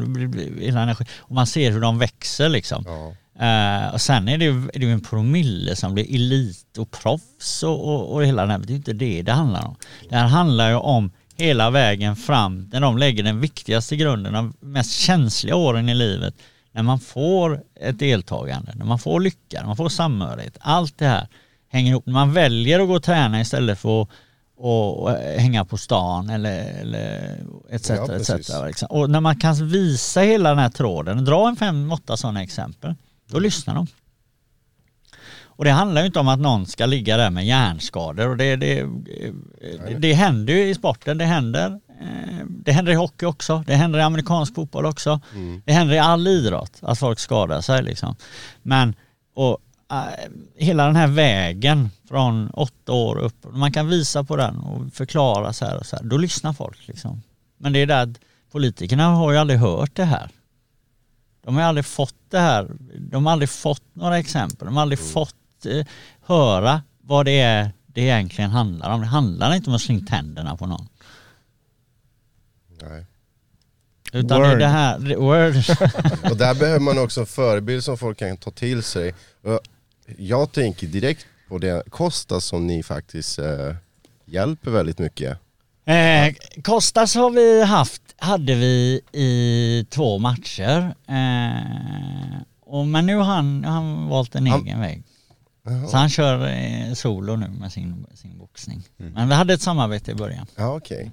Och, 1.18 1.36
man 1.36 1.48
ser 1.48 1.72
hur 1.72 1.82
de 1.82 2.00
växer 2.00 2.50
liksom. 2.50 2.84
Ja. 2.88 3.14
Eh, 3.46 3.94
och 3.94 4.02
sen 4.02 4.28
är 4.28 4.38
det 4.38 4.46
ju 4.46 4.70
är 4.74 4.80
det 4.80 4.86
ju 4.86 4.92
en 4.92 5.02
promille 5.02 5.76
som 5.76 5.94
blir 5.94 6.16
elit 6.16 6.78
och 6.78 6.92
proffs 6.92 7.64
och, 7.64 7.88
och, 7.88 8.14
och 8.14 8.26
hela 8.26 8.42
den 8.42 8.52
här, 8.52 8.58
det 8.58 8.74
är 8.74 8.76
inte 8.76 8.94
det 8.94 9.22
det 9.22 9.32
handlar 9.32 9.66
om. 9.66 9.76
Det 10.10 10.16
här 10.16 10.28
handlar 10.28 10.70
ju 10.70 10.76
om 10.76 11.12
hela 11.36 11.70
vägen 11.70 12.16
fram 12.16 12.70
när 12.72 12.82
de 12.82 12.98
lägger 12.98 13.24
den 13.24 13.40
viktigaste 13.40 13.96
grunden, 13.96 14.34
de 14.34 14.54
mest 14.60 14.92
känsliga 14.92 15.56
åren 15.56 15.90
i 15.90 15.96
livet. 15.96 16.36
När 16.72 16.84
man 16.84 17.00
får 17.00 17.64
ett 17.82 18.00
deltagande, 18.00 18.72
när 18.76 18.86
man 18.86 19.00
får 19.00 19.20
lycka, 19.20 19.60
när 19.60 19.68
man 19.68 19.78
får 19.78 19.90
samhörighet. 19.90 20.58
Allt 20.60 20.98
det 20.98 21.08
här 21.08 21.28
hänger 21.70 21.92
ihop. 21.92 22.06
När 22.06 22.14
man 22.14 22.34
väljer 22.34 22.80
att 22.80 22.88
gå 22.88 22.96
och 22.96 23.04
träna 23.04 23.42
istället 23.42 23.80
för 23.80 24.02
att 24.02 24.10
och, 24.58 25.12
hänga 25.12 25.66
på 25.66 25.78
stan 25.78 26.30
eller, 26.30 26.82
eller 26.82 27.38
etc. 27.70 27.90
Ja, 27.90 28.16
etc. 28.16 28.50
Liksom. 28.68 28.88
Och 28.92 29.10
när 29.10 29.20
man 29.20 29.36
kan 29.36 29.70
visa 29.70 30.22
hela 30.22 30.50
den 30.50 30.60
här 30.60 30.70
tråden, 30.70 31.26
dra 31.26 31.48
en 31.48 31.56
fem, 31.56 31.92
åtta 31.92 32.18
sådana 32.18 32.44
exempel, 32.44 32.96
då 33.32 33.40
lyssnar 33.40 33.76
de. 33.76 33.88
Och 35.44 35.66
det 35.66 35.72
handlar 35.72 36.02
ju 36.02 36.08
inte 36.08 36.20
om 36.20 36.28
att 36.28 36.40
någon 36.40 36.66
ska 36.66 36.86
ligga 36.86 37.18
där 37.18 37.30
med 37.30 37.46
hjärnskador 37.46 38.30
och 38.30 38.38
det, 38.38 38.56
det, 38.56 38.86
det, 39.88 39.98
det 40.00 40.14
händer 40.14 40.54
ju 40.54 40.70
i 40.70 40.76
sporten, 40.76 41.18
det 41.18 41.26
händer. 41.26 41.80
eh, 42.02 42.46
Det 42.50 42.72
händer 42.72 42.92
i 42.92 42.96
hockey 42.96 43.26
också, 43.26 43.64
det 43.68 43.76
händer 43.76 44.00
i 44.00 44.02
amerikansk 44.02 44.56
fotboll 44.56 44.86
också. 44.86 45.20
Det 45.66 45.74
händer 45.74 45.96
i 45.96 46.00
all 46.00 46.28
idrott 46.28 46.72
att 46.82 47.00
folk 47.00 47.20
skadar 47.20 47.62
sig 47.62 47.84
liksom. 47.84 48.16
Men 48.64 48.96
och, 49.36 49.58
hela 50.56 50.86
den 50.86 50.96
här 50.96 51.08
vägen 51.08 51.90
från 52.08 52.50
åtta 52.50 52.92
år 52.92 53.18
upp, 53.18 53.36
man 53.52 53.72
kan 53.72 53.88
visa 53.88 54.24
på 54.24 54.36
den 54.36 54.58
och 54.58 54.94
förklara 54.94 55.54
så 55.54 55.66
här 55.66 55.78
och 55.78 55.86
så 55.86 55.96
här, 55.96 56.04
då 56.04 56.18
lyssnar 56.18 56.54
folk 56.54 56.88
liksom. 56.88 57.22
Men 57.58 57.74
det 57.74 57.80
är 57.80 57.86
där 57.86 58.04
att 58.04 58.20
politikerna 58.52 59.06
har 59.08 59.32
ju 59.32 59.38
aldrig 59.38 59.60
hört 59.60 59.96
det 59.96 60.06
här. 60.06 60.30
De 61.44 61.56
har 61.56 61.64
aldrig 61.64 61.86
fått 61.86 62.16
det 62.30 62.40
här, 62.40 62.72
de 63.00 63.26
har 63.26 63.34
aldrig 63.34 63.50
fått 63.50 63.84
några 63.94 64.18
exempel, 64.20 64.66
de 64.66 64.76
har 64.76 64.82
aldrig 64.82 65.00
fått 65.00 65.66
eh, 65.66 65.86
höra 66.26 66.82
vad 67.02 67.26
det 67.26 67.40
är 67.40 67.72
det 67.86 68.02
egentligen 68.02 68.52
handlar 68.52 68.90
om. 68.92 69.02
Det 69.02 69.08
handlar 69.08 69.54
inte 69.56 69.70
om 69.70 69.76
att 69.76 69.82
slå 69.82 69.94
in 69.96 70.06
tänderna 70.06 70.58
på 70.58 70.66
någon. 70.66 70.88
Nej. 72.82 73.06
Utan 74.14 74.42
det 74.42 74.50
Word. 74.50 74.60
det 74.60 74.68
här, 74.68 75.00
det- 75.00 75.16
word. 75.16 75.56
Och 76.32 76.38
där 76.38 76.56
behöver 76.56 76.80
man 76.80 76.98
också 77.00 77.20
en 77.20 77.26
förebild 77.26 77.84
som 77.84 77.98
folk 77.98 78.20
kan 78.20 78.38
ta 78.38 78.52
till 78.52 78.84
sig. 78.84 79.14
Jag 80.18 80.52
tänker 80.52 80.88
direkt 80.88 81.26
på 81.50 81.58
det 81.58 81.84
Kostas 81.90 82.46
som 82.46 82.68
ni 82.68 82.84
faktiskt 82.84 83.40
eh, 83.40 83.76
hjälper 84.26 84.72
väldigt 84.72 85.00
mycket. 85.00 85.38
Eh, 85.86 86.34
Kostas 86.64 87.16
har 87.16 87.30
vi 87.32 87.64
haft, 87.64 88.02
hade 88.18 88.56
vi 88.56 89.02
i 89.14 89.86
två 89.90 90.18
matcher. 90.18 90.96
Eh, 91.08 92.42
och, 92.62 92.88
men 92.88 93.06
nu 93.06 93.16
har 93.16 93.24
han, 93.24 93.64
han 93.64 94.08
valt 94.08 94.36
en 94.36 94.48
Han- 94.48 94.62
egen 94.66 94.80
väg. 94.80 95.04
Jaha. 95.64 95.88
Så 95.88 95.98
han 95.98 96.10
kör 96.10 96.48
eh, 96.48 96.94
solo 96.94 97.36
nu 97.36 97.48
med 97.48 97.72
sin, 97.72 98.06
sin 98.14 98.38
boxning. 98.38 98.84
Men 98.98 99.30
vi 99.30 99.36
hade 99.36 99.54
ett 99.54 99.62
samarbete 99.62 100.12
i 100.12 100.16
början. 100.16 100.48
Ja 100.56 100.76
okej. 100.76 101.12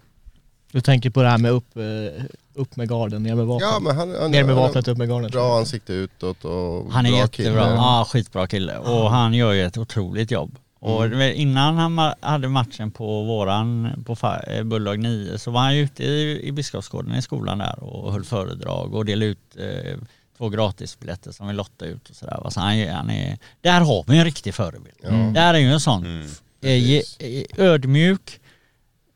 Du 0.74 0.80
tänker 0.80 1.10
på 1.10 1.22
det 1.22 1.28
här 1.28 1.38
med 1.38 1.50
upp, 1.50 1.76
eh, 1.76 2.24
upp 2.54 2.76
med 2.76 2.88
garden, 2.88 3.22
ner 3.22 3.34
med 3.34 3.46
vapnet. 3.46 3.68
Ja 3.72 3.80
men 3.80 3.96
han, 3.96 4.14
han, 4.20 4.30
ner 4.30 4.44
med 4.44 4.54
vapnet, 4.54 4.88
upp 4.88 4.98
med 4.98 5.08
garden. 5.08 5.30
Bra 5.30 5.58
ansikte 5.58 5.92
utåt 5.92 6.44
och 6.44 6.92
Han 6.92 7.06
är 7.06 7.10
bra 7.10 7.18
jättebra. 7.20 7.28
kille. 7.62 7.74
Ja, 7.74 8.06
skitbra 8.08 8.46
kille. 8.46 8.78
Och 8.78 9.10
han 9.10 9.34
gör 9.34 9.52
ju 9.52 9.62
ett 9.62 9.78
otroligt 9.78 10.30
jobb. 10.30 10.58
Och 10.80 11.04
Mm. 11.04 11.32
innan 11.36 11.76
han 11.76 12.14
hade 12.20 12.48
matchen 12.48 12.90
på 12.90 13.22
våran, 13.22 13.90
på 14.06 14.16
eh, 14.46 14.62
Bulldog 14.64 14.98
9, 14.98 15.38
så 15.38 15.50
var 15.50 15.60
han 15.60 15.74
ute 15.74 16.04
i, 16.04 16.40
i 16.48 16.52
Biskopsgården 16.52 17.14
i 17.14 17.22
skolan 17.22 17.58
där 17.58 17.78
och 17.82 18.12
höll 18.12 18.24
föredrag 18.24 18.94
och 18.94 19.04
delade 19.04 19.26
ut 19.26 19.56
eh, 19.58 19.98
två 20.38 20.48
gratisbiljetter 20.48 21.32
som 21.32 21.46
vi 21.48 21.52
lottade 21.54 21.90
ut 21.90 22.10
och 22.10 22.16
sådär. 22.16 22.46
Så 22.50 22.60
han, 22.60 22.88
han 22.88 23.10
är, 23.10 23.38
där 23.60 23.80
har 23.80 24.04
vi 24.06 24.18
en 24.18 24.24
riktig 24.24 24.54
förebild. 24.54 24.94
Där 25.34 25.54
är 25.54 25.58
ju 25.58 25.70
en 25.72 25.80
sån 25.80 26.28
ge- 26.60 27.02
eh, 27.18 27.44
ödmjuk, 27.64 28.40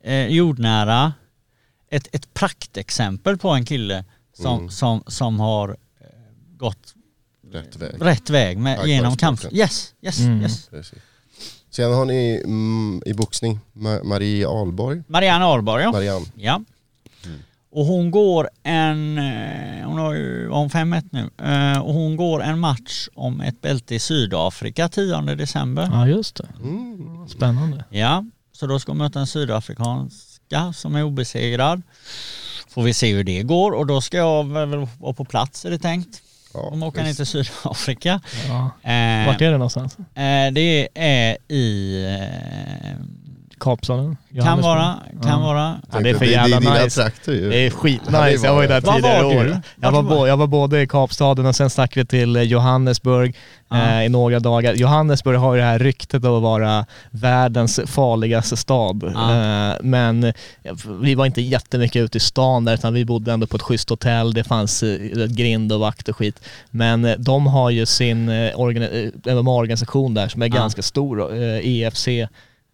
eh, 0.04 0.26
jordnära, 0.26 1.12
ett, 1.90 2.08
ett 2.14 2.34
praktexempel 2.34 3.38
på 3.38 3.48
en 3.48 3.64
kille 3.64 4.04
som, 4.36 4.58
Mm. 4.58 4.70
som, 4.70 5.02
som 5.06 5.40
har 5.40 5.68
eh, 5.68 5.76
gått 6.56 6.94
Rätt 7.52 7.76
väg. 7.76 7.94
rätt 8.00 8.30
väg 8.30 8.58
med, 8.58 8.76
Tack 8.78 8.86
genom 8.86 9.10
vare 9.10 9.16
kamp. 9.18 9.38
sporten. 9.38 9.58
Yes, 9.58 9.94
yes, 10.02 10.20
Mm. 10.20 10.42
yes. 10.42 10.68
Precis. 10.68 10.98
Sen 11.70 11.92
har 11.92 12.04
ni 12.04 12.42
mm, 12.44 13.02
i 13.06 13.14
boxning 13.14 13.60
Ma- 13.72 14.02
Marie 14.04 14.48
Ahlborg. 14.48 15.02
Marianne 15.08 15.44
Ahlborg 15.44 15.82
ja. 15.82 15.92
Marianne. 15.92 16.26
ja. 16.34 16.60
Och 17.70 17.84
hon 17.86 18.10
går 18.10 18.48
en, 18.62 19.18
eh, 19.18 19.86
hon 19.88 19.98
har 19.98 20.14
ju 20.14 20.48
om 20.50 20.70
5-1 20.70 21.08
nu, 21.12 21.30
Eh, 21.44 21.78
och 21.78 21.94
hon 21.94 22.16
går 22.16 22.42
en 22.42 22.58
match 22.58 23.08
om 23.14 23.40
ett 23.40 23.60
bälte 23.60 23.94
i 23.94 23.98
Sydafrika 23.98 24.88
10 24.88 25.34
december. 25.34 25.88
Ja 25.92 26.08
just 26.08 26.36
det. 26.36 26.48
Mm. 26.62 27.28
Spännande. 27.28 27.84
Ja, 27.90 28.24
så 28.52 28.66
då 28.66 28.78
ska 28.78 28.90
hon 28.92 28.98
möta 28.98 29.20
en 29.20 29.26
sydafrikanska 30.48 30.72
som 30.80 30.94
är 30.94 31.02
obesegrad. 31.02 31.82
Får 32.68 32.82
vi 32.82 32.94
se 32.94 33.12
hur 33.14 33.24
det 33.24 33.42
går 33.42 33.72
och 33.72 33.86
då 33.86 34.00
ska 34.00 34.16
jag 34.16 34.52
väl 34.52 34.86
vara 34.98 35.12
på 35.12 35.24
plats 35.24 35.64
är 35.64 35.70
det 35.70 35.78
tänkt. 35.78 36.22
Ja, 36.54 36.60
Om 36.60 36.82
åker 36.82 37.02
ner 37.02 37.14
till 37.14 37.26
Sydafrika. 37.26 38.20
Ja. 38.48 38.70
Eh, 38.90 39.26
Vart 39.26 39.40
är 39.40 39.50
det 39.52 39.58
någonstans? 39.58 39.96
eh, 39.98 40.52
det 40.52 40.88
är 40.94 41.36
i 41.52 42.02
eh, 42.04 42.96
Kapstaden? 43.60 44.16
Kan 44.42 44.60
vara, 44.60 44.94
kan 45.22 45.30
Ja. 45.30 45.38
vara. 45.46 45.76
Ja, 45.92 46.00
det 46.00 46.10
är 46.10 46.14
för 46.14 46.24
jävla 46.24 46.60
det 46.60 46.66
är 46.68 46.84
nice. 46.84 47.02
trakter 47.02 47.32
ju. 47.32 47.50
Det 47.50 47.56
är 47.66 47.70
skitnice. 47.70 48.46
Jag 48.46 48.54
var 48.54 48.62
ju 48.62 48.68
där 48.68 48.80
tidigare 48.80 49.22
var 49.22 49.36
år. 49.36 49.60
Jag 49.80 49.92
var, 49.92 50.02
var 50.02 50.26
jag 50.26 50.36
var 50.36 50.46
både 50.46 50.82
i 50.82 50.86
Kapstaden 50.86 51.46
och 51.46 51.56
sen 51.56 51.70
stack 51.70 51.96
vi 51.96 52.04
till 52.06 52.36
eh, 52.36 52.42
Johannesburg 52.42 53.36
Ja. 53.70 53.76
eh, 53.98 54.04
i 54.04 54.08
några 54.08 54.40
dagar. 54.40 54.74
Johannesburg 54.74 55.38
har 55.38 55.54
ju 55.54 55.60
det 55.60 55.66
här 55.66 55.78
ryktet 55.78 56.24
av 56.24 56.36
att 56.36 56.42
vara 56.42 56.86
världens 57.10 57.80
farligaste 57.86 58.56
stad. 58.56 59.12
Ja. 59.14 59.34
Eh, 59.70 59.74
men 59.82 60.24
eh, 60.24 60.32
vi 61.00 61.14
var 61.14 61.26
inte 61.26 61.40
jättemycket 61.42 62.02
ute 62.02 62.16
i 62.18 62.20
stan 62.20 62.64
där 62.64 62.74
utan 62.74 62.94
vi 62.94 63.04
bodde 63.04 63.32
ändå 63.32 63.46
på 63.46 63.56
ett 63.56 63.62
schysst 63.62 63.90
hotell. 63.90 64.32
Det 64.34 64.44
fanns 64.44 64.82
eh, 64.82 65.26
grind 65.26 65.72
och 65.72 65.80
vakt 65.80 66.08
och 66.08 66.16
skit. 66.16 66.40
Men 66.70 67.04
eh, 67.04 67.14
de 67.18 67.46
har 67.46 67.70
ju 67.70 67.86
sin 67.86 68.30
organi- 68.30 69.12
MMA-organisation 69.34 70.14
där 70.14 70.28
som 70.28 70.42
är 70.42 70.46
Ja. 70.48 70.54
ganska 70.54 70.82
stor, 70.82 71.34
eh, 71.42 71.66
EFC. 71.68 72.08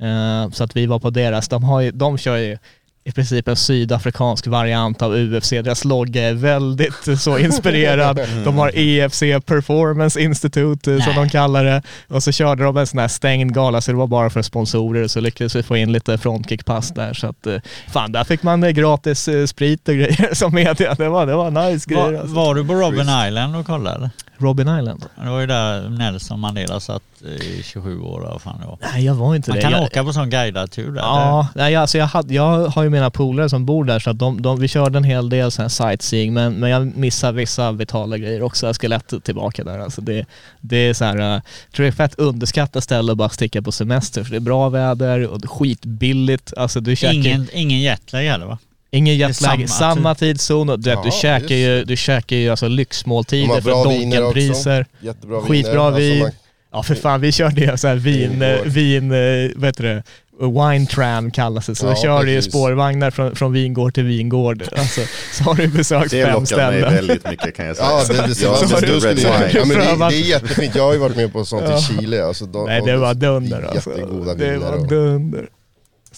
Eh, 0.02 0.50
så 0.50 0.64
att 0.64 0.76
vi 0.76 0.86
var 0.86 0.98
på 0.98 1.10
deras, 1.10 1.48
de, 1.48 1.64
har 1.64 1.80
ju, 1.80 1.90
de 1.90 2.18
kör 2.18 2.36
ju 2.36 2.58
i 3.06 3.12
princip 3.12 3.48
en 3.48 3.56
sydafrikansk 3.56 4.46
variant 4.46 5.02
av 5.02 5.14
UFC. 5.14 5.50
Deras 5.50 5.84
logga 5.84 6.22
är 6.22 6.34
väldigt 6.34 7.08
eh, 7.08 7.16
så 7.16 7.38
inspirerad. 7.38 8.20
De 8.44 8.58
har 8.58 8.70
EFC 8.74 9.20
Performance 9.46 10.20
Institute 10.20 10.92
eh, 10.92 10.98
som 10.98 11.14
Nej. 11.14 11.24
de 11.24 11.28
kallar 11.28 11.64
det. 11.64 11.82
Och 12.08 12.22
så 12.22 12.32
körde 12.32 12.64
de 12.64 12.76
en 12.76 12.86
sån 12.86 12.98
här 12.98 13.08
stängd 13.08 13.54
gala 13.54 13.80
så 13.80 13.90
det 13.90 13.98
var 13.98 14.06
bara 14.06 14.30
för 14.30 14.42
sponsorer 14.42 15.08
så 15.08 15.20
lyckades 15.20 15.56
vi 15.56 15.62
få 15.62 15.76
in 15.76 15.92
lite 15.92 16.18
frontkickpass 16.18 16.90
där. 16.90 17.14
Så 17.14 17.26
att, 17.26 17.46
fan, 17.92 18.12
där 18.12 18.24
fick 18.24 18.42
man 18.42 18.74
gratis 18.74 19.28
sprit 19.46 19.88
och 19.88 19.94
grejer 19.94 20.34
som 20.34 20.54
media. 20.54 20.94
Det 20.94 21.08
var, 21.08 21.26
det 21.26 21.34
var 21.34 21.50
nice 21.50 21.90
grejer. 21.90 22.12
Var, 22.12 22.14
Alltså. 22.20 22.34
var 22.34 22.54
du 22.54 22.64
på 22.66 22.74
Robben 22.74 23.26
Island 23.28 23.56
och 23.56 23.66
kollade? 23.66 24.10
Robin 24.38 24.78
Island? 24.78 25.04
Det 25.22 25.30
var 25.30 25.40
ju 25.40 25.46
där 25.46 25.88
Nelson 25.88 26.40
Mandela 26.40 26.80
satt 26.80 27.02
i 27.22 27.62
27 27.62 28.00
år 28.00 28.28
eller 28.28 28.38
fan 28.38 28.60
det 28.60 28.66
var. 28.66 28.78
Nej, 28.92 29.04
jag 29.04 29.14
var 29.14 29.34
inte 29.34 29.50
Man 29.50 29.56
det. 29.56 29.62
kan 29.62 29.72
jag, 29.72 29.82
åka 29.82 30.04
på 30.04 30.12
sån 30.12 30.30
guidad 30.30 30.70
tur 30.70 30.92
där. 30.92 31.00
Ja, 31.00 31.48
nej, 31.54 31.76
alltså 31.76 31.98
jag, 31.98 32.06
hade, 32.06 32.34
jag 32.34 32.68
har 32.68 32.82
ju 32.82 32.90
mina 32.90 33.10
polare 33.10 33.48
som 33.48 33.66
bor 33.66 33.84
där 33.84 33.98
så 33.98 34.10
att 34.10 34.18
de, 34.18 34.42
de, 34.42 34.60
vi 34.60 34.68
körde 34.68 34.98
en 34.98 35.04
hel 35.04 35.28
del 35.28 35.50
sån 35.50 35.62
här 35.62 35.68
sightseeing 35.68 36.34
men, 36.34 36.54
men 36.54 36.70
jag 36.70 36.96
missar 36.96 37.32
vissa 37.32 37.72
vitala 37.72 38.18
grejer 38.18 38.42
också. 38.42 38.66
Jag 38.66 38.74
ska 38.74 38.88
lätt 38.88 39.24
tillbaka 39.24 39.64
där. 39.64 39.78
Alltså 39.78 40.00
det, 40.00 40.26
det 40.60 40.76
är 40.76 40.94
så 40.94 41.04
här, 41.04 41.36
uh, 41.36 41.42
tror 41.72 41.84
det 41.84 41.90
är 41.90 41.92
fett 41.92 42.14
underskattat 42.18 42.84
ställe 42.84 43.12
att 43.12 43.18
bara 43.18 43.28
sticka 43.28 43.62
på 43.62 43.72
semester 43.72 44.24
för 44.24 44.30
det 44.30 44.36
är 44.36 44.40
bra 44.40 44.68
väder 44.68 45.26
och 45.26 45.50
skitbilligt. 45.50 46.54
Alltså 46.56 46.80
du 46.80 46.96
käkar 46.96 47.14
ingen, 47.14 47.48
ingen 47.52 47.80
jetlag 47.80 48.20
heller 48.22 48.46
va? 48.46 48.58
Ingen 48.96 49.16
jetlag, 49.16 49.50
samma 49.50 49.66
samma, 49.94 50.14
tidszon 50.14 50.68
och 50.70 50.80
du, 50.80 50.90
vet, 50.90 51.02
du 51.02 51.08
Ja, 51.08 51.12
käkar 51.14 51.54
ju, 51.54 51.84
du 51.84 51.96
käkar 51.96 52.36
ju 52.36 52.50
alltså 52.50 52.68
De 52.68 52.74
lyxmåltider 52.74 53.60
för. 53.60 53.70
Donken-priser. 53.70 54.86
Jättebra 55.00 55.40
Skitbra 55.40 55.90
viner. 55.90 56.14
vin. 56.14 56.22
Alltså 56.24 56.38
Ja 56.72 56.82
för 56.82 56.94
fan, 56.94 57.20
vi 57.20 57.32
körde 57.32 57.60
ju 57.60 57.76
så 57.76 57.88
här 57.88 57.94
vin, 57.96 58.44
vin, 58.64 59.12
eh, 59.12 59.50
vad 59.56 59.66
heter 59.68 59.84
det, 59.84 60.02
wine 60.40 60.86
tram 60.86 61.30
kallas 61.30 61.66
det. 61.66 61.74
Så 61.74 61.86
Ja, 61.86 61.90
vi 61.94 62.00
körde 62.00 62.30
ju 62.30 62.42
spårvagnar 62.42 63.10
från, 63.10 63.36
från 63.36 63.52
vingård 63.52 63.94
till 63.94 64.04
vingård. 64.04 64.62
Alltså, 64.76 65.00
så 65.32 65.44
har 65.44 65.54
du 65.54 65.66
besökt 65.68 66.10
Det 66.10 66.24
fem 66.24 66.32
lockar 66.32 66.40
mig 66.40 66.46
ställen. 66.46 66.94
väldigt 66.94 67.30
mycket 67.30 67.56
kan 67.56 67.66
jag 67.66 67.76
säga. 67.76 67.88
Ja, 67.88 68.04
det, 68.08 68.14
det, 68.14 68.22
det, 68.22 68.26
det, 68.26 68.86
du- 68.86 69.14
du 69.14 69.20
så 69.20 69.28
har 69.28 69.38
wine. 69.38 69.48
du 69.52 69.58
ja, 69.58 69.64
men 69.64 69.98
det, 69.98 70.08
det 70.08 70.16
är 70.16 70.28
jättefint. 70.28 70.74
Jag 70.74 70.82
har 70.84 70.92
ju 70.92 70.98
varit 70.98 71.16
med 71.16 71.32
på 71.32 71.44
sånt 71.44 71.64
Ja. 71.68 71.78
i 71.78 71.82
Chile. 71.82 72.24
Alltså, 72.24 72.44
då, 72.46 72.64
Nej 72.64 72.82
det 72.86 72.96
var 72.96 73.14
dunder 73.14 73.62
alltså. 73.62 73.90
Jättegoda 73.90 74.34
Det 74.34 74.56
var 74.58 74.72
och- 74.72 74.88
dunder. 74.88 75.46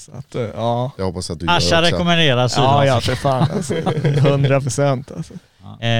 Så 0.06 0.12
att, 0.12 0.34
eh, 0.34 0.42
ja. 0.42 0.90
Jag 0.98 1.04
hoppas 1.04 1.30
att 1.30 1.40
du 1.40 1.46
Asha 1.48 1.76
gör 1.76 1.82
också. 1.82 1.94
rekommenderar 1.94 2.50
Ja, 2.56 2.86
ja 2.86 3.00
för 3.00 3.14
fan 3.14 3.48
alltså. 3.56 3.74
100 4.04 4.60
procent 4.60 5.10
alltså. 5.16 5.34
Eh, 5.80 5.90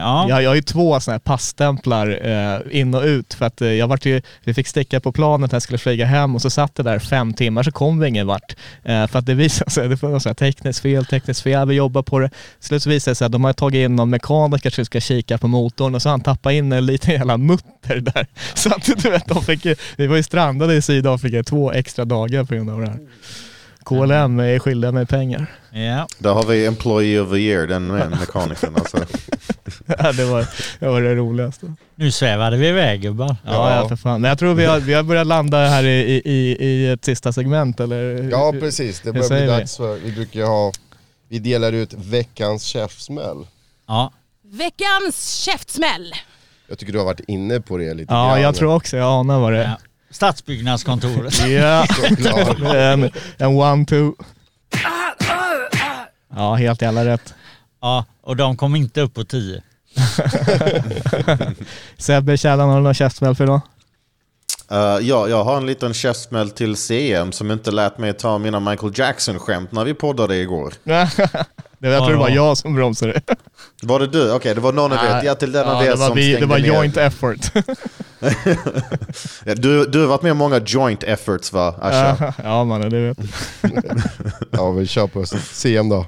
ja. 0.00 0.26
Jag, 0.28 0.42
jag 0.42 0.50
har 0.50 0.54
ju 0.54 0.62
två 0.62 1.00
sådana 1.00 1.14
här 1.14 1.18
passstämplar 1.18 2.20
eh, 2.22 2.80
in 2.80 2.94
och 2.94 3.02
ut 3.02 3.34
för 3.34 3.46
att 3.46 3.60
eh, 3.60 3.72
jag 3.72 3.88
vart 3.88 4.06
ju, 4.06 4.22
vi 4.44 4.54
fick 4.54 4.66
sticka 4.66 5.00
på 5.00 5.12
planet 5.12 5.50
när 5.50 5.56
jag 5.56 5.62
skulle 5.62 5.78
flyga 5.78 6.06
hem 6.06 6.34
och 6.34 6.42
så 6.42 6.50
satt 6.50 6.74
det 6.74 6.82
där 6.82 6.98
fem 6.98 7.34
timmar 7.34 7.62
så 7.62 7.72
kom 7.72 8.00
vi 8.00 8.08
ingen 8.08 8.26
vart. 8.26 8.56
Eh, 8.84 9.06
för 9.06 9.18
att 9.18 9.26
det 9.26 9.34
visade 9.34 9.70
sig, 9.70 9.88
det 9.88 10.02
var 10.02 10.10
något 10.10 10.22
sånt 10.22 10.40
här 10.40 10.50
tekniskt 10.50 10.80
fel, 10.80 11.06
tekniskt 11.06 11.40
fel, 11.40 11.68
vi 11.68 11.74
jobbar 11.74 12.02
på 12.02 12.18
det. 12.18 12.30
Slut 12.60 12.82
så 12.82 12.90
visade 12.90 13.10
det 13.10 13.14
sig 13.14 13.26
att 13.26 13.32
de 13.32 13.44
har 13.44 13.52
tagit 13.52 13.84
in 13.84 13.96
någon 13.96 14.10
mekaniker 14.10 14.70
som 14.70 14.84
ska 14.84 15.00
kika 15.00 15.38
på 15.38 15.48
motorn 15.48 15.94
och 15.94 16.02
så 16.02 16.08
han 16.08 16.20
tappat 16.20 16.52
in 16.52 16.72
en 16.72 16.86
liten 16.86 17.14
jävla 17.14 17.36
mutter 17.36 18.00
där. 18.00 18.26
Så 18.54 18.74
att 18.74 18.84
du 18.84 19.10
vet, 19.10 19.26
de 19.26 19.42
fick, 19.42 19.66
vi 19.96 20.06
var 20.06 20.16
ju 20.16 20.22
strandade 20.22 20.74
i 20.74 20.82
Sydafrika 20.82 21.42
två 21.42 21.72
extra 21.72 22.04
dagar 22.04 22.44
på 22.44 22.54
grund 22.54 22.70
av 22.70 22.80
det 22.80 22.86
här. 22.86 22.98
KLM 23.84 24.40
är 24.40 24.58
skyldiga 24.58 24.92
mig 24.92 25.06
pengar. 25.06 25.46
ja. 25.72 26.06
Där 26.18 26.32
har 26.32 26.44
vi 26.44 26.66
Employee 26.66 27.20
of 27.20 27.30
the 27.30 27.36
Year, 27.36 27.66
den 27.66 27.86
med 27.86 28.10
mekanikern. 28.10 28.74
Alltså. 28.76 28.98
Ja, 29.98 30.12
det, 30.12 30.24
var, 30.24 30.46
det 30.80 30.88
var 30.88 31.02
det 31.02 31.14
roligaste. 31.14 31.74
Nu 31.94 32.10
svävade 32.10 32.56
vi 32.56 32.68
iväg 32.68 33.00
gubbar. 33.02 33.36
Ja, 33.44 33.76
ja 33.76 33.88
för 33.88 33.96
fan. 33.96 34.24
Jag 34.24 34.38
tror 34.38 34.54
vi 34.54 34.64
har, 34.64 34.80
vi 34.80 34.94
har 34.94 35.02
börjat 35.02 35.26
landa 35.26 35.66
här 35.66 35.84
i, 35.84 36.22
i, 36.24 36.56
i, 36.66 36.88
ett 36.90 37.04
sista 37.04 37.32
segment 37.32 37.80
eller? 37.80 38.28
Ja 38.30 38.54
precis, 38.60 39.00
det 39.00 39.12
börjar 39.12 39.28
bli 39.28 39.46
dags 39.46 39.76
för, 39.76 39.96
vi 39.96 40.12
brukar 40.12 40.42
ha, 40.44 40.72
vi 41.28 41.38
delar 41.38 41.72
ut 41.72 41.92
veckans 41.94 42.62
käftsmäll. 42.62 43.46
Ja. 43.88 44.12
Veckans 44.44 45.34
käftsmäll. 45.44 46.12
Jag 46.68 46.78
tycker 46.78 46.92
du 46.92 46.98
har 46.98 47.06
varit 47.06 47.20
inne 47.28 47.60
på 47.60 47.76
det 47.76 47.94
lite 47.94 48.14
Ja, 48.14 48.28
grann. 48.28 48.40
jag 48.42 48.54
tror 48.54 48.74
också 48.74 48.96
jag 48.96 49.06
anar 49.20 49.38
vad 49.40 49.52
det 49.52 49.62
ja. 49.62 49.76
Stadsbyggnadskontoret. 50.10 51.38
Ja, 51.48 51.86
Såklart. 51.86 52.58
en, 52.74 53.10
en 53.38 53.48
one-two. 53.48 54.12
Ja, 56.36 56.54
helt 56.54 56.82
jävla 56.82 57.04
rätt. 57.04 57.34
ja, 57.80 58.04
och 58.22 58.36
de 58.36 58.56
kom 58.56 58.76
inte 58.76 59.00
upp 59.00 59.14
på 59.14 59.24
10. 59.24 59.62
Sebbe, 61.98 62.36
Källan, 62.36 62.68
har 62.68 62.76
du 62.76 62.82
någon 62.82 62.94
käftsmäll 62.94 63.34
för 63.34 63.44
idag? 63.44 63.60
Uh, 64.72 64.78
ja, 64.78 65.28
jag 65.28 65.44
har 65.44 65.56
en 65.56 65.66
liten 65.66 65.94
käftsmäll 65.94 66.50
till 66.50 66.76
CM 66.76 67.32
som 67.32 67.50
inte 67.50 67.70
lät 67.70 67.98
mig 67.98 68.12
ta 68.12 68.38
mina 68.38 68.60
Michael 68.60 68.92
Jackson-skämt 68.94 69.72
när 69.72 69.84
vi 69.84 69.94
poddade 69.94 70.36
igår. 70.36 70.74
Det, 71.80 71.88
jag 71.88 72.02
tror 72.02 72.12
det 72.12 72.18
var 72.18 72.28
jag 72.28 72.58
som 72.58 72.74
bromsade. 72.74 73.20
Var 73.82 74.00
det 74.00 74.06
du? 74.06 74.32
Okej, 74.32 74.54
det 74.54 74.60
var 74.60 74.72
någon 74.72 74.92
av 74.92 74.98
er. 75.04 75.22
Ja, 75.24 75.34
till 75.34 75.52
den 75.52 75.68
av 75.68 75.82
er 75.82 75.90
det 75.90 75.96
var, 75.96 76.06
som 76.06 76.16
vi, 76.16 76.22
det 76.30 76.36
stängde 76.36 76.46
var 76.46 76.58
ner. 76.58 76.66
joint 76.66 76.96
effort. 76.96 77.36
Du, 79.56 79.86
du 79.86 80.00
har 80.00 80.06
varit 80.06 80.22
med 80.22 80.32
om 80.32 80.38
många 80.38 80.60
joint 80.66 81.02
efforts 81.02 81.52
va, 81.52 81.74
Asha? 81.80 82.34
ja 82.44 82.64
mannen, 82.64 82.90
det 82.90 83.00
vet 83.00 83.18
jag. 83.60 84.00
Ja 84.50 84.70
vi 84.70 84.86
kör 84.86 85.06
på 85.06 85.24
CM 85.52 85.88
då. 85.88 86.06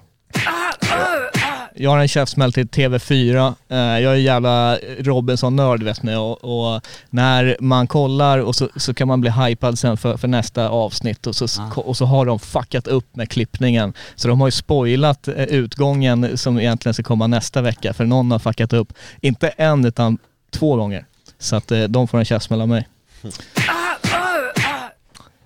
Jag 1.74 1.90
har 1.90 1.98
en 1.98 2.08
käftsmäll 2.08 2.52
till 2.52 2.66
TV4. 2.68 3.54
Eh, 3.68 3.76
Jag 3.78 4.12
är 4.12 4.16
jävla 4.16 4.76
Robinson-nörd 4.98 5.82
vet 5.82 6.02
ni 6.02 6.16
och, 6.16 6.44
och 6.44 6.80
när 7.10 7.56
man 7.60 7.86
kollar 7.86 8.38
och 8.38 8.56
så, 8.56 8.68
så 8.76 8.94
kan 8.94 9.08
man 9.08 9.20
bli 9.20 9.30
hypad 9.30 9.78
sen 9.78 9.96
för, 9.96 10.16
för 10.16 10.28
nästa 10.28 10.68
avsnitt 10.68 11.26
och 11.26 11.36
så, 11.36 11.46
och 11.76 11.96
så 11.96 12.04
har 12.04 12.26
de 12.26 12.38
fuckat 12.38 12.86
upp 12.86 13.16
med 13.16 13.30
klippningen. 13.30 13.92
Så 14.14 14.28
de 14.28 14.40
har 14.40 14.48
ju 14.48 14.52
spoilat 14.52 15.28
eh, 15.28 15.34
utgången 15.44 16.38
som 16.38 16.58
egentligen 16.58 16.94
ska 16.94 17.02
komma 17.02 17.26
nästa 17.26 17.62
vecka 17.62 17.92
för 17.94 18.04
någon 18.04 18.30
har 18.30 18.38
fuckat 18.38 18.72
upp. 18.72 18.92
Inte 19.20 19.48
en 19.48 19.84
utan 19.84 20.18
två 20.50 20.76
gånger. 20.76 21.04
Så 21.38 21.56
att 21.56 21.72
eh, 21.72 21.82
de 21.82 22.08
får 22.08 22.18
en 22.18 22.24
käftsmäll 22.24 22.60
av 22.60 22.68
mig. 22.68 22.88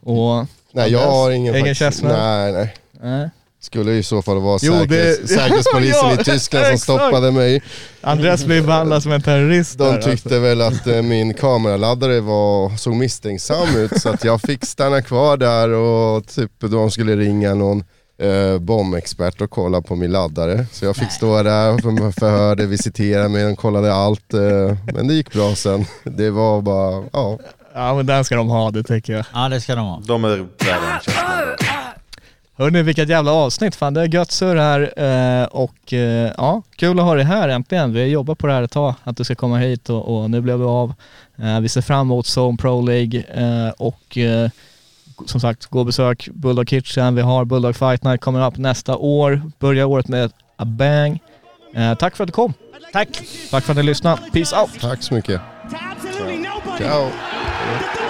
Och... 0.01 0.47
Nej 0.73 0.93
jag 0.93 1.11
har 1.11 1.31
ingen, 1.31 1.57
Ingen 1.57 1.75
käftsmäll? 1.75 2.13
Nej 2.19 2.53
nej. 2.53 3.23
Eh. 3.23 3.29
Skulle 3.65 3.93
i 3.93 4.03
så 4.03 4.23
fall 4.23 4.41
vara 4.41 4.59
Jo, 4.63 4.73
det- 4.73 4.79
säkerhets, 4.79 5.29
säkerhetspolisen 5.35 6.09
Ja, 6.09 6.21
i 6.21 6.25
Tyskland 6.25 6.67
som 6.67 6.79
stoppade 6.79 7.31
mig. 7.31 7.63
Andreas 8.01 8.45
blir 8.45 8.63
behandlad 8.63 9.03
som 9.03 9.13
en 9.13 9.23
terrorist 9.23 9.79
De 9.79 9.85
där, 9.85 9.95
alltså. 9.95 10.11
tyckte 10.11 10.39
väl 10.39 10.63
att 10.63 10.87
eh, 10.87 11.03
min 11.03 11.35
kameraladdare 11.35 12.21
var, 12.21 12.77
såg 12.77 12.95
misstänksam 12.95 13.77
ut 13.77 14.01
så 14.01 14.09
att 14.09 14.25
jag 14.25 14.41
fick 14.41 14.65
stanna 14.65 15.03
kvar 15.03 15.37
där 15.37 15.69
och 15.71 16.27
typ 16.27 16.51
de 16.61 16.91
skulle 16.91 17.17
ringa 17.17 17.55
någon 17.55 17.85
eh, 18.23 18.59
bombexpert 18.59 19.41
och 19.41 19.51
kolla 19.51 19.81
på 19.83 19.97
min 19.97 20.13
laddare. 20.13 20.67
Så 20.73 20.85
jag 20.85 20.97
fick 20.97 21.11
stå 21.13 21.43
där 21.43 21.73
och 21.75 21.81
för- 21.81 22.21
förhörde, 22.21 22.67
visiterade 22.67 23.29
mig, 23.29 23.45
de 23.45 23.57
kollade 23.57 23.95
allt. 23.95 24.35
Eh, 24.35 24.77
men 24.95 25.09
det 25.09 25.15
gick 25.15 25.33
bra 25.33 25.55
sen. 25.55 25.85
Det 26.05 26.31
var 26.31 26.61
bara, 26.63 27.05
ja. 27.13 27.39
Ja 27.75 27.95
men 27.95 28.07
den 28.07 28.25
ska 28.25 28.37
de 28.37 28.49
ha, 28.49 28.71
det 28.71 28.83
tycker 28.83 29.13
jag. 29.13 29.25
Ja 29.35 29.49
det 29.49 29.61
ska 29.61 29.75
de 29.75 29.87
ha. 29.87 30.03
De 30.07 30.25
är 30.25 30.37
då. 30.39 30.47
Hörni, 32.57 32.83
vilket 32.83 33.09
jävla 33.09 33.33
avsnitt. 33.33 33.75
Fan, 33.75 33.95
det 33.95 34.01
är 34.01 34.15
gött 34.15 34.31
surr 34.31 34.57
här 34.57 34.81
eh, 34.97 35.45
och 35.45 35.93
eh, 35.93 36.33
ja, 36.37 36.63
kul 36.77 36.99
att 36.99 37.05
ha 37.05 37.15
dig 37.15 37.25
här 37.25 37.49
äntligen. 37.49 37.93
Vi 37.93 38.01
har 38.01 38.07
jobbat 38.07 38.39
på 38.39 38.47
det 38.47 38.53
här 38.53 38.63
ett 38.63 38.71
tag, 38.71 38.95
att 39.05 39.17
du 39.17 39.25
ska 39.25 39.35
komma 39.35 39.59
hit 39.59 39.91
och, 39.91 40.17
och 40.17 40.31
nu 40.31 40.41
blev 40.41 40.59
vi 40.59 40.65
av. 40.65 40.95
Eh, 41.37 41.61
vi 41.61 41.69
ser 41.69 41.81
fram 41.81 42.01
emot 42.01 42.27
Zone 42.27 42.57
Pro 42.57 42.87
League 42.87 43.23
och 43.79 44.19
som 45.27 45.41
sagt, 45.41 45.67
gå 45.67 45.79
och 45.79 45.87
besök 45.87 46.29
Bulldog 46.33 46.69
Kitchen. 46.69 47.15
Vi 47.15 47.23
har 47.23 47.45
Bulldog 47.45 47.77
Fight 47.77 48.05
Night 48.05 48.21
kommer 48.21 48.47
upp 48.47 48.57
nästa 48.57 48.97
år. 48.97 49.43
Börjar 49.59 49.85
året 49.85 50.09
med 50.09 50.33
a 50.57 50.65
bang. 50.65 51.19
Tack 51.99 52.17
för 52.17 52.25
att 52.25 52.29
du 52.29 52.33
kom. 52.33 52.53
Tack. 52.93 53.09
Tack 53.51 53.65
för 53.65 53.73
att 53.73 53.77
ni 53.77 53.83
lyssnade. 53.83 54.23
Peace 54.33 54.57
out. 54.57 54.81
Tack 54.81 55.03
så 55.03 55.15
mycket. 55.15 55.41
Ciao. 56.79 57.09
The 57.99 58.04